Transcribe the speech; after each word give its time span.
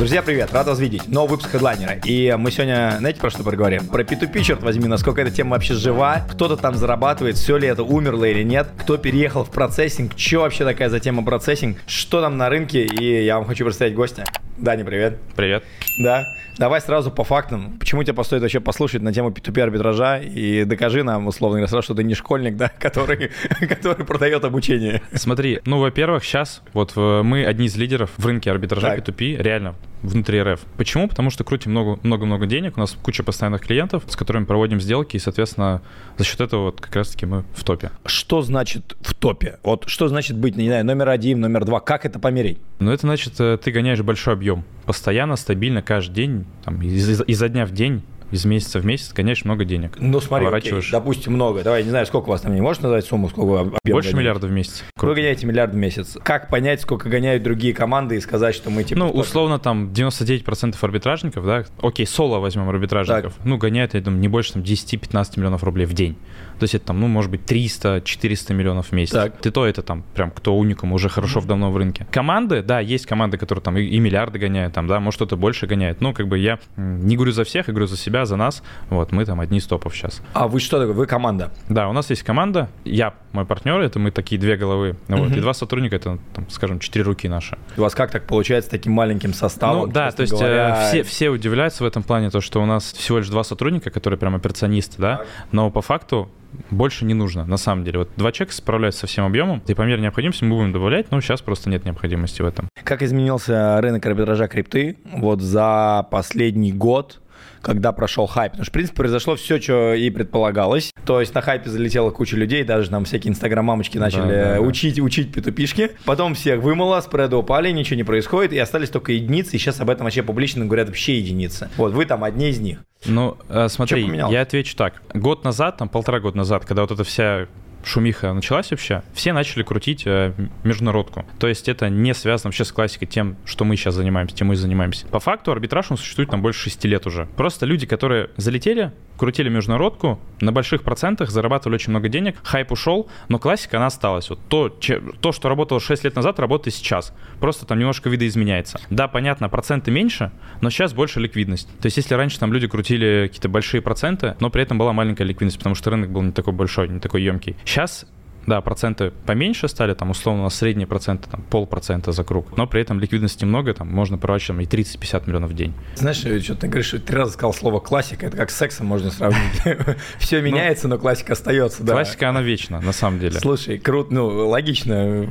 Друзья, 0.00 0.22
привет, 0.22 0.50
рад 0.54 0.66
вас 0.66 0.78
видеть. 0.78 1.08
Новый 1.08 1.32
выпуск 1.32 1.50
хедлайнера. 1.50 1.96
И 2.06 2.34
мы 2.38 2.50
сегодня, 2.50 2.96
знаете, 3.00 3.20
про 3.20 3.28
что 3.28 3.44
поговорим? 3.44 3.86
Про 3.86 4.02
P2P, 4.02 4.40
черт 4.40 4.62
возьми, 4.62 4.88
насколько 4.88 5.20
эта 5.20 5.30
тема 5.30 5.50
вообще 5.50 5.74
жива, 5.74 6.24
кто-то 6.26 6.56
там 6.56 6.74
зарабатывает, 6.74 7.36
все 7.36 7.58
ли 7.58 7.68
это 7.68 7.82
умерло 7.82 8.24
или 8.24 8.42
нет, 8.42 8.68
кто 8.78 8.96
переехал 8.96 9.44
в 9.44 9.50
процессинг, 9.50 10.12
что 10.16 10.38
вообще 10.38 10.64
такая 10.64 10.88
за 10.88 11.00
тема 11.00 11.22
процессинг, 11.22 11.76
что 11.86 12.22
там 12.22 12.38
на 12.38 12.48
рынке, 12.48 12.86
и 12.86 13.24
я 13.26 13.36
вам 13.36 13.44
хочу 13.44 13.66
представить 13.66 13.94
гостя. 13.94 14.24
Дани, 14.56 14.84
привет. 14.84 15.18
Привет. 15.36 15.64
Да. 15.98 16.24
Давай 16.56 16.80
сразу 16.80 17.10
по 17.10 17.24
фактам. 17.24 17.78
Почему 17.78 18.02
тебе 18.02 18.14
постоит 18.14 18.40
вообще 18.40 18.60
послушать 18.60 19.02
на 19.02 19.12
тему 19.12 19.30
P2P 19.30 19.60
арбитража 19.60 20.18
и 20.18 20.64
докажи 20.64 21.02
нам, 21.02 21.26
условно 21.26 21.58
говоря, 21.58 21.68
сразу, 21.68 21.84
что 21.84 21.94
ты 21.94 22.04
не 22.04 22.14
школьник, 22.14 22.56
да, 22.56 22.70
который, 22.78 23.30
который 23.68 24.06
продает 24.06 24.44
обучение. 24.44 25.02
Смотри, 25.14 25.60
ну, 25.66 25.78
во-первых, 25.78 26.24
сейчас 26.24 26.62
вот 26.72 26.92
э, 26.96 27.22
мы 27.22 27.44
одни 27.44 27.66
из 27.66 27.76
лидеров 27.76 28.10
в 28.16 28.26
рынке 28.26 28.50
арбитража 28.50 28.88
Так. 28.88 29.08
P2P, 29.08 29.42
реально, 29.42 29.74
внутри 30.02 30.42
РФ. 30.42 30.60
Почему? 30.76 31.08
Потому 31.08 31.30
что 31.30 31.44
крутим 31.44 31.72
много- 31.72 32.00
много-много 32.02 32.46
денег, 32.46 32.76
у 32.76 32.80
нас 32.80 32.96
куча 33.02 33.22
постоянных 33.22 33.62
клиентов, 33.62 34.02
с 34.08 34.16
которыми 34.16 34.44
проводим 34.44 34.80
сделки, 34.80 35.16
и, 35.16 35.18
соответственно, 35.18 35.82
за 36.16 36.24
счет 36.24 36.40
этого 36.40 36.64
вот 36.64 36.80
как 36.80 36.94
раз-таки 36.96 37.26
мы 37.26 37.44
в 37.54 37.64
топе. 37.64 37.90
Что 38.06 38.42
значит 38.42 38.96
в 39.00 39.14
топе? 39.14 39.58
Вот 39.62 39.84
что 39.88 40.08
значит 40.08 40.36
быть, 40.36 40.56
не 40.56 40.66
знаю, 40.68 40.84
номер 40.84 41.08
один, 41.10 41.40
номер 41.40 41.64
два? 41.64 41.80
Как 41.80 42.06
это 42.06 42.18
померить? 42.18 42.58
Но 42.78 42.92
это 42.92 43.02
значит, 43.02 43.34
э, 43.40 43.58
ты 43.62 43.70
гоняешь 43.70 44.00
большой 44.00 44.34
объем. 44.34 44.64
Постоянно, 44.86 45.36
стабильно, 45.36 45.82
каждый 45.82 46.14
день, 46.14 46.44
там, 46.64 46.80
из- 46.82 47.22
изо 47.26 47.48
дня 47.48 47.66
в 47.66 47.72
день, 47.72 48.02
из 48.30 48.44
месяца 48.44 48.78
в 48.78 48.86
месяц 48.86 49.12
гоняешь 49.12 49.44
много 49.44 49.64
денег. 49.64 49.92
Ну, 49.98 50.20
смотри, 50.20 50.46
окей, 50.46 50.72
допустим, 50.90 51.34
много. 51.34 51.62
Давай, 51.62 51.82
не 51.84 51.90
знаю, 51.90 52.06
сколько 52.06 52.28
у 52.28 52.30
вас 52.30 52.42
там, 52.42 52.54
не 52.54 52.60
можешь 52.60 52.82
назвать 52.82 53.04
сумму, 53.04 53.28
сколько 53.28 53.46
вы 53.48 53.58
объем 53.58 53.78
Больше 53.84 54.10
гоняете? 54.10 54.16
миллиарда 54.16 54.46
в 54.46 54.50
месяц. 54.50 54.84
Вы 54.96 55.00
Круто. 55.00 55.16
гоняете 55.16 55.46
миллиард 55.46 55.72
в 55.72 55.76
месяц. 55.76 56.16
Как 56.22 56.48
понять, 56.48 56.80
сколько 56.80 57.08
гоняют 57.08 57.42
другие 57.42 57.74
команды 57.74 58.16
и 58.16 58.20
сказать, 58.20 58.54
что 58.54 58.70
мы 58.70 58.84
типа... 58.84 58.98
Ну, 59.00 59.10
условно, 59.10 59.58
там 59.58 59.90
99% 59.92 60.76
арбитражников, 60.80 61.44
да, 61.44 61.64
окей, 61.82 62.06
соло 62.06 62.38
возьмем 62.38 62.68
арбитражников, 62.68 63.34
ну, 63.44 63.58
гоняют, 63.58 63.94
я 63.94 64.00
думаю, 64.00 64.20
не 64.20 64.28
больше 64.28 64.54
там 64.54 64.62
10-15 64.62 65.32
миллионов 65.36 65.64
рублей 65.64 65.86
в 65.86 65.92
день. 65.94 66.16
То 66.60 66.64
есть 66.64 66.74
это 66.74 66.86
там, 66.86 67.00
ну, 67.00 67.08
может 67.08 67.30
быть, 67.30 67.40
300-400 67.50 68.52
миллионов 68.52 68.88
в 68.88 68.92
месяц. 68.92 69.12
Так. 69.12 69.38
Ты 69.40 69.50
то 69.50 69.66
это 69.66 69.82
там 69.82 70.04
прям 70.14 70.30
кто 70.30 70.54
уникум, 70.54 70.92
уже 70.92 71.08
хорошо 71.08 71.40
в 71.40 71.46
давно 71.46 71.70
в 71.70 71.76
рынке. 71.78 72.06
Команды, 72.10 72.62
да, 72.62 72.80
есть 72.80 73.06
команды, 73.06 73.38
которые 73.38 73.62
там 73.62 73.78
и, 73.78 73.82
и 73.82 73.98
миллиарды 73.98 74.38
гоняют, 74.38 74.74
там, 74.74 74.86
да, 74.86 75.00
может, 75.00 75.16
кто-то 75.16 75.38
больше 75.38 75.66
гоняет. 75.66 76.02
Ну, 76.02 76.12
как 76.12 76.28
бы 76.28 76.36
я 76.36 76.58
не 76.76 77.16
говорю 77.16 77.32
за 77.32 77.44
всех, 77.44 77.68
я 77.68 77.72
говорю 77.72 77.86
за 77.86 77.96
себя, 77.96 78.26
за 78.26 78.36
нас. 78.36 78.62
Вот, 78.90 79.10
мы 79.10 79.24
там 79.24 79.40
одни 79.40 79.56
из 79.56 79.66
топов 79.66 79.96
сейчас. 79.96 80.20
А 80.34 80.48
вы 80.48 80.60
что 80.60 80.78
такое? 80.78 80.94
Вы 80.94 81.06
команда. 81.06 81.50
Да, 81.70 81.88
у 81.88 81.94
нас 81.94 82.10
есть 82.10 82.24
команда, 82.24 82.68
я, 82.84 83.14
мой 83.32 83.46
партнер, 83.46 83.80
это 83.80 83.98
мы 83.98 84.10
такие 84.10 84.38
две 84.38 84.58
головы, 84.58 84.96
вот, 85.08 85.32
и 85.32 85.40
два 85.40 85.54
сотрудника, 85.54 85.96
это, 85.96 86.18
там, 86.34 86.50
скажем, 86.50 86.78
четыре 86.78 87.06
руки 87.06 87.26
наши. 87.26 87.56
У 87.78 87.80
вас 87.80 87.94
как 87.94 88.10
так 88.10 88.26
получается 88.26 88.70
таким 88.70 88.92
маленьким 88.92 89.32
составом? 89.32 89.86
Ну 89.86 89.86
да, 89.86 90.10
то 90.10 90.20
есть 90.20 90.34
э, 90.34 90.36
говоря? 90.36 90.88
все, 90.88 91.04
все 91.04 91.30
удивляются 91.30 91.84
в 91.84 91.86
этом 91.86 92.02
плане, 92.02 92.28
то, 92.28 92.42
что 92.42 92.62
у 92.62 92.66
нас 92.66 92.92
всего 92.92 93.16
лишь 93.16 93.30
два 93.30 93.44
сотрудника, 93.44 93.90
которые 93.90 94.18
прям 94.18 94.34
операционисты, 94.34 95.00
да, 95.00 95.22
но 95.52 95.70
по 95.70 95.80
факту 95.80 96.28
больше 96.70 97.04
не 97.04 97.14
нужно, 97.14 97.44
на 97.44 97.56
самом 97.56 97.84
деле. 97.84 98.00
Вот 98.00 98.10
два 98.16 98.32
человека 98.32 98.54
справляются 98.54 99.00
со 99.00 99.06
всем 99.06 99.24
объемом, 99.24 99.62
и 99.66 99.74
по 99.74 99.82
мере 99.82 100.00
необходимости 100.00 100.44
мы 100.44 100.56
будем 100.56 100.72
добавлять, 100.72 101.10
но 101.10 101.20
сейчас 101.20 101.42
просто 101.42 101.70
нет 101.70 101.84
необходимости 101.84 102.42
в 102.42 102.46
этом. 102.46 102.68
Как 102.84 103.02
изменился 103.02 103.80
рынок 103.80 104.04
арбитража 104.06 104.48
крипты 104.48 104.98
вот 105.12 105.40
за 105.40 106.06
последний 106.10 106.72
год, 106.72 107.20
когда 107.62 107.92
прошел 107.92 108.26
хайп? 108.26 108.52
Потому 108.52 108.64
что, 108.64 108.70
в 108.70 108.74
принципе, 108.74 108.96
произошло 108.96 109.36
все, 109.36 109.60
что 109.60 109.94
и 109.94 110.10
предполагалось. 110.10 110.92
То 111.04 111.20
есть 111.20 111.34
на 111.34 111.40
хайпе 111.40 111.70
залетела 111.70 112.10
куча 112.10 112.36
людей, 112.36 112.64
даже 112.64 112.90
там 112.90 113.04
всякие 113.04 113.30
инстаграм-мамочки 113.30 113.98
начали 113.98 114.28
да, 114.28 114.54
да. 114.54 114.60
учить, 114.60 115.00
учить 115.00 115.32
петупишки. 115.32 115.92
Потом 116.04 116.34
всех 116.34 116.60
вымыло, 116.60 117.00
спреды 117.00 117.36
упали, 117.36 117.70
ничего 117.70 117.96
не 117.96 118.04
происходит, 118.04 118.52
и 118.52 118.58
остались 118.58 118.90
только 118.90 119.12
единицы, 119.12 119.56
и 119.56 119.58
сейчас 119.58 119.80
об 119.80 119.90
этом 119.90 120.04
вообще 120.04 120.22
публично 120.22 120.64
говорят 120.64 120.88
вообще 120.88 121.18
единицы. 121.18 121.68
Вот 121.76 121.92
вы 121.92 122.06
там 122.06 122.24
одни 122.24 122.50
из 122.50 122.60
них. 122.60 122.80
Ну, 123.06 123.36
э, 123.48 123.68
смотри, 123.68 124.06
я 124.30 124.42
отвечу 124.42 124.76
так. 124.76 125.02
Год 125.14 125.44
назад, 125.44 125.78
там 125.78 125.88
полтора 125.88 126.20
года 126.20 126.36
назад, 126.36 126.64
когда 126.64 126.82
вот 126.82 126.90
эта 126.90 127.04
вся 127.04 127.46
шумиха 127.84 128.32
началась 128.32 128.70
вообще, 128.70 129.02
все 129.12 129.32
начали 129.32 129.62
крутить 129.62 130.02
э, 130.06 130.32
международку. 130.64 131.24
То 131.38 131.48
есть 131.48 131.68
это 131.68 131.88
не 131.88 132.14
связано 132.14 132.48
вообще 132.48 132.64
с 132.64 132.72
классикой 132.72 133.08
тем, 133.08 133.36
что 133.44 133.64
мы 133.64 133.76
сейчас 133.76 133.94
занимаемся, 133.94 134.34
тем 134.36 134.48
мы 134.48 134.54
и 134.54 134.56
занимаемся. 134.56 135.06
По 135.06 135.20
факту 135.20 135.52
арбитраж 135.52 135.90
он 135.90 135.96
существует 135.96 136.30
там 136.30 136.42
больше 136.42 136.60
шести 136.64 136.88
лет 136.88 137.06
уже. 137.06 137.26
Просто 137.36 137.66
люди, 137.66 137.86
которые 137.86 138.30
залетели, 138.36 138.92
крутили 139.16 139.48
международку, 139.48 140.18
на 140.40 140.52
больших 140.52 140.82
процентах 140.82 141.30
зарабатывали 141.30 141.74
очень 141.76 141.90
много 141.90 142.08
денег, 142.08 142.36
хайп 142.42 142.72
ушел, 142.72 143.08
но 143.28 143.38
классика, 143.38 143.76
она 143.76 143.86
осталась. 143.86 144.30
Вот 144.30 144.40
то, 144.48 144.68
че- 144.80 145.00
то 145.20 145.32
что 145.32 145.48
работало 145.48 145.80
6 145.80 146.04
лет 146.04 146.16
назад, 146.16 146.38
работает 146.40 146.74
сейчас. 146.74 147.12
Просто 147.38 147.66
там 147.66 147.78
немножко 147.78 148.08
видоизменяется. 148.08 148.80
Да, 148.88 149.08
понятно, 149.08 149.48
проценты 149.48 149.90
меньше, 149.90 150.30
но 150.60 150.70
сейчас 150.70 150.94
больше 150.94 151.20
ликвидность. 151.20 151.68
То 151.80 151.86
есть 151.86 151.96
если 151.98 152.14
раньше 152.14 152.38
там 152.38 152.52
люди 152.52 152.66
крутили 152.66 153.26
какие-то 153.28 153.48
большие 153.48 153.82
проценты, 153.82 154.36
но 154.40 154.48
при 154.50 154.62
этом 154.62 154.78
была 154.78 154.92
маленькая 154.92 155.24
ликвидность, 155.24 155.58
потому 155.58 155.74
что 155.74 155.90
рынок 155.90 156.10
был 156.10 156.22
не 156.22 156.32
такой 156.32 156.52
большой, 156.54 156.88
не 156.88 157.00
такой 157.00 157.22
емкий. 157.22 157.56
Сейчас 157.70 158.04
да, 158.46 158.60
проценты 158.62 159.12
поменьше 159.26 159.68
стали, 159.68 159.94
там, 159.94 160.10
условно, 160.10 160.40
у 160.40 160.44
нас 160.44 160.56
средние 160.56 160.88
проценты, 160.88 161.28
там, 161.30 161.42
полпроцента 161.42 162.10
за 162.10 162.24
круг, 162.24 162.56
но 162.56 162.66
при 162.66 162.80
этом 162.80 162.98
ликвидности 162.98 163.44
много, 163.44 163.74
там, 163.74 163.88
можно 163.88 164.18
проворачивать 164.18 164.68
там, 164.68 164.80
и 164.80 164.82
30-50 164.82 165.26
миллионов 165.26 165.50
в 165.50 165.54
день. 165.54 165.72
Знаешь, 165.94 166.16
что 166.16 166.54
ты 166.56 166.66
говоришь, 166.66 166.90
три 167.06 167.16
раза 167.16 167.32
сказал 167.32 167.52
слово 167.52 167.78
классика, 167.78 168.26
это 168.26 168.36
как 168.36 168.50
с 168.50 168.56
сексом 168.56 168.86
можно 168.86 169.12
сравнить. 169.12 169.62
Все 170.18 170.40
меняется, 170.40 170.88
но 170.88 170.98
классика 170.98 171.34
остается, 171.34 171.84
да. 171.84 171.92
Ну, 171.92 171.98
Классика, 171.98 172.28
она 172.28 172.42
вечна, 172.42 172.80
на 172.80 172.92
самом 172.92 173.20
деле. 173.20 173.38
Слушай, 173.38 173.78
круто, 173.78 174.12
ну, 174.12 174.48
логично. 174.48 175.28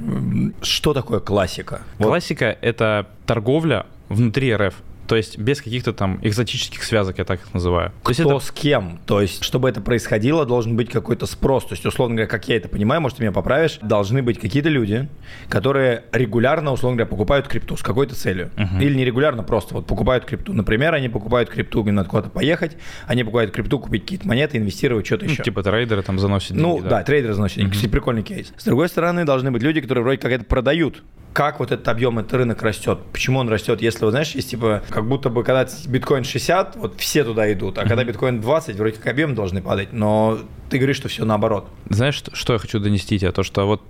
Что 0.62 0.94
такое 0.94 1.20
классика? 1.20 1.82
Классика— 1.98 2.58
это 2.62 3.08
торговля 3.26 3.86
внутри 4.08 4.56
РФ, 4.56 4.76
то 5.10 5.16
есть 5.16 5.40
без 5.40 5.60
каких-то 5.60 5.92
там 5.92 6.20
экзотических 6.22 6.84
связок, 6.84 7.18
я 7.18 7.26
так 7.26 7.42
их 7.42 7.52
называю. 7.52 7.92
То 8.04 8.14
кто 8.14 8.36
это 8.36 8.46
с 8.46 8.52
кем? 8.52 9.00
То 9.08 9.22
есть, 9.22 9.44
чтобы 9.44 9.68
это 9.68 9.82
происходило, 9.82 10.46
должен 10.46 10.76
быть 10.76 10.92
какой-то 10.92 11.26
спрос. 11.26 11.66
То 11.66 11.74
есть, 11.74 11.84
условно 11.84 12.16
говоря, 12.16 12.30
как 12.30 12.48
я 12.48 12.58
это 12.58 12.70
понимаю, 12.70 13.02
может, 13.02 13.18
ты 13.18 13.24
меня 13.24 13.32
поправишь, 13.32 13.80
должны 13.82 14.22
быть 14.22 14.40
какие-то 14.40 14.70
люди, 14.70 15.10
которые 15.50 16.04
регулярно, 16.12 16.72
условно 16.72 16.98
говоря, 16.98 17.10
покупают 17.10 17.48
крипту 17.48 17.76
с 17.76 17.82
какой-то 17.82 18.14
целью. 18.14 18.52
Мгм. 18.56 18.82
Или 18.82 18.94
не 18.94 19.04
регулярно, 19.04 19.42
просто 19.42 19.74
вот 19.74 19.88
покупают 19.88 20.26
крипту. 20.26 20.54
Например, 20.54 20.94
они 20.94 21.10
покупают 21.10 21.50
крипту, 21.50 21.84
им 21.88 21.96
надо 21.96 22.08
куда-то 22.08 22.30
поехать, 22.30 22.78
они 23.08 23.24
покупают 23.24 23.52
крипту, 23.52 23.80
купить 23.80 24.04
какие-то 24.04 24.28
монеты, 24.28 24.60
инвестировать, 24.60 25.08
что-то 25.08 25.26
ну, 25.26 25.32
еще. 25.32 25.42
типа 25.42 25.64
трейдеры 25.64 26.04
там 26.04 26.20
заносят 26.20 26.52
деньги. 26.52 26.62
Ну 26.62 26.82
да, 26.88 27.02
трейдеры 27.02 27.34
заносят 27.34 27.58
деньги. 27.58 27.72
Кстати, 27.72 27.90
прикольный 27.90 28.22
кейс. 28.22 28.54
С 28.56 28.64
другой 28.64 28.88
стороны, 28.88 29.26
должны 29.26 29.50
быть 29.50 29.64
люди, 29.64 29.82
которые 29.82 30.04
вроде 30.04 30.20
как 30.20 30.32
это 30.32 30.46
продают. 30.46 31.02
Как 31.34 31.60
вот 31.60 31.72
этот 31.72 31.88
объем, 31.88 32.20
этот 32.20 32.34
рынок 32.34 32.62
растет? 32.64 33.00
Почему 33.14 33.40
он 33.40 33.50
растет? 33.50 33.82
Если, 33.82 34.04
вот, 34.04 34.12
знаешь, 34.12 34.32
есть 34.32 34.50
типа, 34.50 34.82
как 34.90 35.08
будто 35.08 35.30
бы, 35.30 35.44
когда 35.44 35.68
биткоин 35.88 36.24
60, 36.24 36.76
вот 36.76 37.00
все 37.00 37.24
туда 37.24 37.52
идут, 37.54 37.78
а 37.78 37.86
когда 37.88 38.04
биткоин 38.04 38.42
20, 38.42 38.76
вроде 38.78 38.98
как 38.98 39.08
объем 39.08 39.36
должны 39.36 39.62
падать, 39.62 39.94
но 39.94 40.40
ты 40.70 40.78
говоришь, 40.78 40.98
что 40.98 41.08
все 41.08 41.26
наоборот. 41.26 41.70
Знаешь, 41.90 42.16
что, 42.16 42.36
что 42.36 42.54
я 42.54 42.60
хочу 42.60 42.80
донести 42.80 43.18
тебе? 43.20 43.32
То, 43.32 43.44
что 43.44 43.66
вот 43.68 43.84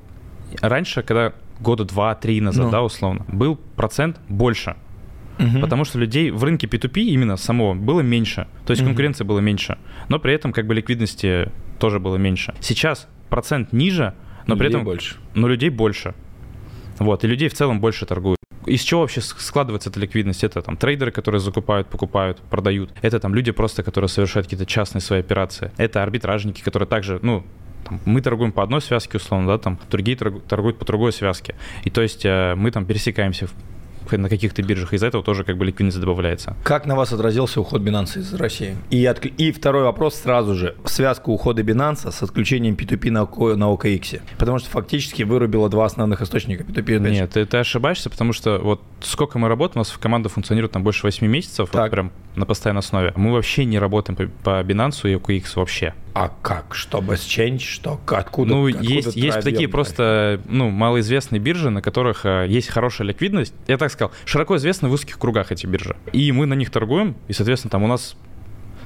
раньше, 0.61 1.01
когда 1.01 1.33
года 1.59 1.85
два-три 1.85 2.41
назад, 2.41 2.65
Ну. 2.65 2.71
да, 2.71 2.83
условно, 2.83 3.25
был 3.29 3.55
процент 3.75 4.19
больше. 4.27 4.75
Потому 5.61 5.85
что 5.85 5.97
людей 5.97 6.31
в 6.31 6.43
рынке 6.43 6.67
P2P 6.67 6.99
именно 7.01 7.37
самого 7.37 7.73
было 7.73 8.01
меньше. 8.01 8.47
То 8.65 8.71
есть 8.71 8.81
Мгм. 8.81 8.89
конкуренции 8.89 9.23
было 9.23 9.39
меньше. 9.39 9.77
Но 10.09 10.19
при 10.19 10.33
этом 10.33 10.51
как 10.51 10.67
бы 10.67 10.73
ликвидности 10.75 11.49
тоже 11.79 11.99
было 12.01 12.17
меньше. 12.17 12.53
Сейчас 12.59 13.07
процент 13.29 13.71
ниже, 13.71 14.13
но 14.47 14.57
при 14.57 14.65
Людей 14.65 14.75
этом 14.75 14.83
больше. 14.83 15.15
но 15.35 15.47
людей 15.47 15.69
больше. 15.69 16.13
Вот, 16.99 17.23
и 17.23 17.27
людей 17.27 17.49
в 17.49 17.53
целом 17.53 17.79
больше 17.79 18.05
торгуют. 18.05 18.37
Из 18.65 18.81
чего 18.81 19.01
вообще 19.01 19.21
складывается 19.21 19.89
эта 19.89 19.99
ликвидность? 19.99 20.43
Это 20.43 20.61
там 20.61 20.77
трейдеры, 20.77 21.11
которые 21.11 21.39
закупают, 21.39 21.87
покупают, 21.87 22.39
продают. 22.49 22.91
Это 23.01 23.19
там 23.19 23.33
люди 23.33 23.51
просто, 23.51 23.83
которые 23.83 24.09
совершают 24.09 24.45
какие-то 24.45 24.65
частные 24.65 25.01
свои 25.01 25.21
операции. 25.21 25.71
Это 25.77 26.03
арбитражники, 26.03 26.61
которые 26.61 26.87
также, 26.87 27.19
ну, 27.21 27.43
мы 28.05 28.21
торгуем 28.21 28.51
по 28.51 28.61
одной 28.61 28.81
связке, 28.81 29.17
условно, 29.17 29.47
да, 29.47 29.57
там 29.57 29.79
другие 29.89 30.17
торгу- 30.17 30.41
торгуют 30.47 30.77
по 30.77 30.85
другой 30.85 31.13
связке. 31.13 31.55
И 31.85 31.89
то 31.89 32.01
есть 32.01 32.25
э, 32.25 32.53
мы 32.55 32.69
там 32.71 32.85
пересекаемся 32.85 33.47
на 34.17 34.29
каких-то 34.29 34.61
биржах, 34.63 34.93
из-за 34.93 35.07
этого 35.07 35.23
тоже 35.23 35.43
как 35.43 35.57
бы 35.57 35.65
ликвидность 35.65 35.99
добавляется. 35.99 36.55
Как 36.63 36.85
на 36.85 36.95
вас 36.95 37.13
отразился 37.13 37.61
уход 37.61 37.81
Binance 37.81 38.19
из 38.19 38.33
России? 38.33 38.75
И, 38.89 39.03
отк- 39.03 39.33
и 39.37 39.51
второй 39.51 39.83
вопрос 39.83 40.15
сразу 40.15 40.55
же. 40.55 40.75
Связка 40.85 41.29
ухода 41.29 41.61
Binance 41.61 42.11
с 42.11 42.23
отключением 42.23 42.75
P2P 42.75 43.11
на, 43.11 43.23
Ок- 43.23 43.55
на 43.55 43.65
OKX. 43.73 44.21
Потому 44.37 44.59
что 44.59 44.69
фактически 44.69 45.23
вырубило 45.23 45.69
два 45.69 45.85
основных 45.85 46.21
источника 46.21 46.63
P2P. 46.63 46.97
опять. 46.97 47.11
Нет, 47.11 47.29
ты, 47.31 47.45
ты 47.45 47.57
ошибаешься, 47.57 48.09
потому 48.09 48.33
что 48.33 48.59
вот 48.59 48.81
сколько 49.01 49.37
мы 49.39 49.47
работаем, 49.47 49.77
у 49.77 49.81
нас 49.81 49.91
команда 49.99 50.29
функционирует 50.29 50.71
там 50.71 50.83
больше 50.83 51.03
8 51.05 51.25
месяцев, 51.27 51.59
вот 51.59 51.71
Так. 51.71 51.91
прям 51.91 52.11
на 52.35 52.45
постоянной 52.45 52.79
основе. 52.79 53.13
Мы 53.15 53.31
вообще 53.33 53.65
не 53.65 53.79
работаем 53.79 54.15
по, 54.15 54.27
по 54.43 54.63
Binance 54.63 55.09
и 55.11 55.15
OKX 55.15 55.43
вообще. 55.55 55.93
А 56.13 56.29
как? 56.41 56.75
Чтобы 56.75 57.17
сченч? 57.17 57.67
Что? 57.67 57.99
Откуда? 58.07 58.49
ну, 58.49 58.67
откуда 58.67 58.83
есть, 58.83 59.15
есть 59.15 59.41
такие 59.41 59.67
брать? 59.67 59.71
просто, 59.71 60.41
ну, 60.47 60.69
малоизвестные 60.69 61.39
биржи, 61.39 61.69
на 61.69 61.81
которых 61.81 62.25
э, 62.25 62.45
есть 62.47 62.69
хорошая 62.69 63.07
ликвидность. 63.07 63.53
Я 63.67 63.77
так 63.77 63.91
сказал, 63.91 64.11
широко 64.25 64.57
известны 64.57 64.89
в 64.89 64.93
узких 64.93 65.17
кругах 65.17 65.51
эти 65.51 65.65
биржи. 65.65 65.95
И 66.11 66.31
мы 66.31 66.45
на 66.45 66.53
них 66.53 66.71
торгуем, 66.71 67.15
и, 67.27 67.33
соответственно, 67.33 67.71
там 67.71 67.83
у 67.83 67.87
нас, 67.87 68.15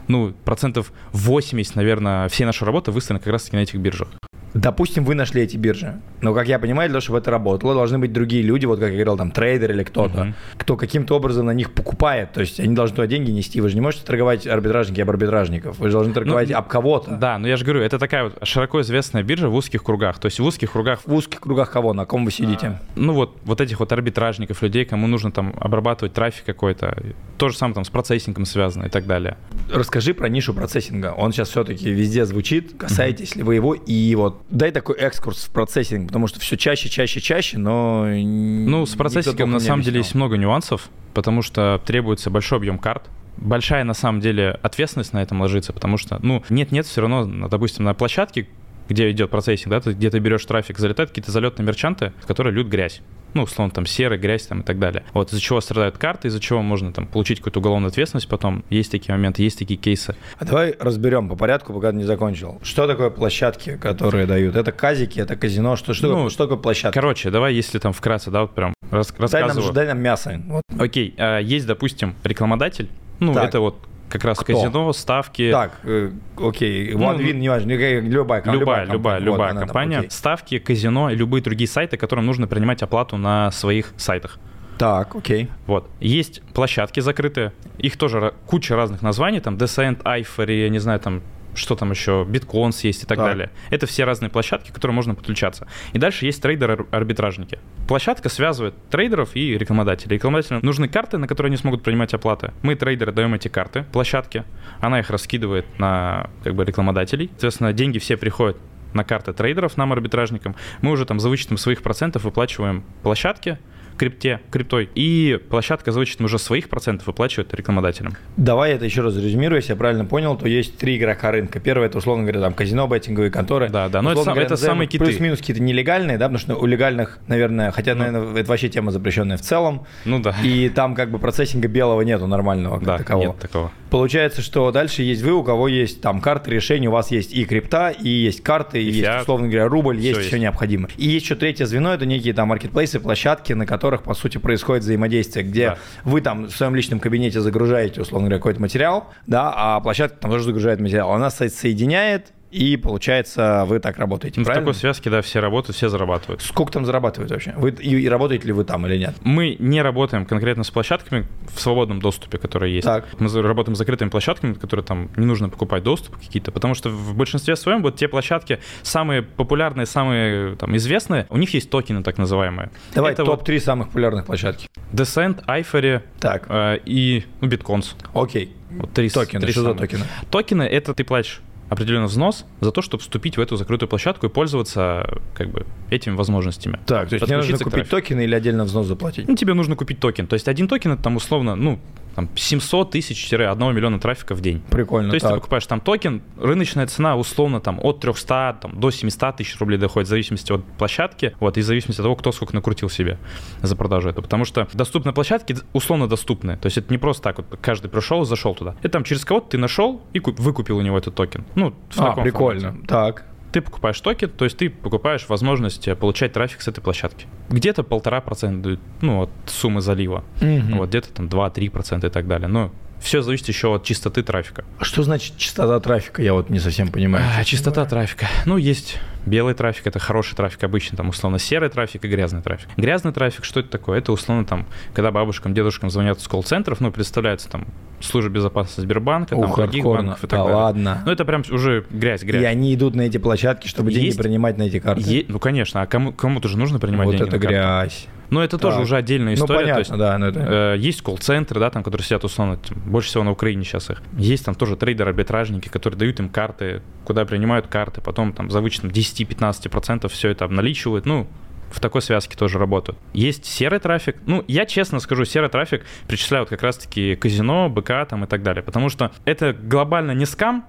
ну, 0.08 0.34
процентов 0.46 0.92
80, 1.12 1.76
наверное, 1.76 2.28
всей 2.30 2.46
нашей 2.46 2.66
работы 2.66 2.92
выстроена 2.92 3.20
как 3.20 3.32
раз-таки 3.32 3.56
на 3.56 3.62
этих 3.62 3.80
биржах. 3.80 4.10
Допустим, 4.54 5.04
вы 5.04 5.16
нашли 5.16 5.42
эти 5.42 5.58
биржи. 5.58 6.00
Но, 6.22 6.34
как 6.34 6.48
я 6.48 6.60
понимаю, 6.60 6.90
для 6.90 6.94
того, 6.96 7.02
чтобы 7.02 7.18
это 7.20 7.32
работало, 7.32 7.74
должны 7.74 7.98
быть 8.00 8.14
другие 8.14 8.44
люди, 8.44 8.66
вот 8.66 8.80
как 8.80 8.90
я 8.90 8.96
говорил, 8.96 9.18
там, 9.18 9.32
трейдер 9.32 9.72
или 9.72 9.84
кто-то, 9.84 10.24
Мгм. 10.26 10.36
кто 10.58 10.78
каким-то 10.78 11.16
образом 11.16 11.48
на 11.48 11.52
них 11.54 11.72
покупает. 11.74 12.32
То 12.34 12.42
есть 12.42 12.60
они 12.60 12.76
должны 12.76 12.96
туда 12.96 13.08
деньги 13.08 13.32
нести. 13.32 13.60
Вы 13.62 13.70
же 13.70 13.76
не 13.76 13.82
можете 13.82 14.06
торговать 14.06 14.46
арбитражники 14.48 15.02
об 15.02 15.10
арбитражников. 15.10 15.80
Вы 15.80 15.88
же 15.88 15.94
должны 15.94 16.14
торговать 16.14 16.50
Ну, 16.50 16.58
об 16.58 16.68
кого-то. 16.68 17.16
Да, 17.16 17.38
но 17.40 17.48
я 17.48 17.58
же 17.58 17.66
говорю, 17.66 17.82
это 17.82 17.98
такая 17.98 18.26
вот 18.26 18.38
широко 18.44 18.82
известная 18.82 19.24
биржа 19.24 19.50
в 19.50 19.56
узких 19.56 19.84
кругах. 19.84 20.20
То 20.20 20.28
есть 20.28 20.40
в 20.40 20.44
узких 20.46 20.72
кругах 20.72 21.00
В 21.06 21.14
узких 21.14 21.40
кругах 21.42 21.72
кого? 21.72 21.94
На 21.94 22.06
ком 22.06 22.26
вы 22.26 22.32
сидите? 22.32 22.80
ну 22.96 23.14
вот, 23.14 23.38
вот 23.46 23.60
этих 23.60 23.80
вот 23.80 23.92
арбитражников, 23.92 24.62
людей, 24.62 24.86
кому 24.86 25.08
нужно 25.08 25.32
там 25.32 25.54
обрабатывать 25.60 26.14
трафик 26.14 26.46
какой-то, 26.46 26.96
то 27.38 27.50
же 27.50 27.58
самое 27.58 27.76
там 27.76 27.86
с 27.86 27.90
процессингом 27.90 28.46
связано 28.46 28.86
и 28.86 28.90
так 28.90 29.06
далее. 29.08 29.38
Расскажи 29.72 30.14
про 30.14 30.30
нишу 30.30 30.54
процессинга. 30.54 31.14
Он 31.18 31.32
сейчас 31.34 31.50
все-таки 31.50 31.90
везде 31.90 32.26
звучит. 32.26 32.76
Касаетесь 32.78 33.36
ли 33.36 33.44
вы 33.44 33.56
его? 33.56 33.74
И 33.74 34.14
вот 34.16 34.43
дай 34.50 34.72
такой 34.72 34.96
экскурс 34.98 35.46
в 35.46 35.50
процессинг, 35.50 36.08
потому 36.08 36.28
что 36.28 36.40
все 36.40 36.58
чаще, 36.58 36.90
чаще, 36.90 37.20
чаще, 37.22 37.58
но... 37.58 38.06
Ну, 38.08 38.86
с 38.86 38.96
процессингом 38.96 39.52
на 39.52 39.60
самом 39.60 39.84
деле 39.84 39.98
есть 39.98 40.16
много 40.16 40.38
нюансов, 40.38 40.90
потому 41.14 41.42
что 41.42 41.82
требуется 41.86 42.30
большой 42.30 42.60
объем 42.60 42.78
карт, 42.78 43.10
большая 43.38 43.84
на 43.84 43.94
самом 43.94 44.22
деле 44.22 44.60
ответственность 44.62 45.14
на 45.14 45.22
этом 45.22 45.42
ложится, 45.42 45.74
потому 45.74 45.98
что, 45.98 46.20
ну, 46.22 46.44
нет-нет, 46.50 46.86
все 46.86 47.02
равно, 47.02 47.48
допустим, 47.48 47.86
на 47.86 47.94
площадке, 47.94 48.48
где 48.90 49.10
идет 49.12 49.30
процессинг, 49.30 49.70
да, 49.70 49.80
ты, 49.80 49.94
где 49.94 50.10
ты 50.10 50.20
берешь 50.20 50.46
трафик, 50.46 50.78
залетают 50.78 51.12
какие-то 51.12 51.32
залетные 51.32 51.66
мерчанты, 51.66 52.14
которые 52.28 52.54
льют 52.54 52.68
грязь. 52.68 53.02
Ну, 53.34 53.44
условно, 53.44 53.72
там 53.74 53.86
серый, 53.86 54.18
грязь 54.18 54.46
там 54.48 54.62
и 54.62 54.64
так 54.64 54.80
далее. 54.80 55.04
Вот 55.14 55.30
из-за 55.30 55.42
чего 55.42 55.60
страдают 55.62 55.98
карты, 55.98 56.28
из-за 56.28 56.40
чего 56.40 56.62
можно 56.62 56.94
там 56.94 57.08
получить 57.08 57.40
какую-то 57.40 57.60
уголовную 57.60 57.90
ответственность 57.90 58.28
потом. 58.28 58.64
Есть 58.70 58.92
такие 58.92 59.12
моменты, 59.14 59.42
есть 59.44 59.58
такие 59.60 59.78
кейсы. 59.80 60.16
А 60.40 60.46
давай 60.46 60.76
разберем 60.80 61.30
по 61.30 61.36
порядку, 61.36 61.74
пока 61.74 61.92
ты 61.92 61.98
не 61.98 62.04
закончил. 62.04 62.60
Что 62.64 62.88
такое 62.88 63.10
площадки, 63.10 63.78
которые 63.78 64.26
дают? 64.26 64.56
Это 64.56 64.72
казики, 64.72 65.20
это 65.20 65.36
казино? 65.36 65.76
Что, 65.76 65.94
что, 65.94 66.08
Ну, 66.08 66.14
такое, 66.16 66.30
что 66.30 66.44
такое 66.46 66.58
площадка? 66.58 67.00
Короче, 67.00 67.30
давай, 67.32 67.54
если 67.54 67.80
там 67.80 67.94
вкратце, 67.94 68.30
да, 68.32 68.42
вот 68.42 68.54
прям 68.54 68.74
рас- 68.92 69.12
Дай 69.12 69.42
нам, 69.42 69.48
рассказываю. 69.50 69.74
дай 69.74 69.88
нам 69.88 70.00
мясо. 70.00 70.42
Вот. 70.48 70.64
Окей, 70.80 71.16
а, 71.18 71.40
есть, 71.40 71.66
допустим, 71.66 72.16
рекламодатель. 72.24 72.90
Ну, 73.20 73.34
Так. 73.34 73.46
это 73.50 73.60
вот 73.60 73.78
как 74.14 74.24
раз 74.26 74.38
Кто? 74.40 74.54
казино, 74.54 74.94
ставки. 74.94 75.52
Так, 75.52 75.80
э, 75.84 76.12
окей, 76.38 76.94
Ну, 76.94 77.00
OneWin, 77.12 77.34
неважно, 77.34 77.72
никакая- 77.72 78.00
любая, 78.02 78.44
Любая, 78.44 78.56
любая, 78.56 78.86
компания. 78.88 79.20
любая, 79.26 79.52
Вот 79.54 79.60
там, 79.60 79.68
компания. 79.68 79.98
окей. 80.00 80.12
Ставки, 80.12 80.60
казино 80.60 81.10
и 81.10 81.16
любые 81.16 81.42
другие 81.42 81.68
сайты, 81.68 81.98
которым 81.98 82.26
нужно 82.26 82.48
принимать 82.48 82.84
оплату 82.84 83.18
на 83.18 83.50
своих 83.52 83.92
сайтах. 83.98 84.38
Так, 84.78 85.16
окей. 85.16 85.50
Вот. 85.68 85.90
Есть 86.00 86.42
площадки 86.54 87.00
закрытые, 87.00 87.54
их 87.78 87.98
тоже 87.98 88.34
куча 88.46 88.76
разных 88.76 89.02
названий, 89.02 89.40
там 89.40 89.56
Descent, 89.56 90.04
Ivory, 90.04 90.64
я 90.64 90.70
не 90.70 90.80
знаю, 90.80 91.00
там 91.00 91.22
что 91.56 91.76
там 91.76 91.92
еще, 91.92 92.26
Bitcoins 92.30 92.80
есть 92.84 93.04
и 93.04 93.06
так, 93.06 93.18
Так. 93.18 93.28
далее. 93.28 93.50
Это 93.70 93.86
все 93.86 94.04
разные 94.04 94.30
площадки, 94.30 94.72
к 94.72 94.74
которым 94.74 94.96
можно 94.96 95.16
подключаться. 95.16 95.68
И 95.94 95.98
дальше 95.98 96.26
есть 96.26 96.42
трейдеры-арбитражники. 96.44 97.60
Площадка 97.88 98.30
связывает 98.30 98.76
трейдеров 98.90 99.36
и 99.36 99.58
рекламодателей. 99.58 100.16
Рекламодателям 100.16 100.62
нужны 100.64 100.88
карты, 100.88 101.18
на 101.18 101.28
которые 101.28 101.50
они 101.50 101.58
смогут 101.58 101.84
принимать 101.84 102.14
оплаты. 102.14 102.54
Мы, 102.62 102.76
трейдеры, 102.76 103.12
даем 103.12 103.34
эти 103.34 103.48
карты 103.48 103.86
площадке. 103.92 104.46
Она 104.80 105.00
их 105.00 105.10
раскидывает 105.10 105.66
на 105.80 106.30
как 106.44 106.56
бы, 106.56 106.66
рекламодателей. 106.66 107.28
Соответственно, 107.32 107.74
деньги 107.74 108.00
все 108.00 108.18
приходят 108.18 108.58
на 108.94 109.04
карты 109.04 109.34
трейдеров, 109.34 109.76
нам, 109.78 109.92
арбитражникам. 109.92 110.56
Мы 110.82 110.92
уже 110.92 111.06
там 111.06 111.20
за 111.20 111.30
вычетом 111.30 111.58
своих 111.58 111.82
процентов 111.82 112.24
выплачиваем 112.24 112.84
площадке, 113.02 113.60
крипте, 113.98 114.40
криптой, 114.52 114.90
и 114.96 115.40
площадка 115.50 115.92
за 115.92 116.00
вычетом 116.00 116.26
уже 116.26 116.40
своих 116.40 116.70
процентов 116.70 117.08
выплачивает 117.08 117.54
рекламодателям. 117.54 118.16
Давай 118.38 118.74
это 118.74 118.86
еще 118.86 119.02
раз 119.02 119.16
резюмирую, 119.18 119.60
если 119.60 119.72
я 119.74 119.76
правильно 119.76 120.06
понял, 120.06 120.36
то 120.38 120.48
есть 120.48 120.78
три 120.78 120.98
игрока 120.98 121.32
рынка. 121.32 121.60
Первое, 121.60 121.88
это, 121.88 121.98
условно 121.98 122.24
говоря, 122.24 122.42
там 122.42 122.54
казино, 122.54 122.88
беттинговые 122.88 123.32
конторы. 123.32 123.70
Да, 123.70 123.90
да, 123.90 124.02
но 124.02 124.12
это 124.12 124.20
Условно 124.22 124.34
говоря, 124.42 124.46
это 124.48 124.58
самые 124.58 124.88
киты. 124.88 125.06
Плюс-минус 125.06 125.40
какие-то 125.40 125.62
нелегальные, 125.62 126.18
да, 126.18 126.26
потому 126.26 126.40
что 126.40 126.56
у 126.56 126.66
легальных, 126.66 127.20
наверное, 127.28 127.72
хотя, 127.72 127.96
Ну. 127.96 128.04
наверное, 128.04 128.42
это 128.42 128.50
вообще 128.50 128.70
тема 128.70 128.92
запрещенная 128.92 129.38
в 129.38 129.42
целом, 129.42 129.86
Ну 130.06 130.20
да. 130.20 130.36
и 130.44 130.70
там 130.70 130.96
как 130.96 131.12
бы 131.12 131.20
процессинга 131.20 131.68
белого 131.68 132.02
нету 132.02 132.28
нормального 132.28 132.76
как 132.78 132.86
да, 132.86 132.98
такового. 132.98 133.28
нет 133.28 133.40
такого. 133.40 133.72
Получается, 133.90 134.42
что 134.42 134.72
дальше 134.72 135.04
есть 135.04 135.22
вы, 135.22 135.34
у 135.34 135.44
кого 135.44 135.68
есть 135.68 136.02
там 136.02 136.20
карты 136.20 136.50
решений, 136.52 136.88
у 136.88 136.92
вас 136.92 137.12
есть 137.12 137.34
и 137.34 137.46
крипта, 137.46 137.90
и 137.90 138.10
есть 138.10 138.42
карты, 138.42 138.82
и, 138.82 138.88
И 138.90 138.92
есть, 138.94 139.22
условно 139.22 139.48
говоря, 139.48 139.68
рубль, 139.68 139.98
есть 140.00 140.18
есть. 140.18 140.30
все 140.30 140.40
необходимое. 140.40 140.90
И 140.98 141.08
есть 141.08 141.26
еще 141.26 141.36
третье 141.36 141.66
звено, 141.66 141.94
это 141.94 142.06
некие 142.06 142.34
там 142.34 142.48
маркетплейсы, 142.48 143.00
площадки, 143.00 143.54
на 143.54 143.68
которых, 143.84 144.04
по 144.04 144.14
сути, 144.14 144.38
происходит 144.38 144.84
взаимодействие, 144.84 145.44
где 145.44 145.68
Да. 145.72 145.78
вы 146.06 146.22
там 146.22 146.46
в 146.46 146.52
своем 146.52 146.74
личном 146.74 147.02
кабинете 147.02 147.42
загружаете, 147.42 148.00
условно 148.00 148.28
говоря, 148.30 148.40
какой-то 148.40 148.62
материал, 148.62 149.10
да, 149.28 149.52
а 149.54 149.80
площадка 149.82 150.20
там 150.22 150.32
тоже 150.32 150.46
загружает 150.46 150.80
материал. 150.80 151.12
Она 151.12 151.30
со- 151.30 151.50
соединяет, 151.50 152.32
и, 152.54 152.78
получается, 152.78 153.66
вы 153.68 153.80
так 153.80 153.98
работаете, 153.98 154.40
Ну, 154.40 154.46
в 154.46 154.54
такой 154.54 154.74
связке, 154.76 155.10
да, 155.10 155.22
все 155.22 155.40
работают, 155.40 155.76
все 155.76 155.90
зарабатывают. 155.90 156.42
Сколько 156.42 156.72
там 156.74 156.86
зарабатывают 156.86 157.32
вообще? 157.32 157.54
Вы, 157.58 157.72
и, 157.72 157.96
и 158.02 158.08
работаете 158.08 158.46
ли 158.48 158.54
вы 158.54 158.64
там 158.64 158.86
или 158.86 158.98
нет? 158.98 159.16
Мы 159.24 159.56
не 159.60 159.82
работаем 159.82 160.26
конкретно 160.26 160.64
с 160.64 160.70
площадками 160.72 161.26
в 161.54 161.60
свободном 161.60 162.00
доступе, 162.00 162.38
которые 162.38 162.76
есть. 162.76 162.86
Так. 162.86 163.08
Мы 163.20 163.28
за- 163.30 163.42
работаем 163.42 163.76
с 163.76 163.80
закрытыми 163.80 164.10
площадками, 164.10 164.54
которые 164.54 164.86
там 164.86 165.10
не 165.18 165.26
нужно 165.26 165.50
покупать 165.50 165.84
доступ 165.84 166.18
какие-то, 166.18 166.52
потому 166.52 166.76
что 166.76 166.90
в 166.90 167.16
большинстве 167.16 167.56
своем 167.56 167.82
вот 167.82 167.96
те 167.96 168.08
площадки 168.08 168.60
самые 168.84 169.24
популярные, 169.24 169.86
самые 169.86 170.56
там 170.56 170.76
известные, 170.78 171.26
у 171.30 171.38
них 171.38 171.54
есть 171.56 171.70
токены 171.70 172.04
так 172.04 172.18
называемые. 172.18 172.70
Давай 172.94 173.14
Это 173.14 173.26
вот 173.26 173.40
топ-3 173.46 173.60
самых 173.60 173.88
популярных 173.88 174.26
площадки. 174.26 174.68
Descent, 174.92 175.44
Ivory 175.48 176.02
Так, 176.20 176.46
э, 176.50 176.78
и 176.86 177.24
ну, 177.42 177.48
Bitcoins. 177.48 177.96
окей. 178.14 178.56
Вот 178.72 178.92
три, 178.94 179.10
Токены, 179.10 179.42
три 179.42 179.52
что 179.52 179.62
за 179.62 179.68
самых. 179.68 179.82
токены? 179.82 180.06
Токены— 180.32 180.64
это 180.64 180.94
ты 180.96 181.04
платишь 181.04 181.42
определенный 181.74 182.08
взнос 182.08 182.46
за 182.62 182.72
то, 182.72 182.82
чтобы 182.82 183.02
вступить 183.02 183.38
в 183.38 183.42
эту 183.42 183.56
закрытую 183.58 183.90
площадку 183.90 184.28
и 184.28 184.30
пользоваться 184.30 185.20
как 185.36 185.50
бы 185.50 185.66
этими 185.90 186.16
возможностями. 186.16 186.80
Так, 186.86 187.10
то 187.10 187.16
есть 187.16 187.28
мне 187.28 187.38
нужно 187.38 187.58
купить 187.58 187.90
токены 187.90 188.24
или 188.24 188.36
отдельно 188.36 188.64
взнос 188.64 188.88
заплатить? 188.88 189.28
Ну, 189.28 189.36
тебе 189.36 189.54
нужно 189.54 189.76
купить 189.76 190.00
токен. 190.00 190.28
То 190.28 190.36
есть 190.36 190.48
один 190.48 190.68
токен 190.68 190.94
это 190.94 191.04
там 191.04 191.16
условно, 191.16 191.56
ну, 191.56 191.80
там 192.16 192.30
700 192.36 192.92
тысяч-1 192.92 193.74
миллиона 193.74 194.00
трафика 194.00 194.36
в 194.36 194.42
день. 194.42 194.62
Прикольно. 194.70 195.10
То 195.10 195.16
есть 195.16 195.24
так. 195.24 195.34
ты 195.34 195.40
покупаешь 195.40 195.66
там 195.66 195.80
токен, 195.82 196.22
рыночная 196.38 196.88
цена 196.88 197.16
условно 197.16 197.60
там 197.60 197.80
от 197.82 198.00
300 198.00 198.58
там, 198.62 198.80
до 198.80 198.92
700 198.92 199.38
тысяч 199.38 199.60
рублей 199.60 199.78
доходит, 199.78 200.08
в 200.08 200.10
зависимости 200.10 200.52
от 200.52 200.64
площадки, 200.78 201.36
вот, 201.40 201.58
и 201.58 201.62
в 201.62 201.64
зависимости 201.64 202.02
от 202.02 202.06
того, 202.06 202.16
кто 202.16 202.32
сколько 202.32 202.54
накрутил 202.56 202.90
себе 202.90 203.18
за 203.62 203.76
продажу 203.76 204.10
эту. 204.10 204.22
Потому 204.22 204.46
что 204.46 204.68
доступные 204.74 205.14
площадки 205.14 205.56
условно 205.74 206.08
доступны. 206.08 206.58
То 206.58 206.68
есть 206.68 206.78
это 206.78 206.92
не 206.92 206.98
просто 206.98 207.24
так 207.24 207.38
вот 207.38 207.48
каждый 207.62 207.90
пришел 207.90 208.22
и 208.24 208.26
зашел 208.26 208.56
туда. 208.56 208.76
Это 208.82 208.90
там 208.90 209.04
через 209.04 209.26
кого-то 209.26 209.50
ты 209.50 209.58
нашел 209.58 210.02
и 210.14 210.20
куп- 210.20 210.40
выкупил 210.40 210.78
у 210.78 210.82
него 210.82 210.98
этот 210.98 211.16
токен. 211.16 211.46
Ну, 211.56 211.74
в 211.90 212.00
А, 212.02 212.10
таком 212.10 212.24
прикольно. 212.24 212.62
формате. 212.70 212.88
Так. 212.88 213.26
Ты 213.54 213.62
покупаешь 213.62 214.02
токен, 214.02 214.30
то 214.30 214.46
есть 214.46 214.58
ты 214.58 214.70
покупаешь 214.70 215.30
возможность 215.30 215.88
э, 215.88 215.96
получать 215.96 216.34
трафик 216.34 216.62
с 216.62 216.68
этой 216.68 216.82
площадки. 216.82 217.28
Где-то 217.50 217.84
полтора 217.84 218.20
процента 218.20 218.78
ну, 219.02 219.22
от 219.22 219.30
суммы 219.46 219.80
залива. 219.82 220.24
Мгм. 220.42 220.78
Вот 220.80 220.90
где-то 220.90 221.14
там 221.14 221.28
2-3 221.28 221.70
процента 221.70 222.08
и 222.08 222.10
так 222.10 222.28
далее. 222.28 222.48
Но 222.48 222.72
все 223.04 223.22
зависит 223.22 223.50
еще 223.50 223.76
от 223.76 223.84
чистоты 223.84 224.24
трафика. 224.24 224.64
А 224.80 224.84
Что 224.84 225.04
значит 225.04 225.38
чистота 225.38 225.80
трафика? 225.82 226.22
Я 226.24 226.34
вот 226.34 226.50
не 226.50 226.60
совсем 226.60 226.88
понимаю. 226.88 227.26
А, 227.38 227.44
чистота 227.44 227.86
трафика. 227.86 228.28
Ну, 228.46 228.58
есть 228.58 228.98
белый 229.26 229.54
трафик, 229.54 229.86
это 229.88 230.00
хороший 230.00 230.36
трафик, 230.36 230.64
обычно 230.64 230.98
там 230.98 231.10
условно 231.10 231.38
серый 231.38 231.70
трафик 231.70 232.06
и 232.06 232.08
грязный 232.08 232.42
трафик. 232.42 232.70
Грязный 232.78 233.12
трафик, 233.12 233.44
что 233.44 233.60
это 233.60 233.70
такое? 233.70 234.00
Это 234.00 234.14
условно 234.14 234.46
там, 234.46 234.66
когда 234.94 235.12
бабушкам, 235.12 235.54
дедушкам 235.54 235.90
звонят 235.90 236.22
с 236.22 236.28
колл-центров, 236.28 236.80
ну, 236.80 236.92
представляется 236.92 237.50
там 237.50 237.68
служба 238.06 238.32
безопасности 238.32 238.82
Сбербанка, 238.82 239.32
там 239.32 239.40
Ух, 239.40 239.56
других 239.56 239.84
хардкорно. 239.84 240.04
банков 240.10 240.24
и 240.24 240.28
так 240.28 240.40
Да 240.40 240.44
далее. 240.44 240.56
ладно. 240.58 241.04
Ну, 241.06 241.12
это 241.12 241.26
прям 241.26 241.44
уже 241.52 241.86
грязь, 241.90 242.24
И 242.24 242.26
грязь. 242.26 242.46
они 242.46 242.74
идут 242.76 242.96
на 242.96 243.02
эти 243.02 243.18
площадки, 243.18 243.68
чтобы 243.68 243.92
деньги 243.92 244.16
принимать 244.18 244.58
на 244.58 244.64
эти 244.64 244.80
карты. 244.80 245.02
Е- 245.06 245.26
ну, 245.28 245.40
конечно, 245.40 245.82
а 245.82 245.86
кому, 245.88 246.12
кому-то 246.14 246.48
же 246.48 246.58
нужно 246.58 246.80
принимать 246.80 247.06
вот 247.08 247.16
деньги 247.16 247.28
это 247.28 247.36
на 247.38 247.40
грязь. 247.40 248.08
Но 248.30 248.44
это 248.44 248.58
тоже 248.58 248.78
Так. 248.78 248.86
уже 248.86 248.96
отдельная 248.96 249.36
Ну, 249.38 249.44
история. 249.44 249.54
то 249.60 249.62
понятно, 249.64 249.80
есть, 249.80 249.92
да. 249.98 250.18
но 250.18 250.28
это- 250.28 250.74
Э, 250.74 250.78
Есть 250.80 251.02
колл-центры, 251.04 251.60
да, 251.60 251.70
там, 251.70 251.84
которые 251.84 252.04
сидят 252.04 252.24
условно, 252.24 252.58
тем- 252.58 252.80
больше 252.84 253.10
всего 253.10 253.24
на 253.24 253.32
Украине 253.32 253.64
сейчас 253.64 253.92
их. 253.92 254.02
Есть 254.18 254.46
там 254.46 254.56
тоже 254.56 254.76
трейдеры-арбитражники, 254.76 255.70
которые 255.70 256.00
дают 256.00 256.20
им 256.20 256.30
карты, 256.30 256.82
куда 257.06 257.26
принимают 257.26 257.68
карты, 257.68 258.02
потом 258.02 258.34
там 258.34 258.50
за 258.50 258.62
вычетом 258.62 258.90
10-15% 258.90 260.08
все 260.12 260.30
это 260.30 260.46
обналичивают. 260.46 261.06
Ну, 261.06 261.28
в 261.74 261.80
такой 261.80 262.02
связке 262.02 262.38
тоже 262.38 262.60
работают. 262.60 263.00
Есть 263.14 263.46
серый 263.46 263.80
трафик. 263.80 264.18
Ну, 264.26 264.44
я 264.48 264.66
честно 264.66 265.00
скажу, 265.00 265.26
серый 265.26 265.50
трафик 265.50 265.84
причисляют 266.08 266.50
как 266.50 266.62
раз-таки 266.62 267.16
казино, 267.16 267.68
БК 267.70 268.06
там 268.06 268.24
и 268.24 268.28
так 268.28 268.44
далее. 268.44 268.62
Потому 268.62 268.90
что 268.90 269.12
это 269.26 269.54
глобально 269.54 270.12
не 270.12 270.26
скам, 270.26 270.66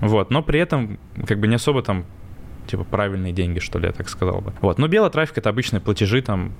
вот, 0.00 0.30
но 0.30 0.42
при 0.42 0.58
этом 0.58 0.98
как 1.26 1.38
бы 1.38 1.46
не 1.46 1.56
особо 1.56 1.82
там 1.82 2.06
типа 2.66 2.84
правильные 2.84 3.32
деньги, 3.32 3.58
что 3.58 3.78
ли, 3.78 3.86
я 3.86 3.92
так 3.92 4.08
сказал 4.08 4.40
бы. 4.40 4.52
Вот, 4.60 4.78
но 4.78 4.88
белый 4.88 5.10
трафик 5.10 5.38
это 5.38 5.50
обычные 5.50 5.80
платежи 5.80 6.22
там 6.22 6.52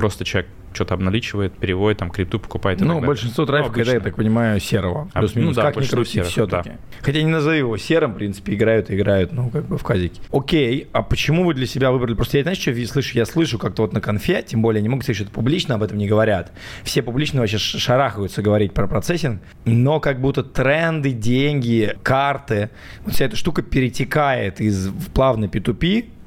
Просто 0.00 0.24
человек 0.24 0.50
что-то 0.72 0.94
обналичивает, 0.94 1.52
переводит, 1.52 1.98
там, 1.98 2.10
крипту 2.10 2.38
покупает. 2.38 2.80
Ну, 2.80 3.02
большинство 3.02 3.44
трафика, 3.44 3.76
ну, 3.76 3.82
это, 3.82 3.92
я 3.92 4.00
так 4.00 4.16
понимаю, 4.16 4.58
серого. 4.60 5.10
А, 5.12 5.18
плюс-минус, 5.18 5.54
ну, 5.54 5.62
да, 5.62 5.72
как 5.72 5.82
ни 5.82 5.86
крути, 5.86 6.22
все-таки. 6.22 6.70
Да. 6.70 6.76
Хотя 7.02 7.20
не 7.20 7.28
назови 7.28 7.58
его 7.58 7.76
серым, 7.76 8.12
в 8.12 8.14
принципе, 8.14 8.54
играют 8.54 8.88
и 8.88 8.94
играют, 8.94 9.30
ну, 9.32 9.50
как 9.50 9.66
бы 9.66 9.76
в 9.76 9.82
казике. 9.82 10.22
Окей, 10.32 10.88
а 10.92 11.02
почему 11.02 11.44
вы 11.44 11.52
для 11.52 11.66
себя 11.66 11.90
выбрали? 11.90 12.14
Просто 12.14 12.38
я, 12.38 12.44
знаешь, 12.44 12.58
что 12.58 12.72
слышу? 12.86 13.18
Я 13.18 13.26
слышу 13.26 13.58
как-то 13.58 13.82
вот 13.82 13.92
на 13.92 14.00
конфе, 14.00 14.42
тем 14.42 14.62
более 14.62 14.80
не 14.80 14.88
могу 14.88 15.02
сказать, 15.02 15.16
что 15.16 15.24
это 15.24 15.34
публично, 15.34 15.74
об 15.74 15.82
этом 15.82 15.98
не 15.98 16.08
говорят. 16.08 16.50
Все 16.82 17.02
публично 17.02 17.40
вообще 17.40 17.58
шарахаются 17.58 18.40
говорить 18.40 18.72
про 18.72 18.86
процессинг, 18.88 19.42
но 19.66 20.00
как 20.00 20.18
будто 20.18 20.42
тренды, 20.42 21.12
деньги, 21.12 21.94
карты, 22.02 22.70
вот 23.04 23.14
вся 23.14 23.26
эта 23.26 23.36
штука 23.36 23.60
перетекает 23.60 24.62
из 24.62 24.86
в 24.86 25.10
плавно 25.10 25.44
P2P 25.44 26.19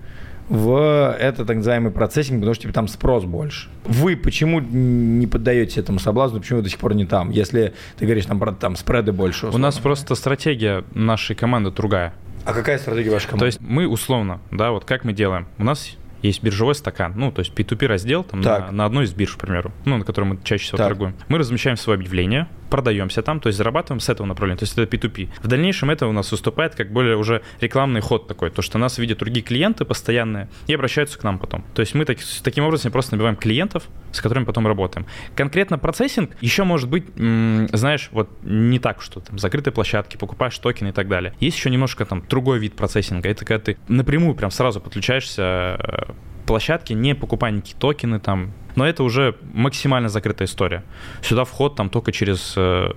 в 0.54 1.16
этот 1.20 1.48
так 1.48 1.58
называемый 1.58 1.92
процессинг, 1.92 2.40
потому 2.40 2.54
что 2.54 2.62
типа, 2.62 2.74
там 2.76 2.88
спрос 2.88 3.24
больше. 3.24 3.70
Вы 3.86 4.16
почему 4.16 4.60
не 4.60 5.26
поддаетесь 5.26 5.80
этому 5.80 5.98
соблазну, 5.98 6.40
почему 6.42 6.58
вы 6.58 6.64
до 6.64 6.70
сих 6.70 6.78
пор 6.78 6.94
не 6.94 7.06
там, 7.06 7.32
если 7.32 7.74
ты 7.98 8.06
говоришь, 8.06 8.28
там, 8.28 8.40
там 8.58 8.76
спреды 8.76 9.12
больше? 9.14 9.48
Условно? 9.48 9.58
У 9.58 9.62
нас 9.62 9.80
просто 9.80 10.14
стратегия 10.14 10.84
нашей 10.94 11.36
команды 11.36 11.72
другая. 11.72 12.14
А 12.46 12.54
какая 12.54 12.78
стратегия 12.78 13.10
вашей 13.10 13.30
команды? 13.30 13.40
То 13.40 13.46
есть 13.48 13.62
мы 13.62 13.88
условно, 13.88 14.42
да, 14.52 14.70
вот 14.70 14.86
как 14.86 15.06
мы 15.06 15.14
делаем? 15.14 15.48
У 15.58 15.64
нас 15.64 15.98
есть 16.22 16.44
биржевой 16.44 16.76
стакан, 16.76 17.14
ну, 17.16 17.32
то 17.32 17.40
есть 17.40 17.52
P2P 17.54 17.88
раздел 17.88 18.24
там 18.24 18.42
на, 18.42 18.72
на 18.72 18.86
одной 18.86 19.06
из 19.06 19.14
бирж, 19.14 19.34
к 19.34 19.40
примеру, 19.40 19.72
ну, 19.86 19.98
на 19.98 20.06
которой 20.06 20.26
мы 20.26 20.40
чаще 20.44 20.66
всего 20.66 20.78
так. 20.78 20.90
торгуем. 20.90 21.16
Мы 21.30 21.40
размещаем 21.40 21.78
свое 21.78 21.98
объявление, 21.98 22.48
продаемся 22.74 23.22
там, 23.22 23.40
то 23.40 23.50
есть 23.50 23.58
зарабатываем 23.58 24.00
с 24.00 24.10
этого 24.10 24.26
направления, 24.26 24.58
то 24.58 24.64
есть 24.64 24.76
это 24.76 24.98
P2P. 24.98 25.30
В 25.44 25.48
дальнейшем 25.48 25.92
это 25.92 26.08
у 26.08 26.12
нас 26.12 26.32
выступает 26.32 26.74
как 26.74 26.92
более 26.92 27.18
уже 27.18 27.44
рекламный 27.62 28.02
ход 28.02 28.28
такой, 28.28 28.50
то, 28.50 28.64
что 28.64 28.80
нас 28.80 28.98
видят 28.98 29.20
другие 29.20 29.44
клиенты 29.44 29.86
постоянные 29.86 30.50
и 30.66 30.74
обращаются 30.74 31.20
к 31.20 31.24
нам 31.24 31.38
потом. 31.38 31.64
То 31.76 31.82
есть 31.82 31.94
мы 31.94 32.04
так, 32.04 32.18
таким 32.42 32.64
образом 32.64 32.92
просто 32.92 33.14
набиваем 33.14 33.36
клиентов, 33.36 33.84
с 34.12 34.22
которыми 34.22 34.46
потом 34.46 34.66
работаем. 34.66 35.06
Конкретно 35.36 35.78
процессинг 35.78 36.32
еще 36.42 36.64
может 36.64 36.90
быть, 36.90 37.06
знаешь, 37.16 38.10
вот 38.12 38.32
не 38.42 38.80
так, 38.80 39.04
что 39.04 39.20
там 39.20 39.38
закрытые 39.38 39.72
площадки, 39.72 40.18
покупаешь 40.18 40.58
токены 40.58 40.90
и 40.90 40.94
так 40.94 41.08
далее. 41.08 41.36
Есть 41.40 41.58
еще 41.58 41.70
немножко 41.70 42.06
там 42.06 42.24
другой 42.28 42.58
вид 42.58 42.76
процессинга. 42.76 43.30
Это 43.30 43.46
когда 43.46 43.64
ты 43.64 43.78
напрямую 43.88 44.34
прям 44.34 44.50
сразу 44.50 44.82
подключаешься 44.82 46.16
площадки, 46.46 46.94
не 46.94 47.16
покупая 47.16 47.52
никакие 47.52 47.78
токены 47.78 48.20
там. 48.20 48.52
Но 48.76 48.86
это 48.86 49.04
уже 49.04 49.36
максимально 49.54 50.10
закрытая 50.10 50.48
история. 50.48 50.84
Сюда 51.22 51.44
вход 51.46 51.76
там 51.76 51.90
только 51.90 52.12
через 52.12 52.54
э, 52.58 52.92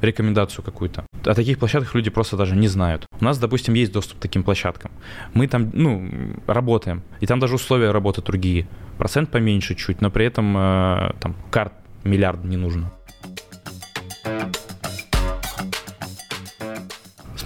рекомендацию 0.00 0.64
какую-то. 0.64 1.06
О 1.24 1.34
таких 1.34 1.58
площадках 1.58 1.94
люди 1.94 2.10
просто 2.10 2.36
даже 2.36 2.56
не 2.56 2.68
знают. 2.68 3.06
У 3.20 3.24
нас, 3.24 3.38
допустим, 3.38 3.74
есть 3.74 3.92
доступ 3.92 4.18
к 4.18 4.22
таким 4.22 4.42
площадкам. 4.42 4.90
Мы 5.34 5.48
там, 5.48 5.70
ну, 5.72 6.10
работаем, 6.46 7.02
и 7.20 7.26
там 7.26 7.40
даже 7.40 7.54
условия 7.54 7.92
работы 7.92 8.22
другие. 8.22 8.66
Процент 8.98 9.30
поменьше 9.30 9.74
чуть, 9.74 10.00
но 10.00 10.10
при 10.10 10.26
этом 10.26 10.56
э, 10.56 11.12
там 11.20 11.34
карт 11.50 11.72
миллиард 12.04 12.44
не 12.44 12.56
нужно. 12.56 12.92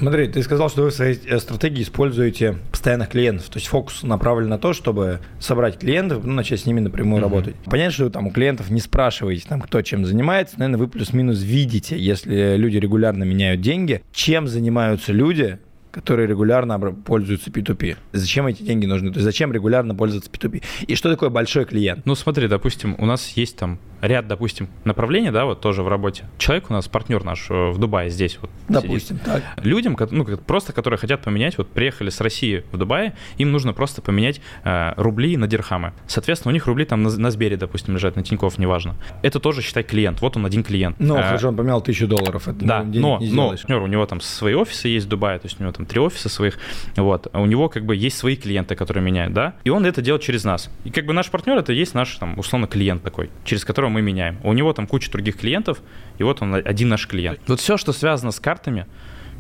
Смотри, 0.00 0.28
ты 0.28 0.42
сказал, 0.42 0.70
что 0.70 0.82
вы 0.82 0.90
в 0.90 0.94
своей 0.94 1.20
э, 1.26 1.38
стратегии 1.38 1.82
используете 1.82 2.56
постоянных 2.70 3.10
клиентов. 3.10 3.50
То 3.50 3.58
есть 3.58 3.66
фокус 3.66 4.02
направлен 4.02 4.48
на 4.48 4.58
то, 4.58 4.72
чтобы 4.72 5.20
собрать 5.38 5.78
клиентов, 5.78 6.24
ну, 6.24 6.32
начать 6.32 6.60
с 6.60 6.66
ними 6.66 6.80
напрямую 6.80 7.20
mm-hmm. 7.20 7.22
работать. 7.22 7.56
Понятно, 7.66 7.92
что 7.92 8.04
вы 8.04 8.10
там 8.10 8.26
у 8.26 8.30
клиентов 8.30 8.70
не 8.70 8.80
спрашиваете, 8.80 9.46
там, 9.46 9.60
кто 9.60 9.82
чем 9.82 10.06
занимается. 10.06 10.58
Наверное, 10.58 10.78
вы 10.78 10.88
плюс-минус 10.88 11.42
видите, 11.42 11.98
если 11.98 12.56
люди 12.56 12.78
регулярно 12.78 13.24
меняют 13.24 13.60
деньги, 13.60 14.02
чем 14.10 14.48
занимаются 14.48 15.12
люди, 15.12 15.58
которые 15.90 16.26
регулярно 16.26 16.78
пользуются 16.78 17.50
P2P. 17.50 17.96
Зачем 18.12 18.46
эти 18.46 18.62
деньги 18.62 18.86
нужны? 18.86 19.10
То 19.10 19.18
есть 19.18 19.24
зачем 19.24 19.52
регулярно 19.52 19.94
пользоваться 19.94 20.30
P2P? 20.30 20.62
И 20.86 20.94
что 20.94 21.10
такое 21.10 21.28
большой 21.28 21.66
клиент? 21.66 22.06
Ну 22.06 22.14
смотри, 22.14 22.48
допустим, 22.48 22.94
у 22.98 23.04
нас 23.04 23.28
есть 23.30 23.56
там 23.56 23.78
ряд, 24.00 24.26
допустим, 24.28 24.68
направлений, 24.84 25.30
да, 25.30 25.44
вот 25.44 25.60
тоже 25.60 25.82
в 25.82 25.88
работе. 25.88 26.24
Человек 26.38 26.70
у 26.70 26.72
нас, 26.72 26.88
партнер 26.88 27.24
наш 27.24 27.50
э, 27.50 27.70
в 27.70 27.78
Дубае 27.78 28.10
здесь 28.10 28.38
вот 28.40 28.50
Допустим, 28.68 29.18
сидит. 29.18 29.22
так. 29.24 29.42
Людям, 29.64 29.96
ну, 30.10 30.24
просто 30.24 30.72
которые 30.72 30.98
хотят 30.98 31.22
поменять, 31.22 31.58
вот 31.58 31.68
приехали 31.70 32.10
с 32.10 32.20
России 32.20 32.64
в 32.72 32.76
Дубае, 32.76 33.14
им 33.38 33.52
нужно 33.52 33.72
просто 33.72 34.02
поменять 34.02 34.40
э, 34.64 34.92
рубли 34.96 35.36
на 35.36 35.46
дирхамы. 35.46 35.92
Соответственно, 36.06 36.50
у 36.50 36.54
них 36.54 36.66
рубли 36.66 36.84
там 36.84 37.02
на, 37.02 37.10
на 37.10 37.30
Сбере, 37.30 37.56
допустим, 37.56 37.94
лежат, 37.94 38.16
на 38.16 38.22
Тинькофф, 38.22 38.58
неважно. 38.58 38.96
Это 39.22 39.40
тоже, 39.40 39.62
считай, 39.62 39.82
клиент. 39.82 40.20
Вот 40.20 40.36
он 40.36 40.46
один 40.46 40.62
клиент. 40.62 40.96
Ну, 40.98 41.16
а, 41.16 41.22
хорошо, 41.22 41.48
он 41.48 41.56
поменял 41.56 41.80
тысячу 41.80 42.06
долларов. 42.06 42.48
Это 42.48 42.64
да, 42.64 42.82
но, 42.82 43.18
но 43.20 43.50
партнер, 43.50 43.82
у 43.82 43.86
него 43.86 44.06
там 44.06 44.20
свои 44.20 44.54
офисы 44.54 44.88
есть 44.88 45.06
в 45.06 45.08
Дубае, 45.08 45.38
то 45.38 45.46
есть 45.46 45.60
у 45.60 45.62
него 45.62 45.72
там 45.72 45.86
три 45.86 46.00
офиса 46.00 46.28
своих, 46.28 46.58
вот. 46.96 47.28
А 47.32 47.40
у 47.40 47.46
него 47.46 47.68
как 47.68 47.84
бы 47.84 47.96
есть 47.96 48.18
свои 48.18 48.36
клиенты, 48.36 48.74
которые 48.74 49.04
меняют, 49.04 49.32
да, 49.32 49.54
и 49.64 49.70
он 49.70 49.86
это 49.86 50.02
делает 50.02 50.22
через 50.22 50.44
нас. 50.44 50.70
И 50.84 50.90
как 50.90 51.06
бы 51.06 51.12
наш 51.12 51.30
партнер 51.30 51.56
это 51.56 51.72
есть 51.72 51.94
наш 51.94 52.16
там 52.16 52.38
условно 52.38 52.66
клиент 52.66 53.02
такой, 53.02 53.30
через 53.44 53.64
которого 53.64 53.89
мы 53.90 54.02
меняем. 54.02 54.38
У 54.42 54.52
него 54.52 54.72
там 54.72 54.86
куча 54.86 55.10
других 55.10 55.36
клиентов, 55.36 55.82
и 56.18 56.22
вот 56.22 56.42
он 56.42 56.54
один 56.54 56.88
наш 56.88 57.06
клиент. 57.06 57.40
Вот 57.46 57.60
все, 57.60 57.76
что 57.76 57.92
связано 57.92 58.32
с 58.32 58.40
картами, 58.40 58.86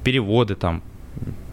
переводы 0.04 0.54
там, 0.54 0.82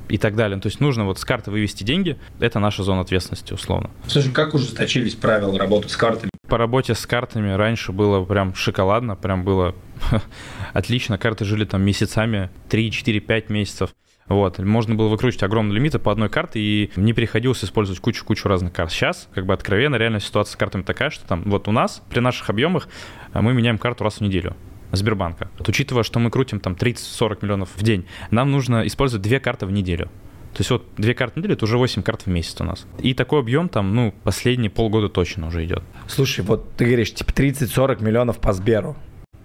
и 0.09 0.17
так 0.17 0.35
далее. 0.35 0.59
То 0.59 0.67
есть 0.67 0.79
нужно 0.79 1.05
вот 1.05 1.19
с 1.19 1.25
карты 1.25 1.51
вывести 1.51 1.83
деньги, 1.83 2.17
это 2.39 2.59
наша 2.59 2.83
зона 2.83 3.01
ответственности, 3.01 3.53
условно. 3.53 3.89
Слушай, 4.07 4.31
как 4.31 4.53
ужесточились 4.53 5.15
правила 5.15 5.57
работы 5.57 5.89
с 5.89 5.97
картами? 5.97 6.31
По 6.47 6.57
работе 6.57 6.95
с 6.95 7.05
картами 7.05 7.51
раньше 7.51 7.91
было 7.91 8.23
прям 8.23 8.55
шоколадно, 8.55 9.15
прям 9.15 9.43
было 9.43 9.75
отлично. 10.73 11.17
Карты 11.17 11.45
жили 11.45 11.65
там 11.65 11.81
месяцами, 11.81 12.49
3, 12.69 12.91
4, 12.91 13.19
5 13.19 13.49
месяцев. 13.49 13.89
Вот, 14.27 14.59
можно 14.59 14.95
было 14.95 15.07
выкручивать 15.07 15.43
огромные 15.43 15.75
лимиты 15.75 15.99
по 15.99 16.11
одной 16.11 16.29
карте, 16.29 16.59
и 16.59 16.91
не 16.95 17.13
приходилось 17.13 17.63
использовать 17.63 18.01
кучу-кучу 18.01 18.47
разных 18.47 18.73
карт. 18.73 18.91
Сейчас, 18.91 19.29
как 19.33 19.45
бы 19.45 19.53
откровенно, 19.53 19.95
реально 19.95 20.19
ситуация 20.19 20.53
с 20.53 20.55
картами 20.55 20.81
такая, 20.81 21.09
что 21.09 21.25
там 21.25 21.43
вот 21.45 21.67
у 21.67 21.71
нас 21.71 22.03
при 22.09 22.19
наших 22.19 22.49
объемах 22.49 22.89
э, 23.33 23.41
мы 23.41 23.53
меняем 23.53 23.77
карту 23.77 24.03
раз 24.03 24.15
в 24.15 24.21
неделю. 24.21 24.55
Сбербанка. 24.91 25.49
Вот, 25.57 25.67
учитывая, 25.67 26.03
что 26.03 26.19
мы 26.19 26.31
крутим 26.31 26.59
там 26.59 26.73
30-40 26.73 27.39
миллионов 27.41 27.69
в 27.75 27.83
день, 27.83 28.05
нам 28.31 28.51
нужно 28.51 28.85
использовать 28.87 29.23
две 29.23 29.39
карты 29.39 29.65
в 29.65 29.71
неделю. 29.71 30.09
То 30.53 30.61
есть 30.61 30.71
вот 30.71 30.87
две 30.97 31.13
карты 31.13 31.35
в 31.35 31.37
неделю, 31.37 31.53
это 31.53 31.65
уже 31.65 31.77
8 31.77 32.01
карт 32.01 32.23
в 32.23 32.27
месяц 32.27 32.59
у 32.61 32.63
нас. 32.63 32.87
И 32.99 33.13
такой 33.13 33.41
объем 33.41 33.69
там, 33.69 33.93
ну, 33.93 34.13
последние 34.23 34.71
полгода 34.71 35.07
точно 35.07 35.47
уже 35.47 35.63
идет. 35.65 35.83
Слушай, 36.07 36.43
вот 36.43 36.73
ты 36.75 36.85
говоришь, 36.85 37.13
типа 37.13 37.29
30-40 37.29 38.03
миллионов 38.03 38.39
по 38.39 38.53
Сберу. 38.53 38.95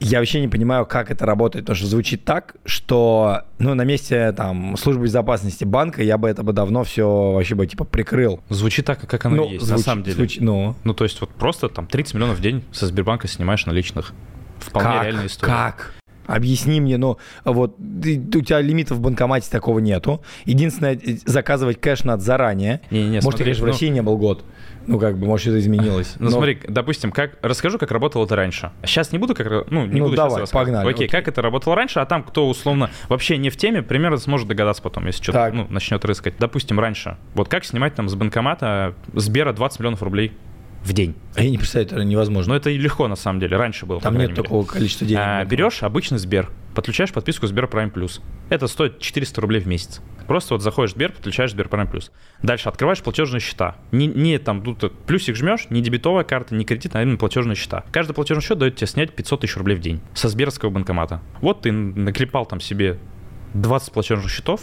Я 0.02 0.18
вообще 0.18 0.40
не 0.40 0.48
понимаю, 0.48 0.86
как 0.86 1.10
это 1.10 1.24
работает, 1.26 1.64
потому 1.64 1.76
что 1.76 1.86
звучит 1.86 2.24
так, 2.24 2.56
что, 2.64 3.42
ну, 3.58 3.74
на 3.74 3.84
месте 3.84 4.32
там 4.32 4.76
службы 4.76 5.04
безопасности 5.04 5.64
банка 5.64 6.02
я 6.02 6.18
бы 6.18 6.28
это 6.28 6.42
бы 6.42 6.52
давно 6.52 6.84
все 6.84 7.32
вообще 7.32 7.54
бы 7.54 7.66
типа 7.66 7.84
прикрыл. 7.84 8.40
Звучит 8.48 8.84
так, 8.84 9.06
как 9.06 9.24
оно 9.26 9.36
ну, 9.36 9.48
есть, 9.48 9.64
звуч, 9.64 9.78
на 9.78 9.84
самом 9.84 10.02
деле. 10.02 10.16
Звуч, 10.16 10.38
ну. 10.40 10.74
ну, 10.84 10.94
то 10.94 11.04
есть 11.04 11.20
вот 11.20 11.30
просто 11.30 11.68
там 11.68 11.86
30 11.86 12.14
миллионов 12.14 12.38
в 12.38 12.40
день 12.40 12.64
со 12.72 12.86
Сбербанка 12.86 13.28
снимаешь 13.28 13.64
наличных. 13.66 14.12
Вполне 14.58 14.90
как? 14.90 15.02
реальная 15.04 15.26
история. 15.26 15.52
Как? 15.52 15.94
Объясни 16.26 16.80
мне, 16.80 16.98
ну, 16.98 17.18
вот 17.44 17.76
ты, 17.76 18.18
у 18.38 18.42
тебя 18.42 18.60
лимитов 18.60 18.98
в 18.98 19.00
банкомате 19.00 19.50
такого 19.50 19.80
нету. 19.80 20.22
Единственное, 20.44 20.94
э, 20.94 21.16
заказывать 21.26 21.80
кэш 21.80 22.04
надо 22.04 22.22
заранее. 22.22 22.80
Не, 22.90 23.04
не, 23.04 23.08
Может, 23.16 23.22
смотри, 23.22 23.44
конечно, 23.44 23.66
ну... 23.66 23.70
в 23.70 23.74
России 23.74 23.88
не 23.88 24.02
был 24.02 24.16
год. 24.18 24.44
Ну, 24.86 24.98
как 24.98 25.18
бы, 25.18 25.26
может, 25.26 25.48
это 25.48 25.58
изменилось. 25.58 26.14
Ну, 26.18 26.26
но... 26.26 26.30
смотри, 26.30 26.58
допустим, 26.68 27.12
как 27.12 27.38
расскажу, 27.42 27.78
как 27.78 27.90
работало 27.90 28.24
это 28.24 28.36
раньше. 28.36 28.72
Сейчас 28.84 29.12
не 29.12 29.18
буду, 29.18 29.34
как, 29.34 29.70
ну, 29.70 29.86
не 29.86 30.00
ну, 30.00 30.06
буду 30.06 30.16
давай, 30.16 30.40
сейчас 30.40 30.50
погнали. 30.50 30.88
Окей, 30.88 31.06
окей, 31.06 31.08
как 31.08 31.28
это 31.28 31.42
работало 31.42 31.76
раньше, 31.76 32.00
а 32.00 32.06
там, 32.06 32.22
кто 32.22 32.48
условно 32.48 32.90
вообще 33.08 33.36
не 33.38 33.50
в 33.50 33.56
теме, 33.56 33.82
примерно 33.82 34.18
сможет 34.18 34.48
догадаться 34.48 34.82
потом, 34.82 35.06
если 35.06 35.22
что-то 35.22 35.50
ну, 35.52 35.66
начнет 35.68 36.04
рыскать. 36.04 36.34
Допустим, 36.38 36.80
раньше. 36.80 37.16
Вот 37.34 37.48
как 37.48 37.64
снимать 37.64 37.94
там 37.94 38.08
с 38.08 38.14
банкомата 38.14 38.94
Сбера 39.14 39.52
20 39.52 39.80
миллионов 39.80 40.02
рублей 40.02 40.32
в 40.84 40.92
день. 40.92 41.14
А 41.34 41.42
я 41.42 41.50
не 41.50 41.58
представляю, 41.58 41.92
это 41.92 42.04
невозможно. 42.04 42.52
Но 42.52 42.56
это 42.56 42.70
легко 42.70 43.08
на 43.08 43.16
самом 43.16 43.40
деле. 43.40 43.56
Раньше 43.56 43.86
было. 43.86 44.00
Там 44.00 44.14
нет 44.14 44.30
мере. 44.30 44.42
такого 44.42 44.64
количества 44.64 45.06
денег. 45.06 45.22
А, 45.22 45.44
берешь 45.44 45.82
обычный 45.82 46.18
Сбер, 46.18 46.50
подключаешь 46.74 47.12
подписку 47.12 47.46
Сбер 47.46 47.64
Prime 47.66 47.92
Plus. 47.92 48.20
Это 48.48 48.66
стоит 48.66 48.98
400 48.98 49.40
рублей 49.40 49.60
в 49.60 49.66
месяц. 49.66 50.00
Просто 50.26 50.54
вот 50.54 50.62
заходишь 50.62 50.92
в 50.92 50.94
Сбер, 50.94 51.12
подключаешь 51.12 51.52
Сбер 51.52 51.68
Prime 51.68 51.90
Plus. 51.90 52.10
Дальше 52.42 52.68
открываешь 52.68 53.00
платежные 53.02 53.40
счета. 53.40 53.76
Не, 53.92 54.06
не 54.06 54.38
там 54.38 54.62
тут 54.62 54.92
плюсик 55.06 55.36
жмешь, 55.36 55.66
не 55.70 55.80
дебетовая 55.80 56.24
карта, 56.24 56.54
не 56.54 56.64
кредит, 56.64 56.94
а 56.96 57.02
именно 57.02 57.16
платежные 57.16 57.56
счета. 57.56 57.84
Каждый 57.92 58.14
платежный 58.14 58.42
счет 58.42 58.58
дает 58.58 58.76
тебе 58.76 58.86
снять 58.86 59.14
500 59.14 59.40
тысяч 59.40 59.56
рублей 59.56 59.76
в 59.76 59.80
день 59.80 60.00
со 60.14 60.28
Сберовского 60.28 60.70
банкомата. 60.70 61.20
Вот 61.40 61.62
ты 61.62 61.72
наклепал 61.72 62.46
там 62.46 62.60
себе 62.60 62.98
20 63.54 63.92
платежных 63.92 64.30
счетов, 64.30 64.62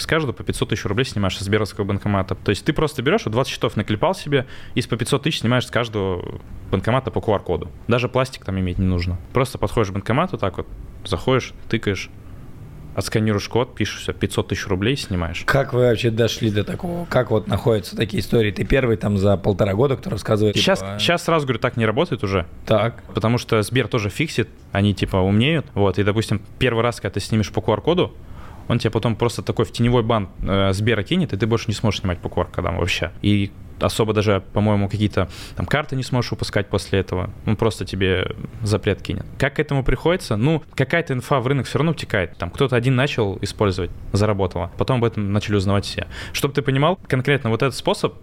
с 0.00 0.06
каждого 0.06 0.32
по 0.32 0.42
500 0.42 0.70
тысяч 0.70 0.84
рублей 0.84 1.04
снимаешь 1.04 1.36
со 1.36 1.44
Сберовского 1.44 1.84
банкомата. 1.84 2.34
То 2.34 2.50
есть 2.50 2.64
ты 2.64 2.72
просто 2.72 3.02
берешь, 3.02 3.22
20 3.24 3.52
счетов 3.52 3.76
наклепал 3.76 4.14
себе, 4.14 4.46
и 4.74 4.82
по 4.82 4.96
500 4.96 5.22
тысяч 5.22 5.40
снимаешь 5.40 5.66
с 5.66 5.70
каждого 5.70 6.40
банкомата 6.70 7.10
по 7.10 7.18
QR-коду. 7.18 7.70
Даже 7.88 8.08
пластик 8.08 8.44
там 8.44 8.58
иметь 8.58 8.78
не 8.78 8.86
нужно. 8.86 9.18
Просто 9.32 9.58
подходишь 9.58 9.90
к 9.90 9.94
банкомату, 9.94 10.38
так 10.38 10.58
вот, 10.58 10.66
заходишь, 11.04 11.52
тыкаешь, 11.68 12.10
отсканируешь 12.94 13.48
код, 13.48 13.74
пишешь 13.74 14.14
500 14.14 14.48
тысяч 14.48 14.66
рублей, 14.66 14.96
снимаешь. 14.96 15.42
Как 15.46 15.72
вы 15.72 15.80
вообще 15.80 16.10
дошли 16.10 16.50
до 16.50 16.64
такого? 16.64 17.06
Как 17.06 17.30
вот 17.30 17.46
находятся 17.46 17.96
такие 17.96 18.20
истории? 18.20 18.50
Ты 18.50 18.64
первый 18.64 18.96
там 18.96 19.16
за 19.16 19.36
полтора 19.36 19.74
года, 19.74 19.96
кто 19.96 20.10
рассказывает? 20.10 20.56
Сейчас, 20.56 20.80
типа... 20.80 20.96
сейчас 20.98 21.24
сразу 21.24 21.46
говорю, 21.46 21.60
так 21.60 21.76
не 21.76 21.86
работает 21.86 22.24
уже. 22.24 22.46
Так. 22.66 23.02
Потому 23.14 23.38
что 23.38 23.62
Сбер 23.62 23.88
тоже 23.88 24.10
фиксит, 24.10 24.48
они 24.72 24.94
типа 24.94 25.16
умнеют. 25.16 25.66
Вот, 25.74 25.98
и, 25.98 26.02
допустим, 26.02 26.42
первый 26.58 26.82
раз, 26.82 27.00
когда 27.00 27.14
ты 27.14 27.20
снимешь 27.20 27.50
по 27.52 27.60
QR-коду, 27.60 28.14
он 28.68 28.78
тебе 28.78 28.90
потом 28.90 29.16
просто 29.16 29.42
такой 29.42 29.64
в 29.64 29.72
теневой 29.72 30.02
бан 30.02 30.28
э, 30.42 30.72
Сбера 30.72 31.02
кинет, 31.02 31.32
и 31.32 31.36
ты 31.36 31.46
больше 31.46 31.66
не 31.68 31.74
сможешь 31.74 32.00
снимать 32.00 32.18
по 32.18 32.28
QR-кодам 32.28 32.78
вообще. 32.78 33.12
И 33.22 33.50
особо 33.82 34.12
даже, 34.12 34.42
по-моему, 34.52 34.88
какие-то 34.88 35.28
там 35.56 35.66
карты 35.66 35.96
не 35.96 36.02
сможешь 36.02 36.30
выпускать 36.30 36.68
после 36.68 37.00
этого. 37.00 37.30
Он 37.46 37.56
просто 37.56 37.84
тебе 37.84 38.36
запрет 38.62 39.02
кинет. 39.02 39.26
Как 39.38 39.54
к 39.54 39.60
этому 39.60 39.84
приходится? 39.84 40.36
Ну, 40.36 40.62
какая-то 40.74 41.14
инфа 41.14 41.40
в 41.40 41.46
рынок 41.46 41.66
все 41.66 41.78
равно 41.78 41.92
утекает. 41.92 42.36
Там 42.36 42.50
кто-то 42.50 42.76
один 42.76 42.96
начал 42.96 43.38
использовать, 43.40 43.90
заработало. 44.12 44.70
Потом 44.78 44.98
об 44.98 45.04
этом 45.04 45.32
начали 45.32 45.56
узнавать 45.56 45.84
все. 45.84 46.06
Чтобы 46.32 46.54
ты 46.54 46.62
понимал, 46.62 46.98
конкретно 47.08 47.50
вот 47.50 47.62
этот 47.62 47.74
способ 47.74 48.14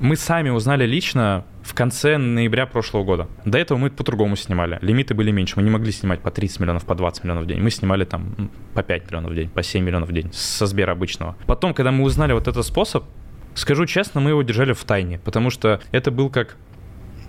мы 0.00 0.16
сами 0.16 0.50
узнали 0.50 0.86
лично 0.86 1.44
в 1.62 1.74
конце 1.74 2.18
ноября 2.18 2.66
прошлого 2.66 3.04
года. 3.04 3.28
До 3.44 3.58
этого 3.58 3.78
мы 3.78 3.90
по-другому 3.90 4.36
снимали. 4.36 4.78
Лимиты 4.80 5.14
были 5.14 5.30
меньше. 5.30 5.54
Мы 5.56 5.62
не 5.62 5.70
могли 5.70 5.92
снимать 5.92 6.20
по 6.20 6.30
30 6.30 6.60
миллионов, 6.60 6.84
по 6.84 6.94
20 6.94 7.24
миллионов 7.24 7.44
в 7.44 7.46
день. 7.46 7.60
Мы 7.60 7.70
снимали 7.70 8.04
там 8.04 8.50
по 8.74 8.82
5 8.82 9.06
миллионов 9.06 9.32
в 9.32 9.34
день, 9.34 9.48
по 9.48 9.62
7 9.62 9.84
миллионов 9.84 10.08
в 10.08 10.12
день 10.12 10.30
со 10.32 10.66
Сбера 10.66 10.92
обычного. 10.92 11.36
Потом, 11.46 11.74
когда 11.74 11.90
мы 11.90 12.04
узнали 12.04 12.32
вот 12.32 12.48
этот 12.48 12.64
способ, 12.64 13.04
скажу 13.54 13.86
честно, 13.86 14.20
мы 14.20 14.30
его 14.30 14.42
держали 14.42 14.72
в 14.72 14.84
тайне, 14.84 15.18
потому 15.18 15.50
что 15.50 15.80
это 15.90 16.10
был 16.10 16.30
как 16.30 16.56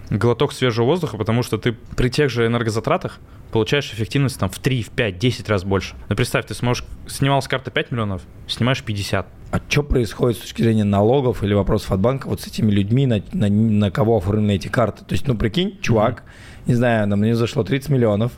глоток 0.09 0.53
свежего 0.53 0.85
воздуха, 0.85 1.17
потому 1.17 1.43
что 1.43 1.57
ты 1.57 1.75
при 1.95 2.09
тех 2.09 2.29
же 2.29 2.45
энергозатратах 2.45 3.19
получаешь 3.51 3.91
эффективность 3.93 4.39
там 4.39 4.49
в 4.49 4.59
3, 4.59 4.83
в 4.83 4.89
5, 4.89 5.17
10 5.17 5.49
раз 5.49 5.63
больше. 5.63 5.95
Ну, 6.07 6.15
представь, 6.15 6.45
ты 6.45 6.53
сможешь, 6.53 6.85
снимал 7.07 7.41
с 7.41 7.47
карты 7.47 7.71
5 7.71 7.91
миллионов, 7.91 8.21
снимаешь 8.47 8.83
50. 8.83 9.27
А 9.51 9.61
что 9.67 9.83
происходит 9.83 10.37
с 10.37 10.41
точки 10.41 10.61
зрения 10.61 10.83
налогов 10.83 11.43
или 11.43 11.53
вопросов 11.53 11.91
от 11.91 11.99
банка 11.99 12.27
вот 12.27 12.41
с 12.41 12.47
этими 12.47 12.71
людьми, 12.71 13.07
на, 13.07 13.23
на, 13.33 13.49
на 13.49 13.91
кого 13.91 14.17
оформлены 14.17 14.55
эти 14.55 14.67
карты? 14.67 15.03
То 15.05 15.13
есть, 15.13 15.27
ну, 15.27 15.35
прикинь, 15.35 15.79
чувак, 15.81 16.23
mm-hmm. 16.23 16.61
не 16.67 16.75
знаю, 16.75 17.07
на 17.07 17.15
мне 17.15 17.35
зашло 17.35 17.63
30 17.63 17.89
миллионов, 17.89 18.31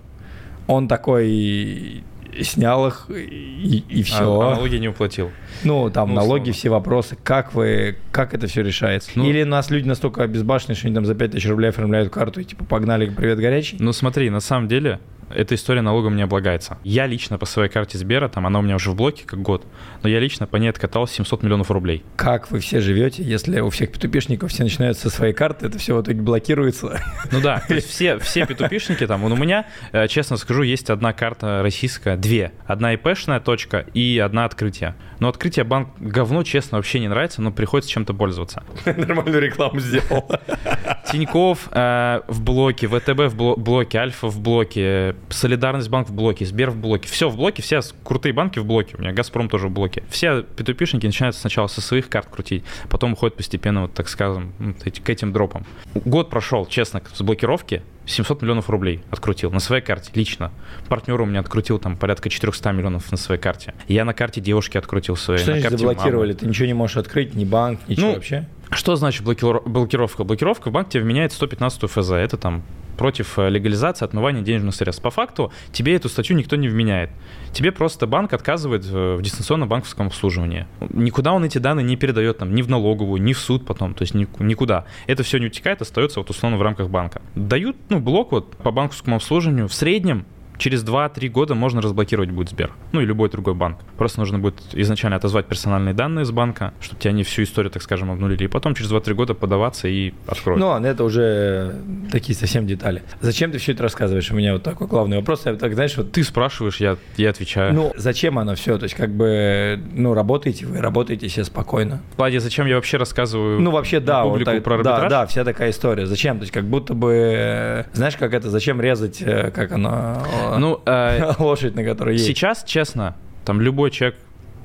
он 0.68 0.88
такой 0.88 2.04
снял 2.42 2.88
их 2.88 3.08
и, 3.10 3.84
и 3.88 4.04
все. 4.04 4.40
А, 4.42 4.52
а 4.52 4.56
налоги 4.56 4.76
не 4.76 4.88
уплатил. 4.88 5.32
Ну, 5.64 5.90
там 5.90 6.10
ну, 6.10 6.16
налоги, 6.16 6.42
условно. 6.42 6.54
все 6.54 6.70
вопросы. 6.70 7.18
Как 7.24 7.54
вы, 7.54 7.98
как 8.12 8.34
это 8.34 8.48
все 8.48 8.64
решается? 8.64 9.12
Ну, 9.16 9.26
Или 9.26 9.44
нас 9.44 9.70
люди 9.70 9.88
настолько 9.88 10.24
обезбашенные, 10.24 10.76
что 10.76 10.88
они 10.88 10.96
там 10.96 11.06
за 11.06 11.16
5000 11.16 11.50
рублей 11.50 11.70
оформляют 11.70 12.12
карту 12.12 12.42
и 12.42 12.44
типа 12.44 12.66
погнали, 12.66 13.10
привет, 13.10 13.40
горячий? 13.40 13.78
Ну 13.80 13.94
смотри, 13.94 14.30
на 14.30 14.40
самом 14.40 14.68
деле 14.68 15.00
эта 15.36 15.56
история 15.56 15.82
налогом 15.82 16.16
не 16.16 16.22
облагается. 16.22 16.78
Я 16.84 17.08
лично 17.08 17.38
по 17.38 17.46
своей 17.46 17.70
карте 17.70 17.98
Сбера, 17.98 18.30
там 18.30 18.48
она 18.48 18.60
у 18.60 18.62
меня 18.62 18.76
уже 18.76 18.92
в 18.92 18.96
блоке 18.96 19.24
как 19.26 19.42
год, 19.42 19.66
но 20.04 20.10
я 20.10 20.20
лично 20.20 20.48
по 20.48 20.58
ней 20.58 20.70
откатал 20.70 21.08
700 21.08 21.44
миллионов 21.44 21.72
рублей. 21.72 22.04
Как 22.16 22.52
вы 22.52 22.60
все 22.60 22.82
живете, 22.82 23.24
если 23.24 23.60
у 23.60 23.70
всех 23.70 23.92
петупишников 23.92 24.52
все 24.52 24.64
начинают 24.64 24.98
со 24.98 25.10
своей 25.10 25.34
карты, 25.34 25.68
это 25.68 25.78
все 25.78 25.96
в 25.96 26.02
итоге 26.02 26.22
блокируется? 26.22 27.02
Ну 27.32 27.42
да, 27.42 27.64
то 27.68 27.76
есть 27.76 27.88
все, 27.90 28.20
все 28.20 28.46
петупишники 28.46 29.06
там, 29.08 29.24
у 29.24 29.36
меня, 29.36 29.68
э, 29.92 30.08
честно 30.08 30.38
скажу, 30.38 30.64
есть 30.64 30.90
одна 30.90 31.14
карта 31.14 31.62
российская, 31.64 32.18
две. 32.18 32.52
Одна 32.66 32.94
ИПшная 32.94 33.40
точка 33.40 33.86
и 33.94 34.20
одна 34.20 34.46
открытие. 34.46 34.96
Но 35.20 35.30
открытие 35.30 35.66
банк 35.66 35.90
говно, 36.00 36.44
честно, 36.44 36.78
вообще 36.78 37.00
не 37.00 37.08
нравится, 37.08 37.42
но 37.42 37.52
приходится 37.52 37.92
чем-то 37.92 38.14
пользоваться. 38.14 38.64
Нормальную 38.86 39.42
рекламу 39.42 39.80
сделал. 39.80 40.30
Тиньков 41.12 41.70
э, 41.72 42.22
в 42.28 42.42
блоке, 42.42 42.88
ВТБ 42.88 43.34
в 43.34 43.56
блоке, 43.58 44.00
Альфа 44.00 44.28
в 44.28 44.40
блоке, 44.40 45.16
Солидарность 45.30 45.90
банк 45.90 46.10
в 46.10 46.14
блоке, 46.14 46.46
Сбер 46.46 46.72
в 46.72 46.78
блоке. 46.78 47.08
Все 47.08 47.30
в 47.30 47.36
блоке, 47.36 47.62
все 47.62 47.82
крутые 48.04 48.34
банки 48.34 48.60
в 48.60 48.66
блоке. 48.66 48.96
У 48.98 49.02
меня 49.02 49.12
Газпром 49.12 49.50
тоже 49.50 49.68
в 49.68 49.72
блоке. 49.72 50.04
Все 50.10 50.44
p 50.44 50.64
начинают 50.64 51.36
сначала 51.36 51.68
со 51.68 51.82
своих 51.82 52.10
карт 52.10 52.28
крутить, 52.30 52.64
потом 52.90 53.14
уходят 53.14 53.36
постепенно, 53.36 53.84
вот 53.84 53.94
так 53.94 54.08
скажем, 54.08 54.54
к 54.84 55.10
этим 55.10 55.34
дропам. 55.34 55.66
Год 55.94 56.30
прошел, 56.30 56.66
честно, 56.66 57.02
с 57.14 57.22
блокировки, 57.22 57.82
700 58.06 58.42
миллионов 58.42 58.70
рублей 58.70 59.04
открутил 59.10 59.52
на 59.52 59.60
своей 59.60 59.82
карте, 59.82 60.12
лично. 60.16 60.52
Партнер 60.90 61.20
у 61.22 61.26
меня 61.26 61.40
открутил 61.40 61.80
там 61.80 61.96
порядка 61.96 62.30
400 62.30 62.72
миллионов 62.72 63.12
на 63.12 63.18
своей 63.18 63.40
карте. 63.40 63.74
Я 63.88 64.06
на 64.06 64.14
карте 64.14 64.42
девушки 64.42 64.78
открутил 64.78 65.16
свои. 65.16 65.38
Что 65.38 65.54
значит 65.54 65.72
заблокировали? 65.80 66.30
Мамы. 66.30 66.40
Ты 66.40 66.46
ничего 66.48 66.66
не 66.68 66.74
можешь 66.74 66.98
открыть, 66.98 67.36
ни 67.36 67.46
банк, 67.46 67.80
ничего 67.88 68.08
ну, 68.08 68.14
вообще? 68.16 68.48
Что 68.72 68.96
значит 68.96 69.24
блокировка? 69.24 70.24
Блокировка 70.24 70.70
в 70.70 70.74
банк 70.74 70.90
тебе 70.90 71.04
вменяет 71.04 71.34
115 71.34 71.90
ФЗ. 71.90 72.12
Это 72.12 72.38
там 72.38 72.64
против 73.02 73.40
э, 73.40 73.50
легализации 73.50 74.06
отмывания 74.06 74.44
денежных 74.44 74.76
средств. 74.76 75.02
По 75.02 75.10
факту 75.10 75.52
тебе 75.72 75.96
эту 75.96 76.08
статью 76.08 76.36
никто 76.36 76.56
не 76.56 76.68
вменяет. 76.68 77.10
Тебе 77.52 77.72
просто 77.72 78.06
банк 78.06 78.32
отказывает 78.32 78.86
в 78.86 79.20
дистанционном 79.24 79.68
банковском 79.68 80.06
обслуживании. 80.06 80.68
Никуда 80.92 81.34
он 81.34 81.44
эти 81.44 81.58
данные 81.58 81.84
не 81.84 81.96
передает, 81.96 82.38
там, 82.38 82.54
ни 82.54 82.62
в 82.62 82.70
налоговую, 82.70 83.20
ни 83.20 83.34
в 83.34 83.40
суд 83.40 83.66
потом, 83.66 83.96
то 83.96 84.04
есть 84.04 84.14
никуда. 84.14 84.86
Это 85.08 85.24
все 85.24 85.40
не 85.40 85.48
утекает, 85.48 85.82
остается 85.82 86.20
вот 86.20 86.30
условно 86.30 86.60
в 86.60 86.62
рамках 86.62 86.92
банка. 86.92 87.24
Дают, 87.34 87.76
ну, 87.90 88.00
блок 88.00 88.34
вот 88.34 88.56
по 88.58 88.70
банковскому 88.70 89.16
обслуживанию 89.16 89.68
в 89.68 89.74
среднем 89.74 90.28
через 90.58 90.84
2-3 90.84 91.30
года 91.30 91.56
можно 91.56 91.82
разблокировать 91.82 92.30
будет 92.32 92.50
Сбер. 92.50 92.72
Ну 92.92 93.02
и 93.02 93.06
любой 93.06 93.30
другой 93.30 93.54
банк. 93.54 93.80
Просто 93.98 94.20
нужно 94.20 94.40
будет 94.40 94.62
изначально 94.74 95.18
отозвать 95.18 95.46
персональные 95.48 95.94
данные 95.94 96.26
с 96.26 96.32
банка, 96.32 96.74
чтобы 96.82 97.02
тебе 97.02 97.12
они 97.12 97.24
всю 97.24 97.44
историю, 97.44 97.72
так 97.72 97.82
скажем, 97.82 98.12
обнулили. 98.12 98.46
И 98.46 98.48
потом 98.48 98.76
через 98.76 98.92
2-3 98.92 99.14
года 99.14 99.34
подаваться 99.34 99.88
и 99.88 100.14
откроют. 100.28 100.60
Ну, 100.60 100.68
ладно, 100.68 100.88
это 100.88 101.04
уже 101.04 101.76
такие 102.12 102.38
совсем 102.38 102.68
детали. 102.68 103.04
Зачем 103.22 103.52
ты 103.52 103.58
все 103.58 103.72
это 103.72 103.84
рассказываешь? 103.84 104.30
У 104.32 104.36
меня 104.36 104.54
вот 104.54 104.64
такой 104.64 104.88
главный 104.88 105.18
вопрос. 105.18 105.46
Я 105.46 105.56
так, 105.56 105.74
знаешь, 105.74 105.96
вот... 105.98 106.12
Ты 106.12 106.24
спрашиваешь, 106.24 106.78
я, 106.78 106.98
я 107.18 107.30
отвечаю. 107.30 107.74
Ну, 107.74 107.94
зачем 107.96 108.38
оно 108.38 108.56
все? 108.56 108.78
То 108.78 108.84
есть, 108.84 108.96
как 108.96 109.12
бы, 109.12 109.80
ну, 109.94 110.14
работаете 110.14 110.66
вы, 110.66 110.80
работаете 110.80 111.30
себе 111.30 111.44
спокойно. 111.44 112.02
В 112.14 112.16
плане, 112.18 112.40
зачем 112.40 112.66
я 112.66 112.76
вообще 112.76 112.98
рассказываю 112.98 113.60
Ну, 113.60 113.72
вообще, 113.72 114.00
да. 114.00 114.24
Публику 114.24 114.52
вот 114.52 114.56
так, 114.56 114.64
про 114.64 114.76
арбитраж? 114.76 115.02
Да, 115.04 115.22
да, 115.22 115.26
вся 115.26 115.44
такая 115.44 115.72
история. 115.72 116.06
Зачем? 116.06 116.38
То 116.38 116.44
есть, 116.44 116.54
как 116.54 116.66
будто 116.66 116.94
бы, 116.94 117.86
знаешь, 117.94 118.16
как 118.18 118.34
это, 118.34 118.50
зачем 118.50 118.82
резать, 118.82 119.22
э, 119.22 119.52
как 119.52 119.72
оно... 119.72 120.22
Ну, 120.60 120.82
э, 120.86 121.34
лошадь, 121.40 121.76
на 121.76 121.84
которой 121.84 122.14
есть. 122.14 122.26
Сейчас, 122.26 122.64
честно, 122.64 123.16
там 123.46 123.62
любой 123.62 123.92
человек, 123.92 124.18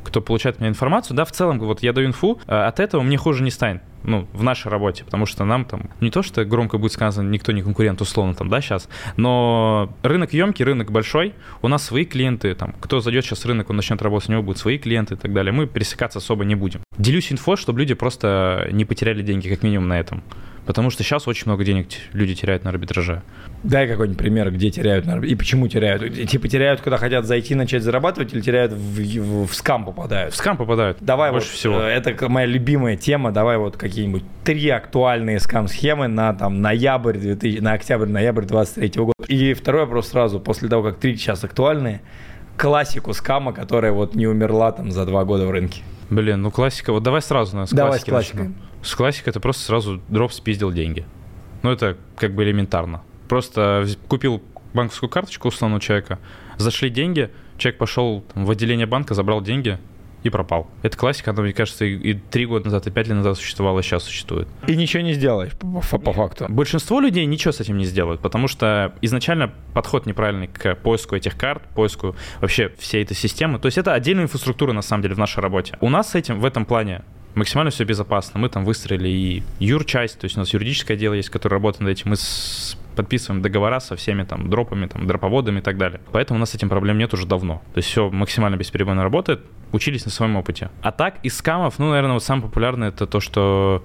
кто 0.04 0.20
получает 0.20 0.58
у 0.58 0.60
меня 0.60 0.70
информацию, 0.70 1.16
да, 1.16 1.24
в 1.24 1.32
целом, 1.32 1.58
вот 1.58 1.82
я 1.82 1.92
даю 1.92 2.08
инфу, 2.08 2.38
э, 2.46 2.54
от 2.54 2.78
этого 2.78 3.02
мне 3.02 3.16
хуже 3.16 3.42
не 3.42 3.50
станет, 3.50 3.82
ну, 4.04 4.28
в 4.32 4.42
нашей 4.44 4.68
работе, 4.68 5.04
потому 5.04 5.26
что 5.26 5.44
нам 5.44 5.64
там, 5.64 5.90
не 6.00 6.10
то, 6.10 6.22
что 6.22 6.44
громко 6.44 6.78
будет 6.78 6.92
сказано, 6.92 7.28
никто 7.28 7.50
не 7.50 7.62
конкурент, 7.62 8.00
условно, 8.00 8.34
там, 8.34 8.48
да, 8.48 8.60
сейчас, 8.60 8.88
но 9.16 9.92
рынок 10.02 10.32
емкий, 10.32 10.64
рынок 10.64 10.92
большой, 10.92 11.34
у 11.60 11.68
нас 11.68 11.82
свои 11.82 12.04
клиенты, 12.04 12.54
там, 12.54 12.74
кто 12.80 13.00
зайдет 13.00 13.24
сейчас 13.24 13.44
в 13.44 13.46
рынок, 13.46 13.68
он 13.70 13.76
начнет 13.76 14.00
работать, 14.00 14.28
у 14.28 14.32
него 14.32 14.42
будут 14.42 14.58
свои 14.58 14.78
клиенты 14.78 15.14
и 15.14 15.16
так 15.16 15.32
далее, 15.32 15.52
мы 15.52 15.66
пересекаться 15.66 16.20
особо 16.20 16.44
не 16.44 16.54
будем. 16.54 16.80
Делюсь 16.96 17.32
инфой, 17.32 17.56
чтобы 17.56 17.80
люди 17.80 17.94
просто 17.94 18.68
не 18.70 18.84
потеряли 18.84 19.22
деньги, 19.22 19.48
как 19.48 19.64
минимум 19.64 19.88
на 19.88 19.98
этом. 19.98 20.22
Потому 20.66 20.90
что 20.90 21.04
сейчас 21.04 21.28
очень 21.28 21.44
много 21.46 21.64
денег 21.64 21.86
люди 22.12 22.34
теряют 22.34 22.64
на 22.64 22.70
арбитраже. 22.70 23.22
Дай 23.62 23.86
какой-нибудь 23.86 24.18
пример, 24.18 24.50
где 24.50 24.70
теряют 24.70 25.06
на 25.06 25.14
арбитраже. 25.14 25.32
И 25.32 25.36
почему 25.36 25.68
теряют? 25.68 26.28
Типа 26.28 26.48
теряют, 26.48 26.80
когда 26.80 26.96
хотят 26.96 27.24
зайти, 27.24 27.54
начать 27.54 27.84
зарабатывать, 27.84 28.34
или 28.34 28.40
теряют 28.40 28.72
в, 28.72 28.76
в, 28.76 29.46
в 29.46 29.54
скам 29.54 29.84
попадают? 29.84 30.34
В 30.34 30.36
скам 30.36 30.56
попадают. 30.56 30.98
Давай 31.00 31.30
больше 31.30 31.48
вот, 31.48 31.56
всего. 31.56 31.80
Э, 31.80 31.88
это 31.88 32.28
моя 32.28 32.46
любимая 32.46 32.96
тема. 32.96 33.30
Давай 33.30 33.58
вот 33.58 33.76
какие-нибудь 33.76 34.24
три 34.42 34.68
актуальные 34.68 35.38
скам-схемы 35.38 36.08
на 36.08 36.34
там 36.34 36.60
ноябрь 36.60 37.16
2000, 37.16 37.60
на 37.60 37.72
октябрь-ноябрь 37.72 38.44
23 38.44 38.90
года. 38.96 39.12
И 39.28 39.54
второй 39.54 39.82
вопрос 39.82 40.08
сразу, 40.08 40.40
после 40.40 40.68
того, 40.68 40.82
как 40.82 40.98
три 40.98 41.16
сейчас 41.16 41.44
актуальные, 41.44 42.00
классику 42.56 43.12
скама, 43.12 43.52
которая 43.52 43.92
вот 43.92 44.16
не 44.16 44.26
умерла 44.26 44.72
там 44.72 44.90
за 44.90 45.06
два 45.06 45.24
года 45.24 45.46
в 45.46 45.50
рынке. 45.50 45.82
Блин, 46.10 46.42
ну 46.42 46.50
классика. 46.50 46.92
Вот 46.92 47.02
давай 47.02 47.22
сразу 47.22 47.56
на 47.56 47.66
Давай 47.66 48.00
с 48.00 48.04
классикой. 48.04 48.48
Начнем. 48.48 48.56
С 48.86 48.94
классикой 48.94 49.32
это 49.32 49.40
просто 49.40 49.62
сразу 49.64 50.00
дроп 50.08 50.32
спиздил 50.32 50.70
деньги. 50.70 51.04
Ну, 51.62 51.72
это 51.72 51.96
как 52.16 52.34
бы 52.34 52.44
элементарно. 52.44 53.02
Просто 53.28 53.84
купил 54.06 54.40
банковскую 54.74 55.10
карточку 55.10 55.48
условного 55.48 55.80
человека, 55.80 56.20
зашли 56.56 56.88
деньги, 56.88 57.30
человек 57.58 57.78
пошел 57.78 58.24
там, 58.32 58.44
в 58.44 58.50
отделение 58.50 58.86
банка, 58.86 59.14
забрал 59.14 59.40
деньги, 59.40 59.78
и 60.22 60.30
пропал. 60.30 60.68
Это 60.82 60.96
классика, 60.96 61.30
она, 61.30 61.42
мне 61.42 61.52
кажется, 61.52 61.84
и 61.84 62.14
три 62.14 62.46
года 62.46 62.66
назад, 62.66 62.86
и 62.86 62.90
пять 62.90 63.06
лет 63.06 63.16
назад 63.16 63.36
существовала, 63.36 63.80
и 63.80 63.82
сейчас 63.82 64.04
существует. 64.04 64.48
И 64.66 64.76
ничего 64.76 65.02
не 65.02 65.12
сделаешь, 65.12 65.52
по, 65.52 65.98
по 65.98 66.12
факту. 66.12 66.46
Большинство 66.48 67.00
людей 67.00 67.24
ничего 67.26 67.52
с 67.52 67.60
этим 67.60 67.78
не 67.78 67.84
сделают, 67.84 68.20
потому 68.20 68.48
что 68.48 68.94
изначально 69.02 69.52
подход 69.72 70.06
неправильный 70.06 70.48
к 70.48 70.74
поиску 70.76 71.16
этих 71.16 71.36
карт, 71.36 71.62
поиску 71.74 72.16
вообще 72.40 72.72
всей 72.78 73.02
этой 73.02 73.14
системы. 73.14 73.58
То 73.58 73.66
есть 73.66 73.78
это 73.78 73.94
отдельная 73.94 74.24
инфраструктура, 74.24 74.72
на 74.72 74.82
самом 74.82 75.02
деле, 75.02 75.14
в 75.14 75.18
нашей 75.18 75.40
работе. 75.40 75.76
У 75.80 75.88
нас 75.88 76.10
с 76.10 76.14
этим 76.14 76.40
в 76.40 76.44
этом 76.44 76.64
плане 76.64 77.02
максимально 77.36 77.70
все 77.70 77.84
безопасно. 77.84 78.40
Мы 78.40 78.48
там 78.48 78.64
выстроили 78.64 79.08
и 79.08 79.42
юрчасть, 79.60 80.18
то 80.18 80.24
есть 80.24 80.36
у 80.36 80.40
нас 80.40 80.52
юридическое 80.52 80.96
дело 80.96 81.14
есть, 81.14 81.30
которое 81.30 81.56
работает 81.56 81.82
над 81.82 81.90
этим. 81.90 82.10
Мы 82.10 82.16
с 82.16 82.76
подписываем 82.96 83.42
договора 83.42 83.78
со 83.78 83.94
всеми 83.94 84.24
там 84.24 84.48
дропами, 84.48 84.86
там, 84.86 85.06
дроповодами 85.06 85.58
и 85.58 85.62
так 85.62 85.76
далее. 85.76 86.00
Поэтому 86.12 86.38
у 86.38 86.40
нас 86.40 86.50
с 86.50 86.54
этим 86.54 86.70
проблем 86.70 86.98
нет 86.98 87.12
уже 87.12 87.26
давно. 87.26 87.62
То 87.74 87.78
есть 87.78 87.88
все 87.90 88.10
максимально 88.10 88.56
бесперебойно 88.56 89.02
работает, 89.02 89.44
учились 89.72 90.06
на 90.06 90.10
своем 90.10 90.34
опыте. 90.36 90.70
А 90.80 90.92
так, 90.92 91.16
из 91.22 91.36
скамов, 91.36 91.78
ну, 91.78 91.90
наверное, 91.90 92.14
вот 92.14 92.24
самое 92.24 92.48
популярное 92.48 92.88
это 92.88 93.06
то, 93.06 93.20
что 93.20 93.84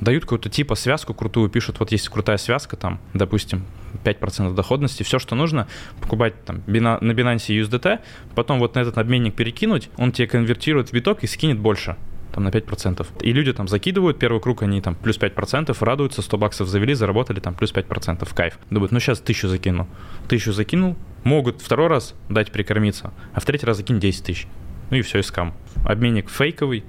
дают 0.00 0.24
какую-то 0.24 0.50
типа 0.50 0.74
связку 0.74 1.14
крутую, 1.14 1.48
пишут, 1.48 1.80
вот 1.80 1.90
есть 1.92 2.08
крутая 2.10 2.36
связка, 2.36 2.76
там, 2.76 3.00
допустим, 3.14 3.64
5% 4.04 4.54
доходности, 4.54 5.02
все, 5.02 5.18
что 5.18 5.34
нужно, 5.34 5.66
покупать 6.02 6.44
там 6.44 6.62
на 6.66 6.98
Binance 6.98 7.48
USDT, 7.48 8.00
потом 8.34 8.58
вот 8.58 8.74
на 8.74 8.80
этот 8.80 8.98
обменник 8.98 9.34
перекинуть, 9.34 9.88
он 9.96 10.12
тебе 10.12 10.28
конвертирует 10.28 10.90
в 10.90 10.92
биток 10.92 11.24
и 11.24 11.26
скинет 11.26 11.58
больше 11.58 11.96
там 12.36 12.44
на 12.44 12.50
5%. 12.50 13.06
И 13.22 13.32
люди 13.32 13.52
там 13.54 13.66
закидывают 13.66 14.18
первый 14.18 14.42
круг, 14.42 14.62
они 14.62 14.82
там 14.82 14.94
плюс 14.94 15.18
5%, 15.18 15.74
радуются, 15.80 16.20
100 16.20 16.36
баксов 16.38 16.68
завели, 16.68 16.92
заработали 16.92 17.40
там 17.40 17.54
плюс 17.54 17.72
5%, 17.72 18.28
кайф. 18.34 18.58
Думают, 18.68 18.92
ну 18.92 19.00
сейчас 19.00 19.20
тысячу 19.20 19.48
закину. 19.48 19.88
Тысячу 20.28 20.52
закинул, 20.52 20.96
могут 21.24 21.62
второй 21.62 21.88
раз 21.88 22.14
дать 22.28 22.52
прикормиться, 22.52 23.14
а 23.32 23.40
в 23.40 23.46
третий 23.46 23.64
раз 23.64 23.78
закинуть 23.78 24.02
10 24.02 24.24
тысяч. 24.24 24.46
Ну 24.90 24.98
и 24.98 25.02
все, 25.02 25.20
и 25.20 25.22
скам. 25.22 25.54
Обменник 25.86 26.28
фейковый, 26.28 26.84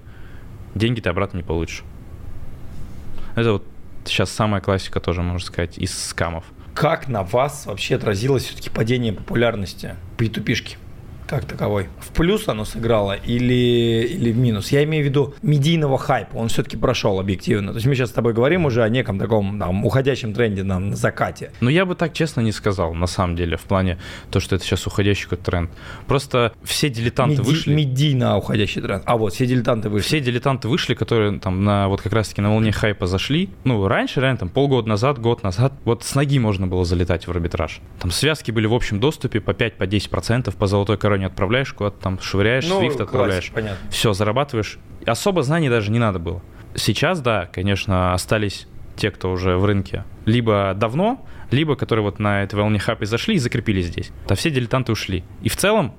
деньги 0.75 0.99
ты 0.99 1.09
обратно 1.09 1.37
не 1.37 1.43
получишь. 1.43 1.83
Это 3.35 3.53
вот 3.53 3.65
сейчас 4.03 4.29
самая 4.29 4.59
классика 4.59 4.99
тоже, 4.99 5.21
можно 5.21 5.39
сказать, 5.39 5.77
из 5.77 5.97
скамов. 5.97 6.43
Как 6.73 7.07
на 7.07 7.23
вас 7.23 7.67
вообще 7.67 7.95
отразилось 7.95 8.43
все-таки 8.43 8.69
падение 8.69 9.13
популярности 9.13 9.95
P2P-шки? 10.17 10.75
Как 11.27 11.45
таковой. 11.45 11.87
В 11.99 12.09
плюс 12.09 12.47
оно 12.47 12.65
сыграло 12.65 13.13
или, 13.13 14.07
или 14.09 14.31
в 14.31 14.37
минус? 14.37 14.71
Я 14.71 14.83
имею 14.85 15.03
в 15.03 15.07
виду 15.07 15.33
медийного 15.41 15.97
хайпа, 15.97 16.37
он 16.37 16.47
все-таки 16.47 16.77
прошел 16.77 17.19
объективно. 17.19 17.71
То 17.71 17.77
есть 17.77 17.87
мы 17.87 17.95
сейчас 17.95 18.09
с 18.09 18.13
тобой 18.13 18.33
говорим 18.33 18.65
уже 18.65 18.83
о 18.83 18.89
неком 18.89 19.19
таком 19.19 19.59
там, 19.59 19.85
уходящем 19.85 20.33
тренде 20.33 20.63
на, 20.63 20.79
на 20.79 20.95
закате. 20.95 21.51
Ну 21.59 21.69
я 21.69 21.85
бы 21.85 21.95
так 21.95 22.13
честно 22.13 22.41
не 22.41 22.51
сказал, 22.51 22.93
на 22.93 23.07
самом 23.07 23.35
деле, 23.35 23.57
в 23.57 23.63
плане 23.63 23.99
то, 24.31 24.39
что 24.39 24.55
это 24.55 24.63
сейчас 24.63 24.87
уходящий 24.87 25.25
какой-то 25.25 25.43
тренд. 25.43 25.71
Просто 26.07 26.53
все 26.63 26.89
дилетанты 26.89 27.41
Меди, 27.41 27.47
вышли... 27.47 27.73
Медийно 27.73 28.37
уходящий 28.37 28.81
тренд. 28.81 29.03
А 29.05 29.17
вот, 29.17 29.33
все 29.33 29.45
дилетанты 29.45 29.89
вышли. 29.89 30.07
Все 30.07 30.19
дилетанты 30.21 30.67
вышли, 30.69 30.93
которые 30.93 31.39
там 31.39 31.63
на 31.63 31.89
вот 31.89 32.01
как 32.01 32.13
раз-таки 32.13 32.41
на 32.41 32.51
волне 32.51 32.71
хайпа 32.71 33.05
зашли. 33.05 33.49
Ну, 33.65 33.85
раньше, 33.87 34.21
реально, 34.21 34.37
там 34.37 34.49
полгода 34.49 34.87
назад, 34.87 35.19
год 35.19 35.43
назад, 35.43 35.73
вот 35.83 36.03
с 36.03 36.15
ноги 36.15 36.39
можно 36.39 36.67
было 36.67 36.85
залетать 36.85 37.27
в 37.27 37.31
арбитраж. 37.31 37.81
Там 37.99 38.11
связки 38.11 38.51
были 38.51 38.65
в 38.67 38.73
общем 38.73 38.99
доступе 38.99 39.41
по 39.41 39.51
5-10% 39.51 40.45
по, 40.45 40.51
по 40.51 40.67
золотой 40.67 40.97
короне 40.97 41.16
отправляешь, 41.25 41.73
куда-то 41.73 41.99
там 41.99 42.19
швыряешь, 42.19 42.67
ну, 42.67 42.81
Swift 42.81 43.01
отправляешь. 43.01 43.51
Понятно. 43.51 43.89
Все, 43.89 44.13
зарабатываешь. 44.13 44.79
Особо 45.05 45.43
знаний 45.43 45.69
даже 45.69 45.91
не 45.91 45.99
надо 45.99 46.19
было. 46.19 46.41
Сейчас, 46.75 47.21
да, 47.21 47.49
конечно, 47.51 48.13
остались 48.13 48.67
те, 48.95 49.11
кто 49.11 49.31
уже 49.31 49.57
в 49.57 49.65
рынке 49.65 50.03
либо 50.25 50.73
давно, 50.75 51.25
либо 51.51 51.75
которые 51.75 52.03
вот 52.03 52.19
на 52.19 52.43
этой 52.43 52.55
волне 52.55 52.79
хапе 52.79 53.05
зашли 53.05 53.35
и 53.35 53.39
закрепились 53.39 53.87
здесь. 53.87 54.11
Да 54.27 54.35
все 54.35 54.49
дилетанты 54.49 54.91
ушли. 54.91 55.23
И 55.41 55.49
в 55.49 55.55
целом, 55.55 55.95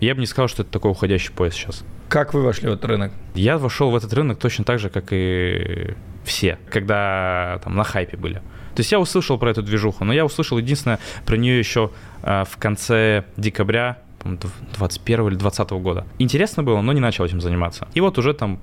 я 0.00 0.14
бы 0.14 0.20
не 0.20 0.26
сказал, 0.26 0.48
что 0.48 0.62
это 0.62 0.70
такой 0.70 0.90
уходящий 0.90 1.32
пояс 1.32 1.54
сейчас. 1.54 1.84
Как 2.08 2.34
вы 2.34 2.42
вошли 2.42 2.68
в 2.68 2.72
этот 2.72 2.84
рынок? 2.84 3.12
Я 3.34 3.56
вошел 3.56 3.90
в 3.90 3.96
этот 3.96 4.12
рынок 4.12 4.38
точно 4.38 4.64
так 4.64 4.78
же, 4.78 4.90
как 4.90 5.08
и 5.12 5.94
все, 6.24 6.58
когда 6.70 7.60
там 7.64 7.76
на 7.76 7.84
хайпе 7.84 8.16
были. 8.16 8.42
То 8.74 8.80
есть 8.80 8.92
я 8.92 9.00
услышал 9.00 9.38
про 9.38 9.50
эту 9.50 9.62
движуху, 9.62 10.04
но 10.04 10.12
я 10.12 10.24
услышал 10.24 10.58
единственное 10.58 10.98
про 11.26 11.36
нее 11.36 11.58
еще 11.58 11.90
э, 12.22 12.44
в 12.48 12.56
конце 12.56 13.24
декабря 13.36 13.98
21 14.24 15.28
или 15.28 15.34
20 15.34 15.70
года. 15.70 16.06
Интересно 16.18 16.62
было, 16.62 16.80
но 16.80 16.92
не 16.92 17.00
начал 17.00 17.24
этим 17.24 17.40
заниматься. 17.40 17.88
И 17.94 18.00
вот 18.00 18.18
уже 18.18 18.34
там 18.34 18.60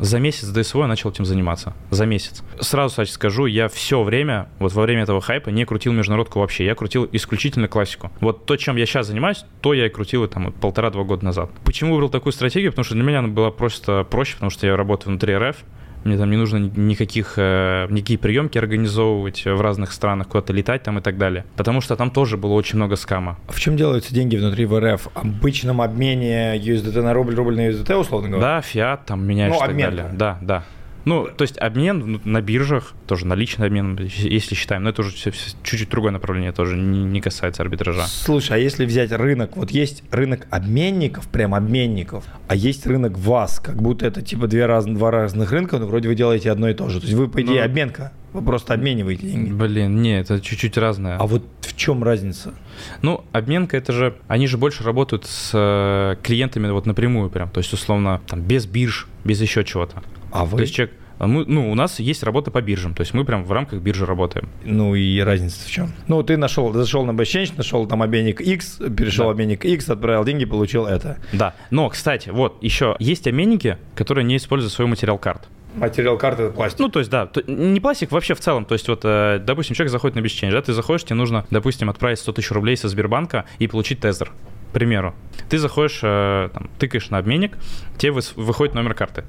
за 0.00 0.18
месяц 0.18 0.48
до 0.48 0.62
СВО 0.62 0.82
я 0.82 0.86
начал 0.86 1.10
этим 1.10 1.26
заниматься. 1.26 1.74
За 1.90 2.06
месяц. 2.06 2.42
Сразу, 2.58 2.90
кстати, 2.90 3.10
скажу, 3.10 3.44
я 3.44 3.68
все 3.68 4.02
время, 4.02 4.48
вот 4.58 4.72
во 4.72 4.82
время 4.82 5.02
этого 5.02 5.20
хайпа, 5.20 5.50
не 5.50 5.66
крутил 5.66 5.92
международку 5.92 6.40
вообще. 6.40 6.64
Я 6.64 6.74
крутил 6.74 7.06
исключительно 7.12 7.68
классику. 7.68 8.10
Вот 8.20 8.46
то, 8.46 8.56
чем 8.56 8.76
я 8.76 8.86
сейчас 8.86 9.08
занимаюсь, 9.08 9.44
то 9.60 9.74
я 9.74 9.86
и 9.86 9.88
крутил 9.90 10.26
там 10.26 10.52
полтора-два 10.52 11.04
года 11.04 11.24
назад. 11.26 11.50
Почему 11.64 11.92
выбрал 11.92 12.08
такую 12.08 12.32
стратегию? 12.32 12.72
Потому 12.72 12.84
что 12.84 12.94
для 12.94 13.04
меня 13.04 13.18
она 13.18 13.28
была 13.28 13.50
просто 13.50 14.04
проще, 14.04 14.34
потому 14.34 14.50
что 14.50 14.66
я 14.66 14.74
работаю 14.74 15.10
внутри 15.10 15.36
РФ. 15.36 15.56
Мне 16.04 16.16
там 16.16 16.30
не 16.30 16.36
нужно 16.36 16.56
никаких, 16.58 17.34
э, 17.36 17.86
никакие 17.90 18.18
приемки 18.18 18.58
организовывать 18.58 19.44
в 19.44 19.60
разных 19.60 19.92
странах, 19.92 20.28
куда-то 20.28 20.52
летать 20.52 20.82
там 20.82 20.98
и 20.98 21.02
так 21.02 21.18
далее. 21.18 21.44
Потому 21.56 21.80
что 21.80 21.96
там 21.96 22.10
тоже 22.10 22.36
было 22.36 22.52
очень 22.52 22.76
много 22.76 22.96
скама. 22.96 23.38
В 23.48 23.60
чем 23.60 23.76
делаются 23.76 24.14
деньги 24.14 24.36
внутри 24.36 24.64
в 24.64 24.78
РФ? 24.78 25.08
Обычном 25.14 25.80
обмене 25.82 26.56
USDT 26.56 27.02
на 27.02 27.12
рубль, 27.12 27.34
рубль 27.34 27.56
на 27.56 27.68
USDT, 27.68 27.94
условно 27.96 28.28
говоря? 28.28 28.56
Да, 28.56 28.60
фиат 28.62 29.06
там 29.06 29.26
меняешь 29.26 29.52
ну, 29.52 29.56
и 29.56 29.60
так 29.60 29.70
обмен. 29.70 29.90
далее. 29.90 30.10
Да, 30.12 30.38
да. 30.40 30.64
Ну, 31.04 31.28
то 31.34 31.42
есть 31.42 31.58
обмен 31.58 32.20
на 32.24 32.40
биржах, 32.40 32.92
тоже 33.06 33.26
наличный 33.26 33.66
обмен, 33.66 33.98
если 33.98 34.54
считаем, 34.54 34.84
но 34.84 34.90
это 34.90 35.02
уже 35.02 35.14
чуть-чуть 35.14 35.88
другое 35.88 36.12
направление, 36.12 36.52
тоже 36.52 36.76
не, 36.76 37.04
не 37.04 37.20
касается 37.20 37.62
арбитража. 37.62 38.06
Слушай, 38.06 38.58
а 38.58 38.60
если 38.60 38.84
взять 38.84 39.12
рынок, 39.12 39.56
вот 39.56 39.70
есть 39.70 40.02
рынок 40.10 40.46
обменников, 40.50 41.28
прям 41.28 41.54
обменников, 41.54 42.24
а 42.48 42.54
есть 42.54 42.86
рынок 42.86 43.18
вас, 43.18 43.60
как 43.60 43.80
будто 43.80 44.06
это 44.06 44.22
типа 44.22 44.46
две 44.46 44.66
раз, 44.66 44.84
два 44.84 45.10
разных 45.10 45.52
рынка, 45.52 45.78
но 45.78 45.86
вроде 45.86 46.08
вы 46.08 46.14
делаете 46.14 46.50
одно 46.50 46.68
и 46.68 46.74
то 46.74 46.88
же. 46.88 47.00
То 47.00 47.06
есть 47.06 47.16
вы, 47.16 47.28
по 47.28 47.40
идее, 47.42 47.60
ну, 47.60 47.66
обменка, 47.66 48.12
вы 48.32 48.42
просто 48.42 48.74
обмениваете 48.74 49.26
деньги. 49.26 49.52
Блин, 49.52 50.02
не, 50.02 50.20
это 50.20 50.40
чуть-чуть 50.40 50.76
разное. 50.76 51.16
А 51.16 51.26
вот 51.26 51.44
в 51.60 51.76
чем 51.76 52.04
разница? 52.04 52.54
Ну, 53.02 53.24
обменка 53.32 53.76
это 53.76 53.92
же, 53.92 54.16
они 54.28 54.46
же 54.46 54.58
больше 54.58 54.84
работают 54.84 55.26
с 55.26 55.50
э, 55.54 56.16
клиентами 56.22 56.70
вот 56.70 56.86
напрямую 56.86 57.30
прям, 57.30 57.48
то 57.50 57.58
есть 57.58 57.72
условно 57.72 58.20
там 58.26 58.42
без 58.42 58.66
бирж, 58.66 59.08
без 59.24 59.40
еще 59.40 59.64
чего-то. 59.64 60.02
А 60.32 60.44
вы? 60.44 60.58
То 60.58 60.62
есть 60.62 60.74
человек 60.74 60.94
а 61.20 61.26
мы, 61.26 61.44
ну, 61.44 61.70
у 61.70 61.74
нас 61.74 62.00
есть 62.00 62.22
работа 62.22 62.50
по 62.50 62.62
биржам, 62.62 62.94
то 62.94 63.02
есть 63.02 63.12
мы 63.12 63.26
прям 63.26 63.44
в 63.44 63.52
рамках 63.52 63.82
биржи 63.82 64.06
работаем. 64.06 64.48
Ну 64.64 64.94
и 64.94 65.20
разница 65.20 65.66
в 65.66 65.70
чем? 65.70 65.92
Ну, 66.08 66.22
ты 66.22 66.38
нашел, 66.38 66.72
зашел 66.72 67.04
на 67.04 67.10
BestChange, 67.10 67.52
нашел 67.58 67.86
там 67.86 68.02
обменник 68.02 68.40
X, 68.40 68.78
перешел 68.96 69.26
да. 69.26 69.32
обменник 69.32 69.66
X, 69.66 69.90
отправил 69.90 70.24
деньги, 70.24 70.46
получил 70.46 70.86
это. 70.86 71.18
Да, 71.34 71.54
но, 71.68 71.90
кстати, 71.90 72.30
вот 72.30 72.62
еще 72.62 72.96
есть 73.00 73.28
обменники, 73.28 73.76
которые 73.94 74.24
не 74.24 74.38
используют 74.38 74.72
свой 74.72 74.88
материал 74.88 75.18
карт. 75.18 75.46
Материал 75.74 76.16
карты 76.16 76.44
это 76.44 76.54
пластик. 76.54 76.78
Ну, 76.80 76.88
то 76.88 77.00
есть, 77.00 77.10
да, 77.10 77.26
то, 77.26 77.42
не 77.42 77.80
пластик 77.80 78.12
вообще 78.12 78.32
в 78.32 78.40
целом. 78.40 78.64
То 78.64 78.72
есть, 78.72 78.88
вот, 78.88 79.02
э, 79.04 79.42
допустим, 79.44 79.76
человек 79.76 79.92
заходит 79.92 80.16
на 80.16 80.20
BestChange, 80.20 80.52
да, 80.52 80.62
ты 80.62 80.72
заходишь, 80.72 81.04
тебе 81.04 81.16
нужно, 81.16 81.44
допустим, 81.50 81.90
отправить 81.90 82.18
100 82.18 82.32
тысяч 82.32 82.50
рублей 82.50 82.78
со 82.78 82.88
Сбербанка 82.88 83.44
и 83.58 83.66
получить 83.66 84.00
тезер. 84.00 84.32
К 84.70 84.72
примеру, 84.72 85.14
ты 85.50 85.58
заходишь, 85.58 86.00
э, 86.02 86.48
там, 86.54 86.70
тыкаешь 86.78 87.10
на 87.10 87.18
обменник, 87.18 87.58
тебе 87.98 88.12
выходит 88.12 88.74
номер 88.74 88.94
карты 88.94 89.24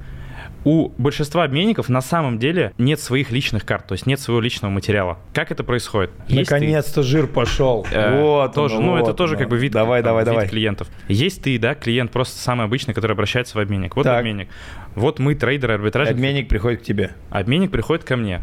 у 0.63 0.89
большинства 0.97 1.43
обменников 1.43 1.89
на 1.89 2.01
самом 2.01 2.37
деле 2.37 2.73
нет 2.77 2.99
своих 2.99 3.31
личных 3.31 3.65
карт, 3.65 3.87
то 3.87 3.93
есть 3.93 4.05
нет 4.05 4.19
своего 4.19 4.41
личного 4.41 4.71
материала. 4.71 5.17
Как 5.33 5.51
это 5.51 5.63
происходит? 5.63 6.11
Наконец-то 6.29 7.03
жир 7.03 7.27
пошел. 7.27 7.85
Э, 7.91 8.21
вот 8.21 8.53
тоже, 8.53 8.75
он, 8.75 8.85
ну 8.85 8.91
вот, 8.91 9.03
это 9.03 9.13
тоже 9.13 9.37
как 9.37 9.49
бы 9.49 9.57
вид, 9.57 9.71
давай, 9.71 10.01
там, 10.01 10.09
давай, 10.09 10.23
вид 10.23 10.33
давай. 10.33 10.49
клиентов. 10.49 10.87
Есть 11.07 11.43
ты, 11.43 11.57
да, 11.57 11.75
клиент 11.75 12.11
просто 12.11 12.37
самый 12.39 12.65
обычный, 12.65 12.93
который 12.93 13.13
обращается 13.13 13.57
в 13.57 13.61
обменник. 13.61 13.95
Вот 13.95 14.03
так. 14.03 14.19
обменник. 14.19 14.49
Вот 14.95 15.19
мы 15.19 15.35
трейдеры, 15.35 15.73
арбитражники. 15.73 16.15
Обменник 16.15 16.47
приходит 16.47 16.81
к 16.81 16.83
тебе. 16.83 17.11
Обменник 17.29 17.71
приходит 17.71 18.03
ко 18.03 18.15
мне, 18.15 18.41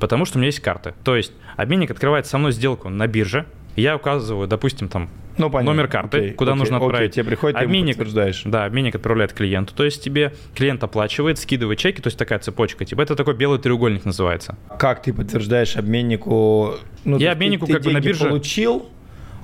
потому 0.00 0.24
что 0.24 0.38
у 0.38 0.40
меня 0.40 0.46
есть 0.46 0.60
карты. 0.60 0.94
То 1.04 1.16
есть 1.16 1.32
обменник 1.56 1.90
открывает 1.90 2.26
со 2.26 2.38
мной 2.38 2.52
сделку 2.52 2.88
на 2.88 3.06
бирже, 3.06 3.46
я 3.76 3.96
указываю, 3.96 4.48
допустим, 4.48 4.88
там 4.88 5.08
ну, 5.38 5.50
понятно. 5.50 5.72
номер 5.72 5.88
карты, 5.88 6.18
окей, 6.18 6.30
куда 6.32 6.52
окей, 6.52 6.58
нужно 6.60 6.76
отправить. 6.78 7.10
Окей, 7.10 7.22
тебе 7.22 7.24
приходит, 7.24 7.56
обменник, 7.56 7.94
ты 7.94 7.98
подтверждаешь. 7.98 8.42
Да, 8.44 8.64
обменник 8.64 8.94
отправляет 8.94 9.32
клиенту. 9.32 9.74
То 9.74 9.84
есть 9.84 10.02
тебе 10.02 10.32
клиент 10.54 10.82
оплачивает, 10.82 11.38
скидывает 11.38 11.78
чеки, 11.78 12.00
то 12.00 12.08
есть 12.08 12.18
такая 12.18 12.38
цепочка. 12.38 12.84
Типа 12.84 13.02
это 13.02 13.14
такой 13.16 13.34
белый 13.34 13.58
треугольник 13.58 14.04
называется. 14.04 14.56
Как 14.78 15.02
ты 15.02 15.12
подтверждаешь 15.12 15.76
обменнику? 15.76 16.76
Ну, 17.04 17.18
Я 17.18 17.32
обменнику 17.32 17.66
ты, 17.66 17.74
как 17.74 17.82
ты 17.82 17.88
бы 17.90 17.94
на 17.94 18.00
бирже 18.00 18.28
получил, 18.28 18.88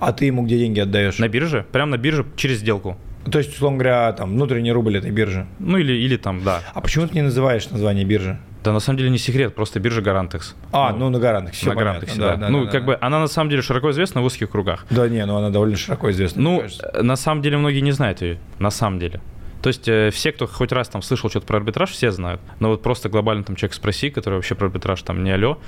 а 0.01 0.13
ты 0.13 0.27
ему 0.27 0.45
где 0.45 0.59
деньги 0.59 0.81
отдаешь? 0.81 1.19
На 1.19 1.29
бирже, 1.29 1.67
прямо 1.71 1.93
на 1.93 1.99
бирже 1.99 2.25
через 2.37 2.59
сделку. 2.59 2.97
То 3.31 3.39
есть, 3.39 3.55
условно 3.55 3.79
говоря, 3.79 4.13
там 4.13 4.33
внутренний 4.33 4.73
рубль 4.73 4.97
этой 4.97 5.11
биржи. 5.11 5.47
Ну 5.61 5.79
или, 5.79 5.93
или 5.93 6.17
там, 6.17 6.43
да. 6.43 6.61
А 6.75 6.81
почему 6.81 7.07
ты 7.07 7.15
не 7.15 7.23
называешь 7.23 7.71
название 7.71 8.05
биржи? 8.05 8.39
Да, 8.63 8.73
на 8.73 8.81
самом 8.81 8.99
деле 8.99 9.11
не 9.11 9.19
секрет, 9.19 9.55
просто 9.55 9.81
биржа 9.81 10.01
Гарантекс. 10.01 10.55
А, 10.71 10.93
ну, 10.93 10.99
ну 10.99 11.11
на 11.11 11.19
Гарантекс, 11.19 11.57
все 11.57 11.71
На 11.71 11.75
Гарантексе, 11.75 12.19
да. 12.19 12.37
да. 12.37 12.49
Ну, 12.49 12.65
да, 12.65 12.71
как 12.71 12.83
да. 12.83 12.87
бы 12.87 12.99
она 13.01 13.19
на 13.19 13.27
самом 13.27 13.51
деле 13.51 13.63
широко 13.63 13.91
известна 13.91 14.23
в 14.23 14.25
узких 14.25 14.51
кругах. 14.51 14.87
Да, 14.91 15.09
не, 15.09 15.25
ну 15.27 15.37
она 15.37 15.51
довольно 15.51 15.77
широко 15.77 16.11
известна. 16.11 16.43
Ну, 16.43 16.65
на 16.95 17.17
самом 17.17 17.43
деле 17.43 17.57
многие 17.57 17.81
не 17.81 17.93
знают 17.93 18.23
ее, 18.23 18.39
на 18.61 18.71
самом 18.71 19.01
деле. 19.01 19.21
То 19.63 19.69
есть 19.69 19.89
э, 19.89 20.11
все, 20.11 20.33
кто 20.33 20.47
хоть 20.47 20.73
раз 20.73 20.89
там 20.89 21.03
слышал 21.03 21.31
что-то 21.31 21.47
про 21.47 21.57
арбитраж, 21.57 21.91
все 21.91 22.11
знают. 22.11 22.41
Но 22.61 22.69
вот 22.69 22.83
просто 22.83 23.09
глобально 23.09 23.45
там 23.45 23.57
человек 23.57 23.75
спроси, 23.75 24.11
который 24.11 24.35
вообще 24.35 24.55
про 24.55 24.67
арбитраж 24.67 25.03
там 25.03 25.25
не 25.25 25.31
алло, 25.31 25.59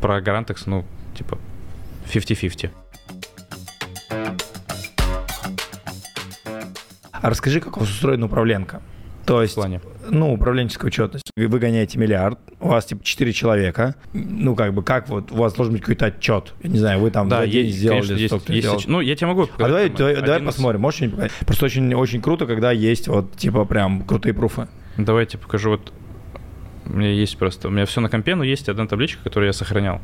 про 0.00 0.20
Гарантекс, 0.20 0.66
ну, 0.66 0.84
типа 1.16 1.38
50-50. 2.12 2.70
А 7.12 7.30
расскажи, 7.30 7.60
как 7.60 7.76
у 7.76 7.80
вас 7.80 7.88
устроена 7.88 8.26
управленка? 8.26 8.82
То 9.26 9.42
есть, 9.42 9.54
плане? 9.54 9.80
ну, 10.08 10.32
управленческая 10.32 10.88
учетность. 10.88 11.30
Вы 11.36 11.48
выгоняете 11.48 11.98
миллиард, 11.98 12.38
у 12.60 12.68
вас 12.68 12.86
типа 12.86 13.04
4 13.04 13.32
человека. 13.32 13.96
Ну, 14.12 14.54
как 14.54 14.72
бы, 14.72 14.82
как 14.82 15.08
вот, 15.08 15.32
у 15.32 15.36
вас 15.36 15.52
должен 15.54 15.74
быть 15.74 15.82
какой-то 15.82 16.06
отчет. 16.06 16.54
Я 16.62 16.70
не 16.70 16.78
знаю, 16.78 17.00
вы 17.00 17.10
там 17.10 17.28
да, 17.28 17.42
есть, 17.42 17.76
сделали, 17.76 18.00
конечно, 18.00 18.14
есть, 18.14 18.48
есть, 18.48 18.88
Ну, 18.88 19.00
я 19.00 19.16
тебе 19.16 19.26
могу 19.26 19.46
показать. 19.46 19.60
А 19.60 19.68
давай, 19.68 19.90
давай, 19.90 20.26
давай 20.26 20.42
посмотрим, 20.42 20.80
можешь 20.80 20.98
что-нибудь 20.98 21.16
показать? 21.16 21.46
Просто 21.46 21.64
очень, 21.66 21.94
очень 21.94 22.22
круто, 22.22 22.46
когда 22.46 22.70
есть 22.70 23.08
вот, 23.08 23.36
типа, 23.36 23.64
прям 23.64 24.02
крутые 24.04 24.32
пруфы. 24.32 24.68
Давайте 24.96 25.38
покажу 25.38 25.70
вот 25.70 25.92
у 26.86 26.96
меня 26.96 27.10
есть 27.10 27.36
просто, 27.36 27.68
у 27.68 27.70
меня 27.70 27.84
все 27.84 28.00
на 28.00 28.08
компе, 28.08 28.36
но 28.36 28.44
есть 28.44 28.68
одна 28.68 28.86
табличка, 28.86 29.22
которую 29.24 29.48
я 29.48 29.52
сохранял. 29.52 30.00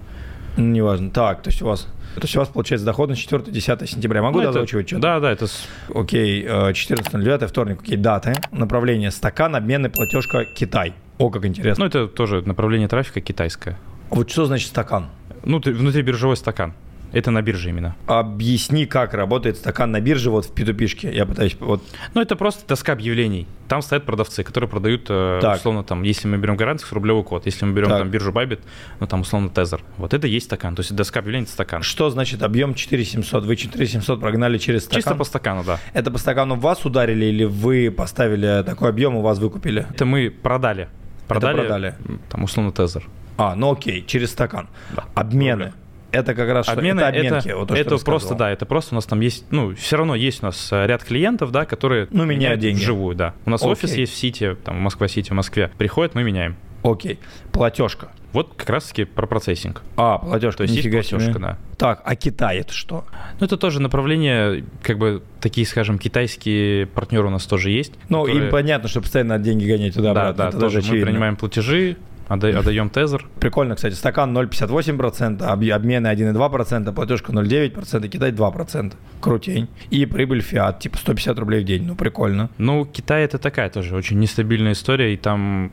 Неважно. 0.56 1.10
Так, 1.10 1.42
то 1.42 1.50
есть 1.50 1.62
у 1.62 1.66
вас 1.66 1.88
то 2.14 2.22
есть 2.22 2.36
у 2.36 2.40
вас 2.40 2.48
получается 2.48 2.84
доходность 2.84 3.26
4-10 3.30 3.86
сентября. 3.86 4.22
Могу 4.22 4.38
ну, 4.38 4.44
дозвучивать 4.44 4.86
что-то? 4.86 5.02
Да, 5.02 5.20
да, 5.20 5.32
это... 5.32 5.46
Окей, 5.94 6.44
14.09, 6.44 7.44
э, 7.44 7.46
вторник, 7.46 7.80
окей, 7.80 7.96
даты. 7.96 8.34
Направление 8.50 9.10
стакан, 9.10 9.56
обменная 9.56 9.88
платежка 9.88 10.44
Китай. 10.44 10.94
О, 11.18 11.30
как 11.30 11.46
интересно. 11.46 11.84
Ну, 11.84 11.88
это 11.88 12.08
тоже 12.08 12.42
направление 12.42 12.88
трафика 12.88 13.20
китайское. 13.20 13.78
Вот 14.10 14.30
что 14.30 14.44
значит 14.44 14.68
стакан? 14.68 15.08
Ну, 15.44 15.58
ты, 15.60 15.72
внутри 15.72 16.02
биржевой 16.02 16.36
стакан. 16.36 16.74
Это 17.12 17.31
на 17.31 17.42
бирже 17.42 17.68
именно. 17.68 17.94
Объясни, 18.07 18.87
как 18.87 19.14
работает 19.14 19.57
стакан 19.57 19.90
на 19.92 20.01
бирже 20.01 20.31
вот 20.31 20.46
в 20.46 20.53
P2P. 20.55 21.12
Я 21.14 21.27
пытаюсь 21.27 21.57
вот... 21.61 21.83
Ну, 22.14 22.20
это 22.20 22.37
просто 22.37 22.66
доска 22.66 22.92
объявлений. 22.92 23.46
Там 23.68 23.83
стоят 23.83 24.05
продавцы, 24.05 24.42
которые 24.42 24.68
продают, 24.68 25.07
э, 25.09 25.38
Так. 25.40 25.59
условно, 25.59 25.85
там, 25.85 26.03
если 26.03 26.27
мы 26.29 26.37
берем 26.38 26.57
гарантию, 26.57 26.88
рублевый 26.90 27.22
код. 27.25 27.46
Если 27.46 27.64
мы 27.64 27.72
берем 27.72 27.88
Так. 27.88 27.98
там 27.98 28.11
биржу 28.11 28.33
Bybit, 28.33 28.61
ну, 29.01 29.07
там, 29.07 29.20
условно, 29.20 29.51
тезер. 29.51 29.83
Вот 29.98 30.14
это 30.14 30.27
есть 30.27 30.46
стакан. 30.46 30.75
То 30.75 30.81
есть 30.81 30.94
доска 30.94 31.20
объявлений– 31.20 31.44
это 31.46 31.53
стакан. 31.53 31.83
Что 31.83 32.11
значит 32.11 32.42
объем 32.42 32.75
4700? 32.75 33.44
Вы 33.44 33.57
4700 33.57 34.20
прогнали 34.20 34.59
через 34.59 34.83
стакан? 34.85 34.96
Чисто 35.03 35.14
по 35.14 35.25
стакану, 35.25 35.64
да. 35.64 35.79
Это 35.92 36.11
по 36.11 36.18
стакану 36.18 36.57
вас 36.57 36.85
ударили 36.85 37.27
или 37.27 37.44
вы 37.44 37.90
поставили 37.90 38.62
такой 38.64 38.88
объем, 38.88 39.16
у 39.16 39.20
вас 39.22 39.38
выкупили? 39.38 39.87
Это 39.90 40.05
мы 40.05 40.31
продали. 40.31 40.88
Продали, 41.29 41.61
продали. 41.61 41.94
м, 42.07 42.20
там, 42.29 42.44
условно, 42.44 42.72
тезер. 42.72 43.07
А, 43.38 43.55
ну 43.55 43.72
окей, 43.72 44.05
через 44.07 44.31
стакан. 44.31 44.68
Да. 44.94 45.05
Обмены. 45.14 45.64
Рубля. 45.64 45.75
Это 46.12 46.35
как 46.35 46.48
раз 46.51 46.66
что- 46.66 46.75
Обмены 46.75 47.01
это 47.01 47.09
это, 47.18 47.38
обменки. 47.38 47.53
вот 47.57 47.68
то, 47.68 47.75
что 47.75 47.83
это 47.94 48.05
просто, 48.05 48.35
да, 48.35 48.51
это 48.51 48.66
просто 48.66 48.94
у 48.94 48.96
нас 48.96 49.07
там 49.07 49.20
есть, 49.20 49.46
ну, 49.51 49.75
все 49.75 49.96
равно 49.96 50.14
есть 50.14 50.42
у 50.42 50.46
нас 50.46 50.68
э, 50.72 50.87
ряд 50.87 51.03
клиентов, 51.05 51.51
да, 51.53 51.64
которые 51.64 52.07
Ну, 52.11 52.25
меняют 52.25 52.61
деньги. 52.61 52.79
вживую, 52.79 53.16
да. 53.16 53.35
У 53.46 53.51
нас 53.51 53.62
Окей. 53.62 53.72
офис 53.72 53.94
есть 53.94 54.12
в 54.12 54.16
Сити, 54.16 54.57
там, 54.64 54.77
в 54.77 54.81
Москва-Сити, 54.81 55.31
в 55.31 55.35
Москве. 55.35 55.70
Приходят, 55.79 56.14
мы 56.14 56.22
меняем. 56.22 56.57
Окей. 56.83 57.18
Платежка. 57.53 58.09
Вот 58.33 58.55
как 58.57 58.70
раз-таки 58.70 59.05
про 59.05 59.27
процессинг. 59.27 59.83
А, 59.96 60.18
платежка. 60.18 60.59
То 60.59 60.62
есть 60.64 60.75
есть 60.75 60.90
платежка, 60.90 61.38
да. 61.38 61.59
Так, 61.79 62.01
а 62.05 62.16
Китай 62.16 62.59
это 62.59 62.72
что? 62.72 63.05
Ну, 63.38 63.46
это 63.46 63.57
тоже 63.57 63.81
направление, 63.81 64.64
как 64.83 64.98
бы, 64.98 65.22
такие, 65.40 65.66
скажем, 65.66 65.98
китайские 65.98 66.87
партнеры 66.87 67.27
у 67.27 67.31
нас 67.31 67.44
тоже 67.46 67.70
есть. 67.70 67.92
Ну, 68.09 68.25
которые- 68.25 68.46
им 68.46 68.51
понятно, 68.51 68.88
что 68.88 69.01
постоянно 69.01 69.38
деньги 69.38 69.66
гонять 69.70 69.94
туда 69.94 70.14
Да, 70.14 70.33
да, 70.33 70.48
это 70.48 70.59
тоже 70.59 70.79
мы 70.79 70.85
очевидно. 70.85 71.07
принимаем 71.07 71.37
платежи, 71.37 71.96
отда- 72.28 72.58
отдаем 72.58 72.90
тезер. 72.90 73.26
Прикольно, 73.40 73.74
кстати, 73.74 73.94
стакан 73.94 74.32
0,58%, 74.37 75.40
объ- 75.42 75.70
обмены 75.70 76.06
1,2%, 76.08 76.92
платежка 76.92 77.32
0,9%, 77.32 78.08
Китай 78.08 78.32
2%. 78.32 78.94
Крутень. 79.20 79.68
И 79.90 80.06
прибыль 80.06 80.40
фиат, 80.40 80.80
типа 80.80 80.98
150 80.98 81.38
рублей 81.38 81.61
в 81.62 81.64
день. 81.64 81.85
Ну, 81.85 81.94
прикольно. 81.94 82.50
Ну, 82.58 82.85
Китай 82.85 83.24
это 83.24 83.38
такая 83.38 83.70
тоже 83.70 83.94
очень 83.96 84.18
нестабильная 84.18 84.72
история, 84.72 85.14
и 85.14 85.16
там 85.16 85.70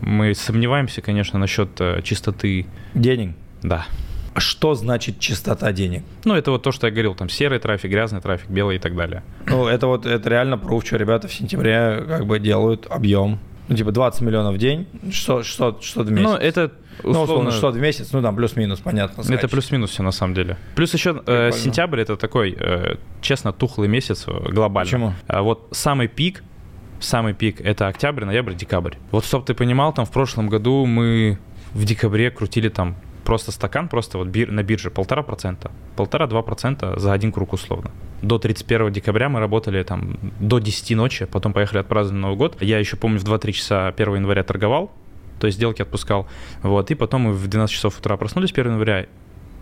мы 0.00 0.34
сомневаемся, 0.34 1.02
конечно, 1.02 1.38
насчет 1.38 1.80
э, 1.80 2.00
чистоты. 2.02 2.66
Денег. 2.94 3.34
Да. 3.62 3.86
Что 4.38 4.74
значит 4.74 5.18
чистота 5.18 5.72
денег? 5.72 6.02
Ну, 6.24 6.34
это 6.34 6.50
вот 6.50 6.62
то, 6.62 6.70
что 6.70 6.86
я 6.86 6.92
говорил, 6.92 7.14
там 7.14 7.30
серый 7.30 7.58
трафик, 7.58 7.90
грязный 7.90 8.20
трафик, 8.20 8.50
белый 8.50 8.76
и 8.76 8.78
так 8.78 8.94
далее. 8.94 9.22
Ну, 9.46 9.66
это 9.66 9.86
вот, 9.86 10.04
это 10.04 10.28
реально 10.28 10.58
пруф, 10.58 10.84
что 10.86 10.96
ребята 10.98 11.26
в 11.26 11.32
сентябре 11.32 12.04
как 12.06 12.26
бы 12.26 12.38
делают 12.38 12.86
объем. 12.90 13.38
Ну, 13.68 13.76
типа 13.76 13.90
20 13.92 14.20
миллионов 14.20 14.54
в 14.54 14.58
день, 14.58 14.86
600, 15.10 15.44
600, 15.44 15.82
600 15.82 16.06
в 16.06 16.12
месяц. 16.12 16.28
Ну, 16.28 16.36
это 16.36 16.72
Ну, 17.02 17.10
условно, 17.10 17.24
условно... 17.24 17.50
600 17.50 17.74
в 17.74 17.78
месяц, 17.80 18.12
ну, 18.12 18.22
там 18.22 18.36
плюс-минус, 18.36 18.80
понятно. 18.80 19.20
это 19.20 19.24
скачет. 19.24 19.50
плюс-минус 19.50 19.90
все 19.90 20.02
на 20.02 20.12
самом 20.12 20.34
деле. 20.34 20.56
Плюс 20.76 20.94
еще 20.94 21.20
э, 21.26 21.50
сентябрь 21.52 22.00
это 22.00 22.16
такой, 22.16 22.56
э, 22.58 22.96
честно, 23.20 23.52
тухлый 23.52 23.88
месяц 23.88 24.24
э, 24.28 24.52
глобально. 24.52 24.86
Почему? 24.86 25.12
А 25.26 25.42
вот 25.42 25.68
самый 25.72 26.06
пик, 26.08 26.44
самый 27.00 27.34
пик 27.34 27.60
это 27.60 27.88
октябрь, 27.88 28.24
ноябрь, 28.24 28.54
декабрь. 28.54 28.94
Вот 29.10 29.24
чтобы 29.24 29.44
ты 29.44 29.54
понимал, 29.54 29.92
там 29.92 30.06
в 30.06 30.10
прошлом 30.12 30.48
году 30.48 30.86
мы 30.86 31.38
в 31.72 31.84
декабре 31.84 32.30
крутили 32.30 32.68
там 32.68 32.96
просто 33.26 33.52
стакан, 33.52 33.88
просто 33.88 34.18
вот 34.18 34.28
бир- 34.28 34.50
на 34.52 34.62
бирже 34.62 34.90
полтора 34.90 35.22
процента, 35.22 35.70
полтора-два 35.96 36.42
процента 36.42 36.98
за 36.98 37.12
один 37.12 37.32
круг 37.32 37.52
условно. 37.52 37.90
До 38.22 38.38
31 38.38 38.92
декабря 38.92 39.28
мы 39.28 39.40
работали 39.40 39.82
там 39.82 40.16
до 40.40 40.58
10 40.60 40.94
ночи, 40.94 41.26
потом 41.26 41.52
поехали 41.52 41.80
отпраздновать 41.80 42.22
Новый 42.22 42.38
год. 42.38 42.62
Я 42.62 42.78
еще 42.78 42.96
помню 42.96 43.18
в 43.18 43.24
2-3 43.24 43.52
часа 43.52 43.88
1 43.88 44.14
января 44.14 44.42
торговал, 44.42 44.90
то 45.40 45.48
есть 45.48 45.58
сделки 45.58 45.82
отпускал. 45.82 46.26
Вот, 46.62 46.90
и 46.90 46.94
потом 46.94 47.22
мы 47.22 47.32
в 47.32 47.48
12 47.48 47.74
часов 47.74 47.98
утра 47.98 48.16
проснулись 48.16 48.52
1 48.52 48.72
января 48.72 49.06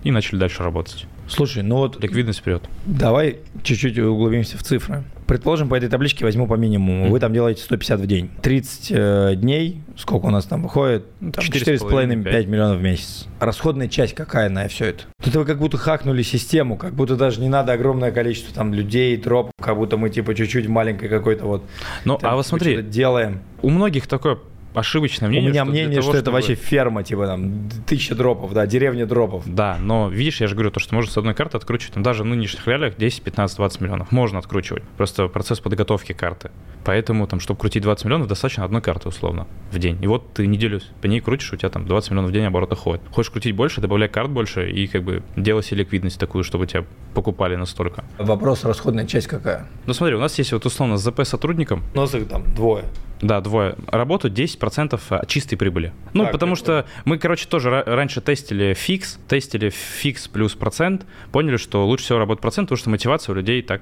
и 0.05 0.11
начали 0.11 0.39
дальше 0.39 0.63
работать. 0.63 1.07
Слушай, 1.27 1.63
ну 1.63 1.77
вот 1.77 2.03
Ликвидность 2.03 2.41
вперед. 2.41 2.63
давай 2.85 3.39
чуть-чуть 3.63 3.99
углубимся 3.99 4.59
в 4.59 4.63
цифры. 4.63 5.05
Предположим, 5.27 5.71
по 5.71 5.75
этой 5.75 5.89
табличке 5.89 6.23
возьму 6.23 6.47
по 6.47 6.53
минимуму. 6.55 7.09
Вы 7.09 7.19
там 7.19 7.33
делаете 7.33 7.63
150 7.63 7.99
в 7.99 8.07
день. 8.07 8.31
30 8.43 8.89
э, 8.91 9.33
дней, 9.37 9.81
сколько 9.97 10.27
у 10.27 10.31
нас 10.31 10.45
там 10.45 10.63
выходит? 10.63 11.07
Ну, 11.21 11.33
Там 11.33 11.43
4,5-5 11.43 12.25
4,5-5 12.25 12.47
миллионов 12.47 12.79
в 12.79 12.83
месяц. 12.83 13.27
Расходная 13.41 13.89
часть 13.89 14.15
какая 14.15 14.51
на 14.51 14.69
все 14.69 14.87
это? 14.87 15.05
Тут 15.23 15.35
вы 15.35 15.47
как 15.47 15.59
будто 15.59 15.79
хакнули 15.79 16.23
систему, 16.23 16.77
как 16.77 16.93
будто 16.93 17.17
даже 17.17 17.41
не 17.41 17.49
надо 17.49 17.73
огромное 17.73 18.13
количество 18.13 18.55
там 18.55 18.75
людей, 18.75 19.17
троп, 19.17 19.51
как 19.59 19.77
будто 19.77 19.97
мы 19.97 20.11
типа 20.11 20.35
чуть-чуть 20.35 20.69
маленькой 20.69 21.09
какой-то 21.09 21.47
вот 21.47 21.65
Ну, 22.05 22.19
там, 22.19 22.31
а 22.33 22.37
вот 22.37 22.47
смотри, 22.47 22.83
делаем. 22.83 23.41
у 23.63 23.71
многих 23.71 24.07
такое 24.07 24.39
ошибочное 24.75 25.29
мнение. 25.29 25.51
У 25.51 25.53
меня 25.53 25.63
что 25.65 25.71
мнение, 25.71 25.91
того, 26.01 26.03
что 26.03 26.11
это 26.13 26.25
чтобы- 26.25 26.33
вообще 26.35 26.55
ферма, 26.55 27.03
типа 27.03 27.27
там 27.27 27.69
тысяча 27.87 28.15
дропов, 28.15 28.53
да, 28.53 28.67
деревня 28.67 29.07
дропов. 29.07 29.43
Да, 29.47 29.79
но 29.81 30.09
видишь, 30.09 30.41
я 30.41 30.47
же 30.47 30.55
говорю, 30.55 30.71
то, 30.71 30.81
что 30.81 30.95
можно 30.95 31.11
с 31.11 31.17
одной 31.17 31.35
карты 31.35 31.57
откручивать, 31.57 31.95
там, 31.95 32.03
даже 32.03 32.23
в 32.23 32.27
нынешних 32.27 32.67
реалиях 32.67 32.97
10, 32.97 33.23
15, 33.23 33.57
20 33.57 33.81
миллионов 33.81 34.13
можно 34.13 34.39
откручивать. 34.39 34.83
Просто 34.97 35.29
процесс 35.29 35.61
подготовки 35.61 36.13
карты. 36.13 36.51
Поэтому, 36.85 37.27
там, 37.27 37.41
чтобы 37.41 37.59
крутить 37.61 37.83
20 37.83 38.05
миллионов, 38.05 38.29
достаточно 38.29 38.65
одной 38.65 38.83
карты, 38.83 39.09
условно, 39.09 39.47
в 39.71 39.79
день. 39.79 39.99
И 40.03 40.07
вот 40.07 40.35
ты 40.35 40.47
неделю 40.47 40.81
по 41.01 41.07
ней 41.07 41.21
крутишь, 41.21 41.53
у 41.53 41.57
тебя 41.57 41.71
там 41.71 41.87
20 41.87 42.11
миллионов 42.11 42.31
в 42.31 42.35
день 42.35 42.45
оборота 42.45 42.75
ходит. 42.77 43.03
Хочешь 43.11 43.31
крутить 43.31 43.55
больше, 43.55 43.81
добавляй 43.81 44.09
карт 44.09 44.31
больше 44.31 44.71
и 44.71 44.87
как 44.87 45.03
бы 45.03 45.23
делай 45.37 45.63
себе 45.63 45.79
ликвидность 45.79 46.19
такую, 46.21 46.45
чтобы 46.45 46.67
тебя 46.67 46.85
покупали 47.15 47.57
настолько. 47.57 48.05
Вопрос, 48.19 48.65
расходная 48.65 49.07
часть 49.07 49.29
какая? 49.29 49.67
Ну 49.87 49.93
смотри, 49.95 50.15
у 50.17 50.21
нас 50.21 50.37
есть 50.39 50.53
вот 50.53 50.67
условно 50.67 50.97
с 50.97 51.03
ЗП 51.05 51.25
сотрудником, 51.25 51.83
У 51.95 51.99
нас 51.99 52.15
их 52.15 52.29
там 52.29 52.45
двое. 52.55 52.85
Да, 53.27 53.41
двое. 53.41 53.75
Работают 53.89 54.39
10% 54.39 55.01
от 55.09 55.29
чистой 55.29 55.57
прибыли. 55.57 55.93
Ну, 56.13 56.25
Так, 56.25 56.33
потому 56.33 56.55
прикольно. 56.57 56.83
что 56.83 56.89
мы, 57.07 57.19
короче, 57.19 57.49
тоже 57.49 57.71
ра- 57.71 57.85
раньше 57.85 58.21
тестили 58.21 58.75
фикс, 58.75 59.19
тестили 59.29 59.71
фикс 59.71 60.29
плюс 60.29 60.55
процент, 60.55 61.07
поняли, 61.33 61.57
что 61.57 61.87
лучше 61.87 62.05
всего 62.05 62.19
работает 62.19 62.43
процент, 62.43 62.69
потому 62.69 62.79
что 62.79 62.91
мотивация 62.91 63.33
у 63.33 63.37
людей 63.37 63.63
так 63.63 63.81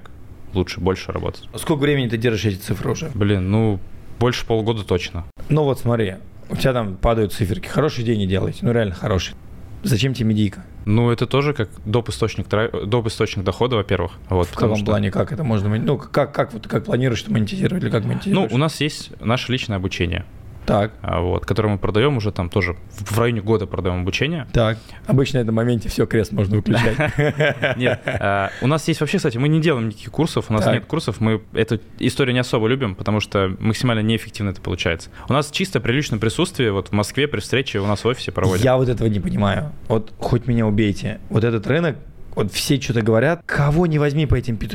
лучше, 0.54 0.80
больше 0.80 1.10
работать. 1.10 1.48
Сколько 1.56 1.80
времени 1.80 2.08
ты 2.08 2.16
держишь 2.18 2.44
эти 2.54 2.60
цифры 2.60 2.92
уже? 2.92 3.10
Блин, 3.14 3.50
ну, 3.50 3.80
больше 4.20 4.46
полгода 4.46 4.84
точно. 4.84 5.24
Ну 5.48 5.64
вот 5.64 5.80
смотри, 5.80 6.14
у 6.48 6.56
тебя 6.56 6.72
там 6.72 6.94
падают 6.96 7.32
циферки. 7.32 7.66
Хорошие 7.66 8.04
деньги 8.04 8.26
делаете, 8.26 8.60
ну 8.62 8.70
реально 8.72 8.94
хорошие. 8.94 9.34
Зачем 9.82 10.14
тебе 10.14 10.28
медийка? 10.28 10.64
Ну, 10.84 11.10
это 11.10 11.26
тоже 11.26 11.52
как 11.54 11.68
доп. 11.84 12.08
источник, 12.08 12.46
доп. 12.48 13.06
источник 13.06 13.44
дохода, 13.44 13.76
во-первых. 13.76 14.12
Вот, 14.28 14.48
В 14.48 14.54
каком 14.54 14.76
что- 14.76 14.86
плане, 14.86 15.10
как 15.10 15.32
это 15.32 15.44
можно, 15.44 15.68
ну 15.78 15.96
как, 15.98 16.32
как, 16.34 16.52
вот, 16.52 16.66
как 16.66 16.84
планируешь 16.84 17.22
ты 17.22 17.32
монетизировать 17.32 17.82
или 17.84 17.90
как 17.90 18.02
Ну, 18.02 18.08
монетизируешь? 18.10 18.52
у 18.52 18.56
нас 18.58 18.80
есть 18.80 19.10
наше 19.20 19.52
личное 19.52 19.76
обучение, 19.76 20.24
Так, 20.66 20.92
а, 21.02 21.20
вот, 21.20 21.44
которое 21.44 21.70
мы 21.70 21.78
продаем 21.78 22.16
уже 22.16 22.32
там 22.32 22.48
тоже 22.48 22.76
в 22.90 23.18
районе 23.18 23.40
года 23.40 23.66
продаем 23.66 24.02
обучение. 24.02 24.46
так. 24.52 24.78
Обычно 25.06 25.40
на 25.40 25.42
этом 25.42 25.54
моменте 25.54 25.88
все, 25.88 26.06
крест 26.06 26.32
можно 26.32 26.56
выключать. 26.56 26.96
Нет, 27.76 28.00
а, 28.06 28.50
у 28.60 28.66
нас 28.66 28.86
есть 28.88 29.00
вообще, 29.00 29.18
кстати, 29.18 29.38
мы 29.38 29.48
не 29.48 29.60
делаем 29.60 29.88
никаких 29.88 30.10
курсов, 30.10 30.46
у 30.48 30.52
нас 30.52 30.66
нет 30.66 30.86
курсов, 30.86 31.20
мы 31.20 31.42
эту 31.52 31.80
историю 31.98 32.34
не 32.34 32.40
особо 32.40 32.68
любим, 32.68 32.94
потому 32.94 33.20
что 33.20 33.54
максимально 33.58 34.00
неэффективно 34.00 34.50
это 34.50 34.60
получается. 34.60 35.10
У 35.28 35.32
нас 35.32 35.50
чисто 35.50 35.80
при 35.80 35.92
личном 35.92 36.20
присутствии, 36.20 36.68
вот 36.68 36.88
в 36.88 36.92
Москве 36.92 37.26
при 37.28 37.40
встрече 37.40 37.80
у 37.80 37.86
нас 37.86 38.04
в 38.04 38.06
офисе 38.06 38.32
проводят. 38.32 38.64
Я 38.64 38.76
вот 38.76 38.88
этого 38.88 39.08
не 39.08 39.20
понимаю. 39.20 39.72
Вот 39.88 40.12
хоть 40.18 40.46
меня 40.46 40.66
убейте. 40.66 41.20
Вот 41.28 41.44
этот 41.44 41.66
рынок, 41.66 41.96
вот 42.34 42.52
все 42.52 42.80
что-то 42.80 43.02
говорят, 43.02 43.42
кого 43.46 43.86
не 43.86 43.98
возьми 43.98 44.26
по 44.26 44.34
этим 44.34 44.56
p 44.56 44.66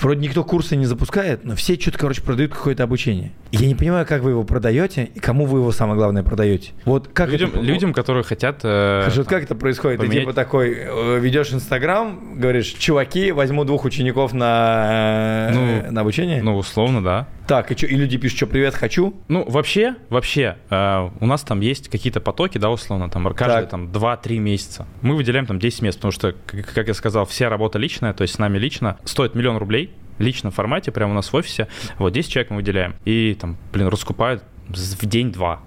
вроде 0.00 0.20
никто 0.20 0.44
курсы 0.44 0.76
не 0.76 0.86
запускает, 0.86 1.44
но 1.44 1.54
все 1.54 1.74
что-то, 1.74 1.98
короче, 1.98 2.22
продают 2.22 2.52
какое-то 2.52 2.82
обучение. 2.82 3.32
Я 3.50 3.66
не 3.66 3.74
понимаю, 3.74 4.06
как 4.06 4.22
вы 4.22 4.30
его 4.30 4.44
продаете 4.44 5.04
и 5.14 5.20
кому 5.20 5.46
вы 5.46 5.60
его, 5.60 5.72
самое 5.72 5.96
главное, 5.96 6.22
продаете. 6.22 6.72
Вот 6.84 7.08
как 7.12 7.30
людям, 7.30 7.50
это... 7.50 7.60
людям, 7.60 7.92
которые 7.92 8.24
хотят... 8.24 8.60
э, 8.62 9.10
вот 9.14 9.28
как 9.28 9.44
это 9.44 9.54
происходит? 9.54 10.00
Ты 10.00 10.06
поменять- 10.06 10.22
типа 10.22 10.32
такой 10.32 10.76
э, 10.76 11.18
ведешь 11.20 11.52
Инстаграм, 11.52 12.38
говоришь, 12.38 12.66
чуваки, 12.66 13.32
возьму 13.32 13.64
двух 13.64 13.84
учеников 13.84 14.32
на, 14.32 15.48
э, 15.50 15.52
Ну, 15.52 15.92
на 15.92 16.00
обучение. 16.00 16.42
Ну, 16.42 16.56
условно, 16.56 17.02
да. 17.02 17.28
Так, 17.46 17.70
и, 17.70 17.76
чё, 17.76 17.86
и 17.86 17.94
люди 17.96 18.16
пишут, 18.16 18.38
что 18.38 18.46
привет, 18.46 18.74
хочу. 18.74 19.14
Ну, 19.28 19.44
вообще, 19.48 19.96
вообще, 20.08 20.56
э, 20.70 21.10
у 21.20 21.26
нас 21.26 21.42
там 21.42 21.60
есть 21.60 21.88
какие-то 21.88 22.20
потоки, 22.20 22.56
да, 22.58 22.70
условно, 22.70 23.10
там 23.10 23.24
каждые 23.34 23.62
Так. 23.62 23.70
там 23.70 23.86
2-3 23.92 24.38
месяца. 24.38 24.86
Мы 25.02 25.14
выделяем 25.14 25.44
там 25.46 25.58
10 25.58 25.82
мест, 25.82 25.98
потому 25.98 26.12
что, 26.12 26.34
как, 26.46 26.72
как 26.72 26.88
я 26.88 26.94
сказал, 26.94 27.26
вся 27.26 27.48
работа 27.50 27.78
личная, 27.78 28.14
то 28.14 28.22
есть 28.22 28.34
с 28.34 28.38
нами 28.38 28.56
лично, 28.58 28.98
стоит 29.04 29.34
миллион 29.34 29.58
рублей, 29.58 29.90
лично 30.18 30.50
в 30.50 30.54
формате, 30.54 30.90
прямо 30.90 31.12
у 31.12 31.14
нас 31.14 31.32
в 31.32 31.36
офисе. 31.36 31.68
Вот 31.98 32.12
10 32.12 32.30
человек 32.30 32.50
мы 32.50 32.56
выделяем. 32.56 32.94
И 33.04 33.36
там, 33.38 33.56
блин, 33.72 33.88
раскупают 33.88 34.42
в 34.68 35.06
день-два. 35.06 35.60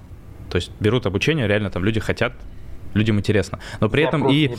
То 0.50 0.56
есть 0.56 0.72
берут 0.80 1.06
обучение, 1.06 1.48
реально 1.48 1.70
там 1.70 1.84
люди 1.84 2.00
хотят, 2.00 2.34
людям 2.94 3.20
интересно. 3.20 3.60
Но 3.80 3.90
при 3.90 4.04
этом 4.04 4.30
и... 4.30 4.50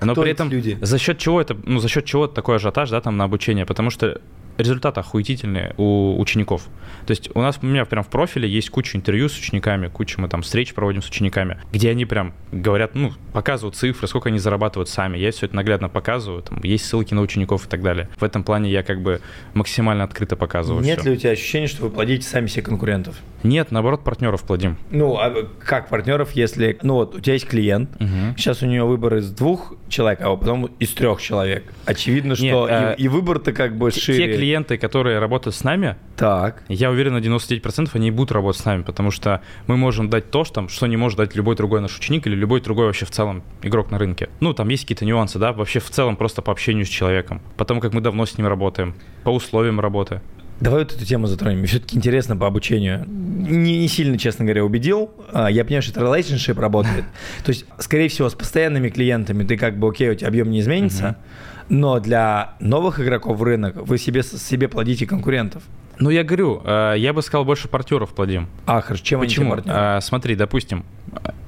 Но 0.00 0.12
Кто 0.12 0.22
при 0.22 0.30
этом 0.30 0.48
люди? 0.50 0.78
за 0.80 0.98
счет 0.98 1.18
чего 1.18 1.40
это, 1.40 1.56
ну, 1.64 1.80
за 1.80 1.88
счет 1.88 2.04
чего 2.06 2.26
такой 2.28 2.56
ажиотаж, 2.56 2.88
да, 2.90 3.00
там 3.00 3.16
на 3.16 3.24
обучение? 3.24 3.66
Потому 3.66 3.90
что 3.90 4.20
результаты 4.58 5.00
охуительные 5.00 5.74
у 5.76 6.18
учеников. 6.20 6.66
То 7.06 7.10
есть 7.12 7.30
у 7.34 7.40
нас, 7.40 7.58
у 7.62 7.66
меня 7.66 7.84
прям 7.84 8.04
в 8.04 8.08
профиле 8.08 8.48
есть 8.48 8.70
куча 8.70 8.96
интервью 8.96 9.28
с 9.28 9.36
учениками, 9.38 9.88
куча 9.88 10.20
мы 10.20 10.28
там 10.28 10.42
встреч 10.42 10.72
проводим 10.74 11.02
с 11.02 11.08
учениками, 11.08 11.58
где 11.72 11.90
они 11.90 12.04
прям 12.04 12.32
говорят, 12.52 12.94
ну, 12.94 13.12
показывают 13.32 13.74
цифры, 13.76 14.06
сколько 14.06 14.28
они 14.28 14.38
зарабатывают 14.38 14.88
сами. 14.88 15.18
Я 15.18 15.32
все 15.32 15.46
это 15.46 15.56
наглядно 15.56 15.88
показываю, 15.88 16.42
там 16.42 16.60
есть 16.62 16.84
ссылки 16.86 17.14
на 17.14 17.22
учеников 17.22 17.66
и 17.66 17.68
так 17.68 17.82
далее. 17.82 18.08
В 18.18 18.24
этом 18.24 18.44
плане 18.44 18.70
я 18.70 18.82
как 18.82 19.02
бы 19.02 19.20
максимально 19.54 20.04
открыто 20.04 20.36
показываю 20.36 20.84
Нет 20.84 21.00
всё. 21.00 21.10
ли 21.10 21.16
у 21.16 21.18
тебя 21.18 21.30
ощущения, 21.30 21.66
что 21.66 21.82
вы 21.84 21.90
плодите 21.90 22.26
сами 22.26 22.46
себе 22.46 22.62
конкурентов? 22.62 23.16
Нет, 23.42 23.72
наоборот, 23.72 24.04
партнеров 24.04 24.42
плодим. 24.44 24.76
Ну, 24.90 25.16
а 25.16 25.48
как 25.58 25.88
партнеров, 25.88 26.32
если... 26.32 26.78
Ну 26.82 26.94
вот, 26.94 27.16
у 27.16 27.20
тебя 27.20 27.32
есть 27.34 27.48
клиент, 27.48 27.90
Мгм. 28.00 28.36
сейчас 28.36 28.62
у 28.62 28.66
него 28.66 28.86
выбор 28.86 29.16
из 29.16 29.30
двух 29.30 29.74
человек, 29.88 30.20
а 30.22 30.36
потом 30.36 30.66
из 30.78 30.90
трех 30.92 31.20
человек. 31.20 31.64
Очевидно, 31.84 32.36
что 32.36 32.68
Нет, 32.68 32.98
и, 32.98 33.02
и 33.04 33.08
выбор-то 33.08 33.52
как 33.52 33.76
бы 33.76 33.90
шире. 33.90 34.26
Те 34.26 34.36
клиенты, 34.42 34.76
которые 34.76 35.20
работают 35.20 35.54
с 35.54 35.62
нами, 35.62 35.94
Так. 36.16 36.64
я 36.68 36.90
уверен 36.90 37.12
на 37.12 37.18
99% 37.18 37.90
они 37.94 38.08
и 38.08 38.10
будут 38.10 38.32
работать 38.32 38.60
с 38.60 38.64
нами, 38.64 38.82
потому 38.82 39.12
что 39.12 39.40
мы 39.68 39.76
можем 39.76 40.10
дать 40.10 40.32
то, 40.32 40.44
что, 40.44 40.66
что 40.66 40.88
не 40.88 40.96
может 40.96 41.16
дать 41.16 41.36
любой 41.36 41.54
другой 41.54 41.80
наш 41.80 41.96
ученик 41.96 42.26
или 42.26 42.34
любой 42.34 42.60
другой 42.60 42.86
вообще 42.86 43.06
в 43.06 43.12
целом 43.12 43.44
игрок 43.62 43.92
на 43.92 43.98
рынке. 43.98 44.30
Ну, 44.40 44.52
там 44.52 44.68
есть 44.68 44.82
какие-то 44.82 45.04
нюансы, 45.04 45.38
да, 45.38 45.52
вообще 45.52 45.78
в 45.78 45.88
целом 45.90 46.16
просто 46.16 46.42
по 46.42 46.50
общению 46.50 46.86
с 46.86 46.88
человеком, 46.88 47.40
потому 47.56 47.80
как 47.80 47.94
мы 47.94 48.00
давно 48.00 48.26
с 48.26 48.36
ним 48.36 48.48
работаем, 48.48 48.96
по 49.22 49.30
условиям 49.30 49.78
работы. 49.78 50.20
Давай 50.58 50.80
вот 50.82 50.92
эту 50.92 51.04
тему 51.04 51.26
затронем. 51.28 51.64
Все-таки 51.66 51.96
интересно 51.96 52.36
по 52.36 52.46
обучению. 52.48 53.04
Не, 53.08 53.78
не 53.78 53.88
сильно, 53.88 54.18
честно 54.18 54.44
говоря, 54.44 54.64
убедил. 54.64 55.10
А, 55.32 55.48
Я 55.48 55.64
понимаю, 55.64 55.82
что 55.82 55.92
это 55.92 56.00
relationship 56.00 56.60
работает. 56.60 57.04
То 57.44 57.50
есть, 57.50 57.64
скорее 57.78 58.08
всего, 58.08 58.28
с 58.28 58.34
постоянными 58.34 58.88
клиентами 58.88 59.44
ты 59.44 59.56
как 59.56 59.76
бы, 59.78 59.88
окей, 59.88 60.10
у 60.10 60.14
тебя 60.14 60.28
объем 60.28 60.50
не 60.50 60.60
изменится, 60.60 61.16
но 61.68 62.00
для 62.00 62.54
новых 62.60 63.00
игроков 63.00 63.38
в 63.38 63.42
рынок 63.42 63.76
вы 63.76 63.98
себе, 63.98 64.22
себе 64.22 64.68
плодите 64.68 65.06
конкурентов. 65.06 65.62
Ну, 65.98 66.10
я 66.10 66.24
говорю, 66.24 66.62
э, 66.64 66.94
я 66.98 67.12
бы 67.12 67.22
сказал, 67.22 67.44
больше 67.44 67.68
партнеров 67.68 68.10
плодим. 68.14 68.48
А, 68.66 68.80
хорошо, 68.80 69.04
чем 69.04 69.20
Почему? 69.20 69.46
они 69.46 69.54
партнеры? 69.56 69.78
А, 69.78 70.00
смотри, 70.00 70.34
допустим, 70.34 70.84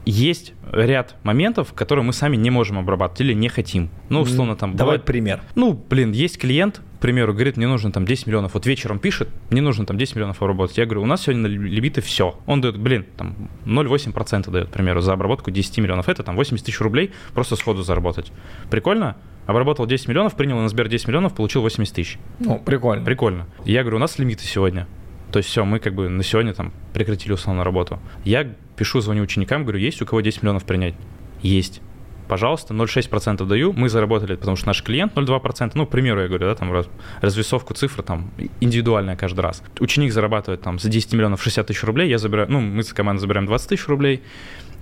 есть 0.05 0.53
ряд 0.73 1.17
моментов, 1.23 1.73
которые 1.73 2.05
мы 2.05 2.13
сами 2.13 2.37
не 2.37 2.51
можем 2.51 2.79
обрабатывать 2.79 3.21
или 3.23 3.33
не 3.33 3.49
хотим. 3.49 3.91
Ну, 4.09 4.21
условно, 4.21 4.57
там 4.57 4.77
Давай 4.77 4.97
бывает- 4.97 5.05
пример. 5.05 5.41
Ну, 5.55 5.73
блин, 5.89 6.13
есть 6.13 6.39
клиент, 6.39 6.81
к 6.99 7.01
примеру, 7.01 7.33
говорит, 7.33 7.57
мне 7.57 7.67
нужно 7.67 7.93
там 7.93 8.05
10 8.05 8.27
миллионов. 8.27 8.55
Вот 8.55 8.67
вечером 8.67 8.99
пишет, 8.99 9.29
мне 9.51 9.61
нужно 9.61 9.87
там 9.87 9.97
10 9.99 10.17
миллионов 10.17 10.43
обработать. 10.43 10.79
Я 10.79 10.85
говорю, 10.87 11.03
у 11.03 11.07
нас 11.07 11.23
сегодня 11.23 11.43
на 11.43 11.47
лимиты 11.49 12.01
все. 12.01 12.39
Он 12.47 12.61
дает, 12.61 12.79
блин, 12.79 13.07
там 13.17 13.49
0,8% 13.67 14.51
дает, 14.51 14.69
к 14.69 14.73
примеру, 14.73 15.01
за 15.01 15.13
обработку 15.13 15.51
10 15.51 15.79
миллионов. 15.79 16.09
Это 16.09 16.23
там 16.23 16.37
80 16.37 16.65
тысяч 16.67 16.81
рублей 16.81 17.13
просто 17.35 17.57
сходу 17.57 17.83
заработать. 17.83 18.33
Прикольно? 18.71 19.17
Обработал 19.47 19.87
10 19.87 20.09
миллионов, 20.09 20.35
принял 20.37 20.59
на 20.59 20.69
Сбер 20.71 20.89
10 20.89 21.07
миллионов, 21.09 21.35
получил 21.35 21.61
80 21.61 21.95
тысяч. 21.95 22.19
Ну, 22.41 22.59
прикольно. 22.59 23.05
Прикольно. 23.05 23.47
Я 23.67 23.83
говорю, 23.83 23.99
у 23.99 24.01
нас 24.01 24.19
лимиты 24.19 24.45
сегодня. 24.45 24.87
То 25.35 25.39
есть 25.39 25.49
все, 25.49 25.65
мы 25.65 25.81
как 25.81 25.97
бы 25.97 26.09
на 26.09 26.23
сегодня 26.23 26.55
там 26.55 26.73
прекратили 26.93 27.33
условно 27.33 27.65
работу. 27.65 27.99
Я 28.25 28.45
пишу, 28.77 29.01
звоню 29.01 29.25
ученикам, 29.25 29.65
говорю, 29.65 29.81
есть 29.81 30.01
у 30.01 30.07
кого 30.07 30.21
10 30.21 30.45
миллионов 30.45 30.65
принять? 30.65 30.95
Есть. 31.43 31.81
Пожалуйста, 32.29 32.73
0,6% 32.73 33.45
даю, 33.45 33.73
мы 33.73 33.89
заработали, 33.89 34.37
потому 34.37 34.57
что 34.57 34.69
наш 34.69 34.85
клиент 34.85 35.13
0,2%, 35.15 35.73
ну, 35.75 35.87
к 35.87 35.91
примеру, 35.91 36.21
я 36.21 36.29
говорю, 36.29 36.47
да, 36.47 36.55
там 36.55 36.73
раз- 36.73 36.89
развесовку 37.21 37.75
цифр 37.75 38.05
там 38.05 38.31
индивидуальная 38.61 39.17
каждый 39.17 39.41
раз. 39.41 39.65
Ученик 39.81 40.13
зарабатывает 40.13 40.63
там 40.63 40.79
за 40.79 40.89
10 40.89 41.15
миллионов 41.15 41.43
60 41.43 41.67
тысяч 41.67 41.83
рублей, 41.83 42.09
я 42.09 42.19
забираю, 42.19 42.49
ну, 42.49 42.61
мы 42.61 42.85
с 42.85 42.93
командой 42.93 43.23
забираем 43.23 43.47
20 43.47 43.69
тысяч 43.69 43.89
рублей, 43.89 44.23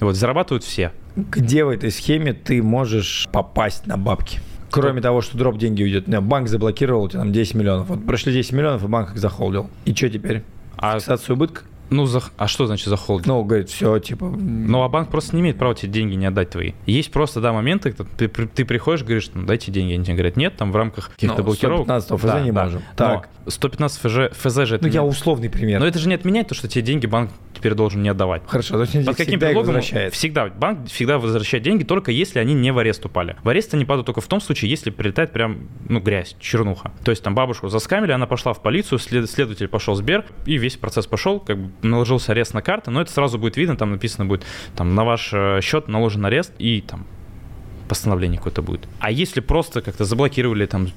вот, 0.01 0.17
зарабатывают 0.17 0.65
все. 0.65 0.93
Где 1.17 1.65
в 1.65 1.71
этой 1.71 1.91
схеме 1.91 2.35
ты 2.35 2.63
можешь 2.63 3.27
попасть 3.33 3.87
на 3.87 3.97
бабки? 3.97 4.41
Кроме 4.73 5.01
того, 5.03 5.21
что 5.21 5.37
дроп 5.37 5.59
деньги 5.59 5.83
уйдет. 5.83 6.09
Банк 6.09 6.49
заблокировал 6.49 7.05
у 7.05 7.09
тебя 7.09 7.21
там 7.21 7.33
10 7.33 7.55
миллионов. 7.55 7.89
Вот 7.89 8.07
прошли 8.07 8.33
10 8.33 8.53
миллионов, 8.53 8.83
и 8.83 8.89
банк 8.89 9.11
их 9.11 9.19
захолдил. 9.19 9.69
И 9.85 9.95
что 9.95 10.09
теперь? 10.09 10.43
А, 10.77 10.99
Фиксацию 10.99 11.37
убытка? 11.37 11.63
Ну, 11.93 12.07
за- 12.07 12.23
а 12.37 12.49
что 12.49 12.67
значит 12.67 12.89
за 12.89 12.97
холдинг? 12.97 13.27
Ну, 13.27 13.45
говорит, 13.45 13.69
все, 13.71 13.99
типа... 13.99 14.27
Ну, 14.31 14.83
а 14.83 14.89
банк 14.89 15.11
просто 15.11 15.37
не 15.37 15.43
имеет 15.43 15.59
права 15.59 15.75
тебе 15.75 15.93
деньги 15.93 16.15
не 16.15 16.27
отдать 16.27 16.51
твои. 16.51 16.73
Есть 16.87 17.13
просто, 17.13 17.41
да, 17.41 17.53
моменты, 17.53 17.93
когда 17.93 18.11
ты, 18.17 18.29
ты 18.29 18.65
приходишь, 18.65 19.03
говоришь, 19.05 19.31
ну, 19.35 19.45
дайте 19.45 19.71
деньги, 19.71 19.93
они 19.95 20.05
тебе 20.05 20.15
говорят, 20.15 20.37
нет, 20.37 20.57
там 20.57 20.73
в 20.73 20.77
рамках 20.77 21.11
каких-то 21.11 21.39
Ну, 21.39 21.45
блокировок. 21.45 21.85
115 22.03 22.21
ФЗ 22.21 22.45
не 22.45 22.53
можем. 22.53 22.83
Так. 22.97 23.29
Но 23.45 23.51
115 23.51 24.01
ФЗ, 24.01 24.37
ФЗ 24.39 24.55
же 24.69 24.77
это 24.77 24.85
Ну, 24.85 24.89
не- 24.89 24.95
я 24.95 25.05
условный 25.05 25.51
пример. 25.51 25.81
Но 25.81 25.87
это 25.87 25.99
же 25.99 26.09
не 26.09 26.15
отменяет 26.15 26.49
то, 26.49 26.55
что 26.55 26.69
тебе 26.69 26.83
деньги 26.83 27.07
банк 27.07 27.31
теперь 27.55 27.75
должен 27.75 28.03
не 28.03 28.09
отдавать. 28.09 28.43
Хорошо, 28.47 28.75
то 28.75 28.81
есть 28.83 29.07
Под 29.07 29.17
каким 29.17 29.39
предлогом? 29.39 29.67
возвращает. 29.75 30.15
Всегда. 30.15 30.47
Банк 30.49 30.89
всегда 30.89 31.19
возвращает 31.19 31.63
деньги, 31.63 31.85
только 31.85 32.11
если 32.11 32.39
они 32.41 32.55
не 32.55 32.73
в 32.73 32.79
арест 32.79 33.05
упали. 33.05 33.37
В 33.45 33.49
арест 33.49 33.73
они 33.75 33.85
падают 33.85 34.07
только 34.07 34.21
в 34.21 34.27
том 34.27 34.41
случае, 34.41 34.71
если 34.71 34.91
прилетает 34.91 35.33
прям, 35.33 35.69
ну, 35.89 36.01
грязь, 36.01 36.35
чернуха. 36.41 36.93
То 37.05 37.11
есть 37.11 37.23
там 37.23 37.35
бабушку 37.35 37.69
заскамили, 37.69 38.13
она 38.13 38.27
пошла 38.27 38.53
в 38.53 38.63
полицию, 38.63 38.99
след- 38.99 39.31
следователь 39.31 39.69
пошел 39.69 39.95
в 39.95 39.99
Сбер, 39.99 40.25
и 40.47 40.57
весь 40.57 40.77
процесс 40.77 41.07
пошел, 41.07 41.39
как 41.41 41.59
бы 41.59 41.71
наложился 41.83 42.33
арест 42.33 42.55
на 42.55 42.63
карты, 42.63 42.91
но 42.91 43.01
это 43.01 43.11
сразу 43.11 43.39
будет 43.39 43.57
видно, 43.57 43.77
там 43.77 43.91
написано 43.91 44.25
будет, 44.25 44.45
там 44.77 44.95
на 44.95 45.05
ваш 45.05 45.31
э, 45.33 45.61
счет 45.63 45.89
наложен 45.89 46.25
арест, 46.25 46.53
и 46.59 46.81
там 46.81 47.07
постановление 47.89 48.39
какое-то 48.39 48.63
будет. 48.63 48.87
А 49.01 49.11
если 49.11 49.41
просто 49.41 49.83
как-то 49.83 50.05
заблокировали, 50.05 50.67
там, 50.67 50.89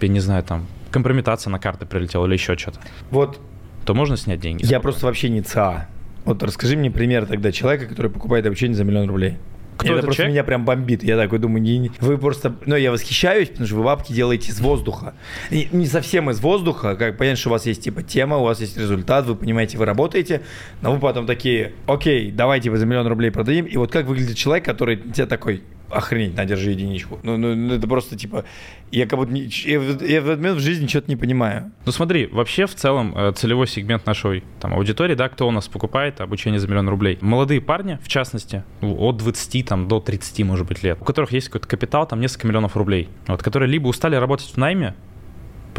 я 0.00 0.08
не 0.08 0.20
знаю, 0.20 0.42
там, 0.42 0.66
компрометация 0.90 1.50
на 1.50 1.58
карты 1.58 1.86
прилетела 1.86 2.26
или 2.26 2.34
еще 2.34 2.56
что-то, 2.56 2.80
Вот 3.10 3.40
то 3.84 3.94
можно 3.94 4.18
снять 4.18 4.40
деньги. 4.40 4.66
я 4.66 4.80
просто 4.80 5.06
вообще 5.06 5.30
не 5.30 5.40
ЦА. 5.40 5.88
Вот 6.26 6.42
расскажи 6.42 6.76
мне 6.76 6.90
пример 6.90 7.24
тогда 7.24 7.52
человека, 7.52 7.86
который 7.86 8.10
покупает 8.10 8.44
обучение 8.44 8.76
за 8.76 8.84
миллион 8.84 9.08
рублей. 9.08 9.38
Кто 9.78 9.94
это 9.94 10.02
просто 10.02 10.16
человек? 10.16 10.34
меня 10.34 10.44
прям 10.44 10.64
бомбит. 10.64 11.02
Я 11.02 11.16
такой 11.16 11.38
думаю, 11.38 11.62
не, 11.62 11.78
не- 11.78 11.90
вы 12.00 12.18
просто... 12.18 12.54
Ну, 12.66 12.76
я 12.76 12.90
восхищаюсь, 12.90 13.48
потому 13.48 13.66
что 13.66 13.76
вы 13.76 13.84
бабки 13.84 14.12
делаете 14.12 14.50
из 14.50 14.60
воздуха. 14.60 15.14
И 15.50 15.68
не 15.72 15.86
совсем 15.86 16.30
из 16.30 16.40
воздуха, 16.40 16.96
как 16.96 17.16
понятно, 17.16 17.38
что 17.38 17.48
у 17.50 17.52
вас 17.52 17.64
есть 17.66 17.82
типа 17.82 18.02
тема, 18.02 18.36
у 18.38 18.44
вас 18.44 18.60
есть 18.60 18.76
результат, 18.76 19.26
вы 19.26 19.36
понимаете, 19.36 19.78
вы 19.78 19.84
работаете, 19.84 20.42
но 20.82 20.92
вы 20.92 20.98
потом 21.00 21.26
такие, 21.26 21.72
окей, 21.86 22.30
давайте 22.30 22.64
типа, 22.64 22.76
за 22.76 22.86
миллион 22.86 23.06
рублей 23.06 23.30
продадим. 23.30 23.66
И 23.66 23.76
вот 23.76 23.92
как 23.92 24.06
выглядит 24.06 24.36
человек, 24.36 24.64
который 24.64 24.96
тебе 24.96 25.26
такой, 25.26 25.62
охренеть, 25.90 26.36
на, 26.36 26.44
держи 26.44 26.70
единичку. 26.70 27.18
Ну, 27.22 27.36
ну, 27.36 27.54
ну, 27.54 27.74
это 27.74 27.86
просто 27.88 28.16
типа, 28.16 28.44
я 28.90 29.06
как 29.06 29.18
будто, 29.18 29.32
не- 29.32 29.48
я, 29.64 29.80
я 29.80 30.20
в 30.20 30.26
этот 30.28 30.38
момент 30.38 30.58
в 30.58 30.60
жизни 30.62 30.86
что-то 30.86 31.10
не 31.10 31.16
понимаю. 31.16 31.70
Ну 31.86 31.92
смотри, 31.92 32.26
вообще 32.26 32.66
в 32.66 32.74
целом 32.74 33.16
э, 33.16 33.32
целевой 33.32 33.66
сегмент 33.66 34.06
нашей 34.06 34.44
там, 34.60 34.74
аудитории, 34.74 35.14
да, 35.14 35.28
кто 35.28 35.46
у 35.48 35.50
нас 35.50 35.68
покупает 35.68 36.20
обучение 36.20 36.60
за 36.60 36.68
миллион 36.68 36.88
рублей. 36.88 37.18
Молодые 37.20 37.60
парни, 37.60 37.98
в 38.02 38.08
частности, 38.08 38.64
ну, 38.80 38.96
от 38.98 39.16
20 39.18 39.66
там, 39.66 39.88
до 39.88 40.00
30, 40.00 40.44
может 40.44 40.66
быть, 40.66 40.82
лет, 40.82 40.98
у 41.00 41.04
которых 41.04 41.32
есть 41.32 41.48
какой-то 41.48 41.68
капитал, 41.68 42.06
там 42.06 42.20
несколько 42.20 42.46
миллионов 42.46 42.76
рублей, 42.76 43.08
вот, 43.26 43.42
которые 43.42 43.68
либо 43.70 43.88
устали 43.88 44.16
работать 44.16 44.48
в 44.48 44.56
найме, 44.56 44.94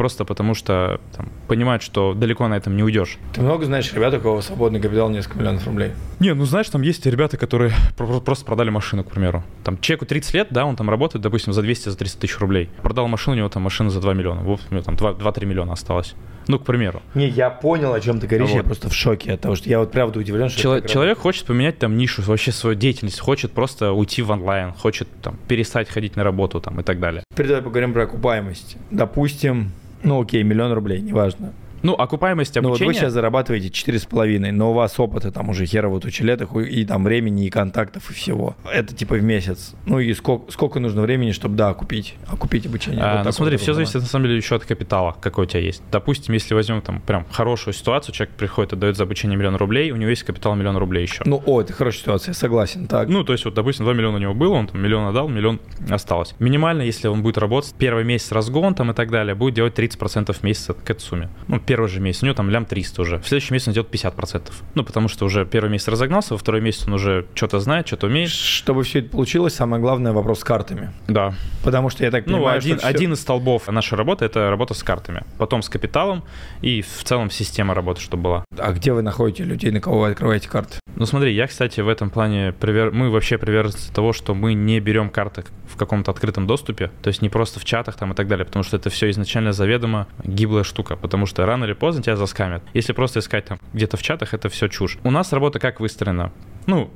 просто 0.00 0.24
потому 0.24 0.54
что 0.54 0.98
там, 1.14 1.28
понимают, 1.46 1.82
что 1.82 2.14
далеко 2.14 2.48
на 2.48 2.54
этом 2.54 2.74
не 2.74 2.82
уйдешь. 2.82 3.18
Ты 3.34 3.42
много 3.42 3.66
знаешь 3.66 3.92
ребят, 3.92 4.14
у 4.14 4.20
кого 4.20 4.40
свободный 4.40 4.80
капитал 4.80 5.10
несколько 5.10 5.38
миллионов 5.38 5.66
рублей? 5.66 5.90
Не, 6.20 6.32
ну 6.32 6.46
знаешь, 6.46 6.70
там 6.70 6.80
есть 6.80 7.04
ребята, 7.04 7.36
которые 7.36 7.70
про- 7.98 8.20
просто 8.20 8.46
продали 8.46 8.70
машину, 8.70 9.04
к 9.04 9.08
примеру. 9.10 9.44
Там 9.62 9.78
человеку 9.78 10.06
30 10.06 10.32
лет, 10.32 10.48
да, 10.50 10.64
он 10.64 10.74
там 10.76 10.88
работает, 10.88 11.22
допустим, 11.22 11.52
за 11.52 11.60
200, 11.60 11.90
за 11.90 11.98
300 11.98 12.18
тысяч 12.18 12.38
рублей. 12.38 12.70
Продал 12.80 13.08
машину, 13.08 13.36
у 13.36 13.38
него 13.40 13.50
там 13.50 13.62
машина 13.62 13.90
за 13.90 14.00
2 14.00 14.14
миллиона. 14.14 14.40
Вот 14.40 14.62
у 14.70 14.74
него 14.74 14.82
там 14.82 14.96
2 14.96 15.12
2-3 15.12 15.44
миллиона 15.44 15.74
осталось. 15.74 16.14
Ну, 16.48 16.58
к 16.58 16.64
примеру. 16.64 17.02
Не, 17.14 17.28
я 17.28 17.50
понял, 17.50 17.92
о 17.92 18.00
чем 18.00 18.18
ты 18.20 18.26
говоришь, 18.26 18.48
я 18.48 18.56
Вот. 18.56 18.64
просто 18.64 18.88
в 18.88 18.94
шоке 18.94 19.34
от 19.34 19.40
того, 19.42 19.54
что 19.54 19.68
я 19.68 19.78
вот 19.78 19.92
правда 19.92 20.18
удивлен, 20.18 20.48
что 20.48 20.60
Чело- 20.62 20.80
человек 20.80 21.18
хочет 21.18 21.44
поменять 21.44 21.78
там 21.78 21.98
нишу, 21.98 22.22
вообще 22.22 22.52
свою 22.52 22.74
деятельность, 22.74 23.20
хочет 23.20 23.52
просто 23.52 23.92
уйти 23.92 24.22
в 24.22 24.30
онлайн, 24.30 24.72
хочет 24.72 25.06
там 25.22 25.36
перестать 25.46 25.90
ходить 25.90 26.16
на 26.16 26.24
работу 26.24 26.58
там 26.60 26.80
и 26.80 26.82
так 26.82 26.98
далее. 26.98 27.22
Теперь 27.32 27.48
давай 27.48 27.62
поговорим 27.62 27.92
про 27.92 28.04
окупаемость. 28.04 28.78
Допустим, 28.90 29.72
ну 30.02 30.20
окей, 30.20 30.42
миллион 30.42 30.72
рублей, 30.72 31.00
неважно. 31.00 31.52
Ну, 31.82 31.94
окупаемость 31.94 32.54
Ну 32.56 32.62
вот 32.62 32.68
обучения... 32.68 32.88
вы 32.88 32.94
сейчас 32.94 33.12
зарабатываете 33.12 33.68
4,5, 33.68 34.52
но 34.52 34.70
у 34.70 34.74
вас 34.74 34.98
опыта 34.98 35.30
там 35.30 35.48
уже 35.48 35.66
херово 35.66 36.00
тучи 36.00 36.22
лет, 36.22 36.42
и 36.42 36.84
там 36.84 37.04
времени, 37.04 37.46
и 37.46 37.50
контактов, 37.50 38.10
и 38.10 38.14
всего. 38.14 38.56
Это 38.70 38.94
типа 38.94 39.16
в 39.16 39.22
месяц. 39.22 39.74
Ну 39.86 39.98
и 39.98 40.12
сколько, 40.14 40.50
сколько 40.52 40.80
нужно 40.80 41.02
времени, 41.02 41.32
чтобы, 41.32 41.56
да, 41.56 41.74
купить, 41.74 42.16
окупить 42.28 42.66
обучение? 42.66 43.02
А, 43.02 43.18
Вот 43.18 43.26
ну 43.26 43.32
смотри, 43.32 43.56
вот 43.56 43.62
все 43.62 43.74
зависит 43.74 43.94
на 43.94 44.00
самом 44.02 44.26
деле 44.26 44.36
еще 44.36 44.56
от 44.56 44.64
капитала, 44.64 45.16
какой 45.20 45.44
у 45.44 45.48
тебя 45.48 45.60
есть. 45.60 45.82
Допустим, 45.90 46.34
если 46.34 46.54
возьмем 46.54 46.80
там 46.82 47.00
прям 47.00 47.26
хорошую 47.30 47.74
ситуацию, 47.74 48.14
человек 48.14 48.34
приходит, 48.36 48.72
отдает 48.72 48.96
за 48.96 49.04
обучение 49.04 49.36
миллион 49.36 49.56
рублей, 49.56 49.90
у 49.90 49.96
него 49.96 50.10
есть 50.10 50.22
капитал 50.22 50.54
миллион 50.54 50.76
рублей 50.76 51.02
еще. 51.02 51.22
Ну, 51.24 51.42
о, 51.46 51.60
это 51.60 51.72
хорошая 51.72 52.00
ситуация, 52.00 52.34
согласен. 52.34 52.86
Так, 52.86 53.08
Ну, 53.08 53.24
то 53.24 53.32
есть, 53.32 53.44
вот, 53.44 53.54
допустим, 53.54 53.84
2 53.84 53.94
миллиона 53.94 54.16
у 54.16 54.20
него 54.20 54.34
было, 54.34 54.54
он 54.54 54.66
там 54.66 54.82
миллион 54.82 55.08
отдал, 55.08 55.28
миллион 55.28 55.60
осталось. 55.88 56.34
Минимально, 56.38 56.82
если 56.82 57.08
он 57.08 57.22
будет 57.22 57.38
работать, 57.38 57.74
первый 57.78 58.04
месяц 58.04 58.32
разгон 58.32 58.74
там 58.74 58.90
и 58.90 58.94
так 58.94 59.10
далее, 59.10 59.34
будет 59.34 59.54
делать 59.54 59.78
30% 59.78 60.32
в 60.32 60.42
месяц 60.42 60.74
к 60.74 60.90
этой 60.90 61.00
сумме. 61.00 61.28
Ну, 61.48 61.60
первый 61.70 61.88
же 61.88 62.00
месяц, 62.00 62.22
у 62.24 62.26
него 62.26 62.34
там 62.34 62.50
лям 62.50 62.64
300 62.64 63.00
уже. 63.02 63.18
В 63.18 63.28
следующем 63.28 63.54
месяце 63.54 63.70
он 63.70 63.74
делает 63.74 63.92
50%. 63.94 64.50
Ну, 64.74 64.82
потому 64.82 65.06
что 65.06 65.24
уже 65.24 65.46
первый 65.46 65.70
месяц 65.70 65.86
разогнался, 65.86 66.34
во 66.34 66.38
второй 66.38 66.60
месяц 66.60 66.88
он 66.88 66.94
уже 66.94 67.26
что-то 67.34 67.60
знает, 67.60 67.86
что-то 67.86 68.08
умеет. 68.08 68.30
Чтобы 68.30 68.82
все 68.82 68.98
это 68.98 69.10
получилось, 69.10 69.54
самое 69.54 69.80
главное 69.80 70.10
вопрос 70.12 70.40
с 70.40 70.44
картами. 70.44 70.90
Да. 71.06 71.32
Потому 71.62 71.88
что 71.90 72.02
я 72.04 72.10
так 72.10 72.26
Ну, 72.26 72.38
понимаю, 72.38 72.58
один, 72.58 72.78
что 72.78 72.88
всё- 72.88 72.96
один 72.96 73.12
из 73.12 73.20
столбов 73.20 73.68
нашей 73.68 73.96
работы— 73.96 74.24
это 74.26 74.50
работа 74.50 74.74
с 74.74 74.82
картами. 74.82 75.22
Потом 75.38 75.62
с 75.62 75.68
капиталом 75.68 76.24
и 76.60 76.82
в 76.82 77.04
целом 77.04 77.30
система 77.30 77.72
работы, 77.74 78.00
чтобы 78.00 78.22
была. 78.24 78.44
А 78.58 78.72
где 78.72 78.92
вы 78.92 79.02
находите 79.02 79.44
людей, 79.44 79.70
на 79.70 79.80
кого 79.80 80.00
вы 80.00 80.08
открываете 80.10 80.48
карты? 80.48 80.80
Ну 80.96 81.06
смотри, 81.06 81.32
я, 81.32 81.46
кстати, 81.46 81.80
в 81.80 81.88
этом 81.88 82.10
плане 82.10 82.52
привер... 82.52 82.90
мы 82.90 83.10
вообще 83.10 83.38
приверженцы 83.38 83.92
того, 83.92 84.12
что 84.12 84.34
мы 84.34 84.54
не 84.54 84.80
берем 84.80 85.08
карты 85.08 85.44
в 85.68 85.76
каком-то 85.76 86.10
открытом 86.10 86.48
доступе, 86.48 86.90
то 87.00 87.08
есть 87.08 87.22
не 87.22 87.28
просто 87.28 87.60
в 87.60 87.64
чатах 87.64 87.94
там 87.94 88.12
и 88.12 88.14
так 88.16 88.26
далее, 88.26 88.44
потому 88.44 88.64
что 88.64 88.76
это 88.76 88.90
все 88.90 89.08
изначально 89.10 89.52
заведомо 89.52 90.08
гиблая 90.24 90.64
штука, 90.64 90.96
потому 90.96 91.26
что 91.26 91.46
рано 91.46 91.59
или 91.64 91.72
поздно 91.72 92.02
тебя 92.02 92.16
заскамят. 92.16 92.62
Если 92.74 92.92
просто 92.92 93.20
искать 93.20 93.44
там 93.44 93.58
где-то 93.72 93.96
в 93.96 94.02
чатах, 94.02 94.34
это 94.34 94.48
все 94.48 94.68
чушь. 94.68 94.98
У 95.04 95.10
нас 95.10 95.32
работа 95.32 95.58
как 95.58 95.80
выстроена? 95.80 96.32
Ну, 96.66 96.90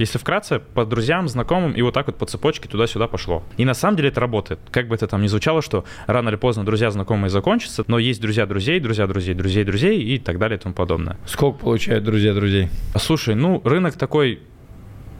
если 0.00 0.16
вкратце, 0.16 0.60
по 0.60 0.86
друзьям, 0.86 1.28
знакомым, 1.28 1.72
и 1.72 1.82
вот 1.82 1.92
так 1.92 2.06
вот 2.06 2.16
по 2.16 2.24
цепочке 2.24 2.70
туда-сюда 2.70 3.06
пошло. 3.06 3.42
И 3.58 3.66
на 3.66 3.74
самом 3.74 3.98
деле 3.98 4.08
это 4.08 4.18
работает. 4.18 4.58
Как 4.70 4.88
бы 4.88 4.94
это 4.94 5.06
там 5.06 5.20
ни 5.20 5.26
звучало, 5.26 5.60
что 5.60 5.84
рано 6.06 6.30
или 6.30 6.36
поздно 6.36 6.64
друзья, 6.64 6.90
знакомые 6.90 7.28
закончатся, 7.28 7.84
но 7.86 7.98
есть 7.98 8.18
друзья 8.22 8.46
друзей, 8.46 8.80
друзья 8.80 9.06
друзей, 9.06 9.34
друзей 9.34 9.64
друзей 9.64 10.00
и 10.00 10.18
так 10.18 10.38
далее 10.38 10.58
и 10.58 10.62
тому 10.62 10.74
подобное. 10.74 11.18
Сколько 11.26 11.58
получают 11.58 12.02
друзья 12.04 12.32
друзей? 12.32 12.70
Слушай, 12.96 13.34
ну, 13.34 13.60
рынок 13.62 13.96
такой, 13.96 14.40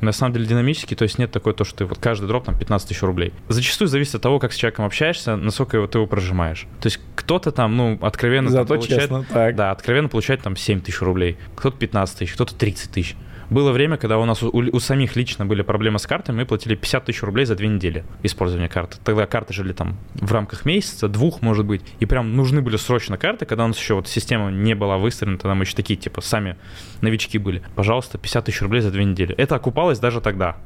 на 0.00 0.12
самом 0.12 0.34
деле, 0.34 0.46
динамический, 0.46 0.96
то 0.96 1.02
есть 1.02 1.18
нет 1.18 1.30
такой, 1.30 1.54
то, 1.54 1.64
что 1.64 1.78
ты 1.78 1.84
вот 1.84 1.98
каждый 1.98 2.26
дроп 2.26 2.44
там 2.44 2.56
15 2.58 2.88
тысяч 2.88 3.02
рублей. 3.02 3.32
Зачастую 3.48 3.88
зависит 3.88 4.16
от 4.16 4.22
того, 4.22 4.38
как 4.38 4.52
с 4.52 4.56
человеком 4.56 4.84
общаешься, 4.84 5.36
насколько 5.36 5.76
его, 5.76 5.86
ты 5.86 5.98
его 5.98 6.06
прожимаешь. 6.06 6.66
То 6.80 6.86
есть 6.86 7.00
кто-то 7.14 7.52
там, 7.52 7.76
ну, 7.76 7.98
откровенно 8.00 8.50
Зато 8.50 8.74
получает... 8.74 9.02
честно, 9.02 9.24
так. 9.30 9.56
Да, 9.56 9.70
откровенно 9.70 10.08
получает 10.08 10.42
там 10.42 10.56
7 10.56 10.80
тысяч 10.80 11.00
рублей, 11.00 11.38
кто-то 11.54 11.76
15 11.76 12.18
тысяч, 12.18 12.32
кто-то 12.34 12.54
30 12.54 12.90
тысяч. 12.90 13.16
Было 13.50 13.72
время, 13.72 13.96
когда 13.96 14.18
у 14.18 14.24
нас 14.24 14.44
у, 14.44 14.48
у 14.52 14.80
самих 14.80 15.16
лично 15.16 15.44
были 15.44 15.62
проблемы 15.62 15.98
с 15.98 16.06
картами, 16.06 16.36
мы 16.36 16.46
платили 16.46 16.76
50 16.76 17.04
тысяч 17.04 17.22
рублей 17.22 17.44
за 17.44 17.56
две 17.56 17.66
недели 17.66 18.04
использования 18.22 18.68
карты. 18.68 18.98
Тогда 19.04 19.26
карты 19.26 19.52
жили 19.52 19.72
там 19.72 19.96
в 20.14 20.32
рамках 20.32 20.64
месяца, 20.64 21.08
двух, 21.08 21.42
может 21.42 21.66
быть, 21.66 21.82
и 21.98 22.06
прям 22.06 22.36
нужны 22.36 22.62
были 22.62 22.76
срочно 22.76 23.18
карты, 23.18 23.46
когда 23.46 23.64
у 23.64 23.68
нас 23.68 23.76
еще 23.76 23.94
вот 23.94 24.06
система 24.06 24.52
не 24.52 24.74
была 24.74 24.98
выстроена, 24.98 25.36
тогда 25.36 25.56
мы 25.56 25.64
еще 25.64 25.74
такие, 25.74 25.98
типа, 25.98 26.20
сами 26.20 26.56
новички 27.00 27.38
были. 27.38 27.62
Пожалуйста, 27.74 28.18
50 28.18 28.44
тысяч 28.44 28.62
рублей 28.62 28.82
за 28.82 28.92
две 28.92 29.04
недели. 29.04 29.34
Это 29.34 29.56
окупалось 29.56 29.98
даже 29.98 30.20
тогда, 30.20 30.56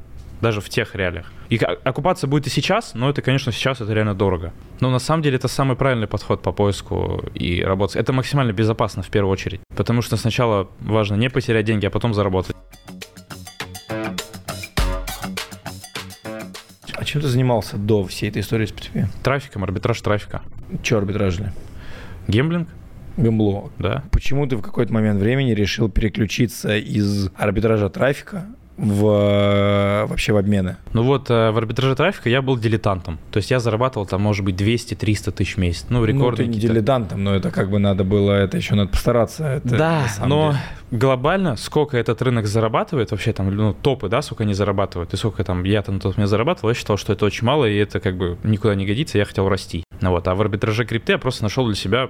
даже 0.41 0.61
в 0.61 0.69
тех 0.69 0.95
реалиях. 0.95 1.31
И 1.49 1.57
окупаться 1.57 2.27
будет 2.27 2.47
и 2.47 2.49
сейчас, 2.49 2.93
но 2.93 3.09
это, 3.09 3.21
конечно, 3.21 3.51
сейчас 3.51 3.81
это 3.81 3.93
реально 3.93 4.15
дорого. 4.15 4.53
Но 4.79 4.89
на 4.89 4.99
самом 4.99 5.23
деле 5.23 5.37
это 5.37 5.47
самый 5.47 5.75
правильный 5.75 6.07
подход 6.07 6.41
по 6.41 6.51
поиску 6.51 7.23
и 7.33 7.61
работе. 7.63 7.99
Это 7.99 8.13
максимально 8.13 8.51
безопасно 8.51 9.03
в 9.03 9.09
первую 9.09 9.31
очередь, 9.31 9.61
потому 9.75 10.01
что 10.01 10.17
сначала 10.17 10.69
важно 10.79 11.15
не 11.15 11.29
потерять 11.29 11.65
деньги, 11.65 11.85
а 11.85 11.89
потом 11.89 12.13
заработать. 12.13 12.55
А 16.97 17.03
чем 17.03 17.21
ты 17.21 17.27
занимался 17.27 17.77
до 17.77 18.03
всей 18.05 18.29
этой 18.29 18.41
истории 18.41 18.65
с 18.65 18.71
P2P? 18.71 19.07
Трафиком, 19.23 19.63
арбитраж 19.63 20.01
трафика. 20.01 20.41
Че 20.81 20.97
арбитражили? 20.97 21.51
Гемблинг, 22.27 22.69
Гамбло. 23.17 23.71
да. 23.77 24.03
Почему 24.11 24.47
ты 24.47 24.57
в 24.57 24.61
какой-то 24.61 24.93
момент 24.93 25.19
времени 25.19 25.51
решил 25.51 25.89
переключиться 25.89 26.75
из 26.75 27.29
арбитража 27.35 27.89
трафика 27.89 28.47
в 28.77 29.05
э, 29.05 30.05
вообще 30.05 30.33
в 30.33 30.37
обмены? 30.37 30.77
Ну 30.93 31.03
вот 31.03 31.29
э, 31.29 31.51
в 31.51 31.57
арбитраже 31.57 31.95
трафика 31.95 32.29
я 32.29 32.41
был 32.41 32.57
дилетантом. 32.57 33.19
То 33.31 33.37
есть 33.37 33.51
я 33.51 33.59
зарабатывал 33.59 34.05
там, 34.05 34.21
может 34.21 34.43
быть, 34.43 34.55
200-300 34.55 35.31
тысяч 35.31 35.55
в 35.55 35.57
месяц. 35.59 35.85
Ну, 35.89 35.99
Ну, 35.99 36.05
рекордные 36.05 36.47
ты 36.47 36.53
не 36.53 36.59
дилетантом, 36.59 37.23
но 37.23 37.35
это 37.35 37.51
как 37.51 37.69
бы 37.69 37.79
надо 37.79 38.03
было, 38.03 38.33
это 38.33 38.57
еще 38.57 38.75
надо 38.75 38.91
постараться. 38.91 39.45
Это, 39.45 39.77
да, 39.77 40.07
но 40.25 40.51
деле. 40.51 40.99
глобально, 40.99 41.55
сколько 41.55 41.97
этот 41.97 42.21
рынок 42.21 42.47
зарабатывает, 42.47 43.11
вообще 43.11 43.33
там, 43.33 43.55
ну, 43.55 43.73
топы, 43.73 44.09
да, 44.09 44.21
сколько 44.21 44.43
они 44.43 44.53
зарабатывают, 44.53 45.13
и 45.13 45.17
сколько 45.17 45.43
там 45.43 45.63
я 45.63 45.81
там 45.81 45.99
тот 45.99 46.17
момент 46.17 46.29
зарабатывал, 46.29 46.69
я 46.69 46.75
считал, 46.75 46.97
что 46.97 47.13
это 47.13 47.25
очень 47.25 47.45
мало, 47.45 47.65
и 47.65 47.75
это 47.77 47.99
как 47.99 48.17
бы 48.17 48.37
никуда 48.43 48.75
не 48.75 48.85
годится, 48.85 49.17
я 49.17 49.25
хотел 49.25 49.47
расти. 49.47 49.83
Ну 50.01 50.11
вот, 50.11 50.27
а 50.27 50.35
в 50.35 50.41
арбитраже 50.41 50.85
крипты 50.85 51.13
я 51.13 51.17
просто 51.17 51.43
нашел 51.43 51.65
для 51.65 51.75
себя 51.75 52.09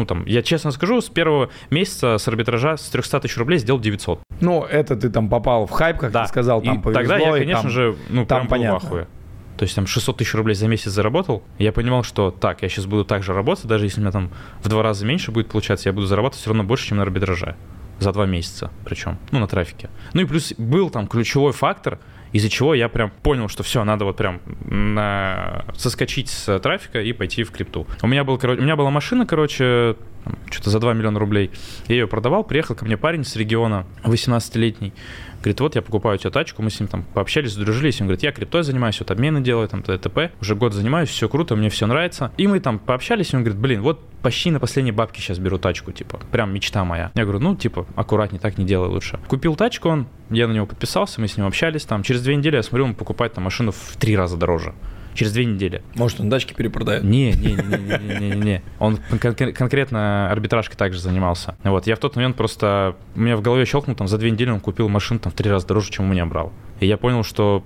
ну, 0.00 0.06
там, 0.06 0.24
я 0.26 0.42
честно 0.42 0.70
скажу, 0.70 1.00
с 1.00 1.08
первого 1.08 1.50
месяца 1.70 2.16
с 2.18 2.26
арбитража 2.26 2.76
с 2.76 2.88
300 2.88 3.20
тысяч 3.20 3.36
рублей 3.36 3.58
сделал 3.58 3.78
900. 3.78 4.20
Ну, 4.40 4.64
это 4.64 4.96
ты 4.96 5.10
там 5.10 5.28
попал 5.28 5.66
в 5.66 5.70
хайп, 5.70 5.98
как 5.98 6.10
да. 6.12 6.22
ты 6.24 6.28
сказал, 6.30 6.60
И 6.62 6.64
там 6.64 6.80
повезло. 6.82 7.00
тогда 7.02 7.18
я, 7.18 7.36
и 7.36 7.40
конечно 7.40 7.62
там- 7.62 7.70
же, 7.70 7.96
ну, 8.08 8.24
там 8.26 8.38
прям 8.38 8.48
был 8.48 8.50
понятно. 8.50 8.78
в 8.80 8.84
ахуе. 8.84 9.06
То 9.58 9.64
есть 9.64 9.74
там 9.76 9.86
600 9.86 10.16
тысяч 10.16 10.34
рублей 10.34 10.54
за 10.54 10.68
месяц 10.68 10.90
заработал. 10.90 11.42
Я 11.58 11.70
понимал, 11.72 12.02
что 12.02 12.30
так, 12.30 12.62
я 12.62 12.68
сейчас 12.70 12.86
буду 12.86 13.04
так 13.04 13.22
же 13.22 13.34
работать, 13.34 13.66
даже 13.66 13.84
если 13.84 14.00
у 14.00 14.02
меня 14.02 14.10
там 14.12 14.30
в 14.62 14.68
два 14.70 14.82
раза 14.82 15.04
меньше 15.04 15.32
будет 15.32 15.48
получаться, 15.50 15.90
я 15.90 15.92
буду 15.92 16.06
зарабатывать 16.06 16.40
все 16.40 16.48
равно 16.50 16.64
больше, 16.64 16.88
чем 16.88 16.96
на 16.96 17.02
арбитраже. 17.02 17.56
За 17.98 18.12
два 18.12 18.24
месяца 18.24 18.70
причем, 18.86 19.18
ну, 19.30 19.38
на 19.40 19.46
трафике. 19.46 19.90
Ну 20.14 20.22
и 20.22 20.24
плюс 20.24 20.54
был 20.56 20.88
там 20.88 21.06
ключевой 21.06 21.52
фактор, 21.52 21.98
из-за 22.32 22.48
чего 22.48 22.74
я 22.74 22.88
прям 22.88 23.10
понял, 23.22 23.48
что 23.48 23.62
все, 23.62 23.84
надо 23.84 24.04
вот 24.04 24.16
прям 24.16 24.40
на... 24.64 25.64
соскочить 25.76 26.28
с 26.30 26.58
трафика 26.60 27.00
и 27.00 27.12
пойти 27.12 27.42
в 27.42 27.50
крипту. 27.50 27.86
У 28.02 28.06
меня, 28.06 28.24
был, 28.24 28.38
короче, 28.38 28.60
у 28.60 28.64
меня 28.64 28.76
была 28.76 28.90
машина, 28.90 29.26
короче, 29.26 29.96
что-то 30.50 30.70
за 30.70 30.80
2 30.80 30.94
миллиона 30.94 31.18
рублей. 31.18 31.50
Я 31.88 31.96
ее 31.96 32.06
продавал, 32.06 32.44
приехал 32.44 32.74
ко 32.74 32.84
мне 32.84 32.96
парень 32.96 33.24
с 33.24 33.36
региона, 33.36 33.86
18-летний. 34.04 34.92
Говорит, 35.40 35.60
вот 35.60 35.74
я 35.74 35.82
покупаю 35.82 36.16
у 36.16 36.18
тебя 36.18 36.30
тачку, 36.30 36.62
мы 36.62 36.70
с 36.70 36.78
ним 36.78 36.88
там 36.88 37.02
пообщались, 37.02 37.52
сдружились. 37.52 38.00
Он 38.00 38.06
говорит, 38.06 38.22
я 38.22 38.30
криптой 38.30 38.62
занимаюсь, 38.62 39.00
вот 39.00 39.10
обмены 39.10 39.40
делаю, 39.40 39.68
там, 39.68 39.82
т.т.п. 39.82 40.32
Уже 40.40 40.54
год 40.54 40.74
занимаюсь, 40.74 41.08
все 41.08 41.28
круто, 41.30 41.56
мне 41.56 41.70
все 41.70 41.86
нравится. 41.86 42.30
И 42.36 42.46
мы 42.46 42.60
там 42.60 42.78
пообщались, 42.78 43.32
и 43.32 43.36
он 43.36 43.42
говорит, 43.42 43.58
блин, 43.58 43.80
вот 43.80 44.06
почти 44.22 44.50
на 44.50 44.60
последние 44.60 44.92
бабки 44.92 45.18
сейчас 45.20 45.38
беру 45.38 45.56
тачку, 45.56 45.92
типа, 45.92 46.20
прям 46.30 46.52
мечта 46.52 46.84
моя. 46.84 47.10
Я 47.14 47.22
говорю, 47.22 47.40
ну, 47.40 47.56
типа, 47.56 47.86
аккуратнее, 47.96 48.38
так 48.38 48.58
не 48.58 48.66
делай 48.66 48.88
лучше. 48.88 49.18
Купил 49.28 49.56
тачку 49.56 49.88
он, 49.88 50.08
я 50.28 50.46
на 50.46 50.52
него 50.52 50.66
подписался, 50.66 51.22
мы 51.22 51.28
с 51.28 51.38
ним 51.38 51.46
общались, 51.46 51.84
там, 51.84 52.02
через 52.02 52.22
две 52.22 52.36
недели 52.36 52.56
я 52.56 52.62
смотрю, 52.62 52.84
он 52.84 52.94
покупает 52.94 53.32
там 53.32 53.44
машину 53.44 53.72
в 53.72 53.96
три 53.98 54.16
раза 54.16 54.36
дороже. 54.36 54.74
Через 55.20 55.32
две 55.34 55.44
недели. 55.44 55.82
Может, 55.96 56.18
он 56.20 56.30
дачки 56.30 56.54
перепродает? 56.54 57.04
Не, 57.04 57.32
не, 57.32 57.52
не, 57.52 58.18
не, 58.18 58.30
не, 58.30 58.36
не. 58.36 58.62
Он 58.78 58.98
кон- 59.20 59.52
конкретно 59.52 60.30
арбитражкой 60.30 60.78
также 60.78 60.98
занимался. 60.98 61.58
Вот, 61.62 61.86
я 61.86 61.94
в 61.94 61.98
тот 61.98 62.16
момент 62.16 62.36
просто, 62.36 62.96
у 63.14 63.20
меня 63.20 63.36
в 63.36 63.42
голове 63.42 63.66
щелкнул, 63.66 63.94
там, 63.94 64.08
за 64.08 64.16
две 64.16 64.30
недели 64.30 64.48
он 64.48 64.60
купил 64.60 64.88
машину 64.88 65.20
там 65.20 65.30
в 65.30 65.34
три 65.34 65.50
раза 65.50 65.66
дороже, 65.66 65.90
чем 65.90 66.06
у 66.06 66.08
меня 66.08 66.24
брал. 66.24 66.54
И 66.80 66.86
я 66.86 66.96
понял, 66.96 67.22
что 67.22 67.62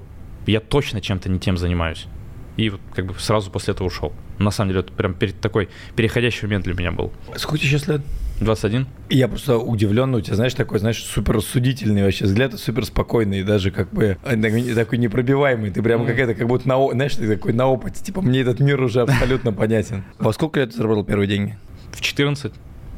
я 0.46 0.58
точно 0.58 1.00
чем-то 1.00 1.30
не 1.30 1.38
тем 1.38 1.56
занимаюсь. 1.56 2.06
И 2.56 2.70
вот 2.70 2.80
как 2.94 3.06
бы 3.06 3.14
сразу 3.18 3.50
после 3.50 3.74
этого 3.74 3.88
ушел. 3.88 4.12
На 4.38 4.50
самом 4.50 4.70
деле, 4.70 4.80
это 4.80 4.92
прям 4.92 5.14
перед 5.14 5.40
такой 5.40 5.68
переходящий 5.96 6.46
момент 6.46 6.64
для 6.64 6.74
меня 6.74 6.92
был. 6.92 7.12
Сколько 7.36 7.58
тебе 7.58 7.70
сейчас 7.70 7.88
лет? 7.88 8.00
21? 8.40 8.86
И 9.10 9.16
Я 9.16 9.28
просто 9.28 9.58
удивлен, 9.58 10.14
у 10.14 10.20
тебя, 10.20 10.34
знаешь, 10.36 10.54
такой, 10.54 10.78
знаешь, 10.78 11.02
супер 11.02 11.34
рассудительный 11.36 12.02
вообще 12.02 12.24
взгляд, 12.24 12.58
супер 12.58 12.84
спокойный, 12.84 13.42
даже 13.44 13.70
как 13.70 13.90
бы 13.92 14.18
э, 14.24 14.74
такой, 14.74 14.98
непробиваемый. 14.98 15.70
Ты 15.70 15.82
прям 15.82 16.04
как 16.06 16.18
это, 16.18 16.34
как 16.34 16.46
будто 16.48 16.68
на, 16.68 16.76
о- 16.78 16.92
знаешь, 16.92 17.14
ты 17.14 17.28
такой 17.28 17.52
на 17.52 17.66
опыте. 17.66 18.02
Типа, 18.02 18.22
мне 18.22 18.40
этот 18.40 18.60
мир 18.60 18.80
уже 18.80 19.02
абсолютно 19.02 19.52
понятен. 19.52 20.04
Во 20.18 20.32
сколько 20.32 20.60
лет 20.60 20.70
ты 20.70 20.76
заработал 20.76 21.04
первые 21.04 21.28
деньги? 21.28 21.56
В 21.92 22.00
14. 22.00 22.52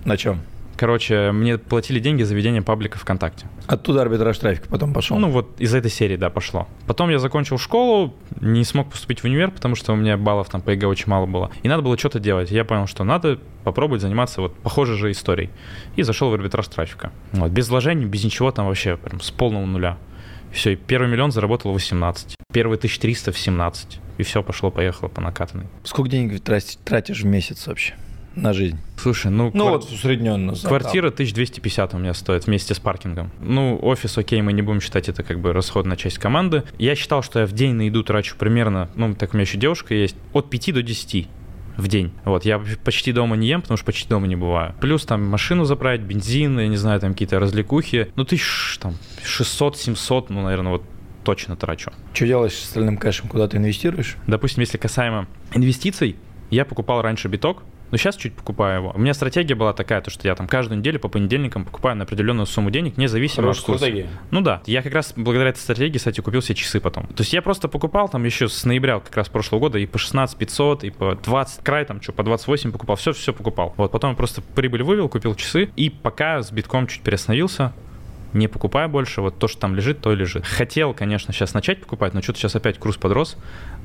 На 0.05 0.17
чем? 0.17 0.41
Короче, 0.77 1.33
мне 1.33 1.57
платили 1.57 1.99
деньги 2.01 2.22
за 2.22 2.35
ведение 2.35 2.61
паблика 2.61 2.99
ВКонтакте. 2.99 3.47
Оттуда 3.66 4.03
арбитраж 4.03 4.37
трафика 4.39 4.68
потом 4.68 4.93
пошел. 4.93 5.18
Ну 5.18 5.31
вот 5.31 5.59
из 5.59 5.74
этой 5.74 5.91
серии, 5.91 6.16
да, 6.16 6.29
пошло. 6.29 6.68
Потом 6.87 7.09
я 7.09 7.18
закончил 7.18 7.57
школу, 7.59 8.14
не 8.41 8.62
смог 8.64 8.91
поступить 8.91 9.20
в 9.20 9.24
универ, 9.24 9.51
потому 9.51 9.74
что 9.74 9.93
у 9.93 9.97
меня 9.97 10.18
баллов 10.18 10.51
там 10.51 10.61
по 10.61 10.70
ЕГЭ 10.70 10.87
очень 10.87 11.09
мало 11.09 11.27
было. 11.27 11.51
И 11.62 11.68
надо 11.68 11.83
было 11.83 11.97
что-то 11.97 12.20
делать. 12.20 12.51
Я 12.51 12.64
понял, 12.64 12.87
что 12.87 13.05
надо 13.05 13.39
попробовать 13.64 14.03
заниматься 14.03 14.43
вот 14.43 14.55
похожей 14.59 14.97
же 14.97 15.11
историей. 15.11 15.51
И 15.97 16.03
зашел 16.03 16.31
в 16.31 16.35
арбитраж 16.35 16.68
трафика. 16.68 17.11
Вот, 17.33 17.51
без 17.51 17.68
вложений, 17.68 18.05
без 18.05 18.24
ничего 18.24 18.51
там 18.51 18.66
вообще, 18.66 18.97
прям 18.97 19.20
с 19.20 19.31
полного 19.31 19.64
нуля. 19.64 19.97
Все, 20.53 20.72
и 20.72 20.77
первый 20.77 21.09
миллион 21.09 21.33
заработал 21.33 21.70
в 21.70 21.74
18. 21.74 22.37
Первый 22.53 22.77
1300 22.77 23.33
в 23.33 23.39
17. 23.39 24.01
И 24.18 24.22
все, 24.22 24.43
пошло-поехало 24.43 25.09
по 25.09 25.20
накатанной. 25.20 25.66
Сколько 25.85 26.11
денег 26.11 26.43
тратишь 26.43 27.22
в 27.22 27.27
месяц 27.27 27.66
вообще 27.66 27.95
на 28.37 28.53
жизнь? 28.53 28.78
Слушай, 28.97 29.30
ну... 29.30 29.51
Ну 29.53 29.66
квар- 29.66 29.70
вот 29.72 29.91
усредненно. 29.91 30.55
Квартира 30.55 31.09
1250 31.09 31.95
у 31.95 31.99
меня 31.99 32.14
стоит 32.14 32.47
вместе 32.47 32.74
с 32.74 32.78
паркингом. 32.78 33.30
Ну, 33.41 33.78
офис, 33.82 34.16
окей, 34.16 34.41
мы 34.43 34.53
не 34.53 34.62
будем 34.62 34.80
считать 34.80 35.09
это 35.09 35.22
как 35.22 35.41
бы 35.41 35.53
расходная 35.53 35.97
часть 35.97 36.18
команды. 36.18 36.62
Я 36.78 36.95
считал, 36.95 37.22
что 37.22 37.41
я 37.41 37.47
в 37.47 37.53
день 37.53 37.74
на 37.74 37.82
еду 37.82 38.03
трачу 38.03 38.37
примерно, 38.39 38.89
ну, 38.95 39.14
так 39.14 39.32
у 39.32 39.37
меня 39.37 39.43
еще 39.43 39.59
девушка 39.59 39.95
есть, 39.95 40.16
от 40.32 40.51
5 40.51 40.74
до 40.74 40.82
10 40.82 41.28
в 41.76 41.89
день. 41.89 42.12
Вот, 42.24 42.45
я 42.45 42.62
почти 42.84 43.12
дома 43.12 43.37
не 43.37 43.49
ем, 43.49 43.62
потому 43.62 43.76
что 43.76 43.87
почти 43.87 44.09
дома 44.09 44.26
не 44.26 44.37
бываю. 44.37 44.74
Плюс 44.80 45.05
там 45.05 45.26
машину 45.26 45.64
заправить, 45.64 46.03
бензин, 46.03 46.59
я 46.59 46.68
не 46.68 46.76
знаю, 46.76 47.01
там 47.01 47.12
какие-то 47.12 47.39
развлекухи. 47.39 48.09
Ну, 48.16 48.24
тысяч 48.24 48.78
там 48.80 48.95
600-700, 49.24 50.26
ну, 50.30 50.43
наверное, 50.43 50.72
вот 50.72 50.82
точно 51.24 51.57
трачу. 51.57 51.93
Что 52.14 52.26
делаешь 52.26 52.55
с 52.55 52.64
остальным 52.64 52.97
кэшем? 52.97 53.28
Куда 53.28 53.49
ты 53.49 53.57
инвестируешь? 53.57 54.16
Допустим, 54.26 54.61
если 54.61 54.78
касаемо 54.78 55.26
инвестиций, 55.55 56.16
я 56.51 56.64
покупал 56.64 57.03
раньше 57.03 57.28
биток, 57.28 57.62
Но 57.91 57.97
сейчас 57.97 58.16
чуть 58.16 58.34
покупаю 58.34 58.80
его. 58.80 58.93
У 58.95 58.99
меня 58.99 59.14
стратегия 59.14 59.55
была 59.55 59.72
такая, 59.72 60.01
то, 60.01 60.11
что 60.11 60.26
я 60.26 60.34
там 60.34 60.47
каждую 60.47 60.78
неделю 60.78 60.99
по 60.99 61.09
понедельникам 61.09 61.64
покупаю 61.64 61.97
на 61.97 62.05
определенную 62.05 62.47
сумму 62.47 62.70
денег, 62.70 62.97
независимо 62.97 63.43
Хорошая 63.43 63.61
от 63.62 63.66
курса. 63.66 63.84
стратегия. 63.84 64.09
Ну 64.30 64.41
да, 64.41 64.62
я 64.66 64.82
как 64.82 64.93
раз 64.93 65.12
благодаря 65.16 65.51
этой 65.51 65.59
стратегии, 65.59 65.99
кстати, 65.99 66.20
купил 66.20 66.43
себе 66.43 66.55
часы 66.57 66.80
потом. 66.80 67.07
То 67.09 67.22
есть 67.22 67.32
я 67.32 67.43
просто 67.43 67.68
покупал 67.68 68.09
там 68.09 68.24
еще 68.24 68.49
с 68.49 68.64
ноября 68.64 69.01
как 69.01 69.16
раз 69.16 69.28
прошлого 69.28 69.61
года 69.61 69.78
и 69.78 69.87
по 69.87 69.99
16 69.99 70.37
500, 70.37 70.84
и 70.84 70.91
по 70.91 71.14
20 71.14 71.64
край 71.64 71.84
там, 71.84 72.01
что, 72.03 72.12
по 72.12 72.22
28 72.22 72.72
покупал, 72.72 72.97
все, 72.97 73.12
все 73.12 73.32
покупал. 73.32 73.74
Вот 73.76 73.93
потом 73.93 74.11
я 74.11 74.16
просто 74.16 74.43
прибыль 74.43 74.82
вывел, 74.82 75.09
купил 75.09 75.34
часы, 75.34 75.70
и 75.76 75.91
пока 75.91 76.43
с 76.43 76.51
битком 76.51 76.87
чуть 76.87 77.03
переостановился, 77.03 77.72
не 78.33 78.49
покупаю 78.49 78.89
больше, 78.89 79.20
вот 79.20 79.39
то, 79.39 79.49
что 79.49 79.61
там 79.61 79.74
лежит, 79.74 80.01
то 80.01 80.12
и 80.12 80.16
лежит. 80.16 80.45
Хотел, 80.45 80.95
конечно, 80.95 81.33
сейчас 81.33 81.55
начать 81.55 81.81
покупать, 81.81 82.14
но 82.14 82.22
что-то 82.22 82.39
сейчас 82.39 82.57
опять 82.57 82.79
курс 82.79 82.97
подрос, 82.97 83.37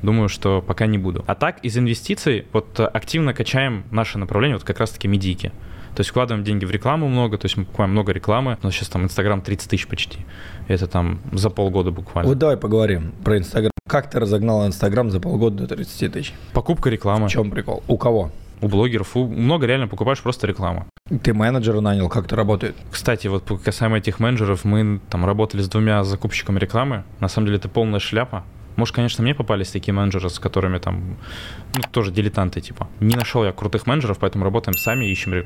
думаю, 0.02 0.28
что 0.28 0.62
пока 0.62 0.86
не 0.86 0.98
буду. 0.98 1.24
А 1.26 1.34
так, 1.34 1.64
из 1.64 1.76
инвестиций 1.76 2.46
вот 2.52 2.78
э, 2.78 2.84
активно 2.84 3.34
качаем 3.34 3.84
наше 3.90 4.18
направление, 4.18 4.56
вот 4.56 4.64
как 4.64 4.78
раз-таки 4.78 5.08
медийки. 5.08 5.52
То 5.94 6.00
есть 6.00 6.10
вкладываем 6.10 6.42
деньги 6.42 6.64
в 6.64 6.70
рекламу 6.70 7.08
много, 7.08 7.36
то 7.36 7.44
есть 7.44 7.56
мы 7.56 7.64
покупаем 7.64 7.90
много 7.90 8.12
рекламы. 8.12 8.56
У 8.62 8.66
нас 8.66 8.74
сейчас 8.74 8.88
там 8.88 9.04
Инстаграм 9.04 9.42
30 9.42 9.68
тысяч 9.68 9.86
почти. 9.86 10.20
Это 10.66 10.86
там 10.86 11.20
за 11.32 11.50
полгода 11.50 11.90
буквально. 11.90 12.28
Вот 12.28 12.38
давай 12.38 12.56
поговорим 12.56 13.12
про 13.22 13.36
Инстаграм. 13.36 13.70
Как 13.86 14.08
ты 14.08 14.18
разогнал 14.18 14.66
Инстаграм 14.66 15.10
за 15.10 15.20
полгода 15.20 15.66
до 15.66 15.74
30 15.76 16.12
тысяч? 16.12 16.32
Покупка 16.54 16.88
рекламы. 16.88 17.28
В 17.28 17.30
чем 17.30 17.50
прикол? 17.50 17.82
У 17.88 17.98
кого? 17.98 18.30
У 18.62 18.68
блогеров. 18.68 19.16
У 19.16 19.26
много 19.26 19.66
реально 19.66 19.88
покупаешь 19.88 20.22
просто 20.22 20.46
рекламу. 20.46 20.86
Ты 21.22 21.34
менеджера 21.34 21.80
нанял, 21.80 22.08
как 22.08 22.26
это 22.26 22.36
работает? 22.36 22.76
Кстати, 22.90 23.26
вот 23.26 23.44
касаемо 23.62 23.98
этих 23.98 24.20
менеджеров, 24.20 24.64
мы 24.64 25.00
там 25.10 25.26
работали 25.26 25.60
с 25.60 25.68
двумя 25.68 26.02
закупщиками 26.04 26.58
рекламы. 26.58 27.02
На 27.20 27.28
самом 27.28 27.48
деле 27.48 27.58
это 27.58 27.68
полная 27.68 28.00
шляпа. 28.00 28.44
Может, 28.76 28.94
конечно, 28.94 29.22
мне 29.22 29.34
попались 29.34 29.70
такие 29.70 29.92
менеджеры, 29.92 30.30
с 30.30 30.38
которыми 30.38 30.78
там, 30.78 31.16
ну, 31.74 31.82
тоже 31.90 32.10
дилетанты, 32.10 32.60
типа. 32.60 32.88
Не 33.00 33.16
нашел 33.16 33.44
я 33.44 33.52
крутых 33.52 33.86
менеджеров, 33.86 34.18
поэтому 34.18 34.44
работаем 34.44 34.78
сами, 34.78 35.04
ищем 35.06 35.44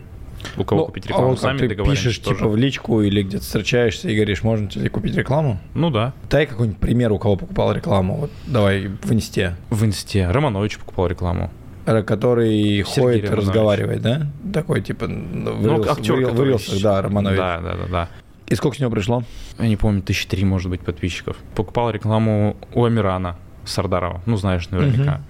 у 0.57 0.65
кого 0.65 0.83
Ну, 0.83 0.87
купить 0.87 1.07
а 1.07 1.09
рекламу, 1.09 1.29
вот 1.31 1.41
как 1.41 1.59
сами 1.59 1.69
ты 1.69 1.75
пишешь 1.75 2.19
тоже. 2.19 2.37
типа 2.37 2.49
в 2.49 2.57
личку 2.57 3.01
или 3.01 3.23
где-то 3.23 3.43
встречаешься 3.43 4.09
и 4.09 4.15
говоришь, 4.15 4.43
можно 4.43 4.69
тебе 4.69 4.89
купить 4.91 5.17
рекламу? 5.17 5.59
Ну 5.75 5.91
да. 5.91 6.13
Дай 6.31 6.47
какой-нибудь 6.47 6.79
пример, 6.79 7.13
у 7.13 7.19
кого 7.19 7.37
покупал 7.37 7.73
рекламу. 7.73 8.17
Вот 8.17 8.31
давай 8.47 8.87
в 8.87 9.13
инсте. 9.13 9.57
В 9.71 9.85
инсте 9.85 10.29
Романович 10.29 10.79
покупал 10.79 11.07
рекламу. 11.07 11.51
Э, 11.87 12.03
Который 12.03 12.85
Сергей 12.85 12.85
ходит, 12.85 13.25
Романович. 13.25 13.47
разговаривает, 13.49 14.03
да? 14.03 14.27
Такой 14.53 14.81
типа 14.83 15.07
ну, 15.07 15.53
в 15.55 15.63
Ну, 15.67 15.83
актер, 15.91 16.15
в 16.15 16.19
рил- 16.19 16.29
в 16.29 16.31
который 16.33 16.59
щ- 16.59 16.83
да, 16.83 17.03
Романович. 17.03 17.39
Да, 17.39 17.61
да, 17.61 17.75
да, 17.75 17.87
да. 17.91 18.09
И 18.49 18.55
сколько 18.55 18.77
с 18.77 18.81
него 18.81 18.91
пришло? 18.91 19.23
Я 19.59 19.69
не 19.69 19.77
помню, 19.77 20.03
тысячи 20.03 20.27
три, 20.29 20.45
может 20.45 20.71
быть, 20.71 20.81
подписчиков. 20.81 21.37
Покупал 21.55 21.91
рекламу 21.91 22.57
у 22.75 22.85
Амирана 22.85 23.37
Сардарова. 23.65 24.21
Ну, 24.27 24.37
знаешь 24.37 24.69
наверняка. 24.71 25.15
Мгм. 25.15 25.25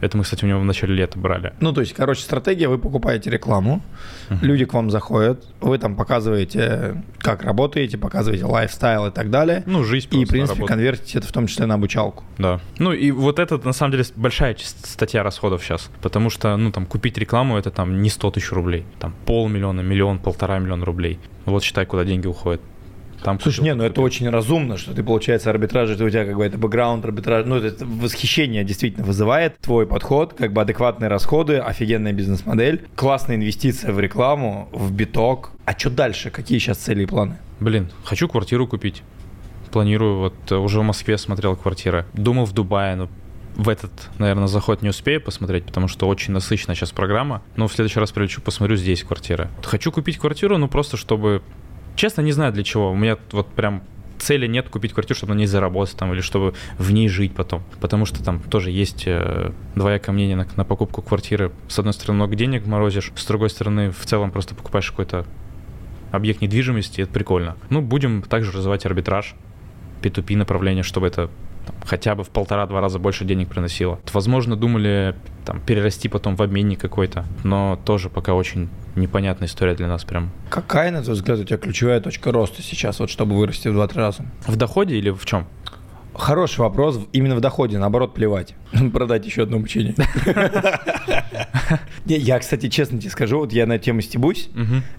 Это 0.00 0.16
мы, 0.16 0.24
кстати, 0.24 0.44
у 0.44 0.48
него 0.48 0.60
в 0.60 0.64
начале 0.64 0.94
лета 0.94 1.18
брали. 1.18 1.52
Ну, 1.60 1.72
то 1.72 1.80
есть, 1.80 1.92
короче, 1.94 2.22
стратегия, 2.22 2.68
вы 2.68 2.78
покупаете 2.78 3.30
рекламу, 3.30 3.82
Мгм. 4.28 4.38
люди 4.42 4.64
к 4.64 4.74
вам 4.74 4.90
заходят, 4.90 5.44
вы 5.60 5.78
там 5.78 5.96
показываете, 5.96 7.02
как 7.18 7.42
работаете, 7.42 7.98
показываете 7.98 8.44
лайфстайл 8.44 9.06
и 9.06 9.10
так 9.10 9.30
далее. 9.30 9.62
Ну, 9.66 9.84
жизнь 9.84 10.08
И, 10.10 10.24
в 10.24 10.28
принципе, 10.28 10.64
конвертите 10.64 11.18
это 11.18 11.26
в 11.26 11.32
том 11.32 11.46
числе 11.46 11.66
на 11.66 11.74
обучалку. 11.74 12.24
Да. 12.38 12.60
Ну 12.78 12.92
и 12.92 13.10
вот 13.10 13.38
это, 13.38 13.58
на 13.58 13.72
самом 13.72 13.92
деле, 13.92 14.04
большая 14.16 14.56
статья 14.58 15.22
расходов 15.22 15.62
сейчас. 15.64 15.90
Потому 16.02 16.30
что, 16.30 16.56
ну, 16.56 16.70
там, 16.72 16.86
купить 16.86 17.18
рекламу, 17.18 17.56
это 17.58 17.70
там 17.70 18.02
не 18.02 18.10
100 18.10 18.30
тысяч 18.32 18.52
рублей. 18.52 18.84
Там 18.98 19.14
полмиллиона, 19.26 19.80
миллион, 19.80 20.18
полтора 20.18 20.58
миллиона 20.58 20.84
рублей. 20.84 21.18
Вот 21.44 21.62
считай, 21.62 21.86
куда 21.86 22.04
деньги 22.04 22.26
уходят. 22.26 22.60
Там 23.22 23.40
Слушай, 23.40 23.62
не, 23.62 23.74
ну 23.74 23.84
это 23.84 24.00
очень 24.00 24.28
разумно, 24.28 24.76
что 24.76 24.94
ты, 24.94 25.02
получается, 25.02 25.50
арбитраж, 25.50 25.90
это 25.90 26.04
у 26.04 26.10
тебя 26.10 26.24
как 26.24 26.36
бы 26.36 26.44
это 26.44 26.56
бэкграунд 26.56 27.04
арбитраж, 27.04 27.46
ну 27.46 27.56
это 27.56 27.84
восхищение 27.84 28.64
действительно 28.64 29.04
вызывает. 29.04 29.58
Твой 29.58 29.86
подход, 29.86 30.34
как 30.34 30.52
бы 30.52 30.60
адекватные 30.60 31.08
расходы, 31.08 31.58
офигенная 31.58 32.12
бизнес-модель, 32.12 32.86
классная 32.94 33.36
инвестиция 33.36 33.92
в 33.92 34.00
рекламу, 34.00 34.68
в 34.72 34.92
биток. 34.92 35.50
А 35.64 35.72
что 35.76 35.90
дальше? 35.90 36.30
Какие 36.30 36.58
сейчас 36.58 36.78
цели 36.78 37.02
и 37.02 37.06
планы? 37.06 37.38
Блин, 37.60 37.90
хочу 38.04 38.28
квартиру 38.28 38.66
купить. 38.66 39.02
Планирую, 39.72 40.18
вот 40.18 40.34
э, 40.50 40.56
уже 40.56 40.80
в 40.80 40.84
Москве 40.84 41.18
смотрел 41.18 41.56
квартиры. 41.56 42.06
Думал 42.14 42.46
в 42.46 42.52
Дубае, 42.52 42.96
но 42.96 43.08
в 43.58 43.68
этот, 43.68 43.90
наверное, 44.18 44.46
заход 44.46 44.82
не 44.82 44.88
успею 44.88 45.20
посмотреть, 45.20 45.64
потому 45.64 45.88
что 45.88 46.06
очень 46.06 46.32
насыщенная 46.32 46.76
сейчас 46.76 46.92
программа. 46.92 47.42
Но 47.56 47.66
в 47.66 47.72
следующий 47.72 47.98
раз 47.98 48.12
прилечу, 48.12 48.40
посмотрю 48.40 48.76
здесь 48.76 49.02
квартиры. 49.02 49.48
Хочу 49.62 49.90
купить 49.90 50.16
квартиру, 50.16 50.56
ну 50.58 50.68
просто 50.68 50.96
чтобы... 50.96 51.42
Честно, 51.98 52.20
не 52.20 52.30
знаю 52.30 52.52
для 52.52 52.62
чего. 52.62 52.92
У 52.92 52.94
меня 52.94 53.18
вот 53.32 53.48
прям 53.48 53.82
цели 54.20 54.46
нет 54.46 54.68
купить 54.68 54.92
квартиру, 54.92 55.16
чтобы 55.16 55.34
на 55.34 55.38
ней 55.38 55.46
заработать 55.46 55.96
там, 55.96 56.12
или 56.12 56.20
чтобы 56.20 56.54
в 56.78 56.92
ней 56.92 57.08
жить 57.08 57.34
потом. 57.34 57.64
Потому 57.80 58.04
что 58.04 58.22
там 58.22 58.38
тоже 58.38 58.70
есть 58.70 59.02
э, 59.06 59.50
двоякое 59.74 60.12
мнение 60.12 60.36
на, 60.36 60.46
на 60.54 60.64
покупку 60.64 61.02
квартиры. 61.02 61.50
С 61.66 61.76
одной 61.76 61.92
стороны, 61.92 62.18
много 62.18 62.36
денег 62.36 62.66
морозишь, 62.66 63.10
с 63.16 63.26
другой 63.26 63.50
стороны, 63.50 63.90
в 63.90 64.06
целом 64.06 64.30
просто 64.30 64.54
покупаешь 64.54 64.88
какой-то 64.92 65.26
объект 66.12 66.40
недвижимости, 66.40 67.00
это 67.00 67.12
прикольно. 67.12 67.56
Ну, 67.68 67.82
будем 67.82 68.22
также 68.22 68.52
развивать 68.52 68.86
арбитраж, 68.86 69.34
P2P 70.00 70.36
направление, 70.36 70.84
чтобы 70.84 71.08
это 71.08 71.30
там, 71.66 71.74
хотя 71.84 72.14
бы 72.14 72.22
в 72.22 72.28
полтора-два 72.28 72.80
раза 72.80 73.00
больше 73.00 73.24
денег 73.24 73.48
приносило. 73.48 73.98
Возможно, 74.12 74.54
думали 74.54 75.16
там 75.44 75.60
перерасти 75.60 76.08
потом 76.08 76.36
в 76.36 76.42
обменник 76.42 76.80
какой-то, 76.80 77.26
но 77.42 77.76
тоже 77.84 78.08
пока 78.08 78.34
очень 78.34 78.68
непонятная 79.00 79.48
история 79.48 79.74
для 79.74 79.88
нас 79.88 80.04
прям. 80.04 80.30
Какая, 80.50 80.90
на 80.90 81.02
твой 81.02 81.14
взгляд, 81.14 81.38
у 81.38 81.44
тебя 81.44 81.58
ключевая 81.58 82.00
точка 82.00 82.32
роста 82.32 82.62
сейчас, 82.62 83.00
вот 83.00 83.10
чтобы 83.10 83.36
вырасти 83.36 83.68
в 83.68 83.76
2-3 83.76 83.94
раза? 83.96 84.24
В 84.46 84.56
доходе 84.56 84.96
или 84.96 85.10
в 85.10 85.24
чем? 85.24 85.46
Хороший 86.18 86.60
вопрос. 86.60 87.00
Именно 87.12 87.36
в 87.36 87.40
доходе, 87.40 87.78
наоборот, 87.78 88.12
плевать. 88.14 88.54
Продать 88.92 89.24
еще 89.24 89.44
одно 89.44 89.56
обучение. 89.58 89.94
Я, 92.06 92.38
кстати, 92.38 92.68
честно 92.68 92.98
тебе 92.98 93.10
скажу, 93.10 93.38
вот 93.38 93.52
я 93.52 93.66
на 93.66 93.78
тему 93.78 94.00
стебусь, 94.00 94.48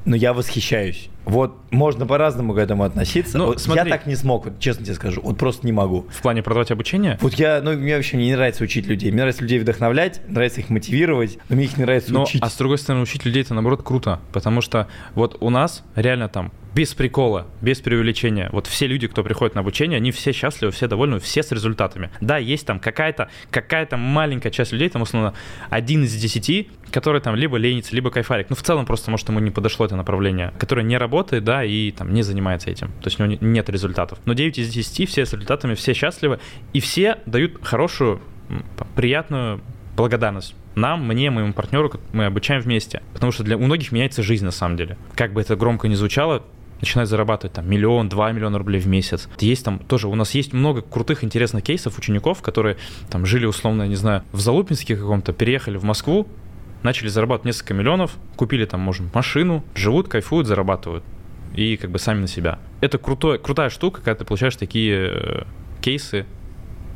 но 0.05 0.15
я 0.15 0.33
восхищаюсь. 0.33 1.09
Вот 1.25 1.57
можно 1.71 2.05
по-разному 2.05 2.53
к 2.53 2.57
этому 2.57 2.83
относиться. 2.83 3.37
Ну, 3.37 3.47
Вот 3.47 3.55
я 3.55 3.59
смотри. 3.59 3.89
так 3.91 4.05
не 4.05 4.15
смог, 4.15 4.45
вот 4.45 4.59
честно 4.59 4.85
тебе 4.85 4.95
скажу. 4.95 5.21
Вот 5.23 5.37
просто 5.37 5.65
не 5.65 5.71
могу. 5.71 6.05
В 6.09 6.21
плане 6.21 6.41
продавать 6.43 6.71
обучение? 6.71 7.17
Вот 7.21 7.33
я, 7.33 7.61
ну, 7.63 7.73
мне 7.73 7.95
вообще 7.95 8.17
не 8.17 8.31
нравится 8.31 8.63
учить 8.63 8.87
людей. 8.87 9.11
Мне 9.11 9.21
нравится 9.21 9.41
людей 9.43 9.59
вдохновлять, 9.59 10.21
нравится 10.27 10.61
их 10.61 10.69
мотивировать, 10.69 11.37
но 11.49 11.55
мне 11.55 11.65
их 11.65 11.77
не 11.77 11.83
нравится 11.83 12.13
Но, 12.13 12.23
учить. 12.23 12.41
а 12.43 12.49
с 12.49 12.55
другой 12.57 12.77
стороны, 12.77 13.03
учить 13.03 13.25
людей 13.25 13.41
это 13.43 13.53
наоборот 13.53 13.83
круто, 13.83 14.19
потому 14.31 14.61
что 14.61 14.87
вот 15.15 15.37
у 15.41 15.49
нас 15.49 15.83
реально 15.95 16.29
там 16.29 16.51
без 16.73 16.93
прикола, 16.93 17.47
без 17.61 17.79
преувеличения, 17.81 18.49
вот 18.51 18.67
все 18.67 18.87
люди, 18.87 19.07
кто 19.07 19.23
приходит 19.23 19.55
на 19.55 19.61
обучение, 19.61 19.97
они 19.97 20.11
все 20.11 20.31
счастливы, 20.31 20.71
все 20.71 20.87
довольны, 20.87 21.19
все 21.19 21.43
с 21.43 21.51
результатами. 21.51 22.11
Да, 22.21 22.37
есть 22.37 22.65
там 22.65 22.79
какая-то 22.79 23.29
какая-то 23.49 23.97
маленькая 23.97 24.51
часть 24.51 24.71
людей, 24.71 24.89
там 24.89 25.01
условно 25.01 25.33
один 25.69 26.03
из 26.03 26.15
десяти, 26.15 26.69
который 26.91 27.21
там 27.21 27.35
либо 27.35 27.57
ленится, 27.57 27.95
либо 27.95 28.11
кайфарик. 28.11 28.49
Ну, 28.49 28.55
в 28.55 28.61
целом 28.61 28.85
просто, 28.85 29.11
может, 29.11 29.27
ему 29.29 29.39
не 29.39 29.51
подошло 29.51 29.85
это 29.85 29.95
направление, 29.95 30.53
которое 30.57 30.83
не 30.83 30.97
работает, 30.97 31.43
да, 31.43 31.63
и 31.63 31.91
там 31.91 32.13
не 32.13 32.21
занимается 32.21 32.69
этим. 32.69 32.87
То 33.01 33.07
есть 33.07 33.19
у 33.19 33.23
него 33.25 33.37
не- 33.41 33.47
нет 33.47 33.69
результатов. 33.69 34.19
Но 34.25 34.33
9 34.33 34.59
из 34.59 34.69
10 34.69 35.09
все 35.09 35.25
с 35.25 35.33
результатами, 35.33 35.73
все 35.73 35.93
счастливы, 35.93 36.39
и 36.73 36.79
все 36.79 37.17
дают 37.25 37.59
хорошую, 37.63 38.21
приятную 38.95 39.61
благодарность 39.95 40.55
нам, 40.75 41.05
мне, 41.05 41.29
моему 41.29 41.53
партнеру, 41.53 41.91
мы 42.13 42.25
обучаем 42.25 42.61
вместе. 42.61 43.01
Потому 43.13 43.31
что 43.31 43.43
для 43.43 43.57
у 43.57 43.61
многих 43.61 43.91
меняется 43.91 44.23
жизнь 44.23 44.45
на 44.45 44.51
самом 44.51 44.77
деле. 44.77 44.97
Как 45.15 45.33
бы 45.33 45.41
это 45.41 45.55
громко 45.55 45.87
не 45.87 45.95
звучало, 45.95 46.43
начинает 46.79 47.09
зарабатывать 47.09 47.53
там 47.53 47.69
миллион, 47.69 48.09
два 48.09 48.31
миллиона 48.31 48.57
рублей 48.57 48.79
в 48.79 48.87
месяц. 48.87 49.29
Есть 49.39 49.65
там 49.65 49.79
тоже, 49.79 50.07
у 50.07 50.15
нас 50.15 50.31
есть 50.31 50.53
много 50.53 50.81
крутых, 50.81 51.23
интересных 51.23 51.63
кейсов 51.63 51.97
учеников, 51.97 52.41
которые 52.41 52.77
там 53.09 53.25
жили 53.25 53.45
условно, 53.45 53.87
не 53.87 53.95
знаю, 53.95 54.23
в 54.31 54.39
Залупинске 54.39 54.95
каком-то, 54.95 55.33
переехали 55.33 55.77
в 55.77 55.83
Москву, 55.83 56.27
начали 56.83 57.07
зарабатывать 57.07 57.45
несколько 57.45 57.73
миллионов, 57.73 58.17
купили 58.35 58.65
там, 58.65 58.81
может, 58.81 59.13
машину, 59.13 59.63
живут, 59.75 60.07
кайфуют, 60.07 60.47
зарабатывают. 60.47 61.03
И 61.55 61.77
как 61.77 61.89
бы 61.89 61.99
сами 61.99 62.21
на 62.21 62.27
себя. 62.27 62.59
Это 62.79 62.97
крутой, 62.97 63.39
крутая 63.39 63.69
штука, 63.69 64.01
когда 64.01 64.15
ты 64.15 64.25
получаешь 64.25 64.55
такие 64.55 65.09
э, 65.11 65.43
кейсы, 65.81 66.25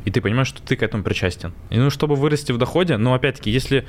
и 0.05 0.11
ты 0.11 0.21
понимаешь, 0.21 0.47
что 0.47 0.61
ты 0.61 0.75
к 0.75 0.84
этому 0.84 1.03
причастен. 1.03 1.53
И 1.69 1.77
ну, 1.77 1.89
чтобы 1.89 2.15
вырасти 2.15 2.51
в 2.51 2.57
доходе, 2.57 2.97
но 2.97 3.13
опять-таки, 3.13 3.49
если 3.49 3.88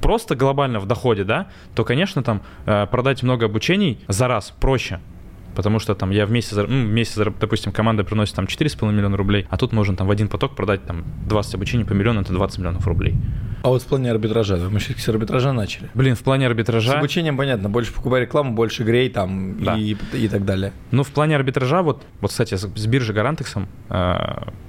просто 0.00 0.34
глобально 0.34 0.80
в 0.80 0.86
доходе, 0.86 1.24
да, 1.24 1.48
то, 1.74 1.84
конечно, 1.84 2.22
там 2.22 2.42
э, 2.64 2.86
продать 2.90 3.22
много 3.22 3.46
обучений 3.46 4.00
за 4.08 4.28
раз 4.28 4.54
проще. 4.58 5.00
Потому 5.56 5.78
что 5.78 5.94
там 5.94 6.10
я 6.10 6.26
в 6.26 6.30
месяц, 6.30 6.52
зар- 6.52 6.66
ну, 6.68 6.86
в 6.86 6.90
месяц, 6.90 7.16
зар- 7.16 7.34
допустим, 7.40 7.72
команда 7.72 8.04
приносит 8.04 8.36
там 8.36 8.44
4,5 8.44 8.92
миллиона 8.92 9.16
рублей, 9.16 9.46
а 9.50 9.56
тут 9.56 9.72
можно 9.72 9.96
там 9.96 10.06
в 10.06 10.10
один 10.10 10.28
поток 10.28 10.54
продать 10.54 10.84
там 10.84 11.02
20 11.26 11.54
обучений 11.54 11.84
по 11.84 11.94
миллиону, 11.94 12.20
это 12.20 12.32
20 12.32 12.58
миллионов 12.58 12.86
рублей. 12.86 13.14
А 13.62 13.68
вот 13.68 13.82
в 13.82 13.86
плане 13.86 14.10
арбитража, 14.12 14.58
мы 14.70 14.78
все-таки 14.78 15.00
с 15.00 15.08
арбитража 15.08 15.52
начали. 15.52 15.90
Блин, 15.94 16.14
в 16.14 16.22
плане 16.22 16.46
С 16.46 16.50
арбитража... 16.50 16.98
обучением 16.98 17.36
понятно, 17.36 17.68
больше 17.68 17.92
покупай 17.92 18.20
рекламу, 18.20 18.52
больше 18.52 18.84
грей 18.84 19.08
там 19.08 19.64
Да. 19.64 19.76
и, 19.76 19.96
и 20.12 20.28
так 20.28 20.44
далее. 20.44 20.72
Ну, 20.92 21.02
в 21.02 21.08
плане 21.10 21.34
арбитража, 21.34 21.82
вот, 21.82 22.04
вот 22.20 22.30
кстати, 22.30 22.54
с, 22.54 22.60
с 22.72 22.86
биржей 22.86 23.14
Гарантексом 23.14 23.66
э, 23.88 24.14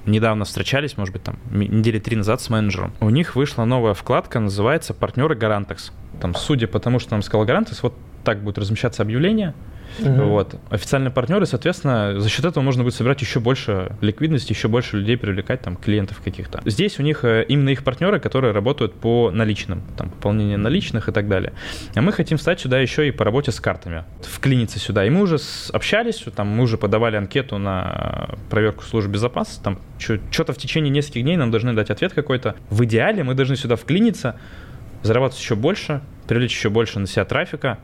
недавно 0.06 0.44
встречались, 0.46 0.96
может 0.96 1.12
быть, 1.12 1.22
там, 1.22 1.36
недели 1.50 1.98
три 2.00 2.16
назад 2.16 2.40
с 2.40 2.48
менеджером. 2.50 2.92
У 3.00 3.10
них 3.10 3.36
вышла 3.36 3.64
новая 3.64 3.94
вкладка, 3.94 4.40
называется 4.40 4.94
«Партнеры 4.94 5.36
Гарантекс». 5.36 5.92
Там, 6.20 6.34
судя 6.34 6.66
по 6.66 6.80
тому, 6.80 6.98
что 6.98 7.12
нам 7.12 7.22
сказал 7.22 7.46
Гарантекс, 7.46 7.82
вот 7.82 7.94
так 8.24 8.42
будет 8.42 8.58
размещаться 8.58 9.02
объявление, 9.02 9.54
Угу. 9.98 10.22
Вот. 10.22 10.56
Официальные 10.70 11.10
партнеры, 11.10 11.46
соответственно, 11.46 12.20
за 12.20 12.28
счет 12.28 12.44
этого 12.44 12.62
можно 12.62 12.82
будет 12.82 12.94
собирать 12.94 13.20
еще 13.20 13.40
больше 13.40 13.96
ликвидности, 14.00 14.52
еще 14.52 14.68
больше 14.68 14.98
людей 14.98 15.16
привлекать, 15.16 15.62
там, 15.62 15.76
клиентов 15.76 16.20
каких-то. 16.22 16.60
Здесь 16.64 16.98
у 16.98 17.02
них 17.02 17.24
э, 17.24 17.44
именно 17.48 17.70
их 17.70 17.84
партнеры, 17.84 18.20
которые 18.20 18.52
работают 18.52 18.94
по 18.94 19.30
наличным, 19.30 19.82
там, 19.96 20.10
пополнение 20.10 20.56
наличных 20.56 21.08
и 21.08 21.12
так 21.12 21.28
далее. 21.28 21.52
А 21.94 22.02
мы 22.02 22.12
хотим 22.12 22.38
встать 22.38 22.60
сюда 22.60 22.78
еще 22.78 23.08
и 23.08 23.10
по 23.10 23.24
работе 23.24 23.52
с 23.52 23.60
картами, 23.60 24.04
вклиниться 24.22 24.78
сюда. 24.78 25.04
И 25.04 25.10
мы 25.10 25.22
уже 25.22 25.38
общались, 25.72 26.24
там, 26.34 26.48
мы 26.48 26.64
уже 26.64 26.78
подавали 26.78 27.16
анкету 27.16 27.58
на 27.58 28.30
проверку 28.50 28.84
службы 28.84 29.12
безопасности, 29.12 29.62
там, 29.62 29.78
что-то 29.98 30.52
в 30.52 30.58
течение 30.58 30.90
нескольких 30.90 31.22
дней 31.22 31.36
нам 31.36 31.50
должны 31.50 31.72
дать 31.72 31.90
ответ 31.90 32.12
какой-то. 32.12 32.54
В 32.70 32.84
идеале 32.84 33.24
мы 33.24 33.34
должны 33.34 33.56
сюда 33.56 33.76
вклиниться, 33.76 34.38
зарабатывать 35.02 35.42
еще 35.42 35.54
больше, 35.54 36.02
привлечь 36.26 36.52
еще 36.52 36.70
больше 36.70 36.98
на 36.98 37.06
себя 37.06 37.24
трафика, 37.24 37.78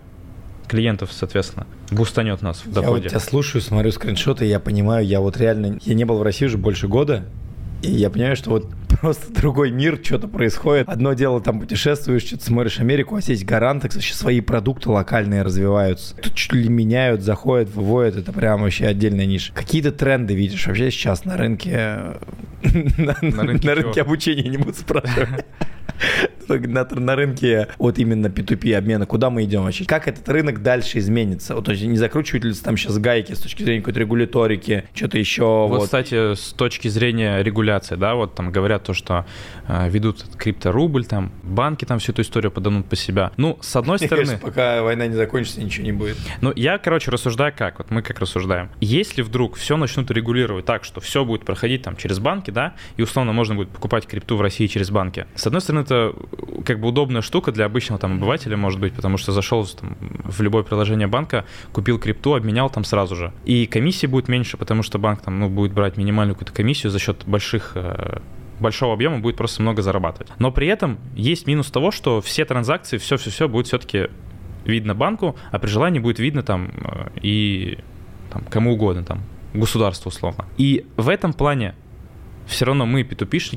клиентов, 0.66 1.10
соответственно, 1.12 1.66
бустанет 1.90 2.42
нас 2.42 2.64
в 2.64 2.72
доходе. 2.72 2.86
Я 2.86 3.02
вот 3.02 3.08
тебя 3.08 3.20
слушаю, 3.20 3.62
смотрю 3.62 3.90
скриншоты, 3.92 4.44
я 4.44 4.60
понимаю, 4.60 5.06
я 5.06 5.20
вот 5.20 5.36
реально, 5.36 5.78
я 5.82 5.94
не 5.94 6.04
был 6.04 6.18
в 6.18 6.22
России 6.22 6.46
уже 6.46 6.58
больше 6.58 6.88
года, 6.88 7.24
и 7.82 7.90
я 7.90 8.10
понимаю, 8.10 8.36
что 8.36 8.50
вот 8.50 8.68
просто 9.00 9.32
другой 9.32 9.70
мир, 9.70 10.00
что-то 10.02 10.28
происходит. 10.28 10.88
Одно 10.88 11.12
дело, 11.12 11.40
там 11.40 11.60
путешествуешь, 11.60 12.22
что-то 12.22 12.44
смотришь 12.44 12.80
Америку, 12.80 13.16
а 13.16 13.20
здесь 13.20 13.44
гаранты, 13.44 13.88
вообще 13.92 14.14
свои 14.14 14.40
продукты 14.40 14.90
локальные 14.90 15.42
развиваются. 15.42 16.16
Тут 16.16 16.34
чуть 16.34 16.52
ли 16.52 16.68
меняют, 16.68 17.22
заходят, 17.22 17.70
выводят, 17.74 18.16
это 18.16 18.32
прям 18.32 18.62
вообще 18.62 18.86
отдельная 18.86 19.26
ниша. 19.26 19.52
Какие-то 19.52 19.92
тренды 19.92 20.34
видишь 20.34 20.66
вообще 20.66 20.90
сейчас 20.90 21.24
на 21.24 21.36
рынке, 21.36 22.14
на 22.62 23.74
рынке 23.74 24.00
обучения, 24.00 24.48
не 24.48 24.56
буду 24.56 24.74
спрашивать. 24.74 25.44
на, 26.48 26.84
на 26.84 27.16
рынке 27.16 27.68
вот 27.78 27.98
именно 27.98 28.26
P2P 28.26 28.74
обмена, 28.74 29.06
куда 29.06 29.30
мы 29.30 29.44
идем 29.44 29.64
вообще? 29.64 29.84
Как 29.84 30.08
этот 30.08 30.28
рынок 30.28 30.62
дальше 30.62 30.98
изменится? 30.98 31.54
Вот, 31.54 31.64
то 31.66 31.72
есть 31.72 31.84
не 31.84 31.96
закручивают 31.96 32.44
ли 32.44 32.54
там 32.54 32.76
сейчас 32.76 32.98
гайки 32.98 33.32
с 33.32 33.40
точки 33.40 33.62
зрения 33.62 33.80
какой-то 33.80 34.00
регуляторики, 34.00 34.84
что-то 34.94 35.18
еще? 35.18 35.42
Вот, 35.44 35.78
вот, 35.78 35.84
кстати, 35.84 36.34
с 36.34 36.52
точки 36.52 36.88
зрения 36.88 37.42
регуляции, 37.42 37.96
да, 37.96 38.14
вот 38.14 38.34
там 38.34 38.50
говорят 38.52 38.84
то, 38.84 38.94
что 38.94 39.26
э, 39.68 39.88
ведут 39.88 40.24
крипторубль, 40.36 41.04
там 41.04 41.32
банки 41.42 41.84
там 41.84 41.98
всю 41.98 42.12
эту 42.12 42.22
историю 42.22 42.50
подадут 42.50 42.86
по 42.86 42.96
себя. 42.96 43.32
Ну, 43.36 43.58
с 43.60 43.76
одной 43.76 43.98
Мне 43.98 44.06
стороны... 44.06 44.26
Кажется, 44.26 44.46
пока 44.46 44.82
война 44.82 45.06
не 45.06 45.14
закончится, 45.14 45.60
ничего 45.62 45.84
не 45.84 45.92
будет. 45.92 46.16
Ну, 46.40 46.52
я, 46.54 46.78
короче, 46.78 47.10
рассуждаю 47.10 47.52
как, 47.56 47.78
вот 47.78 47.90
мы 47.90 48.02
как 48.02 48.20
рассуждаем. 48.20 48.70
Если 48.80 49.22
вдруг 49.22 49.56
все 49.56 49.76
начнут 49.76 50.10
регулировать 50.10 50.64
так, 50.64 50.84
что 50.84 51.00
все 51.00 51.24
будет 51.24 51.44
проходить 51.44 51.82
там 51.82 51.96
через 51.96 52.18
банки, 52.18 52.50
да, 52.50 52.74
и 52.96 53.02
условно 53.02 53.32
можно 53.32 53.54
будет 53.54 53.70
покупать 53.70 54.06
крипту 54.06 54.36
в 54.36 54.40
России 54.40 54.66
через 54.66 54.90
банки. 54.90 55.26
С 55.34 55.46
одной 55.46 55.60
стороны, 55.60 55.73
это 55.78 56.14
как 56.64 56.80
бы 56.80 56.88
удобная 56.88 57.22
штука 57.22 57.52
для 57.52 57.66
обычного 57.66 58.00
там 58.00 58.16
обывателя, 58.16 58.56
может 58.56 58.80
быть, 58.80 58.94
потому 58.94 59.16
что 59.16 59.32
зашел 59.32 59.66
там, 59.66 59.96
в 60.24 60.40
любое 60.40 60.62
приложение 60.62 61.06
банка, 61.06 61.44
купил 61.72 61.98
крипту, 61.98 62.34
обменял 62.34 62.70
там 62.70 62.84
сразу 62.84 63.16
же. 63.16 63.32
И 63.44 63.66
комиссии 63.66 64.06
будет 64.06 64.28
меньше, 64.28 64.56
потому 64.56 64.82
что 64.82 64.98
банк 64.98 65.22
там 65.22 65.38
ну, 65.38 65.48
будет 65.48 65.72
брать 65.72 65.96
минимальную 65.96 66.34
какую-то 66.34 66.54
комиссию 66.54 66.90
за 66.90 66.98
счет 66.98 67.24
больших 67.26 67.72
э, 67.74 68.20
большого 68.60 68.94
объема 68.94 69.18
будет 69.18 69.36
просто 69.36 69.62
много 69.62 69.82
зарабатывать. 69.82 70.32
Но 70.38 70.52
при 70.52 70.66
этом 70.66 70.98
есть 71.14 71.46
минус 71.46 71.70
того, 71.70 71.90
что 71.90 72.20
все 72.20 72.44
транзакции, 72.44 72.98
все-все-все 72.98 73.48
будет 73.48 73.66
все-таки 73.66 74.08
видно 74.64 74.94
банку, 74.94 75.36
а 75.50 75.58
при 75.58 75.68
желании 75.68 75.98
будет 75.98 76.18
видно 76.18 76.42
там 76.42 76.70
э, 76.74 77.08
и 77.20 77.78
там, 78.30 78.42
кому 78.48 78.74
угодно, 78.74 79.04
там, 79.04 79.22
государству 79.52 80.08
условно. 80.08 80.46
И 80.56 80.86
в 80.96 81.08
этом 81.08 81.32
плане 81.32 81.74
все 82.46 82.64
равно 82.64 82.86
мы, 82.86 83.04
p 83.04 83.16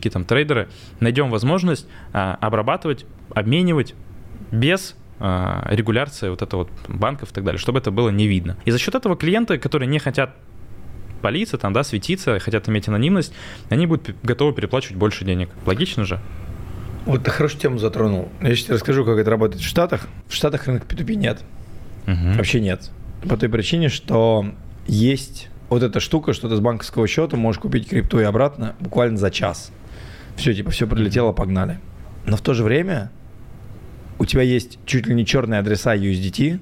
там, 0.10 0.26
трейдеры, 0.26 0.70
найдем 1.00 1.30
возможность 1.30 1.88
а, 2.14 2.38
обрабатывать, 2.42 3.06
обменивать 3.34 3.94
без 4.52 4.96
а, 5.20 5.68
регуляции 5.70 6.30
вот 6.30 6.42
этого 6.42 6.62
вот 6.62 6.70
банков 6.88 7.32
и 7.32 7.34
так 7.34 7.44
далее, 7.44 7.60
чтобы 7.60 7.80
это 7.80 7.92
было 7.92 8.10
не 8.10 8.28
видно. 8.28 8.58
И 8.66 8.72
за 8.72 8.80
счет 8.80 8.96
этого 8.96 9.16
клиенты, 9.16 9.58
которые 9.58 9.88
не 9.88 10.00
хотят 10.00 10.36
палиться, 11.22 11.58
там, 11.58 11.74
да, 11.74 11.84
светиться, 11.84 12.40
хотят 12.40 12.70
иметь 12.70 12.88
анонимность, 12.88 13.34
они 13.70 13.88
будут 13.88 14.16
готовы 14.24 14.54
переплачивать 14.54 14.98
больше 14.98 15.26
денег. 15.26 15.50
Логично 15.66 16.06
же? 16.06 16.20
Вот 17.06 17.24
ты 17.24 17.32
хорошую 17.32 17.62
тему 17.62 17.78
затронул. 17.80 18.30
Я 18.42 18.56
сейчас 18.56 18.70
расскажу, 18.70 19.06
как 19.06 19.18
это 19.18 19.30
работает 19.32 19.64
в 19.64 19.66
Штатах. 19.66 20.08
В 20.28 20.34
Штатах 20.34 20.68
рынка 20.68 20.86
P2P 20.86 21.16
нет. 21.16 21.42
Угу. 22.06 22.36
Вообще 22.36 22.60
нет. 22.60 22.92
По 23.28 23.38
той 23.38 23.50
причине, 23.50 23.90
что 23.90 24.46
есть 24.88 25.50
вот 25.70 25.84
эта 25.84 26.00
штука, 26.00 26.34
что 26.34 26.50
ты 26.50 26.56
с 26.56 26.60
банковского 26.60 27.08
счета 27.08 27.38
можешь 27.38 27.62
купить 27.62 27.90
крипту 27.90 28.20
и 28.20 28.24
обратно 28.24 28.76
буквально 28.80 29.18
за 29.18 29.32
час. 29.32 29.72
Все, 30.36 30.54
типа, 30.54 30.72
все 30.72 30.88
прилетело, 30.88 31.32
погнали. 31.32 31.80
Но 32.26 32.38
в 32.38 32.42
то 32.42 32.54
же 32.54 32.64
время 32.64 33.12
у 34.20 34.26
тебя 34.26 34.44
есть 34.44 34.80
чуть 34.86 35.08
ли 35.08 35.16
не 35.16 35.26
черные 35.26 35.60
адреса 35.60 35.96
USDT, 35.96 36.60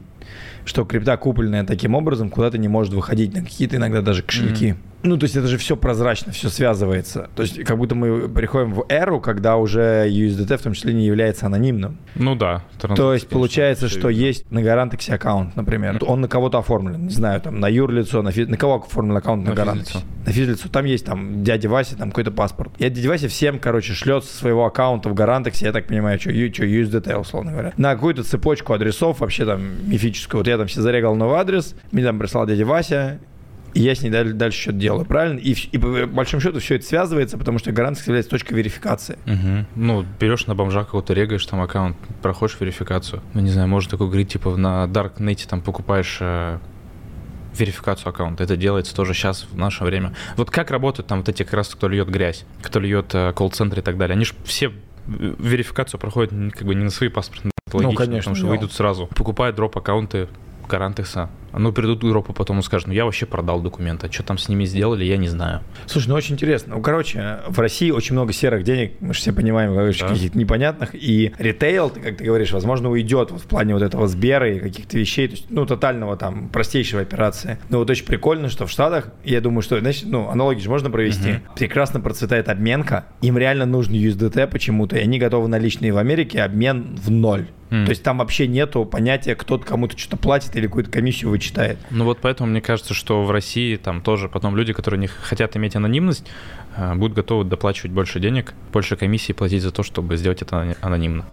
что 0.65 0.85
крипта 0.85 1.17
купленная 1.17 1.63
таким 1.63 1.95
образом 1.95 2.29
куда-то 2.29 2.57
не 2.57 2.67
может 2.67 2.93
выходить 2.93 3.33
на 3.33 3.41
какие-то 3.41 3.77
иногда 3.77 4.01
даже 4.01 4.23
кошельки. 4.23 4.69
Mm-hmm. 4.69 4.94
Ну, 5.05 5.17
то 5.17 5.25
есть 5.25 5.35
это 5.35 5.47
же 5.47 5.57
все 5.57 5.77
прозрачно, 5.77 6.31
все 6.31 6.49
связывается. 6.49 7.29
То 7.35 7.43
есть 7.43 7.63
как 7.63 7.77
будто 7.77 7.95
мы 7.95 8.27
приходим 8.27 8.73
в 8.73 8.85
эру, 8.89 9.21
когда 9.21 9.57
уже 9.57 10.07
USDT 10.09 10.57
в 10.57 10.61
том 10.61 10.73
числе 10.73 10.93
не 10.93 11.05
является 11.05 11.45
анонимным. 11.45 11.99
Ну 12.15 12.35
да. 12.35 12.63
То 12.79 13.13
есть 13.13 13.27
получается, 13.27 13.87
что 13.87 14.09
есть 14.09 14.49
на 14.51 14.61
Гарантексе 14.61 15.13
аккаунт, 15.13 15.55
например. 15.55 15.99
Он 16.01 16.21
на 16.21 16.27
кого-то 16.27 16.57
оформлен, 16.57 17.05
не 17.05 17.13
знаю, 17.13 17.39
там 17.41 17.59
на 17.59 17.67
юрлицо, 17.67 18.21
на, 18.21 18.31
фи... 18.31 18.45
на 18.45 18.57
кого 18.57 18.75
оформлен 18.75 19.15
аккаунт 19.17 19.43
на, 19.43 19.51
на 19.51 19.55
Гарантексе? 19.55 19.99
На 20.25 20.31
физлицо. 20.31 20.69
Там 20.69 20.85
есть 20.85 21.05
там 21.05 21.43
дядя 21.43 21.69
Вася, 21.69 21.95
там 21.97 22.09
какой-то 22.09 22.31
паспорт. 22.31 22.71
И 22.79 22.89
дядя 22.89 23.09
Вася 23.09 23.27
всем, 23.27 23.59
короче, 23.59 23.93
шлет 23.93 24.25
со 24.25 24.35
своего 24.35 24.65
аккаунта 24.65 25.09
в 25.09 25.13
Гарантексе, 25.13 25.65
я 25.65 25.71
так 25.71 25.87
понимаю, 25.87 26.19
что, 26.19 26.31
что 26.31 26.65
USDT, 26.65 27.15
условно 27.15 27.51
говоря, 27.51 27.73
на 27.77 27.93
какую-то 27.93 28.23
цепочку 28.23 28.73
адресов, 28.73 29.19
вообще 29.19 29.45
там 29.45 29.61
мифическую. 29.87 30.39
Вот 30.39 30.47
я 30.47 30.57
там 30.57 30.67
все 30.67 30.81
зарегал 30.81 31.15
новый 31.15 31.37
адрес, 31.37 31.75
мне 31.91 32.03
там 32.03 32.17
прислал 32.17 32.47
дядя 32.47 32.65
Вася, 32.65 33.19
и 33.75 33.81
я 33.81 33.93
с 33.93 34.01
ней 34.01 34.09
дальше, 34.09 34.33
дальше 34.33 34.61
что-то 34.61 34.77
делаю, 34.77 35.05
правильно? 35.05 35.37
И, 35.37 35.51
и 35.51 35.77
по 35.77 36.07
большому 36.07 36.41
счету 36.41 36.59
все 36.59 36.75
это 36.75 36.85
связывается, 36.85 37.37
потому 37.37 37.59
что 37.59 37.73
гарантия 37.73 38.03
является 38.05 38.31
точкой 38.31 38.53
верификации. 38.53 39.17
Угу. 39.25 39.65
Ну, 39.75 40.05
берешь 40.17 40.47
на 40.47 40.55
бомжа 40.55 40.85
какого-то, 40.85 41.13
регаешь 41.13 41.45
там 41.45 41.61
аккаунт, 41.61 41.97
проходишь 42.21 42.57
верификацию. 42.57 43.21
Ну, 43.33 43.41
не 43.41 43.49
знаю, 43.49 43.67
может 43.67 43.91
такой 43.91 44.07
говорить, 44.07 44.29
типа 44.31 44.55
на 44.55 44.85
Darknet 44.85 45.45
там 45.49 45.59
покупаешь 45.59 46.19
э, 46.21 46.57
верификацию 47.53 48.11
аккаунта. 48.11 48.45
Это 48.45 48.55
делается 48.55 48.95
тоже 48.95 49.13
сейчас, 49.13 49.45
в 49.51 49.57
наше 49.57 49.83
время. 49.83 50.15
Вот 50.37 50.49
как 50.51 50.71
работают 50.71 51.07
там 51.07 51.19
вот 51.19 51.27
эти 51.27 51.43
как 51.43 51.55
раз, 51.55 51.67
кто 51.67 51.89
льет 51.89 52.07
грязь, 52.07 52.45
кто 52.61 52.79
льет 52.79 53.13
э, 53.13 53.33
колл-центры 53.33 53.81
и 53.81 53.83
так 53.83 53.97
далее. 53.97 54.15
Они 54.15 54.23
же 54.23 54.35
все 54.45 54.71
верификацию 55.05 55.99
проходят 55.99 56.31
как 56.53 56.65
бы 56.65 56.75
не 56.75 56.83
на 56.85 56.91
свои 56.91 57.09
паспортные 57.09 57.51
ну, 57.73 57.93
конечно, 57.93 58.17
потому 58.17 58.35
что 58.35 58.45
да. 58.45 58.51
выйдут 58.51 58.71
сразу. 58.71 59.07
Покупают 59.07 59.55
дроп 59.55 59.75
аккаунты 60.65 60.75
Гарантекса. 60.75 61.29
Ну, 61.57 61.71
придут 61.71 62.03
в 62.03 62.07
Европу, 62.07 62.33
потом 62.33 62.61
скажут, 62.61 62.87
ну, 62.87 62.93
я 62.93 63.05
вообще 63.05 63.25
продал 63.25 63.61
документы. 63.61 64.07
А 64.07 64.11
что 64.11 64.23
там 64.23 64.37
с 64.37 64.49
ними 64.49 64.65
сделали, 64.65 65.05
я 65.05 65.15
не 65.15 65.29
знаю. 65.29 65.61
Слушай, 65.85 66.09
ну, 66.09 66.15
очень 66.15 66.35
интересно. 66.35 66.75
Ну, 66.75 66.81
короче, 66.81 67.39
в 67.47 67.57
России 67.59 67.91
очень 67.91 68.13
много 68.13 68.33
серых 68.33 68.63
денег, 68.63 68.93
мы 68.99 69.13
же 69.13 69.21
все 69.21 69.31
понимаем, 69.31 69.73
да. 69.73 70.07
каких-то 70.07 70.37
непонятных. 70.37 70.89
И 70.93 71.33
ритейл, 71.37 71.89
ты, 71.89 72.01
как 72.01 72.17
ты 72.17 72.25
говоришь, 72.25 72.51
возможно, 72.51 72.89
уйдет 72.89 73.31
вот 73.31 73.41
в 73.41 73.45
плане 73.45 73.73
вот 73.73 73.83
этого 73.83 74.07
Сбера 74.07 74.53
и 74.53 74.59
каких-то 74.59 74.97
вещей, 74.97 75.27
то 75.27 75.35
есть, 75.35 75.45
ну, 75.49 75.65
тотального 75.65 76.17
там, 76.17 76.49
простейшего 76.49 77.01
операции. 77.01 77.57
Но 77.69 77.77
вот 77.77 77.89
очень 77.89 78.05
прикольно, 78.05 78.49
что 78.49 78.65
в 78.65 78.71
Штатах, 78.71 79.09
я 79.23 79.39
думаю, 79.39 79.61
что, 79.61 79.79
значит, 79.79 80.05
ну, 80.07 80.27
аналогии 80.29 80.61
же 80.61 80.69
можно 80.69 80.89
провести. 80.89 81.31
Угу. 81.31 81.55
Прекрасно 81.55 82.01
процветает 82.01 82.49
обменка. 82.49 83.05
Им 83.21 83.37
реально 83.37 83.65
нужен 83.65 83.93
USDT 83.93 84.47
почему-то, 84.47 84.97
и 84.97 84.99
они 84.99 85.19
готовы 85.19 85.47
наличные 85.47 85.93
в 85.93 85.97
Америке, 85.97 86.41
обмен 86.41 86.97
в 87.01 87.09
ноль. 87.09 87.47
Mm. 87.69 87.85
То 87.85 87.89
есть 87.89 88.03
там 88.03 88.19
вообще 88.19 88.47
нету 88.47 88.85
понятия, 88.85 89.35
кто-то 89.35 89.65
кому-то 89.65 89.97
что-то 89.97 90.17
платит 90.17 90.55
или 90.55 90.67
какую-то 90.67 90.91
комиссию 90.91 91.31
вычитает. 91.31 91.77
Ну 91.89 92.05
вот 92.05 92.19
поэтому 92.21 92.49
мне 92.49 92.61
кажется, 92.61 92.93
что 92.93 93.23
в 93.23 93.31
России 93.31 93.75
там 93.75 94.01
тоже 94.01 94.29
потом 94.29 94.55
люди, 94.55 94.73
которые 94.73 94.99
не 94.99 95.07
хотят 95.07 95.57
иметь 95.57 95.75
анонимность, 95.75 96.27
э, 96.77 96.93
будут 96.95 97.15
готовы 97.15 97.43
доплачивать 97.43 97.91
больше 97.91 98.19
денег, 98.19 98.53
больше 98.71 98.95
комиссии 98.95 99.33
платить 99.33 99.63
за 99.63 99.71
то, 99.71 99.83
чтобы 99.83 100.17
сделать 100.17 100.41
это 100.41 100.75
анонимно. 100.81 101.25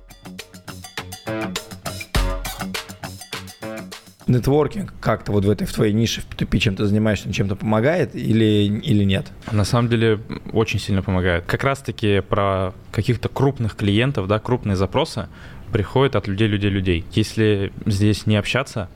нетворкинг 4.33 4.93
как-то 5.01 5.33
вот 5.33 5.45
в 5.45 5.51
этой 5.51 5.67
в 5.67 5.73
твоей 5.73 5.93
нише 5.93 6.23
в 6.23 6.29
P2P 6.29 6.59
чем 6.59 6.77
то 6.77 6.87
занимаешься, 6.87 7.33
чем-то 7.33 7.57
помогает 7.57 8.15
или, 8.15 8.81
или 8.81 9.05
нет? 9.05 9.27
На 9.51 9.65
самом 9.65 9.89
деле 9.89 10.21
очень 10.53 10.81
сильно 10.81 11.03
помогает. 11.03 11.45
Как 11.47 11.65
раз-таки 11.65 12.21
про 12.21 12.73
каких-то 12.91 13.29
крупных 13.29 13.77
клиентов, 13.77 14.27
да, 14.27 14.39
крупные 14.39 14.77
запросы 14.77 15.29
приходят 15.73 16.17
от 16.17 16.29
людей, 16.29 16.49
людей, 16.49 16.71
людей. 16.71 17.05
Если 17.13 17.73
здесь 17.87 18.27
не 18.27 18.37
общаться, 18.37 18.89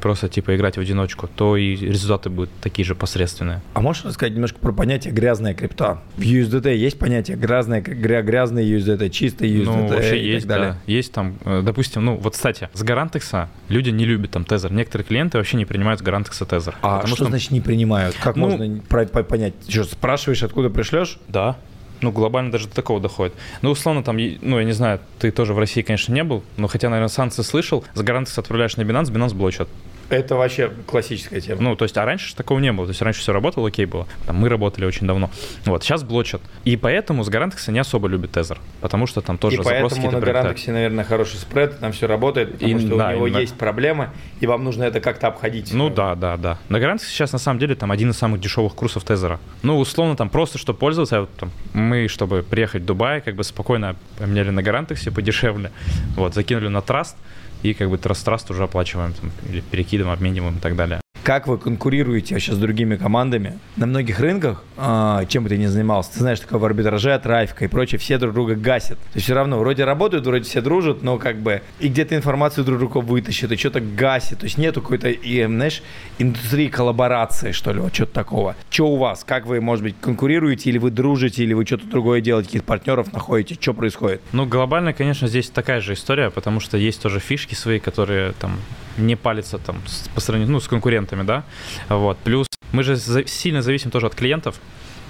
просто 0.00 0.28
типа 0.28 0.56
играть 0.56 0.76
в 0.76 0.80
одиночку, 0.80 1.28
то 1.28 1.56
и 1.56 1.76
результаты 1.76 2.28
будут 2.28 2.50
такие 2.60 2.84
же 2.84 2.94
посредственные. 2.94 3.62
А 3.74 3.80
можешь 3.80 4.04
рассказать 4.04 4.34
немножко 4.34 4.58
про 4.58 4.72
понятие 4.72 5.14
грязная 5.14 5.54
крипта? 5.54 6.02
В 6.16 6.20
USDT 6.20 6.74
есть 6.74 6.98
понятие 6.98 7.36
грязная, 7.36 7.80
гря, 7.80 8.22
грязный 8.22 8.68
USDT, 8.68 9.10
чистый 9.10 9.50
USDT 9.50 9.64
ну, 9.64 9.86
вообще 9.86 10.18
и 10.18 10.26
есть, 10.26 10.46
так 10.46 10.56
далее? 10.56 10.72
Да. 10.72 10.92
Есть 10.92 11.12
там, 11.12 11.38
э, 11.44 11.62
допустим, 11.64 12.04
ну 12.04 12.16
вот, 12.16 12.34
кстати, 12.34 12.68
с 12.74 12.82
Гарантекса 12.82 13.48
люди 13.68 13.90
не 13.90 14.04
любят 14.04 14.32
там 14.32 14.44
тезер. 14.44 14.72
Некоторые 14.72 15.06
клиенты 15.06 15.38
вообще 15.38 15.56
не 15.56 15.64
принимают 15.64 16.00
с 16.00 16.02
Гарантекса 16.02 16.44
тезер. 16.44 16.74
А 16.82 17.06
что, 17.06 17.16
что 17.16 17.24
значит 17.26 17.52
не 17.52 17.60
принимают? 17.60 18.16
Как 18.20 18.36
ну, 18.36 18.50
можно 18.50 18.80
понять? 19.24 19.54
Что, 19.68 19.84
спрашиваешь, 19.84 20.42
откуда 20.42 20.68
пришлешь? 20.68 21.18
Да 21.28 21.56
ну, 22.02 22.12
глобально 22.12 22.50
даже 22.50 22.68
до 22.68 22.74
такого 22.74 23.00
доходит. 23.00 23.34
Ну, 23.62 23.70
условно, 23.70 24.02
там, 24.02 24.16
ну, 24.16 24.58
я 24.58 24.64
не 24.64 24.72
знаю, 24.72 25.00
ты 25.18 25.30
тоже 25.30 25.54
в 25.54 25.58
России, 25.58 25.82
конечно, 25.82 26.12
не 26.12 26.24
был, 26.24 26.42
но 26.56 26.68
хотя, 26.68 26.88
наверное, 26.88 27.08
санкции 27.08 27.42
слышал, 27.42 27.84
за 27.94 28.04
гарантию 28.04 28.38
отправляешь 28.38 28.76
на 28.76 28.82
Binance, 28.82 29.12
Binance 29.12 29.34
блочат. 29.34 29.68
Это 30.12 30.36
вообще 30.36 30.70
классическая 30.86 31.40
тема. 31.40 31.62
Ну, 31.62 31.74
то 31.74 31.84
есть, 31.84 31.96
а 31.96 32.04
раньше 32.04 32.28
же 32.28 32.34
такого 32.34 32.58
не 32.58 32.70
было. 32.70 32.86
То 32.86 32.90
есть, 32.90 33.00
раньше 33.00 33.20
все 33.20 33.32
работало, 33.32 33.68
окей 33.68 33.86
было. 33.86 34.06
Там 34.26 34.36
мы 34.36 34.50
работали 34.50 34.84
очень 34.84 35.06
давно. 35.06 35.30
Вот, 35.64 35.82
сейчас 35.82 36.02
блочат. 36.02 36.42
И 36.64 36.76
поэтому 36.76 37.24
с 37.24 37.28
Гарантекса 37.28 37.72
не 37.72 37.78
особо 37.78 38.08
любит 38.08 38.32
Тезер, 38.32 38.58
потому 38.80 39.06
что 39.06 39.22
там 39.22 39.38
тоже 39.38 39.56
и 39.56 39.62
поэтому 39.62 40.10
на 40.10 40.20
Гарантексе, 40.20 40.72
наверное, 40.72 41.04
хороший 41.04 41.36
спред, 41.36 41.78
там 41.80 41.92
все 41.92 42.06
работает, 42.06 42.52
потому 42.52 42.76
и, 42.76 42.86
что 42.86 42.96
да, 42.96 43.08
у 43.08 43.12
него 43.12 43.26
именно. 43.26 43.40
есть 43.40 43.54
проблемы, 43.54 44.10
и 44.40 44.46
вам 44.46 44.64
нужно 44.64 44.84
это 44.84 45.00
как-то 45.00 45.28
обходить. 45.28 45.72
Ну 45.72 45.88
да, 45.88 46.14
да, 46.14 46.36
да. 46.36 46.58
На 46.68 46.78
Гарантексе 46.78 47.12
сейчас 47.12 47.32
на 47.32 47.38
самом 47.38 47.58
деле 47.58 47.74
там 47.74 47.90
один 47.90 48.10
из 48.10 48.18
самых 48.18 48.40
дешевых 48.40 48.74
курсов 48.74 49.04
Тезера. 49.04 49.40
Ну, 49.62 49.78
условно, 49.78 50.14
там 50.16 50.28
просто, 50.28 50.58
чтобы 50.58 50.78
пользоваться, 50.78 51.26
там, 51.38 51.50
мы, 51.72 52.08
чтобы 52.08 52.42
приехать 52.42 52.82
в 52.82 52.84
Дубай, 52.84 53.22
как 53.22 53.34
бы 53.34 53.44
спокойно 53.44 53.96
поменяли 54.18 54.50
на 54.50 54.62
Гарантексе 54.62 55.10
подешевле, 55.10 55.72
вот, 56.16 56.34
закинули 56.34 56.68
на 56.68 56.82
Траст, 56.82 57.16
и 57.62 57.74
как 57.74 57.90
бы 57.90 57.98
траст-траст 57.98 58.50
уже 58.50 58.64
оплачиваем 58.64 59.12
там, 59.12 59.30
или 59.48 59.60
перекидываем, 59.60 60.14
обмениваем 60.14 60.56
и 60.56 60.60
так 60.60 60.76
далее. 60.76 61.01
Как 61.22 61.46
вы 61.46 61.56
конкурируете 61.56 62.40
сейчас 62.40 62.56
с 62.56 62.58
другими 62.58 62.96
командами? 62.96 63.56
На 63.76 63.86
многих 63.86 64.18
рынках, 64.18 64.64
э, 64.76 65.20
чем 65.28 65.44
бы 65.44 65.50
ты 65.50 65.56
ни 65.56 65.66
занимался, 65.66 66.14
ты 66.14 66.18
знаешь, 66.18 66.40
такое 66.40 66.58
в 66.58 66.64
арбитраже, 66.64 67.16
трафика 67.20 67.64
и 67.64 67.68
прочее, 67.68 68.00
все 68.00 68.18
друг 68.18 68.34
друга 68.34 68.56
гасят. 68.56 68.98
То 68.98 69.14
есть 69.14 69.26
все 69.26 69.34
равно 69.34 69.60
вроде 69.60 69.84
работают, 69.84 70.26
вроде 70.26 70.42
все 70.42 70.60
дружат, 70.60 71.04
но 71.04 71.18
как 71.18 71.36
бы 71.36 71.62
и 71.78 71.86
где-то 71.86 72.16
информацию 72.16 72.64
друг 72.64 72.80
друга 72.80 72.98
вытащит, 72.98 73.52
и 73.52 73.56
что-то 73.56 73.80
гасит. 73.80 74.40
То 74.40 74.46
есть 74.46 74.58
нету 74.58 74.82
какой-то, 74.82 75.10
и, 75.10 75.44
знаешь, 75.46 75.84
индустрии 76.18 76.66
коллаборации, 76.66 77.52
что 77.52 77.72
ли, 77.72 77.78
вот 77.78 77.94
что-то 77.94 78.14
такого. 78.14 78.56
Что 78.68 78.88
у 78.88 78.96
вас? 78.96 79.22
Как 79.22 79.46
вы, 79.46 79.60
может 79.60 79.84
быть, 79.84 79.94
конкурируете, 80.00 80.70
или 80.70 80.78
вы 80.78 80.90
дружите, 80.90 81.44
или 81.44 81.54
вы 81.54 81.64
что-то 81.64 81.86
другое 81.86 82.20
делаете, 82.20 82.48
каких-то 82.48 82.66
партнеров 82.66 83.12
находите? 83.12 83.56
Что 83.60 83.74
происходит? 83.74 84.22
Ну, 84.32 84.44
глобально, 84.44 84.92
конечно, 84.92 85.28
здесь 85.28 85.50
такая 85.50 85.80
же 85.80 85.92
история, 85.92 86.30
потому 86.30 86.58
что 86.58 86.76
есть 86.76 87.00
тоже 87.00 87.20
фишки 87.20 87.54
свои, 87.54 87.78
которые 87.78 88.32
там 88.32 88.58
не 88.98 89.16
палится 89.16 89.58
там 89.58 89.76
по 90.14 90.20
сравнению 90.20 90.52
ну, 90.52 90.60
с 90.60 90.68
конкурентами, 91.12 91.22
да. 91.22 91.44
Вот. 91.88 92.18
Плюс 92.18 92.46
мы 92.72 92.82
же 92.82 92.96
сильно 92.96 93.62
зависим 93.62 93.90
тоже 93.90 94.06
от 94.06 94.14
клиентов. 94.14 94.56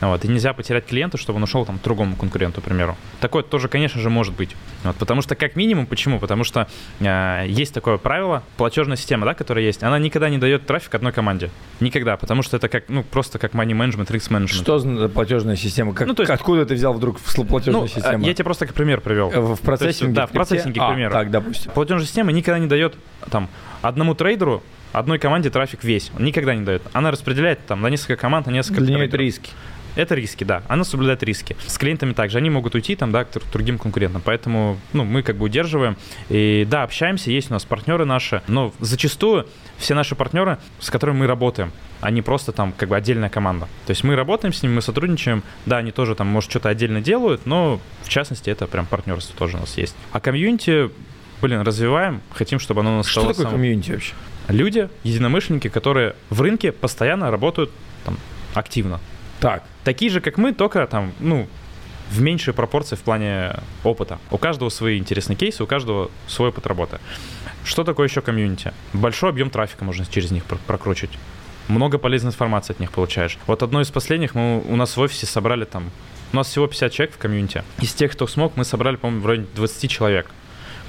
Вот, 0.00 0.24
и 0.24 0.28
нельзя 0.28 0.52
потерять 0.52 0.84
клиента, 0.84 1.16
чтобы 1.16 1.36
он 1.36 1.44
ушел 1.44 1.64
там 1.64 1.78
к 1.78 1.82
другому 1.82 2.16
конкуренту, 2.16 2.60
к 2.60 2.64
примеру. 2.64 2.96
Такое 3.20 3.44
тоже, 3.44 3.68
конечно 3.68 4.00
же, 4.00 4.10
может 4.10 4.34
быть. 4.34 4.56
Вот, 4.82 4.96
потому 4.96 5.22
что, 5.22 5.36
как 5.36 5.54
минимум, 5.54 5.86
почему? 5.86 6.18
Потому 6.18 6.42
что 6.42 6.66
э, 6.98 7.44
есть 7.46 7.72
такое 7.72 7.98
правило, 7.98 8.42
платежная 8.56 8.96
система, 8.96 9.26
да, 9.26 9.34
которая 9.34 9.64
есть, 9.64 9.84
она 9.84 10.00
никогда 10.00 10.28
не 10.28 10.38
дает 10.38 10.66
трафик 10.66 10.92
одной 10.96 11.12
команде. 11.12 11.50
Никогда, 11.78 12.16
потому 12.16 12.42
что 12.42 12.56
это 12.56 12.68
как, 12.68 12.88
ну, 12.88 13.04
просто 13.04 13.38
как 13.38 13.52
money 13.52 13.78
management, 13.78 14.08
risk 14.08 14.28
management. 14.28 14.48
Что 14.48 14.80
за 14.80 15.08
платежная 15.08 15.54
система? 15.54 15.94
Как, 15.94 16.08
ну, 16.08 16.14
то 16.14 16.22
есть, 16.22 16.32
откуда 16.32 16.66
ты 16.66 16.74
взял 16.74 16.94
вдруг 16.94 17.20
платежную 17.20 17.82
ну, 17.82 17.86
систему? 17.86 18.26
Я 18.26 18.34
тебе 18.34 18.44
просто 18.44 18.66
как 18.66 18.74
пример 18.74 19.02
привел. 19.02 19.28
В 19.30 19.60
процессинге? 19.60 20.06
Есть, 20.06 20.16
да, 20.16 20.26
в 20.26 20.32
процессинге, 20.32 20.80
к 20.80 20.82
а, 20.82 20.88
примеру. 20.90 21.12
так, 21.12 21.30
допустим. 21.30 21.70
Платежная 21.70 22.06
система 22.06 22.32
никогда 22.32 22.58
не 22.58 22.66
дает 22.66 22.96
там 23.30 23.48
одному 23.82 24.14
трейдеру 24.14 24.62
одной 24.92 25.18
команде 25.18 25.50
трафик 25.50 25.84
весь. 25.84 26.10
Он 26.16 26.24
никогда 26.24 26.54
не 26.54 26.64
дает. 26.64 26.82
Она 26.92 27.10
распределяет 27.10 27.66
там 27.66 27.80
на 27.80 27.88
несколько 27.88 28.16
команд, 28.16 28.46
на 28.46 28.50
несколько 28.50 28.80
Для 28.80 28.96
нее 28.96 29.06
это 29.06 29.16
риски. 29.16 29.50
Это 29.94 30.14
риски, 30.14 30.44
да. 30.44 30.62
Она 30.68 30.84
соблюдает 30.84 31.22
риски. 31.22 31.54
С 31.66 31.76
клиентами 31.76 32.14
также. 32.14 32.38
Они 32.38 32.48
могут 32.48 32.74
уйти 32.74 32.96
там, 32.96 33.12
да, 33.12 33.24
к 33.24 33.28
другим 33.52 33.78
конкурентам. 33.78 34.22
Поэтому, 34.24 34.78
ну, 34.94 35.04
мы 35.04 35.22
как 35.22 35.36
бы 35.36 35.44
удерживаем. 35.44 35.96
И 36.30 36.66
да, 36.70 36.82
общаемся, 36.82 37.30
есть 37.30 37.50
у 37.50 37.52
нас 37.52 37.64
партнеры 37.66 38.06
наши, 38.06 38.42
но 38.48 38.72
зачастую 38.80 39.46
все 39.76 39.94
наши 39.94 40.14
партнеры, 40.14 40.56
с 40.80 40.88
которыми 40.90 41.18
мы 41.18 41.26
работаем, 41.26 41.72
они 42.00 42.22
просто 42.22 42.52
там 42.52 42.72
как 42.72 42.88
бы 42.88 42.96
отдельная 42.96 43.28
команда. 43.28 43.66
То 43.86 43.90
есть 43.90 44.02
мы 44.02 44.16
работаем 44.16 44.54
с 44.54 44.62
ними, 44.62 44.74
мы 44.74 44.82
сотрудничаем. 44.82 45.42
Да, 45.66 45.78
они 45.78 45.90
тоже 45.90 46.14
там, 46.14 46.26
может, 46.26 46.50
что-то 46.50 46.70
отдельно 46.70 47.02
делают, 47.02 47.44
но 47.44 47.78
в 48.02 48.08
частности 48.08 48.48
это 48.48 48.66
прям 48.66 48.86
партнерство 48.86 49.36
тоже 49.36 49.58
у 49.58 49.60
нас 49.60 49.76
есть. 49.76 49.94
А 50.12 50.20
комьюнити, 50.20 50.90
блин, 51.42 51.60
развиваем, 51.60 52.22
хотим, 52.30 52.58
чтобы 52.58 52.80
оно 52.80 52.94
у 52.94 52.96
нас 52.98 53.06
Что 53.06 53.20
такое 53.22 53.34
самым... 53.34 53.52
комьюнити 53.52 53.90
вообще? 53.90 54.14
Люди, 54.48 54.88
единомышленники, 55.02 55.68
которые 55.68 56.14
в 56.30 56.40
рынке 56.40 56.72
постоянно 56.72 57.30
работают 57.30 57.70
там 58.04 58.16
активно. 58.54 59.00
Так. 59.40 59.64
Такие 59.84 60.10
же, 60.10 60.20
как 60.20 60.38
мы, 60.38 60.52
только 60.52 60.86
там, 60.86 61.12
ну, 61.18 61.48
в 62.10 62.20
меньшей 62.20 62.54
пропорции 62.54 62.96
в 62.96 63.00
плане 63.00 63.56
опыта. 63.82 64.18
У 64.30 64.38
каждого 64.38 64.68
свои 64.68 64.98
интересные 64.98 65.36
кейсы, 65.36 65.62
у 65.64 65.66
каждого 65.66 66.10
свой 66.28 66.50
опыт 66.50 66.66
работы. 66.66 67.00
Что 67.64 67.84
такое 67.84 68.08
еще 68.08 68.20
комьюнити? 68.20 68.72
Большой 68.92 69.30
объем 69.30 69.50
трафика 69.50 69.84
можно 69.84 70.06
через 70.06 70.30
них 70.30 70.44
прокручивать. 70.44 71.18
Много 71.68 71.98
полезной 71.98 72.30
информации 72.30 72.72
от 72.72 72.80
них 72.80 72.92
получаешь. 72.92 73.38
Вот 73.46 73.62
одно 73.62 73.80
из 73.80 73.90
последних 73.90 74.34
мы 74.34 74.60
у 74.60 74.76
нас 74.76 74.96
в 74.96 75.00
офисе 75.00 75.26
собрали 75.26 75.64
там 75.64 75.90
у 76.32 76.36
нас 76.36 76.48
всего 76.48 76.66
50 76.66 76.92
человек 76.92 77.14
в 77.14 77.18
комьюнити. 77.18 77.62
Из 77.80 77.92
тех, 77.92 78.12
кто 78.12 78.26
смог, 78.26 78.56
мы 78.56 78.64
собрали, 78.64 78.96
по-моему, 78.96 79.22
в 79.22 79.26
районе 79.26 79.46
20 79.54 79.90
человек 79.90 80.30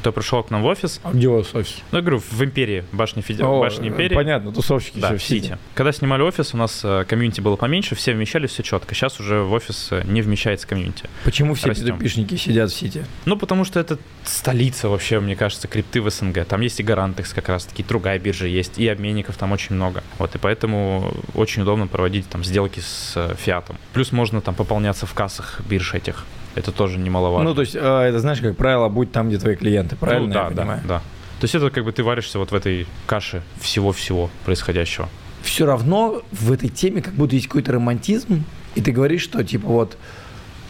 кто 0.04 0.12
пришел 0.12 0.44
к 0.44 0.52
нам 0.52 0.64
в 0.64 0.66
офис. 0.66 1.00
А 1.04 1.14
где 1.14 1.30
у 1.30 1.38
вас 1.38 1.56
офис? 1.56 1.78
Ну, 1.92 2.00
я 2.00 2.02
говорю, 2.02 2.20
в 2.20 2.44
Империи, 2.44 2.84
башне, 2.92 3.22
Феди... 3.22 3.42
О, 3.42 3.62
башне 3.62 3.88
Империи. 3.88 4.14
Понятно, 4.16 4.52
тусовщики 4.52 5.00
да, 5.00 5.16
в 5.16 5.24
Сити. 5.24 5.58
Когда 5.76 5.94
снимали 5.94 6.22
офис, 6.24 6.54
у 6.54 6.58
нас 6.58 6.82
э, 6.84 7.06
комьюнити 7.08 7.40
было 7.40 7.56
поменьше, 7.56 7.96
все 7.96 8.14
вмещались, 8.14 8.50
все 8.50 8.64
четко. 8.64 8.94
Сейчас 8.96 9.22
уже 9.22 9.44
в 9.44 9.54
офис 9.54 9.88
э, 9.92 10.04
не 10.04 10.22
вмещается 10.22 10.68
комьюнити. 10.68 11.10
Почему 11.24 11.54
все 11.54 11.74
p2p-шники 11.74 12.36
сидят 12.36 12.70
в 12.70 12.76
Сити? 12.76 13.06
Ну, 13.24 13.38
потому 13.38 13.64
что 13.64 13.80
это 13.80 13.98
столица 14.26 14.90
вообще, 14.90 15.22
мне 15.22 15.38
кажется, 15.38 15.70
крипты 15.70 16.02
в 16.02 16.10
СНГ. 16.10 16.46
Там 16.46 16.60
есть 16.60 16.82
и 16.82 16.84
Гарантекс 16.84 17.32
как 17.32 17.48
раз 17.48 17.64
таки, 17.64 17.82
другая 17.82 18.20
биржа 18.20 18.48
есть, 18.48 18.78
и 18.78 18.86
обменников 18.90 19.38
там 19.38 19.54
очень 19.54 19.76
много. 19.76 20.04
Вот, 20.18 20.36
и 20.36 20.38
поэтому 20.38 21.14
очень 21.34 21.62
удобно 21.62 21.88
проводить 21.88 22.28
там 22.28 22.44
сделки 22.44 22.82
с 22.82 23.14
э, 23.16 23.36
фиатом. 23.38 23.78
Плюс 23.94 24.12
можно 24.12 24.42
там 24.42 24.54
пополняться 24.54 25.06
в 25.06 25.14
кассах 25.14 25.62
бирж 25.62 25.94
этих. 25.94 26.26
Это 26.56 26.72
тоже 26.72 27.00
немаловажно. 27.00 27.50
Ну, 27.50 27.56
то 27.56 27.62
есть, 27.62 27.76
а, 27.76 28.04
это 28.04 28.20
знаешь, 28.20 28.40
как 28.40 28.56
правило, 28.56 28.90
будь 28.90 29.12
там, 29.12 29.30
где 29.30 29.38
твои 29.38 29.56
клиенты, 29.56 29.96
правильно 29.96 30.28
ну, 30.28 30.34
да, 30.34 30.44
я 30.44 30.50
понимаю? 30.50 30.82
Да, 30.84 30.88
да. 30.88 31.00
То 31.40 31.46
есть 31.46 31.56
это 31.56 31.70
как 31.70 31.84
бы 31.84 31.92
ты 31.92 32.04
варишься 32.04 32.40
вот 32.40 32.52
в 32.52 32.56
этой 32.56 32.88
каше 33.06 33.44
всего-всего 33.60 34.30
происходящего. 34.46 35.10
Все 35.42 35.66
равно 35.66 36.22
в 36.32 36.52
этой 36.52 36.70
теме 36.70 37.02
как 37.02 37.14
будто 37.16 37.36
есть 37.36 37.48
какой-то 37.48 37.74
романтизм, 37.74 38.46
и 38.76 38.82
ты 38.82 38.92
говоришь, 38.92 39.24
что 39.24 39.44
типа 39.44 39.68
вот 39.68 39.98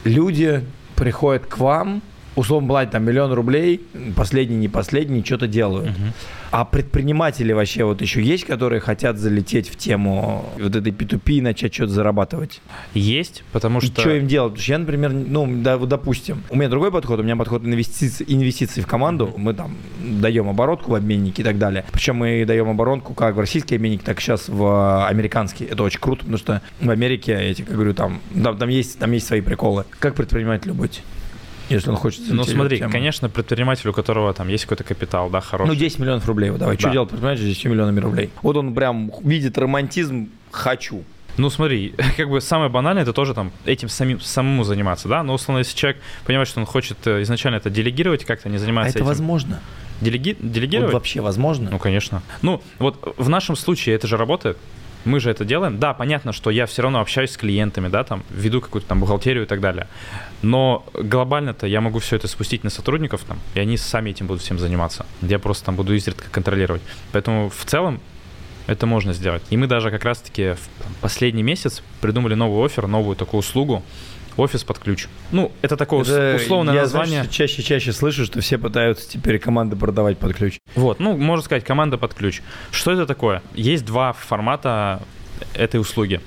люди 0.04 0.64
приходят 0.96 1.46
к 1.46 1.60
вам, 1.60 2.02
условно 2.36 2.70
платят 2.70 2.94
там 2.94 3.04
миллион 3.04 3.34
рублей, 3.34 3.86
последний, 4.16 4.56
не 4.56 4.68
последний, 4.68 5.24
что-то 5.24 5.48
делают. 5.48 5.92
Угу. 5.92 6.08
А 6.54 6.66
предприниматели 6.66 7.52
вообще 7.52 7.84
вот 7.84 8.00
еще 8.04 8.22
есть, 8.22 8.46
которые 8.46 8.80
хотят 8.80 9.18
залететь 9.18 9.68
в 9.68 9.76
тему 9.76 10.46
вот 10.60 10.76
этой 10.76 10.92
P2P 10.92 11.32
и 11.32 11.42
начать 11.42 11.74
что-то 11.74 11.94
зарабатывать? 11.94 12.62
Есть, 12.94 13.44
потому 13.52 13.82
что... 13.82 13.88
И 13.88 13.92
что 14.00 14.16
им 14.16 14.28
делать? 14.28 14.52
Потому 14.52 14.64
что 14.64 14.72
я, 14.74 14.78
например, 14.78 15.14
ну, 15.14 15.48
да, 15.64 15.80
допустим, 15.80 16.44
у 16.52 16.56
меня 16.56 16.70
другой 16.70 16.92
подход, 16.92 17.20
у 17.20 17.24
меня 17.24 17.36
подход 17.36 17.64
инвестиций, 17.64 18.24
инвестиций 18.30 18.84
в 18.84 18.86
команду, 18.86 19.34
мы 19.36 19.56
там 19.56 19.76
даем 19.98 20.48
оборотку 20.48 20.92
в 20.92 20.94
обменнике 20.94 21.42
и 21.42 21.46
так 21.46 21.58
далее. 21.58 21.86
Причем 21.92 22.18
мы 22.18 22.46
даем 22.46 22.70
оборотку 22.70 23.16
как 23.16 23.36
в 23.36 23.40
российский 23.40 23.78
обменник, 23.78 24.04
так 24.04 24.20
и 24.20 24.22
сейчас 24.22 24.48
в 24.48 25.08
американский. 25.08 25.66
Это 25.66 25.82
очень 25.82 26.00
круто, 26.00 26.20
потому 26.20 26.38
что 26.38 26.62
в 26.80 26.90
Америке, 26.92 27.34
эти, 27.34 27.64
как 27.64 27.74
говорю, 27.74 27.96
там, 27.96 28.22
там, 28.44 28.60
там, 28.60 28.70
есть, 28.70 29.00
там 29.00 29.12
есть 29.12 29.26
свои 29.26 29.42
приколы. 29.42 29.86
Как 29.98 30.14
предпринимателю 30.14 30.76
быть? 30.76 31.02
Если 31.70 31.90
он 31.90 31.96
хочет 31.96 32.22
Ну 32.30 32.44
смотри, 32.44 32.80
конечно, 32.80 33.30
предприниматель, 33.30 33.90
у 33.90 33.94
которого 33.94 34.34
там 34.34 34.48
есть 34.48 34.66
какой-то 34.66 34.84
капитал, 34.84 35.30
да, 35.30 35.42
хороший. 35.42 35.70
Ну 35.70 35.76
10 35.76 36.00
миллионов 36.00 36.26
рублей, 36.28 36.50
вот 36.50 36.60
давай, 36.60 36.76
да. 36.76 36.80
что 36.80 36.90
делать 36.90 37.10
предприниматель 37.10 37.44
с 37.44 37.48
10 37.48 37.66
миллионами 37.66 38.00
рублей? 38.00 38.30
Вот 38.42 38.58
он 38.58 38.74
прям 38.74 39.12
видит 39.24 39.58
романтизм 39.58 40.30
«хочу». 40.52 41.04
Ну 41.38 41.50
смотри, 41.50 41.96
как 42.18 42.30
бы 42.30 42.42
самое 42.42 42.70
банальное, 42.70 43.04
это 43.04 43.14
тоже 43.14 43.34
там 43.34 43.52
этим 43.66 43.90
самим, 43.90 44.20
самому 44.20 44.64
заниматься, 44.64 45.08
да, 45.08 45.24
но 45.24 45.34
условно, 45.34 45.60
если 45.60 45.76
человек 45.76 46.02
понимает, 46.26 46.48
что 46.48 46.60
он 46.60 46.66
хочет 46.66 46.98
э, 47.08 47.24
изначально 47.24 47.58
это 47.58 47.70
делегировать 47.70 48.24
как-то, 48.26 48.50
не 48.50 48.58
заниматься 48.58 48.90
а 48.90 48.92
это 48.92 49.00
этим. 49.00 49.08
возможно? 49.08 49.60
Делеги... 50.02 50.38
Делегировать? 50.40 50.92
Вот 50.92 51.00
вообще 51.00 51.22
возможно? 51.22 51.70
Ну, 51.72 51.80
конечно. 51.80 52.22
Ну, 52.42 52.62
вот 52.80 53.16
в 53.18 53.30
нашем 53.30 53.56
случае 53.56 53.96
это 53.96 54.08
же 54.08 54.18
работает 54.18 54.58
мы 55.06 55.20
же 55.20 55.30
это 55.30 55.46
делаем. 55.46 55.80
Да, 55.80 55.94
понятно, 55.94 56.32
что 56.32 56.50
я 56.50 56.66
все 56.66 56.82
равно 56.82 57.00
общаюсь 57.00 57.32
с 57.32 57.38
клиентами, 57.38 57.88
да, 57.88 58.04
там, 58.04 58.24
веду 58.30 58.62
какую-то 58.62 58.88
там 58.88 59.00
бухгалтерию 59.00 59.44
и 59.44 59.48
так 59.48 59.60
далее. 59.60 59.88
Но 60.44 60.86
глобально-то 60.94 61.66
я 61.66 61.82
могу 61.82 62.00
все 62.00 62.18
это 62.18 62.28
спустить 62.28 62.64
на 62.64 62.70
сотрудников 62.70 63.24
там, 63.24 63.40
и 63.56 63.60
они 63.60 63.78
сами 63.78 64.12
этим 64.12 64.28
будут 64.28 64.44
всем 64.44 64.60
заниматься. 64.60 65.06
Я 65.22 65.40
просто 65.40 65.66
там 65.66 65.76
буду 65.76 65.96
изредка 65.96 66.26
контролировать. 66.30 66.82
Поэтому 67.14 67.50
в 67.50 67.66
целом 67.66 68.02
это 68.68 68.86
можно 68.86 69.14
сделать. 69.14 69.42
И 69.50 69.58
мы 69.58 69.68
даже 69.68 69.90
как 69.90 70.04
раз-таки 70.04 70.54
в 70.54 71.02
последний 71.02 71.44
месяц 71.44 71.82
придумали 72.02 72.36
новый 72.36 72.66
офер, 72.66 72.88
новую 72.88 73.16
такую 73.16 73.40
услугу, 73.40 73.84
офис 74.36 74.64
под 74.64 74.80
ключ. 74.80 75.08
Ну, 75.32 75.52
это 75.62 75.78
такое 75.78 76.02
это, 76.02 76.42
условное 76.44 76.74
я, 76.74 76.82
название. 76.82 77.22
Я 77.24 77.28
чаще-чаще 77.28 77.94
слышу, 77.94 78.26
что 78.26 78.42
все 78.42 78.58
пытаются 78.58 79.10
теперь 79.10 79.40
команды 79.40 79.76
продавать 79.76 80.18
под 80.18 80.36
ключ. 80.36 80.60
Вот, 80.76 81.00
ну, 81.00 81.16
можно 81.16 81.44
сказать, 81.44 81.64
команда 81.64 81.98
под 81.98 82.14
ключ. 82.14 82.42
Что 82.72 82.92
это 82.92 83.06
такое? 83.06 83.42
Есть 83.54 83.86
два 83.86 84.14
формата 84.14 85.02
этой 85.54 85.80
услуги. 85.80 86.20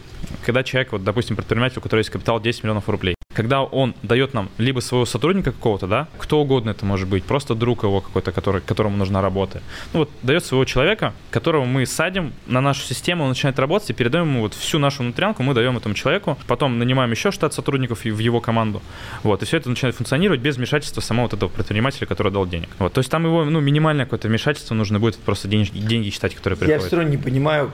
Когда 0.44 0.62
человек, 0.62 0.92
вот, 0.92 1.04
допустим, 1.04 1.36
предприниматель, 1.36 1.78
у 1.78 1.82
которого 1.82 2.00
есть 2.00 2.10
капитал 2.10 2.40
10 2.40 2.62
миллионов 2.62 2.88
рублей, 2.88 3.15
когда 3.36 3.62
он 3.62 3.94
дает 4.02 4.32
нам 4.32 4.48
либо 4.56 4.80
своего 4.80 5.04
сотрудника 5.04 5.52
какого-то, 5.52 5.86
да, 5.86 6.08
кто 6.16 6.40
угодно 6.40 6.70
это 6.70 6.86
может 6.86 7.06
быть, 7.06 7.22
просто 7.22 7.54
друг 7.54 7.82
его 7.82 8.00
какой-то, 8.00 8.32
который, 8.32 8.62
которому 8.62 8.96
нужна 8.96 9.20
работа. 9.20 9.60
Ну 9.92 10.00
вот 10.00 10.10
дает 10.22 10.42
своего 10.44 10.64
человека, 10.64 11.12
которого 11.30 11.66
мы 11.66 11.84
садим 11.84 12.32
на 12.46 12.62
нашу 12.62 12.80
систему, 12.80 13.24
он 13.24 13.28
начинает 13.28 13.58
работать 13.58 13.90
и 13.90 13.92
передаем 13.92 14.26
ему 14.26 14.40
вот 14.40 14.54
всю 14.54 14.78
нашу 14.78 15.02
внутрянку, 15.02 15.42
мы 15.42 15.52
даем 15.52 15.76
этому 15.76 15.94
человеку, 15.94 16.38
потом 16.46 16.78
нанимаем 16.78 17.10
еще 17.10 17.30
штат 17.30 17.52
сотрудников 17.52 18.04
в 18.04 18.18
его 18.18 18.40
команду. 18.40 18.80
Вот, 19.22 19.42
и 19.42 19.44
все 19.44 19.58
это 19.58 19.68
начинает 19.68 19.96
функционировать 19.96 20.40
без 20.40 20.56
вмешательства 20.56 21.02
самого 21.02 21.26
вот 21.26 21.34
этого 21.34 21.50
предпринимателя, 21.50 22.06
который 22.06 22.32
дал 22.32 22.46
денег. 22.46 22.70
Вот, 22.78 22.94
то 22.94 23.00
есть 23.00 23.10
там 23.10 23.26
его, 23.26 23.44
ну, 23.44 23.60
минимальное 23.60 24.06
какое-то 24.06 24.28
вмешательство 24.28 24.74
нужно 24.74 24.98
будет 24.98 25.16
просто 25.18 25.46
деньги, 25.46 25.76
деньги 25.76 26.08
считать, 26.08 26.34
которые 26.34 26.56
приходят. 26.56 26.80
Я 26.80 26.86
все 26.86 26.96
равно 26.96 27.10
не 27.10 27.18
понимаю, 27.18 27.72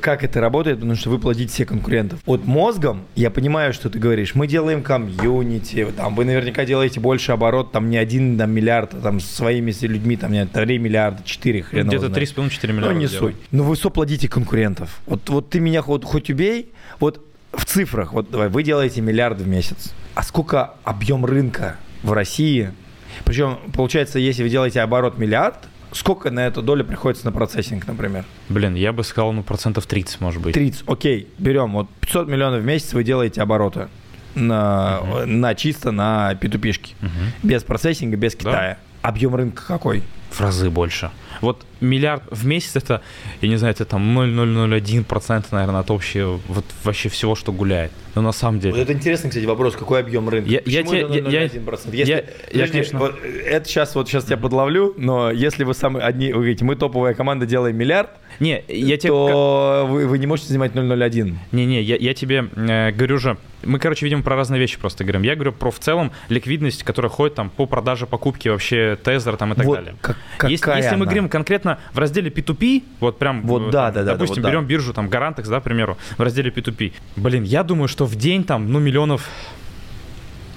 как 0.00 0.24
это 0.24 0.40
работает, 0.40 0.78
потому 0.78 0.94
что 0.94 1.10
вы 1.10 1.18
платите 1.18 1.52
все 1.52 1.64
конкурентов. 1.64 2.20
Вот 2.26 2.46
мозгом 2.46 3.04
я 3.14 3.30
понимаю, 3.30 3.72
что 3.72 3.90
ты 3.90 3.98
говоришь. 3.98 4.34
Мы 4.34 4.46
делаем 4.46 4.77
комьюнити, 4.82 5.86
там 5.96 6.14
вы 6.14 6.24
наверняка 6.24 6.64
делаете 6.64 7.00
больше 7.00 7.32
оборот, 7.32 7.72
там 7.72 7.90
не 7.90 7.96
один 7.96 8.38
там, 8.38 8.50
миллиард, 8.50 8.94
а 8.94 9.00
там 9.00 9.20
своими 9.20 9.74
людьми, 9.82 10.16
там 10.16 10.32
не 10.32 10.46
3 10.46 10.78
миллиарда, 10.78 11.22
4 11.24 11.62
хрена. 11.62 11.88
Где-то 11.88 12.06
3,5-4 12.06 12.72
миллиарда. 12.72 12.94
Ну, 12.94 13.00
не 13.00 13.06
делаем. 13.06 13.34
суть. 13.34 13.36
Но 13.50 13.64
вы 13.64 13.76
все 13.76 13.90
платите 13.90 14.28
конкурентов. 14.28 15.00
Вот, 15.06 15.28
вот 15.28 15.50
ты 15.50 15.60
меня 15.60 15.82
хоть, 15.82 16.04
хоть 16.04 16.30
убей, 16.30 16.72
вот 17.00 17.24
в 17.52 17.64
цифрах, 17.64 18.12
вот 18.12 18.30
давай, 18.30 18.48
вы 18.48 18.62
делаете 18.62 19.00
миллиард 19.00 19.40
в 19.40 19.48
месяц. 19.48 19.94
А 20.14 20.22
сколько 20.22 20.74
объем 20.84 21.24
рынка 21.24 21.76
в 22.02 22.12
России? 22.12 22.72
Причем, 23.24 23.58
получается, 23.74 24.18
если 24.18 24.42
вы 24.42 24.48
делаете 24.48 24.80
оборот 24.80 25.18
миллиард, 25.18 25.68
Сколько 25.92 26.30
на 26.30 26.46
эту 26.46 26.60
долю 26.62 26.84
приходится 26.84 27.24
на 27.24 27.32
процессинг, 27.32 27.86
например? 27.86 28.24
Блин, 28.48 28.74
я 28.74 28.92
бы 28.92 29.02
сказал, 29.04 29.32
ну, 29.32 29.42
процентов 29.42 29.86
30, 29.86 30.20
может 30.20 30.42
быть. 30.42 30.54
30, 30.54 30.84
окей, 30.86 31.28
берем. 31.38 31.72
Вот 31.72 31.88
500 32.00 32.28
миллионов 32.28 32.62
в 32.62 32.64
месяц 32.64 32.92
вы 32.92 33.04
делаете 33.04 33.40
обороты 33.40 33.88
на, 34.34 35.00
uh-huh. 35.02 35.24
на 35.26 35.54
чисто 35.54 35.90
на 35.90 36.32
P2P. 36.32 36.60
Uh-huh. 36.60 37.08
Без 37.42 37.62
процессинга, 37.62 38.16
без 38.16 38.34
Китая. 38.34 38.78
Да? 39.02 39.08
Объем 39.08 39.34
рынка 39.34 39.64
какой? 39.66 40.02
В 40.30 40.40
разы 40.40 40.70
больше. 40.70 41.10
Вот 41.40 41.64
миллиард 41.80 42.22
в 42.30 42.46
месяц 42.46 42.76
это, 42.76 43.00
я 43.40 43.48
не 43.48 43.56
знаю, 43.56 43.72
это 43.72 43.84
там 43.84 44.18
0,001%, 44.18 45.46
наверное, 45.52 45.80
от 45.80 45.90
общего, 45.90 46.40
вот 46.48 46.64
вообще 46.84 47.08
всего, 47.08 47.34
что 47.34 47.52
гуляет. 47.52 47.92
Но 48.14 48.22
на 48.22 48.32
самом 48.32 48.58
деле... 48.58 48.74
Вот 48.74 48.82
это 48.82 48.92
интересный, 48.92 49.30
кстати, 49.30 49.44
вопрос, 49.44 49.76
какой 49.76 50.00
объем 50.00 50.28
рынка? 50.28 50.50
Я, 50.50 50.60
Почему 50.60 50.92
я, 50.92 51.00
это 51.02 51.14
0,01%? 51.14 51.94
Я, 51.94 51.98
если, 51.98 52.12
я, 52.52 52.64
я, 52.64 52.68
конечно... 52.68 52.98
Вот, 52.98 53.16
это 53.22 53.68
сейчас, 53.68 53.94
вот 53.94 54.08
сейчас 54.08 54.28
я 54.28 54.36
подловлю, 54.36 54.94
но 54.96 55.30
если 55.30 55.64
вы 55.64 55.74
самые 55.74 56.04
одни, 56.04 56.32
вы 56.32 56.40
говорите, 56.40 56.64
мы 56.64 56.74
топовая 56.74 57.14
команда, 57.14 57.46
делаем 57.46 57.76
миллиард, 57.76 58.10
не, 58.40 58.62
я 58.68 58.96
тебе... 58.96 59.10
то 59.10 59.86
вы, 59.88 60.06
вы 60.06 60.18
не 60.18 60.26
можете 60.26 60.48
занимать 60.48 60.72
0,01. 60.72 61.36
Не-не, 61.52 61.82
я, 61.82 61.96
я 61.96 62.14
тебе 62.14 62.48
э, 62.54 62.90
говорю 62.90 63.18
же, 63.18 63.38
мы, 63.64 63.78
короче, 63.78 64.04
видим 64.06 64.22
про 64.22 64.36
разные 64.36 64.60
вещи 64.60 64.78
просто 64.78 65.04
говорим. 65.04 65.22
Я 65.22 65.34
говорю 65.34 65.52
про 65.52 65.70
в 65.70 65.78
целом 65.78 66.12
ликвидность, 66.28 66.82
которая 66.82 67.10
ходит 67.10 67.34
там 67.34 67.50
по 67.50 67.66
продаже, 67.66 68.06
покупки 68.06 68.48
вообще 68.48 68.98
тезер 69.02 69.36
там 69.36 69.52
и 69.52 69.56
так 69.56 69.66
вот 69.66 69.74
далее. 69.76 69.94
Как, 70.00 70.16
если, 70.50 70.70
если 70.76 70.96
мы 70.96 71.04
говорим 71.06 71.28
конкретно 71.28 71.78
в 71.92 71.98
разделе 71.98 72.30
P2P, 72.30 72.84
вот 73.00 73.18
прям, 73.18 73.42
вот, 73.42 73.70
да, 73.70 73.90
да, 73.90 74.04
да, 74.04 74.12
допустим, 74.12 74.42
да, 74.42 74.48
вот, 74.48 74.52
берем 74.52 74.62
да. 74.62 74.68
биржу, 74.68 74.92
там, 74.92 75.08
Garantex, 75.08 75.48
да, 75.48 75.60
к 75.60 75.64
примеру, 75.64 75.98
в 76.16 76.22
разделе 76.22 76.50
P2P. 76.50 76.92
Блин, 77.16 77.42
я 77.42 77.64
думаю, 77.64 77.88
что 77.88 78.06
в 78.06 78.14
день 78.16 78.44
там, 78.44 78.70
ну, 78.72 78.78
миллионов, 78.78 79.28